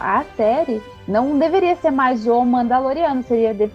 a 0.00 0.24
série 0.36 0.82
não 1.10 1.36
deveria 1.38 1.74
ser 1.76 1.90
mais 1.90 2.26
o 2.26 2.44
Mandaloriano, 2.44 3.24
seria 3.24 3.52
de, 3.52 3.68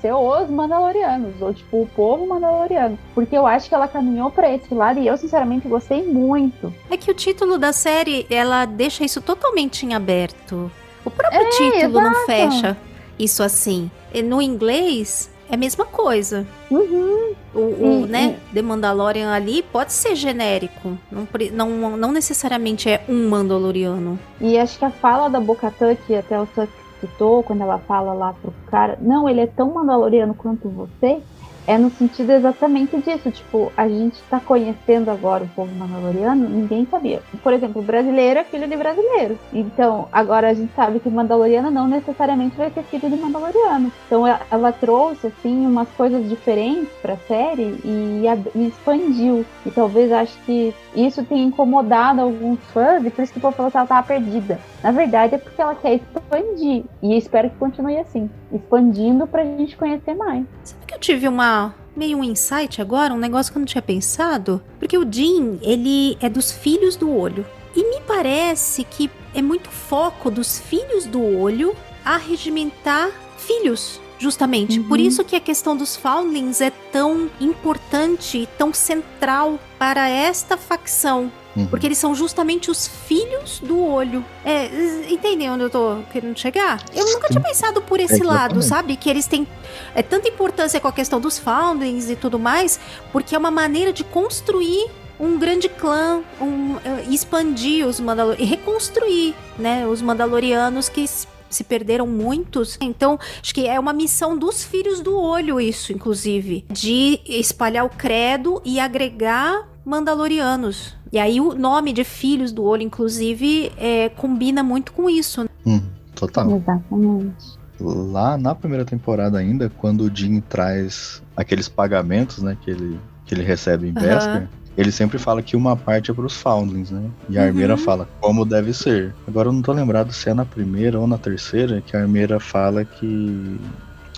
ser 0.00 0.12
os 0.12 0.50
Mandalorianos, 0.50 1.40
ou 1.40 1.54
tipo 1.54 1.82
o 1.82 1.86
povo 1.86 2.26
Mandaloriano. 2.26 2.98
Porque 3.14 3.36
eu 3.36 3.46
acho 3.46 3.68
que 3.68 3.74
ela 3.74 3.86
caminhou 3.86 4.30
para 4.30 4.52
esse 4.52 4.74
lado 4.74 4.98
e 4.98 5.06
eu, 5.06 5.16
sinceramente, 5.16 5.68
gostei 5.68 6.04
muito. 6.04 6.74
É 6.90 6.96
que 6.96 7.10
o 7.10 7.14
título 7.14 7.58
da 7.58 7.72
série, 7.72 8.26
ela 8.28 8.64
deixa 8.64 9.04
isso 9.04 9.20
totalmente 9.20 9.86
em 9.86 9.94
aberto. 9.94 10.70
O 11.04 11.10
próprio 11.10 11.40
é, 11.40 11.50
título 11.50 12.00
exato. 12.00 12.00
não 12.00 12.26
fecha 12.26 12.76
isso 13.18 13.42
assim. 13.42 13.90
No 14.24 14.42
inglês, 14.42 15.30
é 15.48 15.54
a 15.54 15.58
mesma 15.58 15.84
coisa. 15.84 16.46
Uhum. 16.70 17.34
O, 17.52 17.58
o 17.58 18.06
né, 18.06 18.38
The 18.54 18.62
Mandalorian 18.62 19.32
ali 19.32 19.62
pode 19.62 19.92
ser 19.92 20.14
genérico. 20.14 20.96
Não, 21.10 21.26
não, 21.52 21.96
não 21.96 22.12
necessariamente 22.12 22.88
é 22.88 23.04
um 23.08 23.28
Mandaloriano. 23.28 24.18
E 24.40 24.56
acho 24.56 24.78
que 24.78 24.84
a 24.84 24.90
fala 24.90 25.28
da 25.28 25.40
Bocatan, 25.40 25.96
que 25.96 26.14
até 26.14 26.38
o 26.38 26.46
Tuck 26.46 26.70
citou, 27.00 27.42
quando 27.44 27.62
ela 27.62 27.78
fala 27.80 28.12
lá 28.14 28.34
pro 28.34 28.52
cara, 28.66 28.98
não, 29.00 29.28
ele 29.28 29.40
é 29.40 29.46
tão 29.46 29.74
Mandaloriano 29.74 30.34
quanto 30.34 30.70
você, 30.70 31.26
é 31.66 31.78
no 31.78 31.90
sentido 31.90 32.32
exatamente 32.32 32.96
disso. 32.98 33.30
Tipo, 33.30 33.72
a 33.76 33.88
gente 33.88 34.14
está 34.14 34.40
conhecendo 34.40 35.10
agora 35.10 35.44
o 35.44 35.48
povo 35.48 35.74
mandaloriano, 35.74 36.48
ninguém 36.48 36.86
sabia. 36.90 37.22
Por 37.42 37.52
exemplo, 37.52 37.82
brasileiro 37.82 38.40
é 38.40 38.44
filho 38.44 38.68
de 38.68 38.76
brasileiro. 38.76 39.38
Então, 39.52 40.08
agora 40.12 40.48
a 40.48 40.54
gente 40.54 40.72
sabe 40.74 41.00
que 41.00 41.08
mandaloriano 41.08 41.70
não 41.70 41.86
necessariamente 41.86 42.56
vai 42.56 42.70
ser 42.70 42.82
filho 42.84 43.08
de 43.08 43.16
mandaloriano. 43.16 43.92
Então, 44.06 44.24
ela 44.26 44.72
trouxe, 44.72 45.28
assim, 45.28 45.66
umas 45.66 45.88
coisas 45.90 46.28
diferentes 46.28 46.88
para 47.02 47.14
a 47.14 47.18
série 47.28 47.78
e, 47.84 48.24
e, 48.54 48.66
expandiu. 48.66 49.44
E 49.64 49.70
talvez 49.70 50.10
acho 50.12 50.36
que 50.44 50.74
isso 50.94 51.24
tenha 51.24 51.44
incomodado 51.44 52.20
alguns 52.20 52.58
fãs 52.72 53.04
e 53.04 53.10
por 53.10 53.22
isso 53.22 53.32
que 53.32 53.38
o 53.38 53.42
povo 53.42 53.56
falou 53.56 53.70
que 53.70 53.76
ela 53.76 53.84
estava 53.84 54.06
perdida. 54.06 54.58
Na 54.82 54.92
verdade, 54.92 55.34
é 55.34 55.38
porque 55.38 55.60
ela 55.60 55.74
quer 55.74 55.94
expandir. 55.94 56.84
E 57.02 57.16
espero 57.16 57.50
que 57.50 57.56
continue 57.56 57.98
assim 57.98 58.28
expandindo 58.52 59.26
pra 59.26 59.44
gente 59.44 59.76
conhecer 59.76 60.14
mais. 60.14 60.44
Que 60.90 60.96
eu 60.96 60.98
tive 60.98 61.28
uma 61.28 61.72
meio 61.94 62.18
um 62.18 62.24
insight 62.24 62.82
agora, 62.82 63.14
um 63.14 63.16
negócio 63.16 63.52
que 63.52 63.56
eu 63.56 63.60
não 63.60 63.66
tinha 63.66 63.80
pensado? 63.80 64.60
Porque 64.76 64.98
o 64.98 65.06
Jin, 65.08 65.60
ele 65.62 66.18
é 66.20 66.28
dos 66.28 66.50
filhos 66.50 66.96
do 66.96 67.08
olho. 67.08 67.46
E 67.76 67.84
me 67.84 68.00
parece 68.00 68.82
que 68.82 69.08
é 69.32 69.40
muito 69.40 69.70
foco 69.70 70.32
dos 70.32 70.58
filhos 70.58 71.06
do 71.06 71.22
olho 71.22 71.76
a 72.04 72.16
regimentar 72.16 73.08
filhos 73.38 74.00
justamente. 74.18 74.80
Uhum. 74.80 74.88
Por 74.88 74.98
isso 74.98 75.22
que 75.22 75.36
a 75.36 75.40
questão 75.40 75.76
dos 75.76 75.96
Foundlings 75.96 76.60
é 76.60 76.70
tão 76.70 77.30
importante 77.40 78.38
e 78.38 78.46
tão 78.58 78.74
central 78.74 79.56
para 79.78 80.08
esta 80.08 80.56
facção. 80.56 81.30
Uhum. 81.56 81.66
Porque 81.66 81.86
eles 81.86 81.98
são 81.98 82.14
justamente 82.14 82.70
os 82.70 82.86
filhos 82.86 83.60
do 83.60 83.80
olho. 83.82 84.24
É, 84.44 84.66
entendem 85.10 85.50
onde 85.50 85.64
eu 85.64 85.70
tô 85.70 85.98
querendo 86.12 86.38
chegar? 86.38 86.82
Eu 86.94 87.04
nunca 87.06 87.28
tinha 87.28 87.40
pensado 87.40 87.82
por 87.82 87.98
esse 87.98 88.22
é 88.22 88.24
lado, 88.24 88.62
sabe? 88.62 88.96
Que 88.96 89.10
eles 89.10 89.26
têm 89.26 89.46
é, 89.94 90.02
tanta 90.02 90.28
importância 90.28 90.80
com 90.80 90.88
a 90.88 90.92
questão 90.92 91.20
dos 91.20 91.38
foundings 91.38 92.08
e 92.08 92.16
tudo 92.16 92.38
mais, 92.38 92.78
porque 93.12 93.34
é 93.34 93.38
uma 93.38 93.50
maneira 93.50 93.92
de 93.92 94.04
construir 94.04 94.90
um 95.18 95.38
grande 95.38 95.68
clã, 95.68 96.22
um, 96.40 96.76
uh, 96.76 96.80
expandir 97.10 97.86
os 97.86 98.00
Mandalorianos, 98.00 98.50
reconstruir, 98.50 99.34
né, 99.58 99.86
os 99.86 100.00
Mandalorianos 100.00 100.88
que 100.88 101.06
se 101.06 101.64
perderam 101.64 102.06
muitos. 102.06 102.78
Então, 102.80 103.18
acho 103.42 103.52
que 103.52 103.66
é 103.66 103.78
uma 103.78 103.92
missão 103.92 104.38
dos 104.38 104.64
filhos 104.64 105.00
do 105.00 105.18
olho, 105.18 105.60
isso, 105.60 105.92
inclusive, 105.92 106.64
de 106.70 107.20
espalhar 107.26 107.84
o 107.84 107.90
credo 107.90 108.62
e 108.64 108.80
agregar 108.80 109.68
Mandalorianos. 109.84 110.94
E 111.12 111.18
aí 111.18 111.40
o 111.40 111.54
nome 111.54 111.92
de 111.92 112.04
Filhos 112.04 112.52
do 112.52 112.62
Olho, 112.64 112.82
inclusive, 112.82 113.72
é, 113.76 114.08
combina 114.10 114.62
muito 114.62 114.92
com 114.92 115.08
isso. 115.10 115.44
Hum, 115.66 115.80
total. 116.14 116.56
Exatamente. 116.56 117.58
Lá 117.80 118.36
na 118.36 118.54
primeira 118.54 118.84
temporada 118.84 119.38
ainda, 119.38 119.70
quando 119.78 120.02
o 120.04 120.14
Jim 120.14 120.40
traz 120.40 121.22
aqueles 121.36 121.68
pagamentos, 121.68 122.42
né, 122.42 122.56
que 122.62 122.70
ele, 122.70 123.00
que 123.24 123.34
ele 123.34 123.42
recebe 123.42 123.88
em 123.88 123.92
Beskar, 123.92 124.48
ele 124.76 124.92
sempre 124.92 125.18
fala 125.18 125.42
que 125.42 125.56
uma 125.56 125.74
parte 125.76 126.10
é 126.10 126.14
para 126.14 126.24
os 126.24 126.34
Foundlings, 126.36 126.90
né? 126.90 127.10
E 127.28 127.38
a 127.38 127.44
Armeira 127.44 127.72
Uhum. 127.74 127.78
fala 127.78 128.08
como 128.20 128.44
deve 128.44 128.72
ser. 128.72 129.14
Agora 129.26 129.48
eu 129.48 129.52
não 129.52 129.62
tô 129.62 129.72
lembrado 129.72 130.12
se 130.12 130.28
é 130.30 130.34
na 130.34 130.44
primeira 130.44 130.98
ou 131.00 131.06
na 131.06 131.18
terceira 131.18 131.80
que 131.80 131.96
a 131.96 132.02
Armeira 132.02 132.38
fala 132.38 132.84
que 132.84 133.58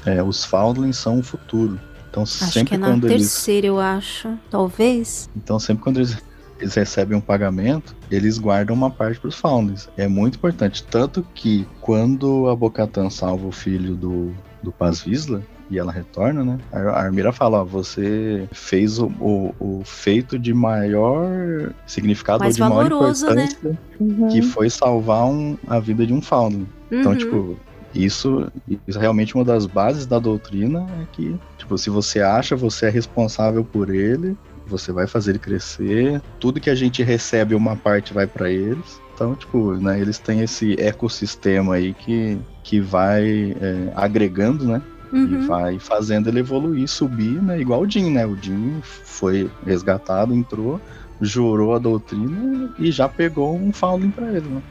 é, 0.05 0.23
os 0.23 0.45
Foundlings 0.45 0.99
são 0.99 1.21
o 1.21 1.23
futuro. 1.23 1.79
Então 2.13 2.25
Acho 2.25 2.45
sempre 2.53 2.69
que 2.69 2.75
é 2.75 2.79
na 2.79 2.89
quando 2.89 3.09
eles 3.09 3.33
terceira, 3.33 3.67
eu 3.67 3.81
acho. 3.81 4.29
Talvez. 4.51 5.31
então, 5.35 5.59
sempre 5.59 5.83
quando 5.83 5.97
eles, 5.97 6.17
eles 6.61 6.75
recebem 6.75 7.17
um 7.17 7.23
pagamento, 7.23 7.97
eles 8.11 8.37
guardam 8.39 8.77
uma 8.77 8.91
parte 8.91 9.19
para 9.19 9.29
os 9.29 9.35
Foundlings. 9.37 9.89
É 9.97 10.07
muito 10.07 10.37
importante. 10.37 10.85
Tanto 10.85 11.27
que 11.35 11.67
quando 11.81 12.49
a 12.51 12.55
Bocatan 12.55 13.09
salva 13.09 13.47
o 13.47 13.51
filho 13.53 13.97
do, 13.97 14.33
do 14.63 14.71
Paz 14.71 15.01
Vizsla, 15.01 15.43
e 15.71 15.79
ela 15.79 15.91
retorna, 15.91 16.45
né? 16.45 16.59
A 16.71 17.01
Armira 17.01 17.33
fala: 17.33 17.63
ó, 17.63 17.65
você 17.65 18.47
fez 18.53 18.99
o, 18.99 19.07
o, 19.19 19.55
o 19.59 19.83
feito 19.87 20.39
de 20.39 20.53
maior 20.53 21.73
significado 21.87 22.41
Mais 22.41 22.61
ou 22.61 22.67
de 22.69 22.75
maior 22.75 22.91
valoroso, 22.91 23.27
né? 23.35 23.45
importância, 23.47 23.79
Uhum. 23.99 24.29
que 24.29 24.43
foi 24.43 24.69
salvar 24.69 25.25
um- 25.25 25.57
a 25.67 25.81
vida 25.81 26.07
de 26.07 26.13
um 26.13 26.21
Foundling. 26.21 26.69
Então, 26.91 27.13
Uhum. 27.13 27.19
tipo, 27.19 27.57
isso, 27.95 28.51
isso 28.89 28.99
é 28.99 29.01
realmente 29.01 29.35
uma 29.35 29.45
das 29.45 29.67
bases 29.67 30.07
da 30.07 30.19
doutrina 30.19 30.87
é 31.01 31.07
que, 31.13 31.37
tipo, 31.59 31.77
se 31.77 31.91
você 31.91 32.21
acha, 32.21 32.57
você 32.57 32.87
é 32.87 32.91
responsável 32.91 33.65
por 33.65 33.91
ele, 33.95 34.37
você 34.67 34.93
vai 34.93 35.07
fazer 35.07 35.33
ele 35.33 35.39
crescer, 35.39 36.21
tudo 36.41 36.61
que 36.61 36.71
a 36.71 36.75
gente 36.75 37.03
recebe, 37.03 37.55
uma 37.55 37.77
parte 37.77 38.15
vai 38.15 38.27
para 38.27 38.51
eles. 38.51 39.01
Então, 39.15 39.35
tipo, 39.35 39.75
né, 39.75 40.01
eles 40.01 40.19
têm 40.19 40.41
esse 40.41 40.75
ecossistema 40.81 41.75
aí 41.75 41.93
que, 41.93 42.39
que 42.65 42.81
vai 42.81 43.53
é, 43.53 43.93
agregando, 43.95 44.65
né? 44.65 44.81
E 45.13 45.15
Uhum. 45.15 45.47
vai 45.47 45.79
fazendo 45.79 46.29
ele 46.29 46.39
evoluir, 46.41 46.89
subir, 46.89 47.43
né? 47.43 47.61
Igual 47.61 47.83
o 47.83 47.89
Jim, 47.91 48.11
né? 48.11 48.27
O 48.27 48.35
Jim 48.35 48.81
foi 48.83 49.51
resgatado, 49.67 50.35
entrou, 50.35 50.81
jurou 51.21 51.75
a 51.75 51.79
doutrina 51.79 52.71
e 52.79 52.91
já 52.91 53.09
pegou 53.09 53.55
um 53.55 53.73
Foundling 53.73 54.11
pra 54.11 54.29
ele, 54.33 54.49
né? 54.49 54.63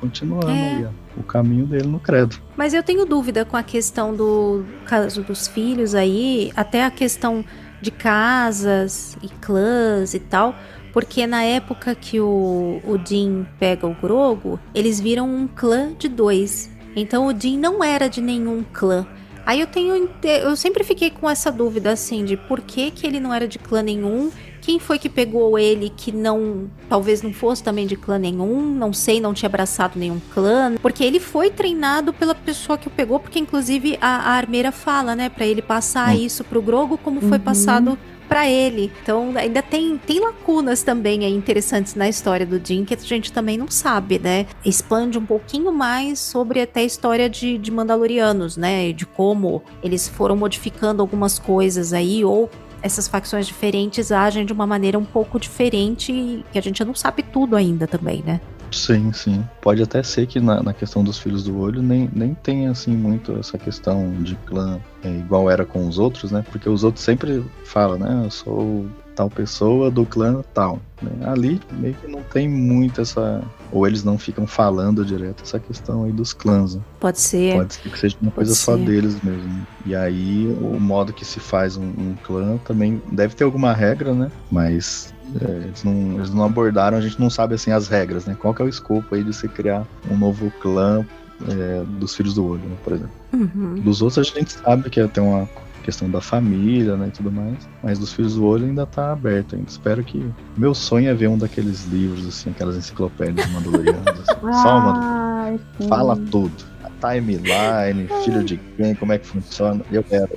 Continuando 0.00 0.48
É. 0.48 0.52
aí, 0.52 0.86
ó, 0.86 1.20
o 1.20 1.22
caminho 1.22 1.66
dele 1.66 1.88
no 1.88 1.98
credo. 1.98 2.36
Mas 2.56 2.74
eu 2.74 2.82
tenho 2.82 3.04
dúvida 3.04 3.44
com 3.44 3.56
a 3.56 3.62
questão 3.62 4.14
do 4.14 4.64
caso 4.84 5.22
dos 5.22 5.48
filhos 5.48 5.94
aí, 5.94 6.52
até 6.56 6.84
a 6.84 6.90
questão 6.90 7.44
de 7.80 7.90
casas 7.90 9.16
e 9.22 9.28
clãs 9.28 10.14
e 10.14 10.18
tal, 10.18 10.54
porque 10.92 11.26
na 11.26 11.42
época 11.42 11.94
que 11.94 12.20
o, 12.20 12.80
o 12.84 12.98
Jin 13.04 13.46
pega 13.58 13.86
o 13.86 13.94
Grogo, 13.94 14.58
eles 14.74 15.00
viram 15.00 15.28
um 15.28 15.46
clã 15.46 15.92
de 15.96 16.08
dois. 16.08 16.70
Então 16.96 17.26
o 17.26 17.38
Jin 17.38 17.58
não 17.58 17.82
era 17.82 18.08
de 18.08 18.20
nenhum 18.20 18.64
clã. 18.72 19.06
Aí 19.46 19.60
eu 19.60 19.66
tenho. 19.66 20.10
Eu 20.22 20.56
sempre 20.56 20.84
fiquei 20.84 21.10
com 21.10 21.28
essa 21.28 21.50
dúvida 21.50 21.90
assim 21.92 22.24
de 22.24 22.36
por 22.36 22.60
que, 22.60 22.90
que 22.90 23.06
ele 23.06 23.18
não 23.18 23.32
era 23.32 23.48
de 23.48 23.58
clã 23.58 23.82
nenhum. 23.82 24.30
Quem 24.68 24.78
foi 24.78 24.98
que 24.98 25.08
pegou 25.08 25.58
ele 25.58 25.88
que 25.88 26.12
não. 26.12 26.68
Talvez 26.90 27.22
não 27.22 27.32
fosse 27.32 27.62
também 27.62 27.86
de 27.86 27.96
clã 27.96 28.18
nenhum, 28.18 28.60
não 28.74 28.92
sei, 28.92 29.18
não 29.18 29.32
tinha 29.32 29.48
abraçado 29.48 29.98
nenhum 29.98 30.20
clã. 30.34 30.74
Porque 30.82 31.02
ele 31.02 31.18
foi 31.18 31.48
treinado 31.48 32.12
pela 32.12 32.34
pessoa 32.34 32.76
que 32.76 32.86
o 32.86 32.90
pegou, 32.90 33.18
porque 33.18 33.38
inclusive 33.38 33.96
a, 33.98 34.08
a 34.08 34.30
armeira 34.32 34.70
fala, 34.70 35.16
né, 35.16 35.30
Pra 35.30 35.46
ele 35.46 35.62
passar 35.62 36.14
Hum. 36.14 36.18
isso 36.18 36.44
pro 36.44 36.60
Grogo, 36.60 36.98
como 36.98 37.18
foi 37.22 37.38
Uhum. 37.38 37.44
passado 37.44 37.98
pra 38.28 38.46
ele. 38.46 38.92
Então 39.02 39.32
ainda 39.36 39.62
tem, 39.62 39.96
tem 39.96 40.20
lacunas 40.20 40.82
também 40.82 41.24
aí 41.24 41.32
interessantes 41.32 41.94
na 41.94 42.06
história 42.06 42.44
do 42.44 42.60
Jin 42.62 42.84
que 42.84 42.92
a 42.92 42.96
gente 42.98 43.32
também 43.32 43.56
não 43.56 43.68
sabe, 43.70 44.18
né? 44.18 44.44
Expande 44.66 45.16
um 45.16 45.24
pouquinho 45.24 45.72
mais 45.72 46.18
sobre 46.18 46.60
até 46.60 46.80
a 46.80 46.84
história 46.84 47.30
de, 47.30 47.56
de 47.56 47.70
Mandalorianos, 47.70 48.58
né? 48.58 48.92
De 48.92 49.06
como 49.06 49.62
eles 49.82 50.06
foram 50.08 50.36
modificando 50.36 51.00
algumas 51.00 51.38
coisas 51.38 51.94
aí 51.94 52.22
ou 52.22 52.50
essas 52.82 53.08
facções 53.08 53.46
diferentes 53.46 54.12
agem 54.12 54.44
de 54.44 54.52
uma 54.52 54.66
maneira 54.66 54.98
um 54.98 55.04
pouco 55.04 55.38
diferente 55.38 56.12
e 56.12 56.44
que 56.52 56.58
a 56.58 56.62
gente 56.62 56.84
não 56.84 56.94
sabe 56.94 57.22
tudo 57.22 57.56
ainda 57.56 57.86
também, 57.86 58.22
né? 58.22 58.40
Sim, 58.70 59.12
sim. 59.12 59.44
Pode 59.60 59.82
até 59.82 60.02
ser 60.02 60.26
que 60.26 60.40
na, 60.40 60.62
na 60.62 60.72
questão 60.72 61.02
dos 61.02 61.18
filhos 61.18 61.44
do 61.44 61.58
olho 61.58 61.82
nem, 61.82 62.08
nem 62.12 62.34
tenha 62.34 62.70
assim 62.70 62.96
muito 62.96 63.32
essa 63.38 63.56
questão 63.58 64.12
de 64.22 64.34
clã 64.46 64.78
é, 65.02 65.10
igual 65.10 65.50
era 65.50 65.64
com 65.64 65.86
os 65.86 65.98
outros, 65.98 66.30
né? 66.30 66.44
Porque 66.50 66.68
os 66.68 66.84
outros 66.84 67.04
sempre 67.04 67.44
falam, 67.64 67.98
né? 67.98 68.22
Eu 68.24 68.30
sou 68.30 68.86
tal 69.14 69.28
pessoa 69.28 69.90
do 69.90 70.06
clã 70.06 70.42
tal. 70.54 70.78
né? 71.02 71.10
Ali 71.28 71.60
meio 71.72 71.94
que 71.94 72.06
não 72.06 72.22
tem 72.22 72.48
muito 72.48 73.00
essa. 73.00 73.42
Ou 73.72 73.86
eles 73.86 74.04
não 74.04 74.16
ficam 74.16 74.46
falando 74.46 75.04
direto 75.04 75.42
essa 75.42 75.58
questão 75.58 76.04
aí 76.04 76.12
dos 76.12 76.32
clãs. 76.32 76.76
né? 76.76 76.82
Pode 77.00 77.18
ser. 77.20 77.54
Pode 77.54 77.74
ser 77.74 77.90
que 77.90 77.98
seja 77.98 78.16
uma 78.22 78.30
coisa 78.30 78.52
Pode 78.52 78.60
só 78.60 78.76
ser. 78.76 78.84
deles 78.84 79.20
mesmo. 79.22 79.66
E 79.84 79.94
aí 79.94 80.56
o 80.60 80.78
modo 80.78 81.12
que 81.12 81.24
se 81.24 81.40
faz 81.40 81.76
um, 81.76 81.82
um 81.86 82.14
clã 82.24 82.58
também 82.58 83.02
deve 83.10 83.34
ter 83.34 83.42
alguma 83.44 83.72
regra, 83.72 84.14
né? 84.14 84.30
Mas 84.50 85.12
é, 85.40 85.50
eles, 85.66 85.84
não, 85.84 86.12
eles 86.14 86.32
não 86.32 86.44
abordaram, 86.44 86.96
a 86.96 87.00
gente 87.00 87.20
não 87.20 87.30
sabe 87.30 87.54
assim 87.54 87.70
as 87.70 87.88
regras, 87.88 88.26
né? 88.26 88.36
Qual 88.38 88.54
que 88.54 88.62
é 88.62 88.64
o 88.64 88.68
escopo 88.68 89.14
aí 89.14 89.22
de 89.22 89.32
se 89.32 89.48
criar 89.48 89.86
um 90.10 90.16
novo 90.16 90.50
clã 90.60 91.04
é, 91.46 91.84
dos 91.98 92.14
filhos 92.16 92.34
do 92.34 92.46
olho, 92.46 92.62
né, 92.62 92.76
por 92.82 92.92
exemplo. 92.94 93.12
Uhum. 93.32 93.74
Dos 93.76 94.02
outros 94.02 94.18
a 94.18 94.38
gente 94.38 94.52
sabe 94.52 94.90
que 94.90 95.06
tem 95.08 95.22
uma 95.22 95.48
questão 95.84 96.10
da 96.10 96.20
família, 96.20 96.96
né, 96.96 97.08
e 97.08 97.10
tudo 97.10 97.30
mais. 97.30 97.68
Mas 97.82 97.98
dos 97.98 98.12
filhos 98.12 98.34
do 98.34 98.44
olho 98.44 98.66
ainda 98.66 98.86
tá 98.86 99.12
aberto 99.12 99.54
ainda. 99.54 99.68
Espero 99.68 100.02
que... 100.02 100.30
Meu 100.56 100.74
sonho 100.74 101.08
é 101.08 101.14
ver 101.14 101.28
um 101.28 101.38
daqueles 101.38 101.86
livros, 101.86 102.26
assim, 102.26 102.50
aquelas 102.50 102.76
enciclopédias 102.76 103.48
mandalorianas. 103.50 104.20
assim. 104.20 104.40
Só 104.62 104.78
uma 104.78 105.58
sim. 105.78 105.88
Fala 105.88 106.16
tudo. 106.30 106.52
A 106.82 107.10
timeline, 107.10 108.08
filho 108.24 108.44
de 108.44 108.56
quem, 108.76 108.94
como 108.94 109.12
é 109.12 109.18
que 109.18 109.26
funciona. 109.26 109.84
Eu 109.90 110.02
quero. 110.02 110.30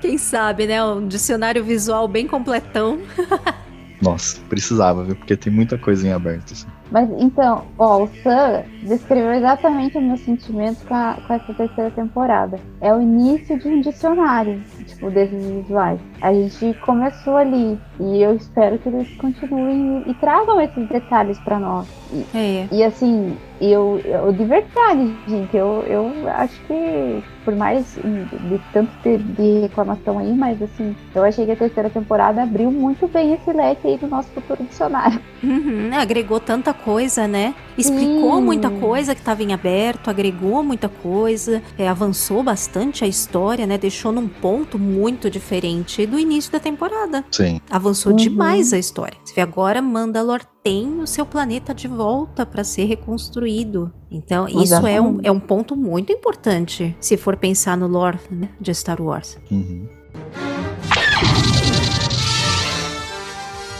Quem 0.00 0.18
sabe, 0.18 0.66
né? 0.66 0.82
Um 0.84 1.06
dicionário 1.06 1.64
visual 1.64 2.06
bem 2.06 2.26
completão. 2.26 3.00
Nossa, 4.00 4.38
precisava, 4.48 5.04
viu? 5.04 5.16
Porque 5.16 5.36
tem 5.36 5.52
muita 5.52 5.78
coisa 5.78 6.06
em 6.06 6.12
aberto. 6.12 6.52
Assim. 6.52 6.66
Mas 6.90 7.08
então, 7.18 7.62
ó, 7.78 8.04
o 8.04 8.08
Sam 8.22 8.62
descreveu 8.82 9.32
exatamente 9.34 9.98
o 9.98 10.00
meu 10.00 10.16
sentimento 10.16 10.84
com, 10.86 10.94
a- 10.94 11.16
com 11.26 11.34
essa 11.34 11.52
terceira 11.54 11.90
temporada. 11.90 12.58
É 12.80 12.94
o 12.94 13.00
início 13.00 13.58
de 13.58 13.68
um 13.68 13.80
dicionário, 13.80 14.60
tipo, 14.86 15.10
desses 15.10 15.44
visuais. 15.44 15.98
A 16.20 16.32
gente 16.32 16.74
começou 16.80 17.36
ali 17.36 17.78
e 17.98 18.22
eu 18.22 18.36
espero 18.36 18.78
que 18.78 18.88
eles 18.88 19.08
continuem 19.16 20.04
e, 20.06 20.10
e 20.10 20.14
tragam 20.14 20.60
esses 20.60 20.86
detalhes 20.88 21.38
pra 21.40 21.58
nós. 21.58 21.86
E, 22.12 22.24
É. 22.36 22.68
e 22.70 22.84
assim, 22.84 23.36
eu, 23.60 24.00
eu 24.04 24.32
de 24.32 24.44
verdade, 24.44 25.12
gente, 25.26 25.56
eu, 25.56 25.82
eu 25.88 26.12
acho 26.28 26.60
que 26.66 27.22
por 27.44 27.54
mais 27.54 27.96
hum, 28.04 28.24
de 28.48 28.60
tanto 28.72 28.90
de, 29.04 29.18
de 29.18 29.60
reclamação 29.60 30.18
aí, 30.18 30.32
mas 30.34 30.60
assim, 30.62 30.94
eu 31.14 31.22
achei 31.24 31.46
que 31.46 31.52
a 31.52 31.56
terceira 31.56 31.88
temporada 31.90 32.42
abriu 32.42 32.70
muito 32.72 33.06
bem 33.08 33.34
esse 33.34 33.52
leque 33.52 33.86
aí 33.86 33.96
do 33.98 34.08
nosso 34.08 34.28
futuro 34.30 34.62
dicionário. 34.64 35.20
Uhum, 35.42 35.90
agregou 35.96 36.40
tanta 36.40 36.74
coisa, 36.76 37.26
né? 37.26 37.54
Explicou 37.76 38.36
Sim. 38.36 38.42
muita 38.42 38.70
coisa 38.70 39.14
que 39.14 39.20
estava 39.20 39.42
em 39.42 39.52
aberto, 39.52 40.08
agregou 40.08 40.62
muita 40.62 40.88
coisa, 40.88 41.62
é, 41.76 41.88
avançou 41.88 42.42
bastante 42.42 43.04
a 43.04 43.06
história, 43.08 43.66
né? 43.66 43.76
Deixou 43.76 44.12
num 44.12 44.28
ponto 44.28 44.78
muito 44.78 45.28
diferente 45.30 46.06
do 46.06 46.18
início 46.18 46.52
da 46.52 46.60
temporada. 46.60 47.24
Sim. 47.30 47.60
Avançou 47.70 48.12
Uhum. 48.12 48.16
demais 48.16 48.72
a 48.72 48.78
história. 48.78 49.16
Você 49.24 49.34
vê 49.34 49.40
agora 49.40 49.82
Mandalor 49.82 50.40
tem 50.62 51.00
o 51.00 51.06
seu 51.06 51.24
planeta 51.26 51.74
de 51.74 51.86
volta 51.88 52.44
para 52.46 52.64
ser 52.64 52.84
reconstruído. 52.86 53.92
Então, 54.10 54.48
isso 54.48 54.86
é 54.86 55.00
um, 55.00 55.18
é 55.22 55.30
um 55.30 55.40
ponto 55.40 55.76
muito 55.76 56.12
importante 56.12 56.96
se 57.00 57.16
for 57.16 57.36
pensar 57.36 57.76
no 57.76 57.86
lore 57.86 58.18
né, 58.30 58.48
de 58.60 58.74
Star 58.74 59.00
Wars. 59.00 59.38
Uhum. 59.50 59.86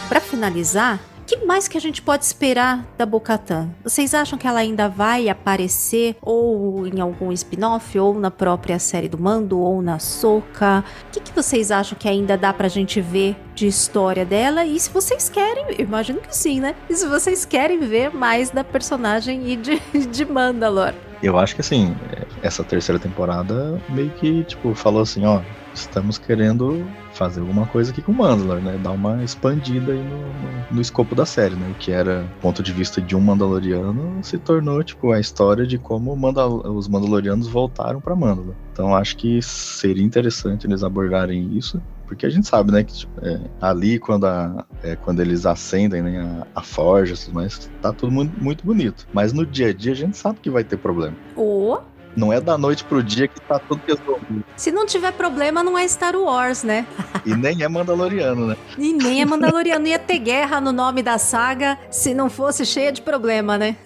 Pra 0.09 0.21
finalizar, 0.21 1.01
que 1.27 1.45
mais 1.45 1.67
que 1.67 1.77
a 1.77 1.81
gente 1.81 2.01
pode 2.01 2.25
esperar 2.25 2.87
da 2.97 3.05
Bocatan? 3.05 3.69
Vocês 3.83 4.15
acham 4.15 4.39
que 4.39 4.47
ela 4.47 4.61
ainda 4.61 4.89
vai 4.89 5.29
aparecer 5.29 6.17
ou 6.23 6.87
em 6.87 7.01
algum 7.01 7.33
spin-off, 7.33 7.99
ou 7.99 8.19
na 8.19 8.31
própria 8.31 8.79
série 8.79 9.09
do 9.09 9.19
Mando, 9.19 9.59
ou 9.59 9.83
na 9.83 9.99
Soca? 9.99 10.85
O 11.09 11.11
que, 11.11 11.21
que 11.21 11.33
vocês 11.33 11.73
acham 11.73 11.99
que 11.99 12.09
ainda 12.09 12.39
dá 12.39 12.53
pra 12.53 12.69
gente 12.69 13.01
ver 13.01 13.37
de 13.57 13.67
história 13.67 14.25
dela? 14.25 14.65
E 14.65 14.79
se 14.79 14.89
vocês 14.91 15.29
querem, 15.29 15.67
imagino 15.81 16.21
que 16.21 16.35
sim, 16.35 16.61
né? 16.61 16.77
E 16.89 16.95
se 16.95 17.09
vocês 17.09 17.45
querem 17.45 17.81
ver 17.81 18.15
mais 18.15 18.51
da 18.51 18.63
personagem 18.63 19.51
e 19.51 19.57
de, 19.57 19.81
de 20.07 20.25
Mandalor? 20.25 20.95
Eu 21.21 21.37
acho 21.39 21.57
que 21.57 21.61
assim, 21.61 21.97
essa 22.41 22.63
terceira 22.63 23.01
temporada 23.01 23.81
meio 23.89 24.11
que, 24.11 24.45
tipo, 24.45 24.75
falou 24.75 25.03
assim, 25.03 25.25
ó, 25.25 25.41
estamos 25.75 26.19
querendo 26.19 26.87
fazer 27.17 27.41
alguma 27.41 27.67
coisa 27.67 27.91
aqui 27.91 28.03
com 28.03 28.13
o 28.13 28.15
Mandalor, 28.15 28.61
né? 28.61 28.79
Dar 28.83 28.93
uma 28.93 29.25
expandida 29.25 29.93
aí 29.93 29.99
no, 29.99 30.19
no, 30.19 30.67
no, 30.73 30.81
escopo 30.81 31.15
da 31.15 31.25
série, 31.25 31.55
né? 31.55 31.69
O 31.71 31.75
que 31.75 31.91
era 31.91 32.27
ponto 32.41 32.63
de 32.63 32.73
vista 32.73 33.01
de 33.01 33.17
um 33.17 33.21
Mandaloriano 33.21 34.23
se 34.23 34.39
tornou, 34.39 34.83
tipo, 34.85 35.13
a 35.13 35.21
história 35.21 35.67
de 35.67 35.79
como 35.79 36.15
Mandal 36.15 36.61
os 36.75 36.89
Mandalorianos 36.89 37.49
voltaram 37.49 38.01
para 38.01 38.15
Mandalor. 38.15 38.55
Então 38.73 38.95
acho 38.95 39.17
que 39.17 39.41
seria 39.43 40.05
interessante 40.05 40.67
eles 40.67 40.83
abordarem 40.83 41.57
isso. 41.57 41.81
Porque 42.07 42.25
a 42.25 42.31
gente 42.31 42.47
sabe, 42.47 42.71
né, 42.71 42.85
que 42.85 42.95
tipo, 42.95 43.13
é, 43.21 43.41
ali 43.61 43.99
quando, 43.99 44.27
a, 44.27 44.65
é, 44.83 44.95
quando 44.95 45.21
eles 45.21 45.45
acendem 45.45 46.03
né, 46.03 46.47
a, 46.55 46.61
a 46.61 46.63
forja 46.63 47.15
e 47.15 47.17
tudo 47.17 47.35
mais, 47.35 47.69
tá 47.83 47.93
tudo 47.93 48.13
muito, 48.13 48.65
bonito. 48.65 49.09
Mas 49.13 49.33
no 49.33 49.45
dia 49.45 49.71
a 49.71 49.73
dia 49.73 49.91
a 49.91 49.97
gente 49.97 50.17
sabe 50.17 50.39
que 50.41 50.49
vai 50.49 50.63
ter 50.63 50.77
problema. 50.77 51.17
Ou 51.35 51.83
não 52.17 52.33
é 52.33 52.41
da 52.41 52.57
noite 52.57 52.83
pro 52.85 53.03
dia 53.03 53.29
que 53.29 53.41
tá 53.41 53.59
tudo 53.59 53.81
resolvido. 53.87 54.45
Se 54.57 54.73
não 54.73 54.87
tiver 54.87 55.13
problema, 55.13 55.63
não 55.63 55.77
é 55.77 55.87
Star 55.87 56.17
Wars, 56.17 56.63
né? 56.63 56.87
e 57.25 57.35
nem 57.37 57.63
é 57.63 57.69
Mandaloriano, 57.69 58.47
né? 58.47 58.57
E 58.79 58.93
nem 58.93 59.21
é 59.21 59.27
Mandaloriano. 59.27 59.87
Ia 59.87 59.99
ter 59.99 60.19
guerra 60.19 60.61
no 60.61 60.73
nome 60.73 61.03
da 61.03 61.19
saga 61.19 61.79
se 61.91 62.15
não 62.15 62.31
fosse 62.31 62.65
cheia 62.65 62.91
de 62.91 63.03
problema, 63.03 63.59
né? 63.59 63.77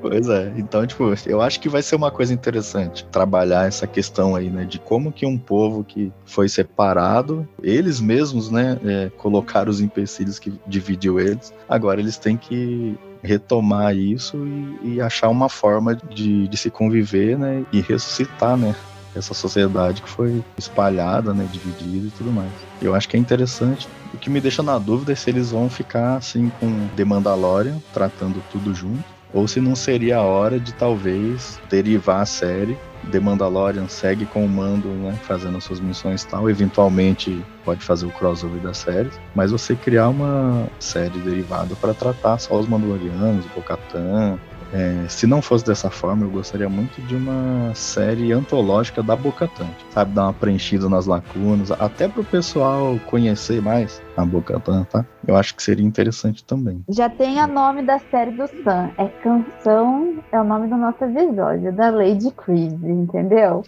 pois 0.00 0.28
é. 0.28 0.52
Então, 0.56 0.86
tipo, 0.86 1.12
eu 1.26 1.40
acho 1.40 1.58
que 1.60 1.68
vai 1.68 1.82
ser 1.82 1.96
uma 1.96 2.10
coisa 2.10 2.34
interessante 2.34 3.04
trabalhar 3.06 3.66
essa 3.66 3.86
questão 3.86 4.36
aí, 4.36 4.50
né? 4.50 4.64
De 4.64 4.78
como 4.78 5.10
que 5.10 5.24
um 5.24 5.38
povo 5.38 5.82
que 5.82 6.12
foi 6.26 6.48
separado, 6.48 7.48
eles 7.62 8.00
mesmos, 8.00 8.50
né? 8.50 8.78
É, 8.84 9.10
colocaram 9.16 9.70
os 9.70 9.80
empecilhos 9.80 10.38
que 10.38 10.52
dividiu 10.66 11.18
eles. 11.18 11.52
Agora 11.68 12.00
eles 12.00 12.18
têm 12.18 12.36
que 12.36 12.98
retomar 13.22 13.96
isso 13.96 14.36
e, 14.82 14.94
e 14.94 15.00
achar 15.00 15.28
uma 15.28 15.48
forma 15.48 15.94
de, 15.94 16.48
de, 16.48 16.56
se 16.56 16.70
conviver, 16.70 17.38
né? 17.38 17.64
E 17.72 17.80
ressuscitar, 17.80 18.56
né? 18.56 18.74
Essa 19.14 19.34
sociedade 19.34 20.02
que 20.02 20.08
foi 20.08 20.42
espalhada, 20.56 21.34
né? 21.34 21.48
Dividida 21.50 22.06
e 22.06 22.10
tudo 22.10 22.30
mais. 22.30 22.50
Eu 22.80 22.94
acho 22.94 23.08
que 23.08 23.16
é 23.16 23.20
interessante. 23.20 23.88
O 24.14 24.18
que 24.18 24.30
me 24.30 24.40
deixa 24.40 24.62
na 24.62 24.78
dúvida 24.78 25.12
é 25.12 25.14
se 25.14 25.30
eles 25.30 25.50
vão 25.50 25.68
ficar 25.68 26.16
assim 26.16 26.50
com 26.60 26.88
The 26.96 27.04
Mandalorian, 27.04 27.78
tratando 27.92 28.42
tudo 28.50 28.74
junto, 28.74 29.04
ou 29.32 29.46
se 29.46 29.60
não 29.60 29.76
seria 29.76 30.18
a 30.18 30.22
hora 30.22 30.58
de 30.58 30.72
talvez 30.72 31.60
derivar 31.68 32.22
a 32.22 32.26
série 32.26 32.78
The 33.10 33.20
Mandalorian 33.20 33.88
segue 33.88 34.26
com 34.26 34.44
o 34.44 34.48
Mando, 34.48 34.88
né, 34.88 35.18
fazendo 35.22 35.60
suas 35.60 35.80
missões 35.80 36.22
e 36.22 36.28
tal. 36.28 36.48
Eventualmente 36.48 37.44
pode 37.64 37.84
fazer 37.84 38.06
o 38.06 38.10
crossover 38.10 38.60
das 38.60 38.78
séries, 38.78 39.18
mas 39.34 39.50
você 39.50 39.74
criar 39.74 40.08
uma 40.08 40.66
série 40.78 41.18
derivada 41.18 41.74
para 41.76 41.94
tratar 41.94 42.38
só 42.38 42.58
os 42.58 42.68
Mandalorianos, 42.68 43.46
o 43.46 43.48
Bo-Katan, 43.54 44.38
é, 44.72 45.08
se 45.08 45.26
não 45.26 45.40
fosse 45.40 45.64
dessa 45.64 45.90
forma, 45.90 46.24
eu 46.24 46.30
gostaria 46.30 46.68
muito 46.68 47.00
de 47.02 47.16
uma 47.16 47.74
série 47.74 48.32
antológica 48.32 49.02
da 49.02 49.16
Bocatan, 49.16 49.68
sabe? 49.90 50.12
Dar 50.12 50.24
uma 50.24 50.32
preenchida 50.32 50.88
nas 50.88 51.06
lacunas, 51.06 51.70
até 51.70 52.06
para 52.08 52.20
o 52.20 52.24
pessoal 52.24 52.98
conhecer 53.06 53.62
mais 53.62 54.02
a 54.16 54.24
Bocatan, 54.24 54.84
tá? 54.84 55.06
Eu 55.26 55.36
acho 55.36 55.54
que 55.54 55.62
seria 55.62 55.86
interessante 55.86 56.44
também. 56.44 56.82
Já 56.88 57.08
tem 57.08 57.40
a 57.40 57.46
nome 57.46 57.82
da 57.82 57.98
série 57.98 58.32
do 58.32 58.46
Sam, 58.62 58.90
é 58.98 59.08
Canção, 59.22 60.18
é 60.32 60.40
o 60.40 60.44
nome 60.44 60.68
do 60.68 60.76
nosso 60.76 61.02
episódio, 61.04 61.72
da 61.72 61.90
Lady 61.90 62.30
Creed, 62.32 62.82
entendeu? 62.82 63.64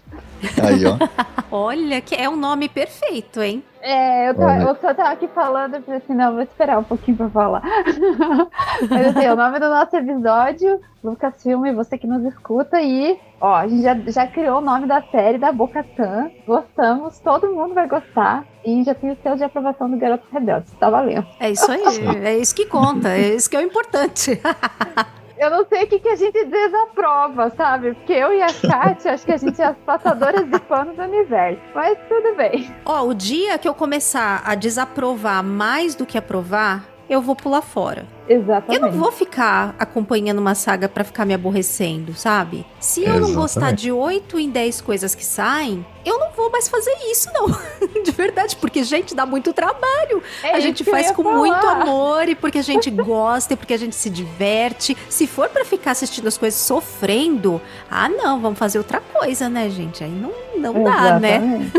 Aí, 0.62 0.84
ó. 0.84 0.96
Olha, 1.50 2.00
que 2.00 2.14
é 2.14 2.28
um 2.28 2.36
nome 2.36 2.68
perfeito, 2.68 3.42
hein? 3.42 3.62
É, 3.82 4.28
eu, 4.28 4.34
eu 4.34 4.76
só 4.76 4.92
tava 4.92 5.10
aqui 5.10 5.26
falando 5.28 5.76
e 5.76 5.82
falei 5.82 6.00
assim, 6.04 6.14
não, 6.14 6.32
vou 6.34 6.42
esperar 6.42 6.78
um 6.78 6.84
pouquinho 6.84 7.16
pra 7.16 7.30
falar. 7.30 7.62
Mas 8.90 9.16
assim, 9.16 9.28
o 9.28 9.36
nome 9.36 9.58
do 9.58 9.68
nosso 9.68 9.96
episódio, 9.96 10.80
Lucas 11.02 11.42
Filme, 11.42 11.72
você 11.72 11.96
que 11.96 12.06
nos 12.06 12.22
escuta, 12.24 12.80
e 12.80 13.18
ó, 13.40 13.56
a 13.56 13.68
gente 13.68 13.82
já, 13.82 13.94
já 14.06 14.26
criou 14.26 14.58
o 14.58 14.62
nome 14.62 14.86
da 14.86 15.02
série 15.02 15.38
da 15.38 15.50
Boca 15.50 15.82
Tan. 15.96 16.30
Gostamos, 16.46 17.18
todo 17.20 17.52
mundo 17.52 17.74
vai 17.74 17.88
gostar. 17.88 18.44
E 18.64 18.84
já 18.84 18.94
tem 18.94 19.12
o 19.12 19.16
selo 19.22 19.36
de 19.36 19.44
aprovação 19.44 19.90
do 19.90 19.96
Garoto 19.96 20.26
Rebelde. 20.30 20.70
Tá 20.78 20.90
valendo. 20.90 21.26
É 21.38 21.50
isso 21.50 21.70
aí, 21.72 21.82
é 22.22 22.36
isso 22.36 22.54
que 22.54 22.66
conta, 22.66 23.08
é 23.08 23.34
isso 23.34 23.48
que 23.48 23.56
é 23.56 23.60
o 23.60 23.62
importante. 23.62 24.38
eu 25.40 25.48
não 25.48 25.64
sei 25.66 25.84
o 25.84 25.86
que, 25.86 25.98
que 25.98 26.08
a 26.08 26.16
gente 26.16 26.44
desaprova, 26.44 27.48
sabe? 27.56 27.94
Porque 27.94 28.12
eu 28.12 28.30
e 28.30 28.42
a 28.42 28.48
Kátia, 28.48 29.14
acho 29.14 29.24
que 29.24 29.32
a 29.32 29.38
gente 29.38 29.60
é 29.60 29.64
as 29.64 29.76
passadoras 29.78 30.46
de 30.46 30.60
pano 30.60 30.92
do 30.92 31.02
universo. 31.02 31.58
Mas 31.74 31.98
tudo 32.10 32.36
bem. 32.36 32.70
Ó, 32.84 33.06
o 33.06 33.14
dia 33.14 33.56
que 33.56 33.66
eu 33.66 33.74
começar 33.74 34.42
a 34.44 34.54
desaprovar 34.54 35.42
mais 35.42 35.94
do 35.94 36.04
que 36.04 36.18
aprovar, 36.18 36.84
eu 37.08 37.22
vou 37.22 37.34
pular 37.34 37.62
fora. 37.62 38.06
Exatamente. 38.30 38.80
Eu 38.80 38.92
não 38.92 38.96
vou 38.96 39.10
ficar 39.10 39.74
acompanhando 39.76 40.38
uma 40.38 40.54
saga 40.54 40.88
para 40.88 41.02
ficar 41.02 41.24
me 41.24 41.34
aborrecendo, 41.34 42.14
sabe? 42.14 42.64
Se 42.78 43.02
eu 43.02 43.18
não 43.18 43.34
gostar 43.34 43.72
de 43.72 43.90
8 43.90 44.38
em 44.38 44.48
10 44.48 44.80
coisas 44.82 45.16
que 45.16 45.24
saem, 45.24 45.84
eu 46.04 46.16
não 46.18 46.30
vou 46.30 46.48
mais 46.48 46.68
fazer 46.68 46.92
isso, 47.10 47.28
não. 47.34 47.48
de 48.04 48.10
verdade, 48.12 48.54
porque, 48.56 48.84
gente, 48.84 49.16
dá 49.16 49.26
muito 49.26 49.52
trabalho. 49.52 50.22
É 50.44 50.54
a 50.54 50.60
gente 50.60 50.84
faz 50.84 51.10
com 51.10 51.24
falar. 51.24 51.38
muito 51.38 51.66
amor 51.66 52.28
e 52.28 52.36
porque 52.36 52.58
a 52.58 52.62
gente 52.62 52.88
gosta 52.88 53.54
e 53.54 53.56
porque 53.56 53.74
a 53.74 53.78
gente 53.78 53.96
se 53.96 54.08
diverte. 54.08 54.96
Se 55.08 55.26
for 55.26 55.48
para 55.48 55.64
ficar 55.64 55.90
assistindo 55.90 56.28
as 56.28 56.38
coisas 56.38 56.60
sofrendo, 56.60 57.60
ah, 57.90 58.08
não, 58.08 58.40
vamos 58.40 58.60
fazer 58.60 58.78
outra 58.78 59.00
coisa, 59.00 59.48
né, 59.48 59.68
gente? 59.68 60.04
Aí 60.04 60.10
não, 60.10 60.32
não 60.56 60.84
dá, 60.84 61.18
né? 61.18 61.70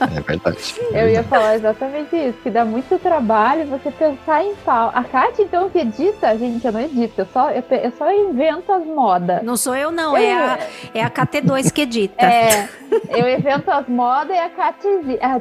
é 0.00 0.20
verdade. 0.20 0.74
Eu 0.90 1.08
ia 1.08 1.22
falar 1.22 1.54
exatamente 1.54 2.16
isso, 2.16 2.38
que 2.42 2.50
dá 2.50 2.64
muito 2.64 2.98
trabalho 2.98 3.66
você 3.66 3.90
pensar 3.90 4.42
em 4.42 4.54
pau. 4.56 4.90
A 4.94 5.04
Kátia, 5.04 5.42
então, 5.42 5.68
que 5.70 5.84
edita, 5.98 6.38
gente, 6.38 6.64
eu 6.64 6.72
não 6.72 6.80
edito, 6.80 7.20
eu 7.20 7.26
só, 7.32 7.50
eu, 7.50 7.62
eu 7.70 7.92
só 7.92 8.12
invento 8.12 8.72
as 8.72 8.86
modas. 8.86 9.42
Não 9.42 9.56
sou 9.56 9.74
eu, 9.74 9.90
não, 9.90 10.16
é, 10.16 10.32
a, 10.32 10.58
é 10.94 11.02
a 11.02 11.10
KT2 11.10 11.72
que 11.72 11.82
edita. 11.82 12.24
É, 12.24 12.68
eu 13.08 13.28
invento 13.28 13.70
as 13.70 13.88
modas 13.88 14.36
e 14.36 14.38
a 14.38 14.48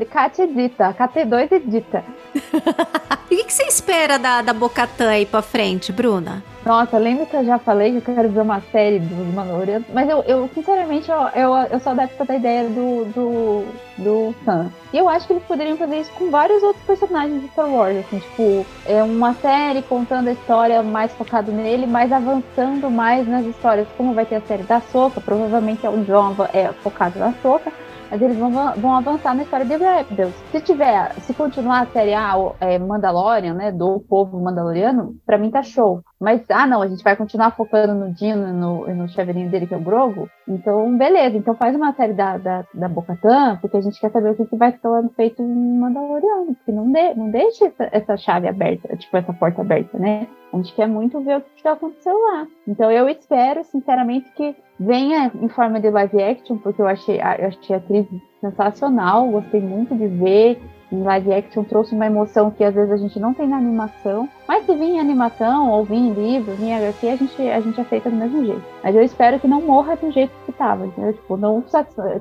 Kátia 0.05 0.43
edita, 0.43 0.87
a 0.87 0.93
KT2 0.93 1.51
edita. 1.51 2.03
e 3.29 3.35
o 3.35 3.37
que, 3.37 3.43
que, 3.45 3.53
você 3.53 3.63
espera 3.63 4.17
da, 4.17 4.41
da 4.41 4.53
Bocatã 4.53 5.09
aí 5.09 5.25
pra 5.25 5.41
frente, 5.41 5.91
Bruna? 5.91 6.43
Nossa, 6.67 6.97
lembra 6.97 7.25
que 7.25 7.33
eu 7.33 7.45
já 7.45 7.57
falei 7.57 7.91
que 7.91 8.09
eu 8.09 8.13
quero 8.13 8.27
ver 8.29 8.41
uma 8.41 8.59
série 8.73 8.99
dos 8.99 9.33
Mandalorianos? 9.33 9.87
Mas 9.93 10.09
eu, 10.09 10.21
eu 10.23 10.49
sinceramente, 10.53 11.09
eu, 11.09 11.17
eu, 11.33 11.55
eu 11.71 11.79
sou 11.79 11.93
adepta 11.93 12.25
da 12.25 12.35
ideia 12.35 12.67
do, 12.67 13.05
do, 13.05 13.65
do 13.97 14.35
Sam. 14.43 14.69
E 14.91 14.97
eu 14.97 15.07
acho 15.07 15.25
que 15.25 15.31
eles 15.31 15.45
poderiam 15.45 15.77
fazer 15.77 16.01
isso 16.01 16.11
com 16.11 16.29
vários 16.29 16.61
outros 16.61 16.83
personagens 16.83 17.41
de 17.41 17.47
Star 17.47 17.69
Wars, 17.69 17.95
assim, 17.99 18.19
tipo, 18.19 18.65
é 18.85 19.01
uma 19.01 19.33
série 19.35 19.81
contando 19.81 20.27
a 20.27 20.33
história 20.33 20.83
mais 20.83 21.13
focado 21.13 21.53
nele, 21.53 21.87
mas 21.87 22.11
avançando 22.11 22.91
mais 22.91 23.25
nas 23.25 23.45
histórias, 23.45 23.87
como 23.95 24.13
vai 24.13 24.25
ter 24.25 24.35
a 24.35 24.41
série 24.41 24.63
da 24.63 24.81
Soca, 24.81 25.21
provavelmente 25.21 25.85
é 25.85 25.89
o 25.89 26.03
John 26.03 26.35
é 26.51 26.73
focado 26.83 27.17
na 27.17 27.31
Soca, 27.41 27.71
mas 28.09 28.21
eles 28.21 28.37
vão, 28.37 28.51
vão 28.51 28.95
avançar 28.95 29.35
na 29.35 29.43
história 29.43 29.65
de 29.65 29.75
Rebels. 29.75 30.33
Se 30.51 30.61
tiver, 30.61 31.13
se 31.21 31.33
continuar 31.33 31.81
a 31.81 31.85
série 31.87 32.13
A, 32.13 32.35
é, 32.59 32.79
Mandalorian, 32.79 33.53
né, 33.53 33.71
do 33.71 33.99
povo 33.99 34.39
mandaloriano, 34.39 35.15
pra 35.25 35.37
mim 35.37 35.51
tá 35.51 35.61
show. 35.61 36.01
Mas, 36.19 36.43
ah, 36.49 36.65
não, 36.65 36.81
a 36.81 36.87
gente 36.87 37.03
vai 37.03 37.15
continuar 37.15 37.51
focando 37.51 37.93
no 37.93 38.11
Dino 38.11 38.47
e 38.47 38.51
no, 38.51 38.87
no 38.87 39.09
chaveirinho 39.09 39.49
dele, 39.49 39.67
que 39.67 39.73
é 39.73 39.77
o 39.77 39.83
Grogu. 39.83 40.29
Então, 40.47 40.97
beleza. 40.97 41.37
Então 41.37 41.55
faz 41.55 41.75
uma 41.75 41.93
série 41.93 42.13
da, 42.13 42.37
da, 42.37 42.65
da 42.73 42.87
Bocatã, 42.87 43.57
porque 43.61 43.77
a 43.77 43.81
gente 43.81 43.99
quer 43.99 44.11
saber 44.11 44.31
o 44.31 44.35
que, 44.35 44.45
que 44.45 44.55
vai 44.55 44.71
sendo 44.71 45.09
feito 45.09 45.41
em 45.41 45.79
Mandaloriano. 45.79 46.55
Porque 46.55 46.71
não, 46.71 46.91
de, 46.91 47.13
não 47.15 47.29
deixe 47.29 47.65
essa, 47.65 47.89
essa 47.91 48.17
chave 48.17 48.47
aberta, 48.47 48.95
tipo, 48.95 49.15
essa 49.15 49.33
porta 49.33 49.61
aberta, 49.61 49.97
né? 49.97 50.27
A 50.51 50.57
gente 50.57 50.73
quer 50.73 50.87
muito 50.87 51.19
ver 51.21 51.37
o 51.37 51.41
que 51.41 51.61
já 51.61 51.73
aconteceu 51.73 52.17
lá. 52.17 52.47
Então 52.67 52.89
eu 52.89 53.07
espero, 53.09 53.63
sinceramente, 53.65 54.31
que 54.31 54.55
venha 54.79 55.31
em 55.41 55.47
forma 55.49 55.79
de 55.79 55.89
live 55.89 56.21
action, 56.21 56.57
porque 56.57 56.81
eu 56.81 56.87
achei, 56.87 57.17
eu 57.17 57.47
achei 57.47 57.75
a 57.75 57.79
atriz 57.79 58.05
sensacional, 58.39 59.27
gostei 59.27 59.61
muito 59.61 59.95
de 59.95 60.07
ver. 60.07 60.61
Em 60.89 61.03
live 61.03 61.33
action 61.33 61.65
trouxe 61.65 61.93
uma 61.93 62.05
emoção 62.05 62.49
que 62.49 62.63
às 62.63 62.73
vezes 62.73 62.91
a 62.93 62.97
gente 62.97 63.19
não 63.19 63.33
tem 63.33 63.45
na 63.45 63.57
animação. 63.57 64.29
Mas 64.47 64.65
se 64.65 64.73
vir 64.73 64.91
em 64.91 64.99
animação, 65.01 65.69
ou 65.69 65.83
vir 65.83 65.97
em 65.97 66.13
livro, 66.13 66.55
vir 66.55 66.67
em 66.67 66.75
HQ, 66.75 67.09
a 67.09 67.15
gente, 67.17 67.41
a 67.41 67.59
gente 67.59 67.81
aceita 67.81 68.09
do 68.09 68.15
mesmo 68.15 68.45
jeito. 68.45 68.63
Mas 68.81 68.95
eu 68.95 69.01
espero 69.01 69.37
que 69.37 69.49
não 69.49 69.61
morra 69.61 69.97
do 69.97 70.09
jeito 70.11 70.31
que 70.45 70.51
estava, 70.51 70.85
entendeu? 70.85 71.11
Tipo, 71.11 71.35
não, 71.35 71.61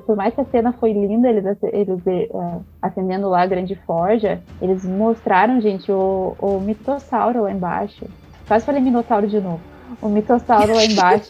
por 0.05 0.17
mais 0.17 0.35
que 0.35 0.41
a 0.41 0.45
cena 0.45 0.73
foi 0.73 0.91
linda, 0.91 1.29
eles, 1.29 1.57
eles 1.71 2.05
é, 2.05 2.27
acendendo 2.81 3.29
lá 3.29 3.43
a 3.43 3.47
grande 3.47 3.75
forja, 3.85 4.41
eles 4.61 4.83
mostraram, 4.83 5.61
gente, 5.61 5.89
o, 5.89 6.35
o 6.37 6.59
mitossauro 6.59 7.43
lá 7.43 7.51
embaixo. 7.51 8.05
Quase 8.49 8.65
falei 8.65 8.81
minotauro 8.81 9.27
de 9.27 9.39
novo. 9.39 9.61
O 10.01 10.09
mitossauro 10.09 10.73
lá 10.73 10.83
embaixo. 10.83 11.29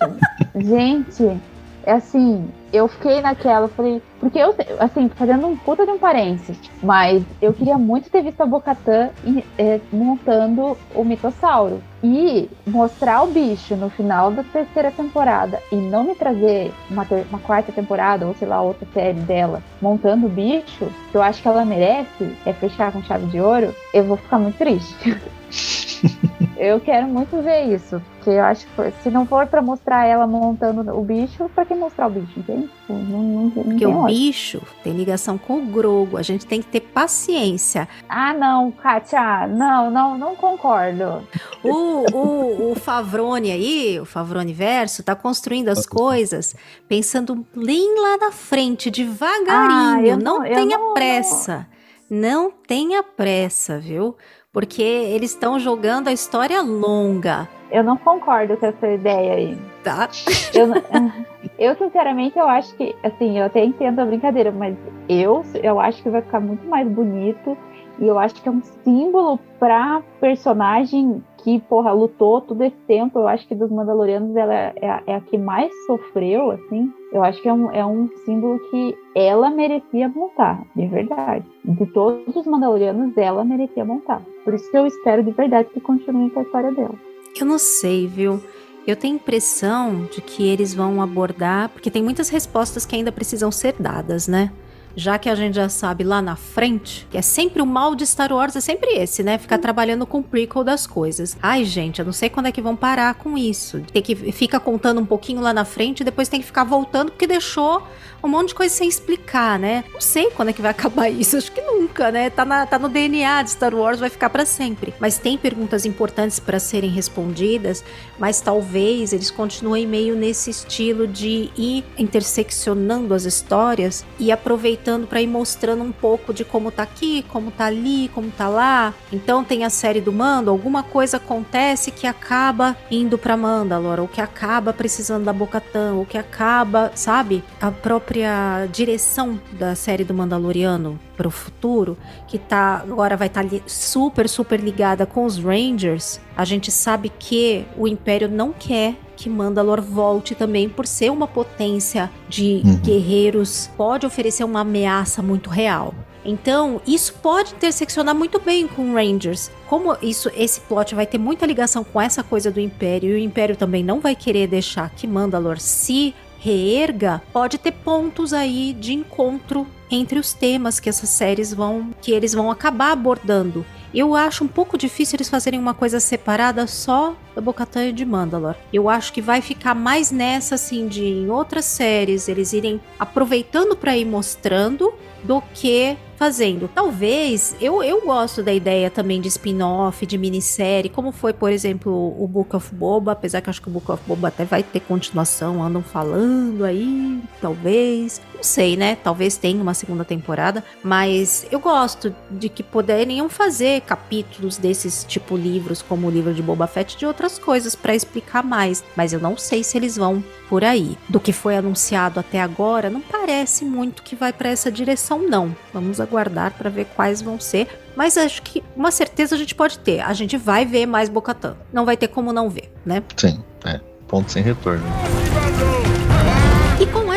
gente, 0.56 1.40
é 1.88 1.94
assim, 1.94 2.46
eu 2.74 2.86
fiquei 2.90 3.22
naquela, 3.22 3.70
falei, 3.70 4.02
porque 4.20 4.38
eu, 4.38 4.54
assim, 4.78 5.08
fazendo 5.08 5.48
um 5.48 5.56
puta 5.56 5.86
de 5.86 5.92
um 5.92 5.98
parênteses, 5.98 6.60
mas 6.84 7.24
eu 7.42 7.54
queria 7.54 7.78
muito 7.78 8.10
ter 8.10 8.22
visto 8.22 8.42
a 8.42 8.46
Bocatã 8.46 9.10
é, 9.58 9.80
montando 9.92 10.78
o 10.94 11.04
mitossauro. 11.06 11.82
E 12.04 12.50
mostrar 12.66 13.24
o 13.24 13.32
bicho 13.32 13.76
no 13.76 13.90
final 13.90 14.32
da 14.32 14.44
terceira 14.44 14.92
temporada 14.92 15.60
e 15.72 15.76
não 15.76 16.04
me 16.04 16.14
trazer 16.14 16.72
uma, 16.92 17.08
uma 17.30 17.40
quarta 17.40 17.72
temporada, 17.72 18.28
ou 18.28 18.36
sei 18.36 18.48
lá, 18.48 18.62
outra 18.62 18.88
série 18.94 19.20
dela, 19.22 19.64
montando 19.82 20.28
o 20.28 20.30
bicho, 20.30 20.88
que 21.10 21.18
eu 21.18 21.22
acho 21.22 21.42
que 21.42 21.48
ela 21.48 21.66
merece, 21.66 22.36
é 22.46 22.54
fechar 22.54 22.92
com 22.92 23.02
chave 23.02 23.26
de 23.28 23.40
ouro, 23.40 23.74
eu 23.94 24.04
vou 24.04 24.18
ficar 24.18 24.38
muito 24.38 24.58
triste. 24.58 25.18
Eu 26.58 26.80
quero 26.80 27.08
muito 27.08 27.40
ver 27.42 27.74
isso. 27.74 28.02
Porque 28.18 28.32
eu 28.32 28.44
acho 28.44 28.66
que 28.66 28.92
se 29.04 29.10
não 29.10 29.26
for 29.26 29.46
pra 29.48 29.62
mostrar 29.62 30.06
ela 30.06 30.26
montando 30.26 30.82
o 30.98 31.04
bicho, 31.04 31.50
pra 31.54 31.64
que 31.64 31.76
mostrar 31.76 32.08
o 32.08 32.10
bicho, 32.10 32.40
entende? 32.40 32.68
Tipo, 32.68 32.94
não, 32.94 33.24
não, 33.24 33.50
Porque 33.52 33.86
o 33.86 34.04
bicho 34.04 34.62
tem 34.84 34.94
ligação 34.94 35.38
com 35.38 35.60
o 35.60 35.66
Grogo. 35.68 36.18
A 36.18 36.22
gente 36.22 36.46
tem 36.46 36.62
que 36.62 36.68
ter 36.68 36.82
paciência. 36.82 37.88
Ah, 38.10 38.34
não, 38.34 38.72
Kátia. 38.72 39.48
Não, 39.48 39.92
não, 39.92 40.18
não 40.18 40.36
concordo. 40.36 41.26
O, 41.64 42.06
o, 42.12 42.72
o 42.72 42.76
Favrone 42.76 43.52
aí, 43.52 44.00
o 44.00 44.06
Favrone 44.06 44.52
Verso, 44.52 45.04
tá 45.04 45.16
construindo 45.16 45.70
as 45.70 45.86
coisas 45.86 46.56
pensando 46.88 47.46
bem 47.56 48.02
lá 48.02 48.18
na 48.18 48.32
frente, 48.32 48.90
devagarinho. 48.90 50.16
Ah, 50.16 50.18
não, 50.18 50.40
não 50.40 50.44
tenha 50.44 50.80
pressa. 50.94 51.68
Não 52.10 52.50
tenha 52.52 53.04
pressa, 53.04 53.78
viu? 53.80 54.16
Porque 54.58 54.82
eles 54.82 55.30
estão 55.30 55.60
jogando 55.60 56.08
a 56.08 56.12
história 56.12 56.64
longa. 56.64 57.48
Eu 57.70 57.84
não 57.84 57.96
concordo 57.96 58.58
com 58.58 58.66
essa 58.66 58.88
ideia 58.88 59.34
aí. 59.36 59.58
Tá? 59.84 60.10
Eu, 60.52 60.70
eu, 61.60 61.76
sinceramente, 61.76 62.40
eu 62.40 62.50
acho 62.50 62.74
que, 62.74 62.96
assim, 63.04 63.38
eu 63.38 63.46
até 63.46 63.64
entendo 63.64 64.00
a 64.00 64.06
brincadeira, 64.06 64.52
mas 64.52 64.76
eu, 65.08 65.46
eu 65.62 65.80
acho 65.80 66.02
que 66.02 66.10
vai 66.10 66.24
ficar 66.24 66.40
muito 66.40 66.68
mais 66.68 66.88
bonito 66.88 67.56
e 68.00 68.08
eu 68.08 68.18
acho 68.18 68.42
que 68.42 68.50
é 68.50 68.52
um 68.52 68.64
símbolo 68.84 69.40
pra 69.60 70.02
personagem 70.20 71.24
que, 71.48 71.62
porra, 71.62 71.94
lutou 71.94 72.42
todo 72.42 72.62
esse 72.62 72.76
tempo. 72.86 73.20
Eu 73.20 73.26
acho 73.26 73.48
que 73.48 73.56
dos 73.56 73.72
Mandalorianos 73.72 74.36
ela 74.36 74.54
é, 74.54 74.90
a, 74.90 75.04
é 75.08 75.16
a 75.16 75.22
que 75.22 75.38
mais 75.38 75.72
sofreu, 75.86 76.52
assim. 76.52 76.92
Eu 77.14 77.24
acho 77.24 77.42
que 77.42 77.48
é 77.48 77.54
um, 77.54 77.72
é 77.72 77.86
um 77.86 78.10
símbolo 78.26 78.60
que 78.70 78.94
ela 79.16 79.50
merecia 79.50 80.10
montar, 80.10 80.62
de 80.76 80.86
verdade. 80.88 81.46
De 81.64 81.86
todos 81.86 82.36
os 82.36 82.46
Mandalorianos, 82.46 83.16
ela 83.16 83.46
merecia 83.46 83.86
montar. 83.86 84.22
Por 84.44 84.56
isso 84.56 84.70
que 84.70 84.78
eu 84.78 84.86
espero 84.86 85.24
de 85.24 85.32
verdade 85.32 85.70
que 85.74 85.80
continuem 85.80 86.28
com 86.28 86.42
a 86.42 86.44
história 86.44 86.74
dela. 86.74 86.96
Eu 87.40 87.46
não 87.46 87.58
sei, 87.58 88.08
viu? 88.08 88.42
Eu 88.86 88.98
tenho 88.98 89.16
impressão 89.16 90.06
de 90.12 90.20
que 90.20 90.46
eles 90.46 90.74
vão 90.74 91.02
abordar, 91.02 91.70
porque 91.70 91.90
tem 91.90 92.04
muitas 92.04 92.28
respostas 92.28 92.86
que 92.86 92.94
ainda 92.94 93.12
precisam 93.12 93.54
ser 93.54 93.74
dadas, 93.80 94.28
né? 94.28 94.52
Já 95.00 95.20
que 95.20 95.30
a 95.30 95.36
gente 95.36 95.54
já 95.54 95.70
sabe 95.70 96.04
lá 96.04 96.24
na 96.24 96.36
frente, 96.36 97.06
que 97.12 97.20
é 97.20 97.22
sempre 97.22 97.62
o 97.62 97.68
mal 97.68 97.94
de 97.94 98.04
Star 98.04 98.34
Wars, 98.34 98.56
é 98.56 98.60
sempre 98.60 98.96
esse, 98.96 99.22
né? 99.22 99.38
Ficar 99.38 99.60
trabalhando 99.60 100.08
com 100.08 100.22
o 100.22 100.24
prequel 100.24 100.64
das 100.64 100.88
coisas. 100.88 101.38
Ai, 101.40 101.64
gente, 101.66 102.00
eu 102.00 102.06
não 102.06 102.12
sei 102.12 102.32
quando 102.32 102.48
é 102.48 102.52
que 102.52 102.60
vão 102.60 102.76
parar 102.76 103.14
com 103.14 103.38
isso. 103.38 103.80
Tem 103.94 104.02
que 104.02 104.16
fica 104.32 104.60
contando 104.60 105.00
um 105.00 105.06
pouquinho 105.06 105.40
lá 105.40 105.54
na 105.54 105.66
frente 105.66 106.00
e 106.00 106.04
depois 106.04 106.28
tem 106.28 106.40
que 106.40 106.48
ficar 106.48 106.64
voltando 106.64 107.12
porque 107.12 107.28
deixou 107.28 107.88
um 108.24 108.28
monte 108.28 108.48
de 108.48 108.56
coisa 108.56 108.74
sem 108.74 108.90
explicar, 108.90 109.60
né? 109.60 109.84
Não 109.94 110.02
sei 110.02 110.32
quando 110.32 110.50
é 110.50 110.54
que 110.54 110.64
vai 110.64 110.72
acabar 110.78 111.10
isso, 111.10 111.38
acho 111.38 111.52
que 111.52 111.62
nunca, 111.62 112.10
né? 112.10 112.32
Tá, 112.32 112.44
na, 112.44 112.66
tá 112.66 112.80
no 112.80 112.90
DNA 112.90 113.44
de 113.44 113.52
Star 113.52 113.76
Wars, 113.76 114.00
vai 114.00 114.10
ficar 114.10 114.32
para 114.32 114.48
sempre. 114.48 114.96
Mas 115.00 115.20
tem 115.20 115.38
perguntas 115.38 115.86
importantes 115.86 116.40
para 116.40 116.58
serem 116.58 116.90
respondidas, 116.90 117.84
mas 118.18 118.42
talvez 118.42 119.14
eles 119.14 119.30
continuem 119.30 119.86
meio 119.86 120.16
nesse 120.16 120.50
estilo 120.50 121.06
de 121.06 121.52
ir 121.56 121.86
interseccionando 122.00 123.14
as 123.14 123.26
histórias 123.26 124.04
e 124.18 124.32
aproveitando 124.32 124.87
para 125.08 125.22
ir 125.22 125.28
mostrando 125.28 125.84
um 125.84 125.92
pouco 125.92 126.34
de 126.34 126.46
como 126.46 126.72
tá 126.72 126.84
aqui, 126.84 127.26
como 127.30 127.52
tá 127.52 127.66
ali, 127.66 128.10
como 128.14 128.30
tá 128.32 128.48
lá. 128.48 128.94
Então 129.12 129.44
tem 129.44 129.66
a 129.66 129.70
série 129.70 130.00
do 130.00 130.14
Mando, 130.14 130.50
alguma 130.50 130.84
coisa 130.84 131.18
acontece 131.18 131.92
que 131.92 132.08
acaba 132.08 132.78
indo 132.90 133.18
para 133.18 133.36
Mandalore, 133.36 134.02
ou 134.02 134.08
que 134.08 134.22
acaba 134.22 134.72
precisando 134.72 135.26
da 135.26 135.34
Bocatã, 135.34 135.94
ou 135.94 136.06
que 136.06 136.18
acaba, 136.18 136.92
sabe? 136.96 137.44
A 137.60 137.72
própria 137.72 138.68
direção 138.72 139.40
da 139.54 139.76
série 139.76 140.04
do 140.04 140.14
Mandaloriano 140.14 141.00
para 141.16 141.28
o 141.28 141.32
futuro, 141.32 141.98
que 142.28 142.38
tá 142.38 142.84
agora 142.90 143.18
vai 143.18 143.28
estar 143.28 143.44
tá 143.44 143.58
super 143.66 144.30
super 144.30 144.60
ligada 144.60 145.06
com 145.06 145.26
os 145.26 145.38
Rangers. 145.38 146.22
A 146.36 146.46
gente 146.46 146.72
sabe 146.72 147.10
que 147.10 147.66
o 147.76 147.88
Império 147.88 148.30
não 148.30 148.54
quer 148.54 148.96
que 149.18 149.30
Mandalor 149.30 149.82
volte 149.82 150.36
também 150.36 150.70
por 150.70 150.86
ser 150.86 151.12
uma 151.12 151.28
potência 151.28 152.10
de 152.30 152.62
uhum. 152.64 152.78
guerreiros, 152.78 153.70
pode 153.76 154.06
oferecer 154.06 154.44
uma 154.44 154.62
ameaça 154.62 155.22
muito 155.22 155.50
real. 155.50 155.94
Então, 156.24 156.82
isso 156.86 157.14
pode 157.16 157.56
interseccionar 157.56 158.14
muito 158.14 158.40
bem 158.40 158.68
com 158.68 158.94
Rangers. 158.94 159.50
Como 159.68 159.98
isso, 160.02 160.30
esse 160.36 160.60
plot 160.62 160.94
vai 160.94 161.06
ter 161.06 161.18
muita 161.18 161.46
ligação 161.46 161.84
com 161.84 162.00
essa 162.00 162.22
coisa 162.22 162.52
do 162.52 162.60
Império, 162.60 163.12
e 163.12 163.22
o 163.22 163.24
Império 163.24 163.56
também 163.56 163.84
não 163.84 164.00
vai 164.00 164.16
querer 164.16 164.48
deixar 164.48 164.90
que 164.92 165.08
Mandalor 165.08 165.60
se 165.60 166.14
reerga, 166.40 167.22
pode 167.34 167.58
ter 167.58 167.72
pontos 167.72 168.34
aí 168.34 168.74
de 168.74 168.94
encontro 168.94 169.66
entre 169.90 170.20
os 170.20 170.34
temas 170.34 170.80
que 170.80 170.90
essas 170.90 171.10
séries 171.10 171.54
vão 171.54 171.92
que 172.02 172.12
eles 172.12 172.34
vão 172.34 172.52
acabar 172.52 172.92
abordando. 172.92 173.66
Eu 173.94 174.16
acho 174.16 174.44
um 174.44 174.48
pouco 174.48 174.78
difícil 174.78 175.16
eles 175.16 175.30
fazerem 175.30 175.60
uma 175.60 175.74
coisa 175.74 176.00
separada 176.00 176.68
só 176.68 177.16
da 177.34 177.42
Bocatan 177.42 177.88
e 177.88 177.94
de 177.94 178.06
Mandalore. 178.06 178.58
Eu 178.72 178.90
acho 178.90 179.14
que 179.14 179.22
vai 179.22 179.42
ficar 179.42 179.74
mais 179.74 180.12
nessa 180.12 180.56
assim 180.56 180.88
de 180.88 181.06
em 181.06 181.30
outras 181.30 181.66
séries 181.66 182.28
eles 182.28 182.54
irem 182.54 182.82
aproveitando 183.00 183.76
para 183.76 183.98
ir 183.98 184.06
mostrando 184.06 184.94
do 185.24 185.42
que 185.54 185.98
fazendo. 186.18 186.70
Talvez, 186.74 187.56
eu, 187.62 187.84
eu 187.84 188.02
gosto 188.02 188.44
da 188.44 188.52
ideia 188.52 188.90
também 188.90 189.22
de 189.22 189.28
spin-off, 189.28 190.06
de 190.06 190.18
minissérie, 190.18 190.90
como 190.90 191.12
foi, 191.12 191.32
por 191.32 191.52
exemplo, 191.52 191.92
o 192.22 192.28
Book 192.28 192.56
of 192.56 192.74
Boba, 192.74 193.12
apesar 193.12 193.42
que 193.42 193.50
acho 193.50 193.62
que 193.62 193.70
o 193.70 193.72
Book 193.72 193.92
of 193.92 194.02
Boba 194.06 194.28
até 194.28 194.44
vai 194.44 194.64
ter 194.64 194.80
continuação, 194.82 195.64
andam 195.64 195.84
falando 195.84 196.66
aí, 196.66 197.22
talvez. 197.40 198.20
Não 198.34 198.44
sei, 198.44 198.76
né? 198.76 198.96
Talvez 198.96 199.38
tenha 199.38 199.62
uma 199.62 199.74
segunda 199.74 200.06
temporada, 200.06 200.64
mas 200.84 201.46
eu 201.52 201.60
gosto 201.60 202.14
de 202.30 202.50
que 202.50 202.62
poderiam 202.62 203.30
fazer 203.30 203.82
capítulos 203.82 204.58
desses 204.58 205.04
tipo 205.04 205.36
livros, 205.36 205.82
como 205.82 206.08
o 206.08 206.12
livro 206.12 206.34
de 206.34 206.42
Boba 206.42 206.68
Fett, 206.68 206.98
de 206.98 207.06
outras 207.06 207.40
coisas 207.40 207.76
para 207.76 207.96
explicar 207.96 208.44
mais, 208.44 208.84
mas 208.96 209.14
eu 209.14 209.20
não 209.20 209.38
sei 209.38 209.64
se 209.64 209.78
eles 209.78 209.98
vão 209.98 210.24
por 210.50 210.64
aí. 210.64 210.98
Do 211.10 211.20
que 211.20 211.34
foi 211.34 211.58
anunciado 211.58 212.20
até 212.20 212.42
agora, 212.42 212.90
não 212.90 213.02
parece 213.02 213.66
muito 213.66 214.04
que 214.04 214.16
vai 214.16 214.32
para 214.32 214.50
essa 214.50 214.72
direção 214.72 215.28
não. 215.28 215.56
Vamos 215.74 216.00
aguardar 216.08 216.52
para 216.52 216.70
ver 216.70 216.86
quais 216.96 217.22
vão 217.22 217.40
ser. 217.40 217.68
Mas 217.96 218.18
acho 218.18 218.42
que 218.42 218.64
uma 218.76 218.92
certeza 218.92 219.36
a 219.36 219.38
gente 219.38 219.56
pode 219.56 219.80
ter. 219.80 220.00
A 220.02 220.14
gente 220.14 220.38
vai 220.38 220.66
ver 220.66 220.86
mais 220.86 221.10
Bocatã. 221.10 221.56
Não 221.72 221.86
vai 221.86 221.98
ter 221.98 222.08
como 222.08 222.32
não 222.32 222.50
ver, 222.50 222.72
né? 222.86 223.04
Sim, 223.16 223.44
é. 223.66 223.80
Ponto 224.08 224.32
sem 224.32 224.42
retorno. 224.42 224.86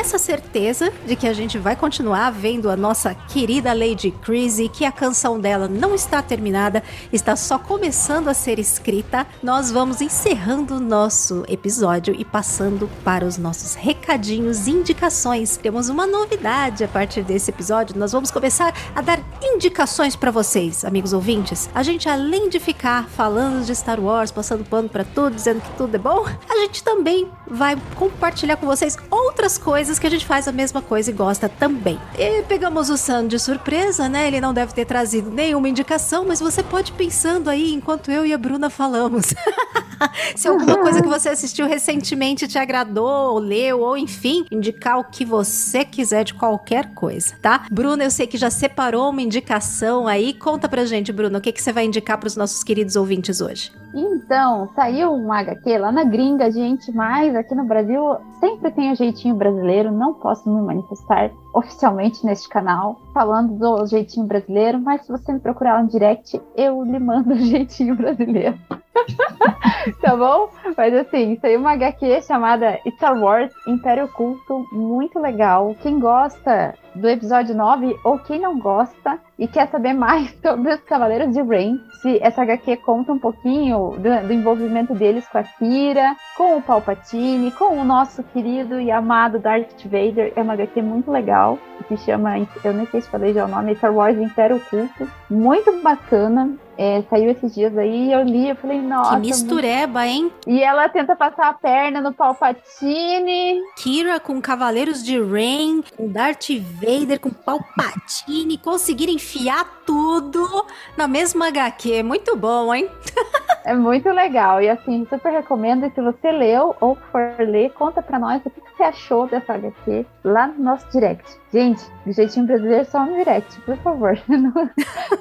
Essa 0.01 0.17
certeza 0.17 0.91
de 1.07 1.15
que 1.15 1.29
a 1.29 1.33
gente 1.35 1.59
vai 1.59 1.77
continuar 1.77 2.31
vendo 2.31 2.71
a 2.71 2.77
nossa 2.77 3.15
querida 3.15 3.75
Lady 3.75 4.11
Crazy, 4.11 4.67
que 4.67 4.87
a 4.87 4.91
canção 4.91 5.39
dela 5.39 5.69
não 5.69 5.95
está 5.95 6.23
terminada, 6.23 6.83
está 7.13 7.37
só 7.37 7.59
começando 7.59 8.29
a 8.29 8.33
ser 8.33 8.59
escrita, 8.59 9.27
nós 9.43 9.71
vamos 9.71 10.01
encerrando 10.01 10.77
o 10.77 10.81
nosso 10.81 11.45
episódio 11.47 12.15
e 12.19 12.25
passando 12.25 12.89
para 13.05 13.27
os 13.27 13.37
nossos 13.37 13.75
recadinhos 13.75 14.67
e 14.67 14.71
indicações. 14.71 15.59
Temos 15.59 15.91
uma 15.91 16.07
novidade 16.07 16.83
a 16.83 16.89
partir 16.89 17.23
desse 17.23 17.51
episódio, 17.51 17.99
nós 17.99 18.13
vamos 18.13 18.31
começar 18.31 18.75
a 18.97 19.03
dar 19.03 19.21
indicações 19.43 20.17
para 20.17 20.31
vocês, 20.31 20.83
amigos 20.83 21.13
ouvintes. 21.13 21.69
A 21.75 21.83
gente, 21.83 22.09
além 22.09 22.49
de 22.49 22.59
ficar 22.59 23.07
falando 23.11 23.67
de 23.67 23.77
Star 23.77 24.01
Wars, 24.01 24.31
passando 24.31 24.65
pano 24.65 24.89
para 24.89 25.05
tudo, 25.05 25.37
dizendo 25.37 25.61
que 25.61 25.77
tudo 25.77 25.95
é 25.95 25.99
bom, 25.99 26.25
a 26.49 26.57
gente 26.61 26.83
também 26.83 27.31
vai 27.47 27.77
compartilhar 27.97 28.57
com 28.57 28.65
vocês 28.65 28.97
outras 29.11 29.41
outras 29.51 29.59
coisas 29.91 29.99
que 29.99 30.07
a 30.07 30.11
gente 30.11 30.27
faz 30.27 30.47
a 30.47 30.53
mesma 30.53 30.81
coisa 30.81 31.11
e 31.11 31.15
gosta 31.15 31.49
também. 31.49 31.99
E 32.17 32.43
pegamos 32.43 32.91
o 32.91 32.97
Sam 32.97 33.27
de 33.27 33.39
surpresa, 33.39 34.09
né? 34.09 34.29
Ele 34.29 34.41
não 34.41 34.55
deve 34.55 34.73
ter 34.73 34.85
trazido 34.85 35.31
nenhuma 35.31 35.69
indicação, 35.69 36.25
mas 36.27 36.39
você 36.39 36.63
pode 36.63 36.93
ir 36.93 36.95
pensando 36.95 37.51
aí 37.51 37.73
enquanto 37.73 38.11
eu 38.11 38.25
e 38.25 38.33
a 38.33 38.39
Bruna 38.39 38.71
falamos. 38.71 39.35
Se 40.37 40.49
alguma 40.49 40.79
coisa 40.79 41.03
que 41.03 41.09
você 41.09 41.29
assistiu 41.29 41.67
recentemente 41.67 42.47
te 42.47 42.59
agradou, 42.59 43.33
ou 43.33 43.39
leu, 43.39 43.81
ou 43.81 43.97
enfim, 43.97 44.47
indicar 44.51 44.99
o 44.99 45.05
que 45.05 45.25
você 45.25 45.85
quiser 45.85 46.25
de 46.25 46.35
qualquer 46.35 46.95
coisa, 46.95 47.35
tá? 47.43 47.67
Bruna, 47.71 48.05
eu 48.05 48.11
sei 48.11 48.27
que 48.27 48.39
já 48.39 48.51
separou 48.51 49.11
uma 49.11 49.21
indicação 49.21 50.07
aí. 50.07 50.33
Conta 50.33 50.69
pra 50.69 50.85
gente, 50.85 51.13
Bruna, 51.13 51.39
o 51.39 51.41
que, 51.41 51.53
que 51.53 51.61
você 51.61 51.73
vai 51.73 51.85
indicar 51.85 52.17
para 52.17 52.29
os 52.29 52.37
nossos 52.37 52.63
queridos 52.63 52.97
ouvintes 52.97 53.41
hoje? 53.41 53.73
Então, 53.93 54.69
saiu 54.75 55.13
um 55.13 55.33
HQ 55.33 55.79
lá 55.79 55.91
na 55.91 56.05
gringa, 56.05 56.51
gente, 56.51 56.93
mas 56.93 57.35
aqui 57.35 57.55
no 57.55 57.65
Brasil 57.65 58.17
sempre 58.39 58.71
tem 58.71 58.93
o 58.93 58.97
jeitinho 58.97 59.35
brasileiro. 59.35 59.80
Não 59.89 60.13
posso 60.13 60.51
me 60.51 60.61
manifestar 60.61 61.31
oficialmente 61.55 62.27
neste 62.27 62.49
canal 62.49 63.01
falando 63.13 63.55
do 63.59 63.87
jeitinho 63.87 64.27
brasileiro, 64.27 64.81
mas 64.81 65.03
se 65.03 65.13
você 65.13 65.33
me 65.33 65.41
procurar 65.41 65.75
lá 65.75 65.83
no 65.83 65.89
direct, 65.89 66.41
eu 66.57 66.83
lhe 66.83 66.99
mando 66.99 67.33
o 67.35 67.39
jeitinho 67.39 67.97
brasileiro. 67.97 68.59
tá 70.01 70.17
bom? 70.17 70.51
Mas 70.77 70.95
assim, 70.95 71.39
saiu 71.41 71.61
uma 71.61 71.73
HQ 71.73 72.23
chamada 72.23 72.79
Star 72.97 73.19
Wars 73.19 73.53
Império 73.67 74.05
Oculto, 74.05 74.67
muito 74.73 75.19
legal. 75.19 75.75
Quem 75.81 75.99
gosta 75.99 76.75
do 76.95 77.09
episódio 77.09 77.55
9 77.55 77.97
ou 78.05 78.19
quem 78.19 78.41
não 78.41 78.59
gosta 78.59 79.19
e 79.39 79.47
quer 79.47 79.69
saber 79.69 79.93
mais 79.93 80.37
sobre 80.43 80.75
os 80.75 80.81
Cavaleiros 80.83 81.33
de 81.33 81.41
Rain, 81.41 81.81
se 82.03 82.19
essa 82.21 82.43
HQ 82.43 82.79
conta 82.79 83.13
um 83.13 83.19
pouquinho 83.19 83.93
do, 83.93 84.27
do, 84.27 84.33
envolvimento 84.33 84.95
deles 84.95 85.27
com 85.29 85.39
a 85.39 85.43
Kira, 85.43 86.17
com 86.37 86.57
o 86.57 86.63
Palpatine, 86.63 87.51
com 87.53 87.79
o 87.79 87.85
nosso 87.85 88.23
querido 88.23 88.81
e 88.81 88.91
amado 88.91 89.39
Darth 89.39 89.85
Vader, 89.85 90.33
é 90.35 90.43
uma 90.43 90.55
HQ 90.55 90.83
muito 90.83 91.11
legal, 91.11 91.59
que 91.89 91.97
chama, 91.97 92.39
eu 92.65 92.73
nem 92.73 92.87
sei 92.87 93.00
se 93.01 93.09
falei 93.09 93.33
já 93.33 93.45
o 93.45 93.49
nome, 93.49 93.75
Star 93.75 93.95
Wars 93.95 94.17
Império 94.19 94.57
Oculto, 94.57 95.09
muito 95.29 95.81
bacana, 95.83 96.51
É, 96.79 97.03
saiu 97.11 97.31
esses 97.31 97.55
dias 97.55 97.77
aí, 97.77 98.13
eu 98.13 98.23
li, 98.23 98.49
eu 98.49 98.57
falei, 98.57 98.81
nossa. 98.81 99.15
Que 99.15 99.21
mistureba, 99.21 100.07
hein? 100.07 100.33
E 100.47 100.63
ela 100.63 100.89
tenta 100.89 101.15
passar 101.15 101.49
a 101.49 101.53
perna 101.53 102.01
no 102.01 102.13
Palpatine. 102.13 103.61
Kira 103.77 104.19
com 104.19 104.41
Cavaleiros 104.41 105.05
de 105.05 105.21
Rain, 105.21 105.83
com 105.97 106.09
Darth 106.09 106.49
Vader, 106.81 107.21
com 107.21 107.31
Palpatine, 107.31 108.57
conseguiram 108.59 109.13
enfiar 109.13 109.67
tudo 109.85 110.67
na 110.97 111.07
mesma 111.07 111.49
HQ. 111.49 112.03
Muito 112.03 112.37
bom, 112.37 112.75
hein? 112.75 112.89
É 113.65 113.75
muito 113.75 114.09
legal. 114.11 114.63
E 114.63 114.69
assim, 114.69 115.07
super 115.09 115.31
recomendo. 115.31 115.87
E 115.87 115.91
se 115.91 116.01
você 116.01 116.33
leu 116.33 116.75
ou 116.81 116.97
for 117.13 117.35
ler, 117.39 117.71
conta 117.73 118.03
pra 118.03 118.19
nós 118.19 118.41
o 118.45 118.51
que 118.51 118.61
você 118.61 118.83
achou 118.83 119.27
dessa 119.27 119.55
HQ 119.55 120.07
lá 120.25 120.47
no 120.49 120.65
nosso 120.65 120.87
direct. 120.91 121.39
Gente, 121.53 121.85
do 122.07 122.13
jeitinho 122.13 122.47
brasileiro 122.47 122.85
só 122.87 123.05
no 123.05 123.15
direct, 123.15 123.61
por 123.63 123.77
favor. 123.79 124.19
Não, 124.29 124.53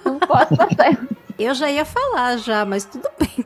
não 0.06 0.20
posso 0.20 0.56
passar. 0.56 0.98
Eu 1.40 1.54
já 1.54 1.72
ia 1.72 1.86
falar 1.86 2.38
já, 2.38 2.66
mas 2.66 2.84
tudo 2.84 3.08
bem. 3.18 3.46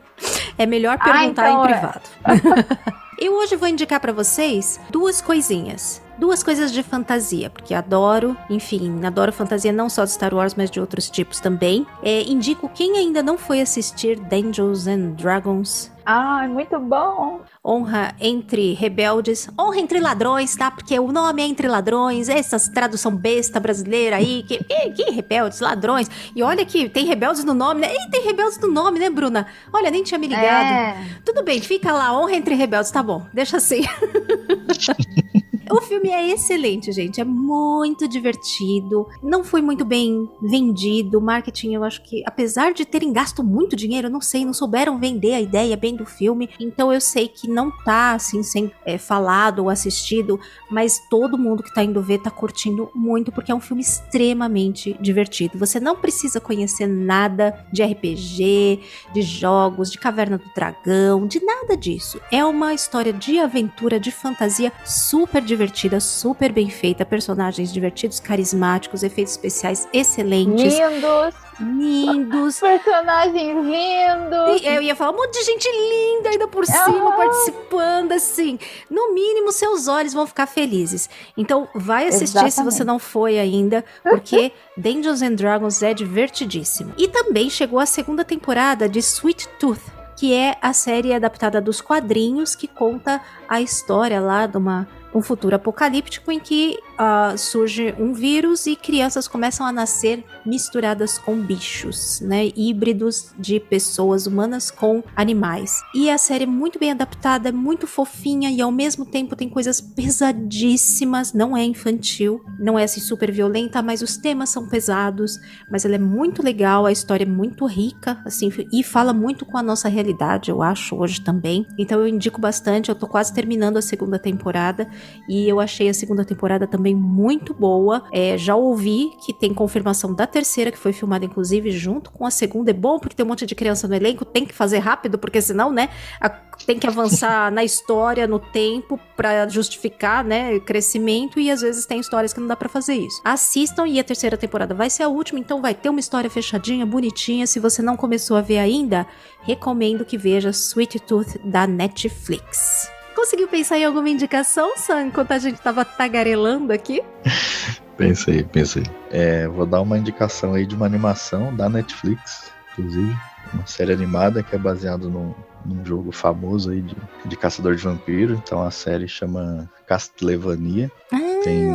É 0.58 0.66
melhor 0.66 0.98
perguntar 0.98 1.44
ah, 1.46 1.52
então, 1.52 1.66
em 1.66 1.70
é. 1.70 1.72
privado. 1.72 2.10
É. 2.26 2.94
Eu 3.24 3.34
hoje 3.36 3.56
vou 3.56 3.68
indicar 3.68 4.00
para 4.00 4.12
vocês 4.12 4.80
duas 4.90 5.22
coisinhas. 5.22 6.02
Duas 6.24 6.42
coisas 6.42 6.72
de 6.72 6.82
fantasia, 6.82 7.50
porque 7.50 7.74
adoro, 7.74 8.38
enfim, 8.50 9.04
adoro 9.06 9.34
fantasia 9.34 9.74
não 9.74 9.90
só 9.90 10.06
de 10.06 10.12
Star 10.12 10.34
Wars, 10.34 10.56
mas 10.56 10.72
de 10.72 10.80
outros 10.80 11.10
tipos 11.10 11.42
também. 11.42 11.86
É, 12.02 12.22
indico 12.22 12.70
quem 12.70 12.96
ainda 12.96 13.22
não 13.22 13.38
foi 13.38 13.60
assistir 13.60 14.18
Dungeons 14.18 14.88
and 14.88 15.16
Dragons. 15.18 15.92
Ah, 16.06 16.48
muito 16.48 16.80
bom! 16.80 17.42
Honra 17.64 18.16
entre 18.22 18.72
rebeldes, 18.74 19.50
honra 19.60 19.80
entre 19.80 20.00
ladrões, 20.00 20.56
tá? 20.56 20.72
Porque 20.72 20.98
o 20.98 21.12
nome 21.12 21.42
é 21.42 21.46
entre 21.46 21.68
ladrões, 21.68 22.30
essas 22.30 22.70
tradução 22.70 23.14
besta 23.14 23.60
brasileira 23.60 24.16
aí, 24.16 24.44
que, 24.44 24.64
que, 24.64 24.92
que 24.92 25.12
rebeldes, 25.12 25.60
ladrões. 25.60 26.10
E 26.34 26.42
olha 26.42 26.66
que 26.66 26.88
tem 26.88 27.06
rebeldes 27.06 27.44
no 27.44 27.54
nome, 27.54 27.82
né? 27.82 27.94
E 27.94 28.10
tem 28.10 28.24
rebeldes 28.24 28.58
no 28.60 28.70
nome, 28.70 28.98
né, 28.98 29.10
Bruna? 29.10 29.46
Olha, 29.74 29.92
nem 29.92 30.04
tinha 30.04 30.18
me 30.18 30.28
ligado. 30.28 30.74
É. 30.74 31.20
Tudo 31.26 31.44
bem, 31.44 31.60
fica 31.60 31.92
lá, 31.92 32.18
honra 32.18 32.38
entre 32.38 32.56
rebeldes, 32.56 32.92
tá 32.92 33.04
bom, 33.04 33.26
deixa 33.34 33.58
assim. 33.58 33.82
O 35.74 35.82
filme 35.82 36.10
é 36.10 36.30
excelente, 36.30 36.92
gente. 36.92 37.20
É 37.20 37.24
muito 37.24 38.08
divertido. 38.08 39.08
Não 39.24 39.44
foi 39.44 39.60
muito 39.60 39.84
bem 39.84 40.30
vendido. 40.40 41.18
O 41.18 41.22
marketing, 41.22 41.74
eu 41.74 41.84
acho 41.84 42.04
que, 42.04 42.22
apesar 42.28 42.76
de 42.76 42.86
terem 42.86 43.12
gasto 43.12 43.44
muito 43.44 43.76
dinheiro, 43.76 44.08
não 44.08 44.22
sei, 44.22 44.46
não 44.46 44.54
souberam 44.54 45.00
vender 45.00 45.34
a 45.34 45.42
ideia 45.42 45.76
bem 45.76 45.96
do 45.96 46.06
filme. 46.06 46.48
Então 46.60 46.94
eu 46.94 47.02
sei 47.02 47.28
que 47.28 47.48
não 47.48 47.72
tá 47.84 48.14
assim 48.14 48.44
sendo 48.44 48.72
é, 48.86 49.00
falado 49.00 49.64
ou 49.64 49.70
assistido, 49.72 50.40
mas 50.70 51.02
todo 51.10 51.40
mundo 51.40 51.64
que 51.64 51.74
tá 51.74 51.84
indo 51.84 52.04
ver 52.04 52.20
tá 52.20 52.30
curtindo 52.30 52.92
muito 52.94 53.32
porque 53.32 53.52
é 53.52 53.56
um 53.56 53.60
filme 53.60 53.82
extremamente 53.82 54.96
divertido. 55.02 55.58
Você 55.58 55.80
não 55.80 55.96
precisa 55.96 56.40
conhecer 56.40 56.86
nada 56.86 57.66
de 57.74 57.84
RPG, 57.84 58.80
de 59.12 59.22
jogos, 59.24 59.92
de 59.92 59.98
Caverna 59.98 60.38
do 60.38 60.54
Dragão, 60.54 61.26
de 61.26 61.44
nada 61.44 61.76
disso. 61.76 62.22
É 62.32 62.46
uma 62.46 62.76
história 62.76 63.12
de 63.12 63.40
aventura, 63.40 64.00
de 64.00 64.12
fantasia 64.12 64.72
super 64.86 65.42
divertida 65.42 65.63
divertida, 65.64 66.00
super 66.00 66.52
bem 66.52 66.70
feita, 66.70 67.06
personagens 67.06 67.72
divertidos, 67.72 68.20
carismáticos, 68.20 69.04
efeitos 69.04 69.34
especiais 69.34 69.88
excelentes. 69.94 70.74
Lindos! 70.74 71.36
Lindos. 71.60 72.60
Personagens 72.60 73.56
lindos. 73.56 74.62
E 74.62 74.66
eu 74.66 74.82
ia 74.82 74.96
falar 74.96 75.12
um 75.12 75.18
monte 75.18 75.34
de 75.34 75.44
gente 75.44 75.70
linda 75.70 76.30
ainda 76.30 76.48
por 76.48 76.66
cima 76.66 77.16
participando, 77.16 78.12
assim. 78.12 78.58
No 78.90 79.14
mínimo, 79.14 79.52
seus 79.52 79.88
olhos 79.88 80.14
vão 80.14 80.26
ficar 80.26 80.48
felizes. 80.48 81.10
Então, 81.38 81.68
vai 81.76 82.08
assistir 82.08 82.24
Exatamente. 82.46 82.54
se 82.56 82.64
você 82.64 82.84
não 82.84 82.98
foi 82.98 83.40
ainda, 83.40 83.86
porque 84.02 84.52
Dungeons 84.76 85.22
and 85.22 85.36
Dragons 85.36 85.84
é 85.84 85.94
divertidíssimo. 85.94 86.94
E 86.98 87.08
também 87.08 87.50
chegou 87.50 87.80
a 87.80 87.86
segunda 87.86 88.26
temporada 88.26 88.90
de 88.90 89.00
Sweet 89.00 89.48
Tooth 89.60 90.04
que 90.16 90.34
é 90.34 90.56
a 90.62 90.74
série 90.74 91.12
adaptada 91.12 91.60
dos 91.60 91.82
quadrinhos 91.82 92.56
que 92.56 92.68
conta 92.68 93.20
a 93.50 93.60
história 93.60 94.22
lá 94.22 94.46
de 94.46 94.58
uma 94.58 94.88
um 95.14 95.22
futuro 95.22 95.56
apocalíptico 95.56 96.32
em 96.32 96.40
que 96.40 96.78
uh, 96.94 97.38
surge 97.38 97.94
um 98.00 98.14
vírus 98.14 98.68
e 98.68 98.76
crianças 98.76 99.28
começam 99.28 99.66
a 99.66 99.72
nascer 99.72 100.24
misturadas 100.46 101.18
com 101.18 101.36
bichos, 101.36 102.20
né? 102.22 102.52
Híbridos 102.56 103.34
de 103.38 103.60
pessoas 103.60 104.28
humanas 104.28 104.70
com 104.70 105.04
animais. 105.16 105.82
E 105.94 106.10
a 106.10 106.18
série 106.18 106.44
é 106.44 106.48
muito 106.48 106.80
bem 106.80 106.92
adaptada, 106.92 107.50
é 107.50 107.52
muito 107.52 107.88
fofinha 107.88 108.52
e 108.52 108.62
ao 108.62 108.72
mesmo 108.72 109.06
tempo 109.06 109.36
tem 109.36 109.50
coisas 109.50 109.80
pesadíssimas. 109.80 111.34
Não 111.34 111.56
é 111.56 111.64
infantil, 111.64 112.44
não 112.60 112.78
é 112.78 112.84
assim 112.84 113.02
super 113.02 113.32
violenta, 113.32 113.82
mas 113.82 114.02
os 114.02 114.18
temas 114.18 114.50
são 114.50 114.68
pesados. 114.68 115.40
Mas 115.70 115.86
ela 115.86 115.96
é 115.96 116.00
muito 116.00 116.44
legal, 116.44 116.86
a 116.86 116.92
história 116.92 117.24
é 117.24 117.28
muito 117.28 117.66
rica, 117.66 118.22
assim, 118.26 118.52
e 118.72 118.84
fala 118.84 119.14
muito 119.14 119.46
com 119.46 119.58
a 119.58 119.64
nossa 119.64 119.88
realidade, 119.88 120.52
eu 120.52 120.62
acho, 120.62 120.96
hoje 120.96 121.22
também. 121.22 121.66
Então 121.78 122.00
eu 122.00 122.08
indico 122.08 122.40
bastante, 122.40 122.90
eu 122.90 122.96
tô 122.96 123.08
quase 123.08 123.34
terminando 123.34 123.78
a 123.78 123.82
segunda 123.82 124.20
temporada 124.20 124.88
e 125.28 125.48
eu 125.48 125.60
achei 125.60 125.90
a 125.90 125.94
segunda 125.94 126.26
temporada 126.26 126.68
também 126.68 126.83
muito 126.92 127.54
boa. 127.54 128.04
É, 128.12 128.36
já 128.38 128.56
ouvi 128.56 129.12
que 129.24 129.32
tem 129.32 129.54
confirmação 129.54 130.14
da 130.14 130.26
terceira, 130.26 130.72
que 130.72 130.78
foi 130.78 130.92
filmada 130.92 131.24
inclusive 131.24 131.70
junto 131.72 132.12
com 132.12 132.26
a 132.26 132.32
segunda. 132.32 132.72
É 132.72 132.74
bom 132.74 132.98
porque 132.98 133.16
tem 133.16 133.24
um 133.24 133.30
monte 133.30 133.46
de 133.46 133.54
criança 133.54 133.88
no 133.88 133.94
elenco, 133.94 134.26
tem 134.26 134.44
que 134.46 134.54
fazer 134.54 134.80
rápido, 134.80 135.20
porque 135.20 135.40
senão, 135.40 135.72
né, 135.72 135.90
a, 136.20 136.30
tem 136.30 136.80
que 136.80 136.88
avançar 136.88 137.52
na 137.54 137.64
história, 137.64 138.26
no 138.26 138.40
tempo, 138.40 139.00
para 139.16 139.48
justificar, 139.48 140.24
né, 140.24 140.60
crescimento. 140.60 141.40
E 141.40 141.52
às 141.52 141.62
vezes 141.62 141.86
tem 141.86 142.00
histórias 142.00 142.34
que 142.34 142.40
não 142.40 142.48
dá 142.48 142.56
para 142.56 142.70
fazer 142.70 142.96
isso. 142.96 143.22
Assistam 143.24 143.88
e 143.88 144.00
a 144.00 144.04
terceira 144.04 144.36
temporada 144.36 144.74
vai 144.74 144.90
ser 144.90 145.04
a 145.04 145.08
última, 145.08 145.40
então 145.40 145.62
vai 145.62 145.76
ter 145.76 145.90
uma 145.90 146.00
história 146.00 146.30
fechadinha, 146.30 146.86
bonitinha. 146.86 147.46
Se 147.46 147.60
você 147.60 147.82
não 147.82 147.96
começou 147.96 148.36
a 148.36 148.42
ver 148.42 148.58
ainda, 148.58 149.06
recomendo 149.42 150.04
que 150.04 150.18
veja 150.18 150.50
Sweet 150.50 151.00
Tooth 151.02 151.38
da 151.44 151.68
Netflix. 151.68 152.90
Conseguiu 153.16 153.48
pensar 153.48 153.78
em 153.78 153.86
alguma 153.86 154.10
indicação, 154.10 154.78
Sam, 154.78 155.04
enquanto 155.08 155.32
a 155.32 155.40
gente 155.40 155.62
tava 155.62 155.86
tagarelando 155.86 156.74
aqui? 156.74 157.02
pensei, 157.98 158.44
pensei. 158.44 158.84
É, 159.12 159.48
vou 159.48 159.66
dar 159.66 159.82
uma 159.82 159.98
indicação 159.98 160.54
aí 160.54 160.66
de 160.66 160.76
uma 160.76 160.86
animação 160.86 161.56
da 161.56 161.70
Netflix, 161.70 162.52
inclusive. 162.72 163.16
Uma 163.54 163.68
série 163.68 163.94
animada 163.94 164.42
que 164.42 164.56
é 164.56 164.58
baseada 164.58 165.08
num, 165.08 165.34
num 165.66 165.86
jogo 165.86 166.12
famoso 166.12 166.72
aí 166.72 166.82
de, 166.82 166.96
de 167.26 167.38
caçador 167.38 167.76
de 167.76 167.84
vampiro. 167.84 168.34
Então 168.34 168.64
a 168.64 168.72
série 168.72 169.08
chama 169.08 169.70
Castlevania. 169.86 170.92
Ah. 171.12 171.18
Tem 171.44 171.70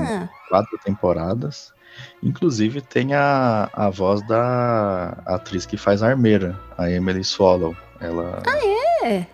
quatro 0.48 0.78
temporadas. 0.84 1.72
Inclusive 2.22 2.80
tem 2.80 3.14
a, 3.14 3.68
a 3.72 3.90
voz 3.90 4.26
da 4.26 5.18
atriz 5.26 5.66
que 5.66 5.76
faz 5.76 6.02
a 6.02 6.08
armeira, 6.08 6.58
a 6.76 6.90
Emily 6.90 7.24
Swallow. 7.24 7.76
Ela. 8.00 8.42
Ah, 8.46 8.66
é? 9.06 9.26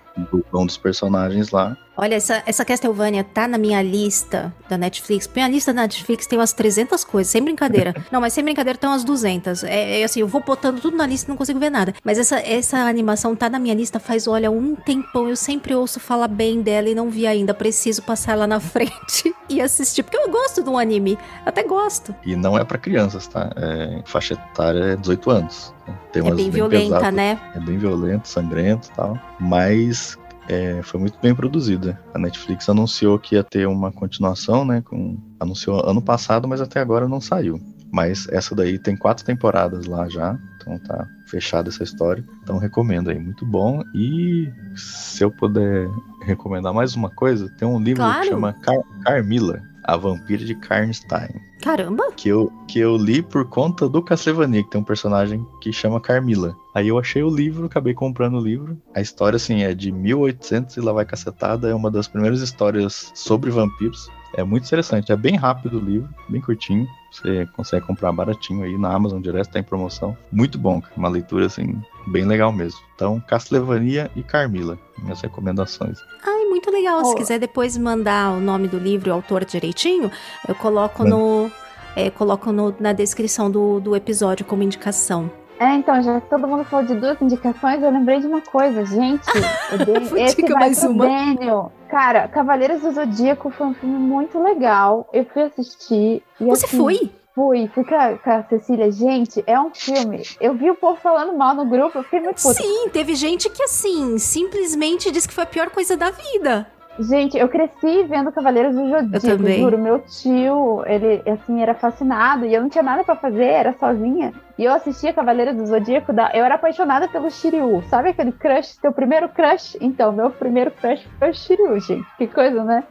um 0.52 0.66
dos 0.66 0.76
personagens 0.76 1.50
lá. 1.50 1.76
Olha, 1.96 2.16
essa, 2.16 2.42
essa 2.44 2.64
Castlevania 2.64 3.22
tá 3.22 3.46
na 3.46 3.56
minha 3.56 3.80
lista 3.80 4.52
da 4.68 4.76
Netflix. 4.76 5.30
Minha 5.32 5.48
lista 5.48 5.72
da 5.72 5.82
Netflix 5.82 6.26
tem 6.26 6.38
umas 6.38 6.52
300 6.52 7.04
coisas, 7.04 7.30
sem 7.30 7.42
brincadeira. 7.42 7.94
não, 8.10 8.20
mas 8.20 8.32
sem 8.32 8.42
brincadeira 8.42 8.76
tem 8.76 8.90
umas 8.90 9.04
200. 9.04 9.62
É, 9.62 10.00
é, 10.00 10.04
assim, 10.04 10.20
eu 10.20 10.26
vou 10.26 10.42
botando 10.42 10.80
tudo 10.80 10.96
na 10.96 11.06
lista 11.06 11.28
e 11.28 11.30
não 11.30 11.36
consigo 11.36 11.60
ver 11.60 11.70
nada. 11.70 11.94
Mas 12.04 12.18
essa, 12.18 12.40
essa 12.40 12.78
animação 12.78 13.36
tá 13.36 13.48
na 13.48 13.60
minha 13.60 13.74
lista 13.74 14.00
faz, 14.00 14.26
olha, 14.26 14.50
um 14.50 14.74
tempão. 14.74 15.28
Eu 15.28 15.36
sempre 15.36 15.74
ouço 15.74 16.00
falar 16.00 16.26
bem 16.26 16.62
dela 16.62 16.88
e 16.88 16.94
não 16.94 17.08
vi 17.10 17.26
ainda. 17.26 17.54
Preciso 17.54 18.02
passar 18.02 18.32
ela 18.32 18.46
na 18.46 18.58
frente 18.60 19.32
e 19.48 19.60
assistir. 19.60 20.02
Porque 20.02 20.16
eu 20.16 20.28
gosto 20.28 20.64
de 20.64 20.68
um 20.68 20.76
anime. 20.76 21.16
Até 21.46 21.62
gosto. 21.62 22.14
E 22.26 22.34
não 22.34 22.58
é 22.58 22.64
para 22.64 22.76
crianças, 22.76 23.28
tá? 23.28 23.52
É, 23.56 24.02
faixa 24.04 24.34
etária 24.34 24.94
é 24.94 24.96
18 24.96 25.30
anos. 25.30 25.74
Tem 26.12 26.22
é 26.22 26.24
bem, 26.26 26.36
bem 26.36 26.50
violenta, 26.50 27.12
né? 27.12 27.38
É 27.54 27.60
bem 27.60 27.76
violento, 27.76 28.26
sangrento 28.26 28.88
e 28.88 28.96
tal. 28.96 29.18
Mas 29.38 30.16
é, 30.48 30.82
foi 30.82 31.00
muito 31.00 31.18
bem 31.20 31.34
produzida. 31.34 31.98
A 32.12 32.18
Netflix 32.18 32.68
anunciou 32.68 33.18
que 33.18 33.34
ia 33.34 33.44
ter 33.44 33.66
uma 33.66 33.90
continuação, 33.90 34.64
né? 34.64 34.82
Com, 34.82 35.18
anunciou 35.40 35.88
ano 35.88 36.02
passado, 36.02 36.46
mas 36.46 36.60
até 36.60 36.80
agora 36.80 37.08
não 37.08 37.20
saiu. 37.20 37.60
Mas 37.92 38.26
essa 38.28 38.54
daí 38.54 38.78
tem 38.78 38.96
quatro 38.96 39.24
temporadas 39.24 39.86
lá 39.86 40.08
já, 40.08 40.36
então 40.56 40.78
tá 40.80 41.06
fechada 41.26 41.68
essa 41.68 41.84
história. 41.84 42.24
Então 42.42 42.58
recomendo 42.58 43.08
aí, 43.10 43.18
muito 43.18 43.46
bom. 43.46 43.82
E 43.94 44.52
se 44.74 45.22
eu 45.22 45.30
puder 45.30 45.88
recomendar 46.22 46.74
mais 46.74 46.94
uma 46.94 47.08
coisa, 47.08 47.48
tem 47.56 47.66
um 47.66 47.80
livro 47.80 48.02
claro. 48.02 48.20
que 48.22 48.28
chama 48.28 48.52
Car 48.52 48.82
Carmila, 49.04 49.62
a 49.84 49.96
Vampira 49.96 50.44
de 50.44 50.54
Karnstein. 50.54 51.30
Caramba! 51.62 52.12
Que 52.16 52.28
eu, 52.28 52.52
que 52.68 52.78
eu 52.78 52.96
li 52.96 53.22
por 53.22 53.48
conta 53.48 53.88
do 53.88 54.02
Castlevania, 54.02 54.62
que 54.62 54.70
tem 54.70 54.80
um 54.80 54.84
personagem 54.84 55.46
que 55.60 55.72
chama 55.72 56.00
Carmila. 56.00 56.56
Aí 56.74 56.88
eu 56.88 56.98
achei 56.98 57.22
o 57.22 57.34
livro, 57.34 57.66
acabei 57.66 57.94
comprando 57.94 58.38
o 58.38 58.40
livro. 58.40 58.76
A 58.94 59.00
história, 59.00 59.36
assim, 59.36 59.62
é 59.62 59.72
de 59.72 59.90
1800 59.92 60.76
e 60.76 60.80
lá 60.80 60.92
vai 60.92 61.04
cacetada. 61.04 61.68
É 61.68 61.74
uma 61.74 61.90
das 61.90 62.08
primeiras 62.08 62.40
histórias 62.40 63.12
sobre 63.14 63.50
vampiros. 63.50 64.10
É 64.36 64.42
muito 64.42 64.66
interessante, 64.66 65.12
é 65.12 65.16
bem 65.16 65.36
rápido 65.36 65.78
o 65.78 65.80
livro, 65.80 66.08
bem 66.28 66.40
curtinho. 66.40 66.88
Você 67.12 67.46
consegue 67.54 67.86
comprar 67.86 68.10
baratinho 68.10 68.64
aí 68.64 68.76
na 68.76 68.92
Amazon 68.92 69.22
direto, 69.22 69.52
tá 69.52 69.60
em 69.60 69.62
promoção. 69.62 70.16
Muito 70.32 70.58
bom, 70.58 70.82
uma 70.96 71.08
leitura 71.08 71.46
assim, 71.46 71.80
bem 72.08 72.24
legal 72.24 72.52
mesmo. 72.52 72.80
Então, 72.96 73.20
Castlevania 73.20 74.10
e 74.16 74.22
Carmila, 74.22 74.76
minhas 74.98 75.20
recomendações. 75.20 76.00
Ai, 76.24 76.43
muito 76.54 76.70
legal. 76.70 77.00
Oh. 77.00 77.04
Se 77.06 77.16
quiser 77.16 77.38
depois 77.38 77.76
mandar 77.76 78.32
o 78.32 78.40
nome 78.40 78.68
do 78.68 78.78
livro 78.78 79.08
e 79.08 79.10
o 79.10 79.14
autor 79.14 79.44
direitinho, 79.44 80.10
eu 80.46 80.54
coloco 80.54 81.04
no. 81.04 81.50
É, 81.96 82.10
coloco 82.10 82.50
no, 82.50 82.74
na 82.80 82.92
descrição 82.92 83.50
do, 83.50 83.78
do 83.78 83.94
episódio 83.94 84.44
como 84.44 84.62
indicação. 84.62 85.30
É, 85.60 85.74
então, 85.74 86.02
já 86.02 86.20
que 86.20 86.28
todo 86.28 86.48
mundo 86.48 86.64
falou 86.64 86.84
de 86.84 86.94
duas 86.96 87.20
indicações, 87.22 87.80
eu 87.80 87.90
lembrei 87.90 88.18
de 88.18 88.26
uma 88.26 88.40
coisa, 88.40 88.84
gente. 88.84 89.24
esse 90.18 90.36
Diga 90.36 90.54
mais 90.54 90.82
uma. 90.82 91.06
Daniel. 91.06 91.72
Cara, 91.88 92.26
Cavaleiros 92.26 92.80
do 92.80 92.90
Zodíaco 92.90 93.50
foi 93.50 93.68
um 93.68 93.74
filme 93.74 93.96
muito 93.96 94.42
legal. 94.42 95.08
Eu 95.12 95.24
fui 95.24 95.42
assistir. 95.42 96.22
Você 96.40 96.66
assim, 96.66 96.76
foi? 96.76 97.12
Fui, 97.34 97.68
fui 97.74 97.84
com 97.84 97.94
a, 97.96 98.16
com 98.16 98.30
a 98.30 98.42
Cecília. 98.44 98.92
Gente, 98.92 99.42
é 99.44 99.58
um 99.58 99.74
filme. 99.74 100.22
Eu 100.40 100.54
vi 100.54 100.70
o 100.70 100.76
povo 100.76 100.96
falando 101.00 101.36
mal 101.36 101.54
no 101.54 101.66
grupo, 101.66 101.98
eu 101.98 102.04
fiquei 102.04 102.20
muito 102.20 102.40
puta. 102.40 102.54
Sim, 102.54 102.88
teve 102.90 103.14
gente 103.16 103.50
que 103.50 103.64
assim, 103.64 104.18
simplesmente 104.18 105.10
disse 105.10 105.26
que 105.26 105.34
foi 105.34 105.42
a 105.42 105.46
pior 105.46 105.70
coisa 105.70 105.96
da 105.96 106.10
vida. 106.10 106.68
Gente, 106.96 107.36
eu 107.36 107.48
cresci 107.48 108.04
vendo 108.04 108.30
Cavaleiros 108.30 108.76
do 108.76 108.88
Zodíaco, 108.88 109.26
também. 109.26 109.58
juro. 109.58 109.76
Meu 109.76 109.98
tio, 109.98 110.84
ele, 110.86 111.22
assim, 111.28 111.60
era 111.60 111.74
fascinado 111.74 112.46
e 112.46 112.54
eu 112.54 112.62
não 112.62 112.68
tinha 112.68 112.84
nada 112.84 113.02
pra 113.02 113.16
fazer, 113.16 113.46
era 113.46 113.72
sozinha. 113.72 114.32
E 114.56 114.64
eu 114.64 114.72
assistia 114.72 115.12
Cavaleiros 115.12 115.56
do 115.56 115.66
Zodíaco, 115.66 116.12
da... 116.12 116.30
eu 116.32 116.44
era 116.44 116.54
apaixonada 116.54 117.08
pelo 117.08 117.28
Shiryu. 117.28 117.82
Sabe 117.90 118.10
aquele 118.10 118.30
crush, 118.30 118.76
teu 118.80 118.92
primeiro 118.92 119.28
crush? 119.28 119.76
Então, 119.80 120.12
meu 120.12 120.30
primeiro 120.30 120.70
crush 120.70 121.04
foi 121.18 121.30
o 121.30 121.34
Shiryu, 121.34 121.80
gente. 121.80 122.06
Que 122.16 122.28
coisa, 122.28 122.62
né? 122.62 122.84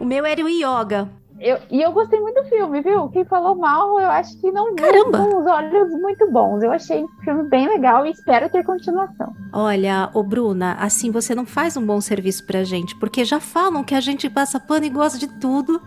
O 0.00 0.04
meu 0.06 0.24
era 0.24 0.42
o 0.42 0.48
Yoga. 0.48 1.10
Eu, 1.44 1.58
e 1.70 1.82
eu 1.82 1.90
gostei 1.90 2.20
muito 2.20 2.40
do 2.40 2.48
filme, 2.48 2.80
viu? 2.80 3.08
Quem 3.08 3.24
falou 3.24 3.56
mal, 3.56 3.98
eu 3.98 4.08
acho 4.08 4.38
que 4.40 4.52
não 4.52 4.74
viu 4.76 5.10
com 5.10 5.40
os 5.40 5.46
olhos 5.46 5.90
muito 6.00 6.30
bons. 6.30 6.62
Eu 6.62 6.70
achei 6.70 7.02
o 7.02 7.08
filme 7.24 7.42
bem 7.48 7.68
legal 7.68 8.06
e 8.06 8.10
espero 8.12 8.48
ter 8.48 8.62
continuação. 8.64 9.34
Olha, 9.52 10.08
ô 10.14 10.22
Bruna, 10.22 10.74
assim 10.78 11.10
você 11.10 11.34
não 11.34 11.44
faz 11.44 11.76
um 11.76 11.84
bom 11.84 12.00
serviço 12.00 12.46
pra 12.46 12.62
gente, 12.62 12.94
porque 12.96 13.24
já 13.24 13.40
falam 13.40 13.82
que 13.82 13.92
a 13.94 14.00
gente 14.00 14.30
passa 14.30 14.60
pano 14.60 14.84
e 14.86 14.88
gosta 14.88 15.18
de 15.18 15.26
tudo. 15.40 15.82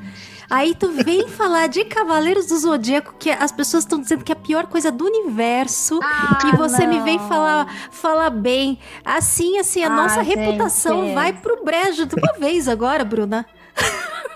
Aí 0.50 0.76
tu 0.76 0.92
vem 0.92 1.26
falar 1.32 1.68
de 1.68 1.86
Cavaleiros 1.86 2.48
do 2.48 2.58
Zodíaco, 2.58 3.16
que 3.18 3.30
as 3.32 3.52
pessoas 3.54 3.84
estão 3.86 4.00
dizendo 4.02 4.26
que 4.26 4.34
é 4.34 4.36
a 4.36 4.40
pior 4.40 4.68
coisa 4.68 4.92
do 4.92 5.06
universo. 5.06 6.00
e 6.54 6.58
você 6.58 6.86
me 6.86 7.00
vem 7.00 7.18
falar, 7.18 7.66
falar 7.92 8.30
bem. 8.30 8.78
Assim, 9.06 9.58
assim, 9.58 9.84
a 9.84 9.88
Ah, 9.88 9.96
nossa 9.96 10.22
gente. 10.24 10.36
reputação 10.38 11.14
vai 11.14 11.32
pro 11.32 11.64
brejo 11.64 12.06
de 12.06 12.16
uma 12.16 12.34
vez 12.38 12.68
agora, 12.68 13.06
Bruna. 13.06 13.46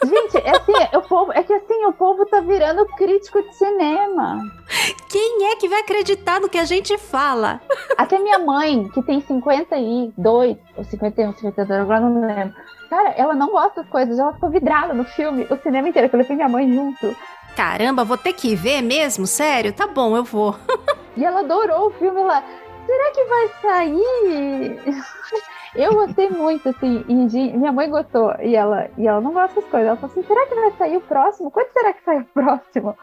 Gente, 0.04 0.38
é, 0.38 0.52
assim, 0.52 0.98
o 0.98 1.02
povo, 1.02 1.32
é 1.34 1.44
que 1.44 1.54
assim, 1.54 1.86
o 1.86 1.94
povo 1.94 2.26
tá 2.26 2.40
virando 2.40 2.86
crítico 2.96 3.42
de 3.42 3.56
cinema. 3.56 4.40
Quem 5.10 5.48
é 5.48 5.56
que 5.56 5.68
vai 5.68 5.82
acreditar 5.82 6.40
no 6.40 6.48
que 6.48 6.58
a 6.58 6.64
gente 6.64 6.98
fala? 6.98 7.60
Até 7.98 8.18
minha 8.20 8.40
mãe, 8.40 8.88
que 8.94 9.02
tem 9.02 9.20
52, 9.22 10.58
ou 10.78 10.84
51, 10.84 11.34
52, 11.34 11.82
agora 11.82 12.00
não 12.00 12.26
lembro. 12.26 12.56
Cara, 12.90 13.10
ela 13.18 13.36
não 13.36 13.52
gosta 13.52 13.82
das 13.82 13.92
coisas, 13.92 14.18
ela 14.18 14.34
ficou 14.34 14.50
vidrada 14.50 14.94
no 14.94 15.04
filme, 15.04 15.46
o 15.50 15.58
cinema 15.58 15.90
inteiro, 15.90 16.10
que 16.10 16.16
eu 16.16 16.20
levei 16.20 16.36
minha 16.36 16.50
mãe 16.50 16.72
junto. 16.74 17.16
Caramba, 17.56 18.06
vou 18.06 18.18
ter 18.18 18.34
que 18.34 18.56
ver 18.56 18.82
mesmo? 18.82 19.28
Sério? 19.28 19.74
Tá 19.74 19.86
bom, 19.86 20.16
eu 20.16 20.24
vou. 20.24 20.56
E 21.18 21.26
ela 21.26 21.42
adorou 21.42 21.88
o 21.88 21.92
filme, 21.92 22.22
ela, 22.22 22.42
será 22.86 23.12
que 23.12 23.24
vai 23.26 23.50
sair? 23.62 24.80
Eu 25.76 25.94
gostei 25.94 26.30
muito, 26.30 26.68
assim, 26.70 27.04
e 27.08 27.28
de- 27.28 27.58
minha 27.58 27.72
mãe 27.72 27.90
gostou, 27.90 28.34
e 28.42 28.56
ela, 28.56 28.90
e 28.98 29.08
ela 29.08 29.22
não 29.22 29.32
gosta 29.34 29.62
das 29.62 29.70
coisas. 29.70 29.88
Ela 29.88 29.98
falou 29.98 30.12
assim, 30.12 30.28
será 30.28 30.46
que 30.48 30.56
vai 30.56 30.72
sair 30.78 30.98
o 30.98 31.02
próximo? 31.02 31.52
Quando 31.52 31.72
será 31.72 31.94
que 31.94 32.04
sai 32.04 32.20
o 32.20 32.26
próximo? 32.26 32.98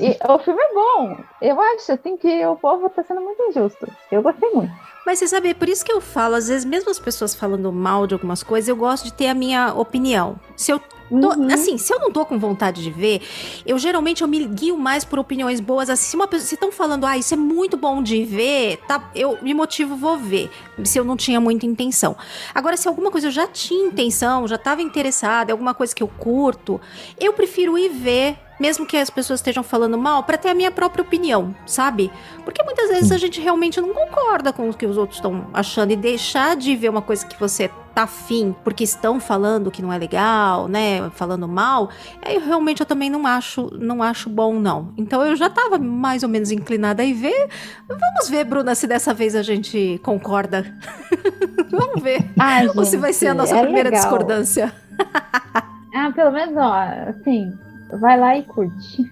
E 0.00 0.18
o 0.32 0.38
filme 0.38 0.60
é 0.62 0.74
bom. 0.74 1.16
Eu 1.40 1.60
acho, 1.60 1.92
assim, 1.92 2.16
que 2.16 2.44
o 2.46 2.56
povo 2.56 2.88
tá 2.90 3.02
sendo 3.04 3.20
muito 3.20 3.42
injusto. 3.44 3.86
Eu 4.10 4.22
gostei 4.22 4.50
muito. 4.50 4.72
Mas 5.06 5.18
você 5.18 5.26
sabe, 5.28 5.50
é 5.50 5.54
por 5.54 5.68
isso 5.68 5.84
que 5.84 5.92
eu 5.92 6.00
falo, 6.00 6.34
às 6.36 6.48
vezes, 6.48 6.64
mesmo 6.64 6.90
as 6.90 6.98
pessoas 6.98 7.34
falando 7.34 7.72
mal 7.72 8.06
de 8.06 8.14
algumas 8.14 8.42
coisas, 8.42 8.68
eu 8.68 8.76
gosto 8.76 9.04
de 9.04 9.12
ter 9.12 9.28
a 9.28 9.34
minha 9.34 9.72
opinião. 9.74 10.36
Se 10.56 10.70
eu 10.70 10.80
tô- 11.20 11.28
Uhum. 11.40 11.52
assim, 11.52 11.76
se 11.78 11.92
eu 11.92 11.98
não 12.00 12.10
tô 12.10 12.24
com 12.24 12.38
vontade 12.38 12.82
de 12.82 12.90
ver, 12.90 13.20
eu 13.66 13.78
geralmente 13.78 14.22
eu 14.22 14.28
me 14.28 14.44
guio 14.46 14.76
mais 14.78 15.04
por 15.04 15.18
opiniões 15.18 15.60
boas. 15.60 15.90
Assim, 15.90 16.10
se 16.10 16.16
uma 16.16 16.26
pessoa, 16.26 16.46
se 16.48 16.54
estão 16.54 16.72
falando, 16.72 17.04
ah, 17.06 17.16
isso 17.16 17.34
é 17.34 17.36
muito 17.36 17.76
bom 17.76 18.02
de 18.02 18.24
ver, 18.24 18.78
tá, 18.88 19.10
eu 19.14 19.38
me 19.42 19.52
motivo, 19.54 19.96
vou 19.96 20.16
ver. 20.18 20.50
Se 20.84 20.98
eu 20.98 21.04
não 21.04 21.16
tinha 21.16 21.40
muita 21.40 21.66
intenção. 21.66 22.16
Agora, 22.54 22.76
se 22.76 22.88
alguma 22.88 23.10
coisa 23.10 23.26
eu 23.28 23.30
já 23.30 23.46
tinha 23.46 23.86
intenção, 23.86 24.46
já 24.48 24.56
tava 24.58 24.82
interessada, 24.82 25.50
é 25.50 25.52
alguma 25.52 25.74
coisa 25.74 25.94
que 25.94 26.02
eu 26.02 26.08
curto, 26.08 26.80
eu 27.20 27.32
prefiro 27.32 27.76
ir 27.78 27.88
ver. 27.90 28.36
Mesmo 28.62 28.86
que 28.86 28.96
as 28.96 29.10
pessoas 29.10 29.40
estejam 29.40 29.64
falando 29.64 29.98
mal, 29.98 30.22
pra 30.22 30.38
ter 30.38 30.48
a 30.50 30.54
minha 30.54 30.70
própria 30.70 31.02
opinião, 31.02 31.52
sabe? 31.66 32.12
Porque 32.44 32.62
muitas 32.62 32.90
vezes 32.90 33.10
a 33.10 33.18
gente 33.18 33.40
realmente 33.40 33.80
não 33.80 33.92
concorda 33.92 34.52
com 34.52 34.70
o 34.70 34.72
que 34.72 34.86
os 34.86 34.96
outros 34.96 35.18
estão 35.18 35.48
achando 35.52 35.90
e 35.90 35.96
deixar 35.96 36.54
de 36.54 36.76
ver 36.76 36.88
uma 36.88 37.02
coisa 37.02 37.26
que 37.26 37.36
você 37.40 37.68
tá 37.92 38.04
afim 38.04 38.54
porque 38.62 38.84
estão 38.84 39.18
falando 39.18 39.68
que 39.68 39.82
não 39.82 39.92
é 39.92 39.98
legal, 39.98 40.68
né? 40.68 41.10
Falando 41.10 41.48
mal, 41.48 41.90
aí 42.24 42.38
realmente 42.38 42.78
eu 42.78 42.86
também 42.86 43.10
não 43.10 43.26
acho, 43.26 43.68
não 43.76 44.00
acho 44.00 44.30
bom, 44.30 44.54
não. 44.60 44.94
Então 44.96 45.26
eu 45.26 45.34
já 45.34 45.50
tava 45.50 45.76
mais 45.76 46.22
ou 46.22 46.28
menos 46.28 46.52
inclinada 46.52 47.02
a 47.02 47.04
ir 47.04 47.14
ver. 47.14 47.48
Vamos 47.88 48.28
ver, 48.28 48.44
Bruna, 48.44 48.76
se 48.76 48.86
dessa 48.86 49.12
vez 49.12 49.34
a 49.34 49.42
gente 49.42 50.00
concorda. 50.04 50.72
Vamos 51.68 52.00
ver. 52.00 52.30
Ai, 52.38 52.68
Ou 52.76 52.84
se 52.84 52.96
vai 52.96 53.12
ser 53.12 53.26
a 53.26 53.30
gente, 53.30 53.38
nossa 53.38 53.56
é 53.56 53.62
primeira 53.62 53.90
legal. 53.90 54.04
discordância. 54.04 54.72
Ah, 55.94 56.10
pelo 56.10 56.32
menos, 56.32 56.56
ó, 56.56 56.72
assim, 57.10 57.52
vai 57.98 58.18
lá 58.18 58.36
e 58.36 58.42
curte. 58.42 59.10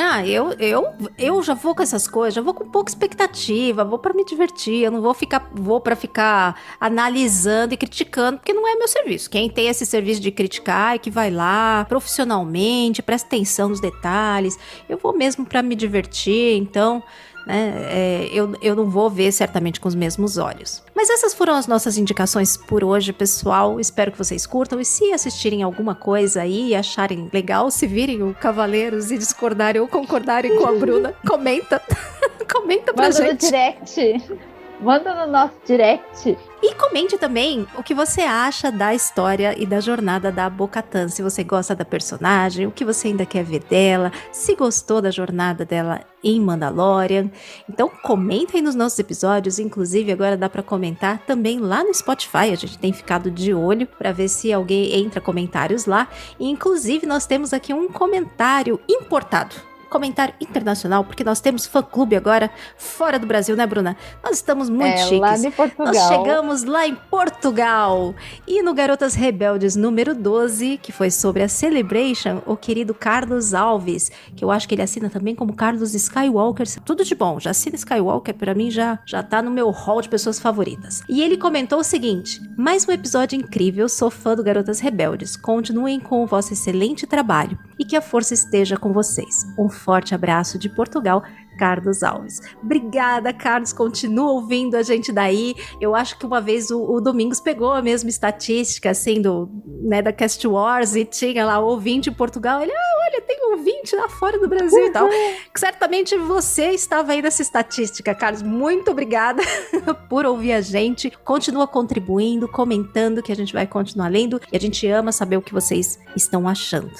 Ah, 0.00 0.24
eu, 0.24 0.52
eu, 0.60 0.94
eu 1.18 1.42
já 1.42 1.54
vou 1.54 1.74
com 1.74 1.82
essas 1.82 2.06
coisas, 2.06 2.32
já 2.34 2.40
vou 2.40 2.54
com 2.54 2.70
pouca 2.70 2.88
expectativa, 2.88 3.84
vou 3.84 3.98
pra 3.98 4.14
me 4.14 4.24
divertir, 4.24 4.84
eu 4.84 4.92
não 4.92 5.02
vou 5.02 5.12
ficar, 5.12 5.50
vou 5.52 5.80
para 5.80 5.96
ficar 5.96 6.54
analisando 6.78 7.74
e 7.74 7.76
criticando, 7.76 8.38
porque 8.38 8.52
não 8.52 8.68
é 8.68 8.76
meu 8.76 8.86
serviço. 8.86 9.28
Quem 9.28 9.50
tem 9.50 9.66
esse 9.66 9.84
serviço 9.84 10.20
de 10.20 10.30
criticar 10.30 10.94
é 10.94 10.98
que 10.98 11.10
vai 11.10 11.32
lá 11.32 11.84
profissionalmente, 11.88 13.02
presta 13.02 13.26
atenção 13.26 13.70
nos 13.70 13.80
detalhes. 13.80 14.56
Eu 14.88 14.98
vou 14.98 15.16
mesmo 15.16 15.44
pra 15.44 15.64
me 15.64 15.74
divertir, 15.74 16.56
então, 16.56 17.02
né, 17.48 17.72
é, 17.88 18.28
eu, 18.30 18.54
eu 18.60 18.76
não 18.76 18.84
vou 18.84 19.08
ver 19.08 19.32
certamente 19.32 19.80
com 19.80 19.88
os 19.88 19.94
mesmos 19.94 20.36
olhos. 20.36 20.82
Mas 20.94 21.08
essas 21.08 21.32
foram 21.32 21.54
as 21.54 21.66
nossas 21.66 21.96
indicações 21.96 22.56
por 22.56 22.84
hoje, 22.84 23.12
pessoal. 23.12 23.80
Espero 23.80 24.12
que 24.12 24.18
vocês 24.18 24.46
curtam 24.46 24.78
e 24.78 24.84
se 24.84 25.12
assistirem 25.12 25.62
alguma 25.62 25.94
coisa 25.94 26.42
aí 26.42 26.68
e 26.68 26.74
acharem 26.74 27.28
legal, 27.32 27.70
se 27.70 27.86
virem 27.86 28.22
o 28.22 28.34
Cavaleiros 28.34 29.10
e 29.10 29.16
discordarem 29.16 29.80
ou 29.80 29.88
concordarem 29.88 30.56
com 30.56 30.66
a 30.66 30.72
Bruna, 30.72 31.14
comenta. 31.26 31.80
comenta 32.52 32.92
pra 32.92 33.04
Manda 33.04 33.20
no 33.20 33.26
gente. 33.30 33.46
direct. 33.46 34.40
Manda 34.80 35.14
no 35.14 35.30
nosso 35.30 35.54
direct. 35.66 36.38
E 36.62 36.74
comente 36.74 37.18
também 37.18 37.66
o 37.76 37.82
que 37.82 37.94
você 37.94 38.22
acha 38.22 38.70
da 38.70 38.94
história 38.94 39.54
e 39.60 39.66
da 39.66 39.80
jornada 39.80 40.30
da 40.30 40.48
Bocatan. 40.48 41.08
Se 41.08 41.22
você 41.22 41.42
gosta 41.44 41.74
da 41.74 41.84
personagem, 41.84 42.66
o 42.66 42.70
que 42.70 42.84
você 42.84 43.08
ainda 43.08 43.26
quer 43.26 43.44
ver 43.44 43.62
dela, 43.64 44.12
se 44.32 44.54
gostou 44.54 45.00
da 45.00 45.10
jornada 45.10 45.64
dela 45.64 46.00
em 46.22 46.40
Mandalorian. 46.40 47.30
Então 47.68 47.88
comenta 48.02 48.56
aí 48.56 48.62
nos 48.62 48.74
nossos 48.74 48.98
episódios, 48.98 49.58
inclusive 49.58 50.12
agora 50.12 50.36
dá 50.36 50.48
pra 50.48 50.62
comentar 50.62 51.18
também 51.26 51.58
lá 51.58 51.82
no 51.82 51.94
Spotify. 51.94 52.50
A 52.52 52.56
gente 52.56 52.78
tem 52.78 52.92
ficado 52.92 53.30
de 53.30 53.52
olho 53.54 53.86
pra 53.86 54.12
ver 54.12 54.28
se 54.28 54.52
alguém 54.52 54.94
entra 54.94 55.20
comentários 55.20 55.86
lá. 55.86 56.08
E 56.38 56.48
inclusive 56.48 57.06
nós 57.06 57.26
temos 57.26 57.52
aqui 57.52 57.72
um 57.72 57.88
comentário 57.88 58.80
importado. 58.88 59.54
Comentário 59.88 60.34
internacional, 60.40 61.04
porque 61.04 61.24
nós 61.24 61.40
temos 61.40 61.66
fã-clube 61.66 62.16
agora 62.16 62.50
fora 62.76 63.18
do 63.18 63.26
Brasil, 63.26 63.56
né, 63.56 63.66
Bruna? 63.66 63.96
Nós 64.22 64.36
estamos 64.36 64.68
muito 64.68 64.84
é, 64.84 64.96
chiques. 64.98 65.20
lá 65.20 65.36
de 65.36 65.50
Portugal. 65.50 65.94
Nós 65.94 66.08
chegamos 66.08 66.64
lá 66.64 66.86
em 66.86 66.94
Portugal. 66.94 68.14
E 68.46 68.62
no 68.62 68.74
Garotas 68.74 69.14
Rebeldes 69.14 69.76
número 69.76 70.14
12, 70.14 70.78
que 70.78 70.92
foi 70.92 71.10
sobre 71.10 71.42
a 71.42 71.48
Celebration, 71.48 72.42
o 72.46 72.56
querido 72.56 72.94
Carlos 72.94 73.54
Alves, 73.54 74.10
que 74.36 74.44
eu 74.44 74.50
acho 74.50 74.68
que 74.68 74.74
ele 74.74 74.82
assina 74.82 75.08
também 75.08 75.34
como 75.34 75.54
Carlos 75.54 75.94
Skywalker. 75.94 76.66
Tudo 76.84 77.04
de 77.04 77.14
bom, 77.14 77.40
já 77.40 77.50
assina 77.50 77.76
Skywalker, 77.76 78.34
pra 78.34 78.54
mim 78.54 78.70
já, 78.70 78.98
já 79.06 79.22
tá 79.22 79.42
no 79.42 79.50
meu 79.50 79.70
hall 79.70 80.00
de 80.00 80.08
pessoas 80.08 80.38
favoritas. 80.38 81.02
E 81.08 81.22
ele 81.22 81.36
comentou 81.36 81.80
o 81.80 81.84
seguinte: 81.84 82.40
mais 82.56 82.86
um 82.86 82.92
episódio 82.92 83.36
incrível, 83.36 83.88
sou 83.88 84.10
fã 84.10 84.34
do 84.34 84.42
Garotas 84.42 84.80
Rebeldes. 84.80 85.36
Continuem 85.36 85.98
com 86.00 86.22
o 86.22 86.26
vosso 86.26 86.52
excelente 86.52 87.06
trabalho 87.06 87.58
e 87.78 87.84
que 87.84 87.96
a 87.96 88.02
força 88.02 88.34
esteja 88.34 88.76
com 88.76 88.92
vocês. 88.92 89.46
Um 89.58 89.68
forte 89.78 90.14
abraço 90.14 90.58
de 90.58 90.68
Portugal. 90.68 91.22
Carlos 91.58 92.02
Alves. 92.02 92.40
Obrigada, 92.62 93.32
Carlos. 93.32 93.72
Continua 93.72 94.30
ouvindo 94.32 94.76
a 94.76 94.82
gente 94.82 95.10
daí. 95.10 95.56
Eu 95.80 95.94
acho 95.94 96.16
que 96.16 96.24
uma 96.24 96.40
vez 96.40 96.70
o, 96.70 96.80
o 96.80 97.00
Domingos 97.00 97.40
pegou 97.40 97.72
a 97.72 97.82
mesma 97.82 98.08
estatística, 98.08 98.90
assim, 98.90 99.20
do, 99.20 99.50
né, 99.82 100.00
da 100.00 100.12
Cast 100.12 100.46
Wars 100.46 100.94
e 100.94 101.04
tinha 101.04 101.44
lá 101.44 101.58
ouvinte 101.58 102.08
em 102.08 102.12
Portugal. 102.12 102.62
Ele, 102.62 102.72
ah, 102.72 103.10
olha, 103.10 103.20
tem 103.22 103.38
ouvinte 103.50 103.96
lá 103.96 104.08
fora 104.08 104.38
do 104.38 104.48
Brasil 104.48 104.86
e 104.86 104.92
tal. 104.92 105.08
Certamente 105.54 106.16
você 106.16 106.70
estava 106.70 107.12
aí 107.12 107.20
nessa 107.20 107.42
estatística, 107.42 108.14
Carlos. 108.14 108.42
Muito 108.42 108.90
obrigada 108.90 109.42
por 110.08 110.24
ouvir 110.24 110.52
a 110.52 110.60
gente. 110.60 111.10
Continua 111.24 111.66
contribuindo, 111.66 112.46
comentando, 112.48 113.22
que 113.22 113.32
a 113.32 113.36
gente 113.36 113.52
vai 113.52 113.66
continuar 113.66 114.08
lendo. 114.08 114.40
E 114.52 114.56
a 114.56 114.60
gente 114.60 114.86
ama 114.86 115.10
saber 115.10 115.36
o 115.36 115.42
que 115.42 115.52
vocês 115.52 115.98
estão 116.14 116.48
achando. 116.48 116.92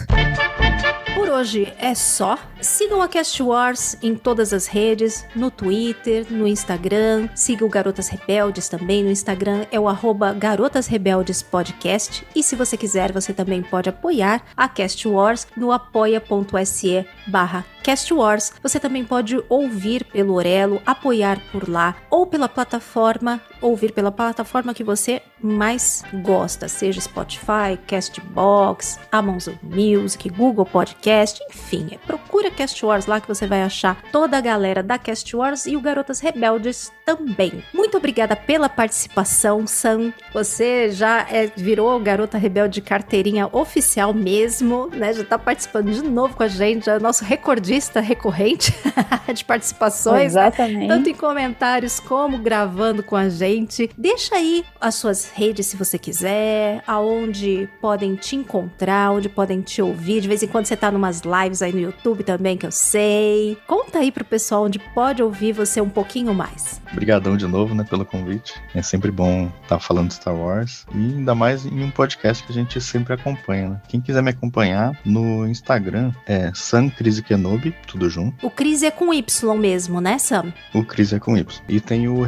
Por 1.15 1.29
Por 1.29 1.35
hoje 1.35 1.71
é 1.79 1.95
só. 1.95 2.39
Sigam 2.59 3.03
a 3.03 3.07
Cast 3.07 3.43
Wars 3.43 3.99
em 4.03 4.17
todas 4.17 4.48
as 4.53 4.67
redes, 4.67 5.25
no 5.35 5.51
Twitter, 5.51 6.27
no 6.31 6.47
Instagram. 6.47 7.29
Siga 7.35 7.65
o 7.65 7.69
Garotas 7.69 8.09
Rebeldes 8.09 8.69
também 8.69 9.05
no 9.05 9.11
Instagram, 9.11 9.67
é 9.71 9.79
o 9.79 9.89
arroba 9.89 10.33
Garotas 10.33 10.87
Rebeldes 10.87 11.43
Podcast. 11.43 12.27
E 12.35 12.43
se 12.43 12.57
você 12.57 12.77
quiser, 12.77 13.13
você 13.13 13.33
também 13.33 13.63
pode 13.63 13.89
apoiar 13.89 14.43
a 14.57 14.69
Cast 14.69 15.07
Wars 15.07 15.47
no 15.57 15.73
apoia.se 15.73 17.07
barra 17.27 17.65
Cast 17.83 18.13
Wars. 18.13 18.53
Você 18.63 18.79
também 18.79 19.03
pode 19.03 19.43
ouvir 19.49 20.05
pelo 20.05 20.35
Orelo, 20.35 20.83
apoiar 20.85 21.41
por 21.51 21.69
lá, 21.69 21.97
ou 22.11 22.27
pela 22.27 22.47
plataforma, 22.47 23.41
ouvir 23.61 23.93
pela 23.93 24.11
plataforma 24.11 24.75
que 24.75 24.85
você 24.85 25.23
mais 25.41 26.03
gosta, 26.23 26.69
seja 26.69 27.01
Spotify, 27.01 27.79
Castbox, 27.87 28.99
Amazon 29.11 29.55
Music, 29.63 30.29
Google 30.31 30.67
Podcast, 30.67 31.41
enfim, 31.49 31.89
é, 31.93 31.99
procura 31.99 32.51
Cast 32.51 32.85
Wars 32.85 33.07
lá 33.07 33.21
que 33.21 33.29
você 33.29 33.47
vai 33.47 33.63
achar 33.63 34.03
toda 34.11 34.37
a 34.37 34.41
galera 34.41 34.83
da 34.83 34.99
Cast 34.99 35.35
Wars 35.35 35.67
e 35.67 35.77
o 35.77 35.81
Garotas 35.81 36.21
Rebeldes 36.21 36.93
também. 37.05 37.63
Muito 37.73 37.97
obrigada 37.97 38.37
pela 38.37 38.69
participação, 38.69 39.67
Sam. 39.67 40.13
Você 40.33 40.91
já 40.91 41.27
é, 41.31 41.51
virou 41.57 41.99
Garota 42.01 42.37
Rebelde 42.37 42.81
carteirinha 42.81 43.49
oficial 43.53 44.13
mesmo, 44.13 44.89
né? 44.93 45.13
Já 45.13 45.25
tá 45.25 45.39
participando 45.39 45.91
de 45.91 46.03
novo 46.03 46.37
com 46.37 46.43
a 46.43 46.49
gente, 46.49 46.89
é 46.91 46.99
nosso 46.99 47.25
recordista 47.25 48.01
recorrente 48.01 48.75
de 49.35 49.45
participações. 49.45 50.35
Né? 50.35 50.49
Exatamente. 50.49 50.87
Né? 50.87 50.89
Tanto 50.89 51.09
em 51.09 51.15
comentários 51.15 52.01
como 52.01 52.39
gravando 52.39 53.03
com 53.03 53.17
a 53.17 53.29
gente. 53.29 53.48
Deixa 53.97 54.37
aí 54.37 54.65
as 54.81 54.95
suas 54.95 55.31
redes 55.31 55.67
se 55.67 55.77
você 55.77 55.99
quiser, 55.99 56.83
aonde 56.87 57.69
podem 57.81 58.15
te 58.15 58.37
encontrar, 58.37 59.13
onde 59.13 59.29
podem 59.29 59.61
te 59.61 59.81
ouvir. 59.81 60.21
De 60.21 60.29
vez 60.29 60.43
em 60.43 60.47
quando 60.47 60.67
você 60.67 60.77
tá 60.77 60.91
numas 60.91 61.23
lives 61.23 61.63
aí 61.63 61.73
no 61.73 61.81
YouTube 61.81 62.25
também, 62.25 62.57
que 62.57 62.67
eu 62.67 62.73
sei. 62.73 63.57
Conta 63.67 63.99
aí 63.99 64.13
pro 64.13 64.25
pessoal 64.25 64.65
onde 64.65 64.79
pode 64.79 65.23
ouvir 65.23 65.53
você 65.53 65.81
um 65.81 65.89
pouquinho 65.89 66.35
mais. 66.35 66.81
Obrigadão 66.93 67.37
de 67.37 67.47
novo, 67.47 67.75
né, 67.75 67.85
pelo 67.85 68.05
convite. 68.05 68.55
É 68.75 68.83
sempre 68.83 69.11
bom 69.11 69.47
estar 69.63 69.77
tá 69.77 69.79
falando 69.79 70.09
de 70.09 70.15
Star 70.15 70.35
Wars 70.35 70.87
e 70.95 70.99
ainda 70.99 71.35
mais 71.35 71.65
em 71.65 71.83
um 71.83 71.91
podcast 71.91 72.45
que 72.45 72.53
a 72.53 72.55
gente 72.55 72.81
sempre 72.81 73.13
acompanha, 73.15 73.71
né? 73.71 73.81
Quem 73.89 74.01
quiser 74.01 74.23
me 74.23 74.31
acompanhar 74.31 74.99
no 75.05 75.47
Instagram 75.47 76.13
é 76.27 76.51
Sam 76.55 76.89
Crise 76.89 77.23
Kenobi, 77.23 77.75
tudo 77.87 78.09
junto. 78.09 78.47
O 78.47 78.51
Crise 78.51 78.87
é 78.87 78.91
com 78.91 79.13
Y 79.13 79.57
mesmo, 79.57 80.01
né, 80.01 80.19
Sam? 80.19 80.53
O 80.75 80.85
Crise 80.85 81.17
é 81.17 81.19
com 81.19 81.37
Y. 81.37 81.63
E 81.69 81.81
tem 81.81 82.09
o 82.09 82.23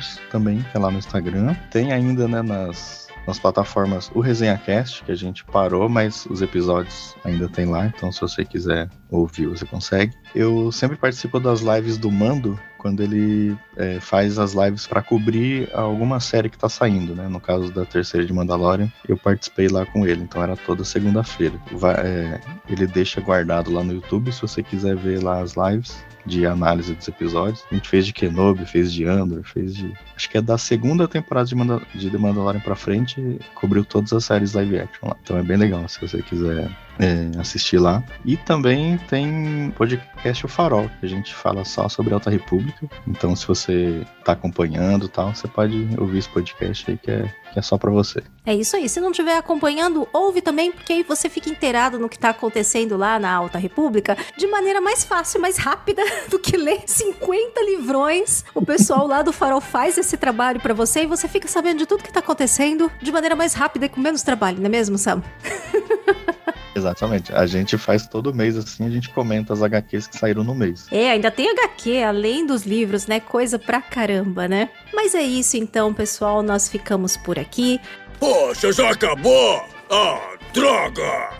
resenha.wars 0.00 0.20
também, 0.30 0.62
que 0.62 0.76
é 0.76 0.80
lá 0.80 0.90
no 0.90 0.98
Instagram. 0.98 1.54
Tem 1.70 1.92
ainda, 1.92 2.26
né, 2.26 2.42
nas 2.42 3.00
nas 3.26 3.38
plataformas 3.38 4.10
o 4.14 4.20
ResenhaCast, 4.20 5.04
que 5.04 5.12
a 5.12 5.14
gente 5.14 5.44
parou, 5.44 5.90
mas 5.90 6.24
os 6.26 6.40
episódios 6.40 7.14
ainda 7.22 7.48
tem 7.50 7.66
lá, 7.66 7.86
então 7.86 8.10
se 8.10 8.18
você 8.18 8.46
quiser 8.46 8.88
ouvir, 9.10 9.46
você 9.46 9.66
consegue. 9.66 10.14
Eu 10.34 10.72
sempre 10.72 10.96
participo 10.96 11.38
das 11.38 11.60
lives 11.60 11.98
do 11.98 12.10
Mando, 12.10 12.58
quando 12.78 13.02
ele 13.02 13.54
é, 13.76 14.00
faz 14.00 14.38
as 14.38 14.54
lives 14.54 14.86
para 14.86 15.02
cobrir 15.02 15.68
alguma 15.74 16.18
série 16.18 16.48
que 16.48 16.56
tá 16.56 16.68
saindo, 16.68 17.14
né? 17.14 17.28
No 17.28 17.38
caso 17.38 17.70
da 17.70 17.84
terceira 17.84 18.26
de 18.26 18.32
Mandalorian, 18.32 18.90
eu 19.06 19.18
participei 19.18 19.68
lá 19.68 19.84
com 19.84 20.06
ele, 20.06 20.22
então 20.22 20.42
era 20.42 20.56
toda 20.56 20.82
segunda-feira. 20.82 21.60
É, 22.02 22.40
ele 22.68 22.86
deixa 22.86 23.20
guardado 23.20 23.70
lá 23.70 23.84
no 23.84 23.92
YouTube, 23.92 24.32
se 24.32 24.40
você 24.40 24.62
quiser 24.62 24.96
ver 24.96 25.22
lá 25.22 25.40
as 25.40 25.54
lives 25.56 26.02
de 26.24 26.46
análise 26.46 26.94
dos 26.94 27.08
episódios. 27.08 27.64
A 27.70 27.74
gente 27.74 27.88
fez 27.88 28.06
de 28.06 28.12
Kenobi, 28.12 28.64
fez 28.64 28.92
de 28.92 29.06
Andor, 29.06 29.44
fez 29.44 29.74
de. 29.74 29.92
Acho 30.20 30.28
que 30.28 30.36
é 30.36 30.42
da 30.42 30.58
segunda 30.58 31.08
temporada 31.08 31.46
de, 31.46 31.54
Mandal 31.54 31.80
de 31.94 32.10
The 32.10 32.18
Mandalorian 32.18 32.60
pra 32.60 32.76
frente, 32.76 33.38
cobriu 33.54 33.86
todas 33.86 34.12
as 34.12 34.26
séries 34.26 34.52
live 34.52 34.78
action 34.78 35.08
lá. 35.08 35.16
Então 35.22 35.38
é 35.38 35.42
bem 35.42 35.56
legal 35.56 35.88
se 35.88 35.98
você 35.98 36.20
quiser 36.20 36.70
é, 37.00 37.30
assistir 37.40 37.78
lá. 37.78 38.04
E 38.24 38.36
também 38.36 38.98
tem 39.08 39.72
podcast 39.76 40.44
O 40.44 40.48
Farol, 40.48 40.90
que 41.00 41.06
a 41.06 41.08
gente 41.08 41.34
fala 41.34 41.64
só 41.64 41.88
sobre 41.88 42.12
Alta 42.12 42.28
República. 42.28 42.88
Então, 43.06 43.34
se 43.34 43.46
você 43.46 44.06
tá 44.24 44.32
acompanhando 44.32 45.08
tal, 45.08 45.34
você 45.34 45.48
pode 45.48 45.88
ouvir 45.98 46.18
esse 46.18 46.28
podcast 46.28 46.90
aí 46.90 46.98
que 46.98 47.10
é, 47.10 47.34
que 47.52 47.58
é 47.58 47.62
só 47.62 47.78
para 47.78 47.90
você. 47.90 48.22
É 48.44 48.54
isso 48.54 48.76
aí. 48.76 48.88
Se 48.88 49.00
não 49.00 49.10
estiver 49.10 49.36
acompanhando, 49.36 50.06
ouve 50.12 50.42
também, 50.42 50.70
porque 50.70 50.92
aí 50.92 51.02
você 51.02 51.28
fica 51.28 51.48
inteirado 51.48 51.98
no 51.98 52.08
que 52.08 52.18
tá 52.18 52.30
acontecendo 52.30 52.96
lá 52.96 53.18
na 53.18 53.32
Alta 53.32 53.58
República 53.58 54.16
de 54.36 54.46
maneira 54.46 54.80
mais 54.80 55.04
fácil, 55.04 55.40
mais 55.40 55.56
rápida 55.56 56.02
do 56.28 56.38
que 56.38 56.56
ler 56.56 56.82
50 56.86 57.60
livrões. 57.62 58.44
O 58.54 58.64
pessoal 58.64 59.06
lá 59.06 59.22
do 59.22 59.32
Farol 59.32 59.60
faz 59.60 59.96
esse 60.10 60.16
trabalho 60.16 60.58
para 60.60 60.74
você 60.74 61.02
e 61.02 61.06
você 61.06 61.28
fica 61.28 61.46
sabendo 61.46 61.78
de 61.78 61.86
tudo 61.86 62.02
que 62.02 62.12
tá 62.12 62.18
acontecendo 62.18 62.90
de 63.00 63.12
maneira 63.12 63.36
mais 63.36 63.54
rápida 63.54 63.86
e 63.86 63.88
com 63.88 64.00
menos 64.00 64.22
trabalho, 64.22 64.58
não 64.58 64.66
é 64.66 64.68
mesmo, 64.68 64.98
Sam? 64.98 65.22
Exatamente. 66.74 67.32
A 67.32 67.46
gente 67.46 67.76
faz 67.78 68.06
todo 68.06 68.34
mês 68.34 68.56
assim, 68.56 68.86
a 68.86 68.90
gente 68.90 69.08
comenta 69.10 69.52
as 69.52 69.62
HQs 69.62 70.08
que 70.08 70.18
saíram 70.18 70.42
no 70.42 70.54
mês. 70.54 70.86
É, 70.90 71.10
ainda 71.10 71.30
tem 71.30 71.48
HQ, 71.50 72.02
além 72.02 72.46
dos 72.46 72.62
livros, 72.64 73.06
né? 73.06 73.20
Coisa 73.20 73.58
pra 73.58 73.80
caramba, 73.80 74.48
né? 74.48 74.70
Mas 74.92 75.14
é 75.14 75.22
isso 75.22 75.56
então, 75.56 75.92
pessoal. 75.92 76.42
Nós 76.42 76.68
ficamos 76.68 77.16
por 77.16 77.38
aqui. 77.38 77.80
Poxa, 78.18 78.72
já 78.72 78.90
acabou! 78.90 79.62
Ah, 79.90 80.36
droga! 80.52 81.39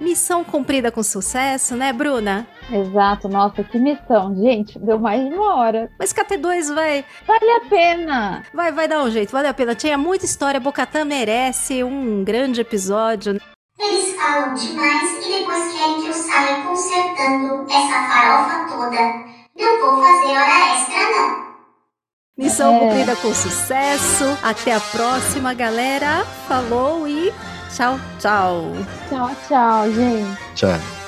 Missão 0.00 0.44
cumprida 0.44 0.92
com 0.92 1.02
sucesso, 1.02 1.74
né, 1.74 1.92
Bruna? 1.92 2.46
Exato, 2.70 3.28
nossa, 3.28 3.64
que 3.64 3.78
missão. 3.78 4.34
Gente, 4.36 4.78
deu 4.78 4.98
mais 4.98 5.28
de 5.28 5.34
uma 5.34 5.56
hora. 5.56 5.90
Mas 5.98 6.12
KT2 6.12 6.72
vai. 6.72 7.04
Vale 7.26 7.50
a 7.50 7.60
pena! 7.68 8.42
Vai, 8.54 8.70
vai 8.70 8.86
dar 8.86 9.02
um 9.02 9.10
jeito, 9.10 9.32
vale 9.32 9.48
a 9.48 9.54
pena. 9.54 9.74
Tinha 9.74 9.98
muita 9.98 10.24
história, 10.24 10.60
Bocatã 10.60 11.04
merece 11.04 11.82
um 11.82 12.22
grande 12.22 12.60
episódio. 12.60 13.40
Eles 13.78 14.14
falam 14.14 14.54
demais 14.54 15.26
e 15.26 15.38
depois 15.38 15.72
querem 15.72 16.02
que 16.02 16.08
eu 16.08 16.12
saia 16.12 16.62
consertando 16.62 17.66
essa 17.70 18.08
farofa 18.08 18.68
toda. 18.68 19.38
Não 19.56 19.80
vou 19.80 20.02
fazer 20.02 20.36
hora 20.36 20.74
extra, 20.74 21.10
não. 21.10 21.48
Missão 22.36 22.76
é. 22.76 22.78
cumprida 22.78 23.16
com 23.16 23.34
sucesso. 23.34 24.24
Até 24.42 24.72
a 24.72 24.80
próxima, 24.80 25.52
galera. 25.54 26.24
Falou 26.46 27.08
e 27.08 27.32
tchau, 27.74 27.98
tchau. 28.18 28.72
Tchau, 29.10 29.30
tchau, 29.48 29.92
gente. 29.92 30.38
Tchau. 30.54 31.07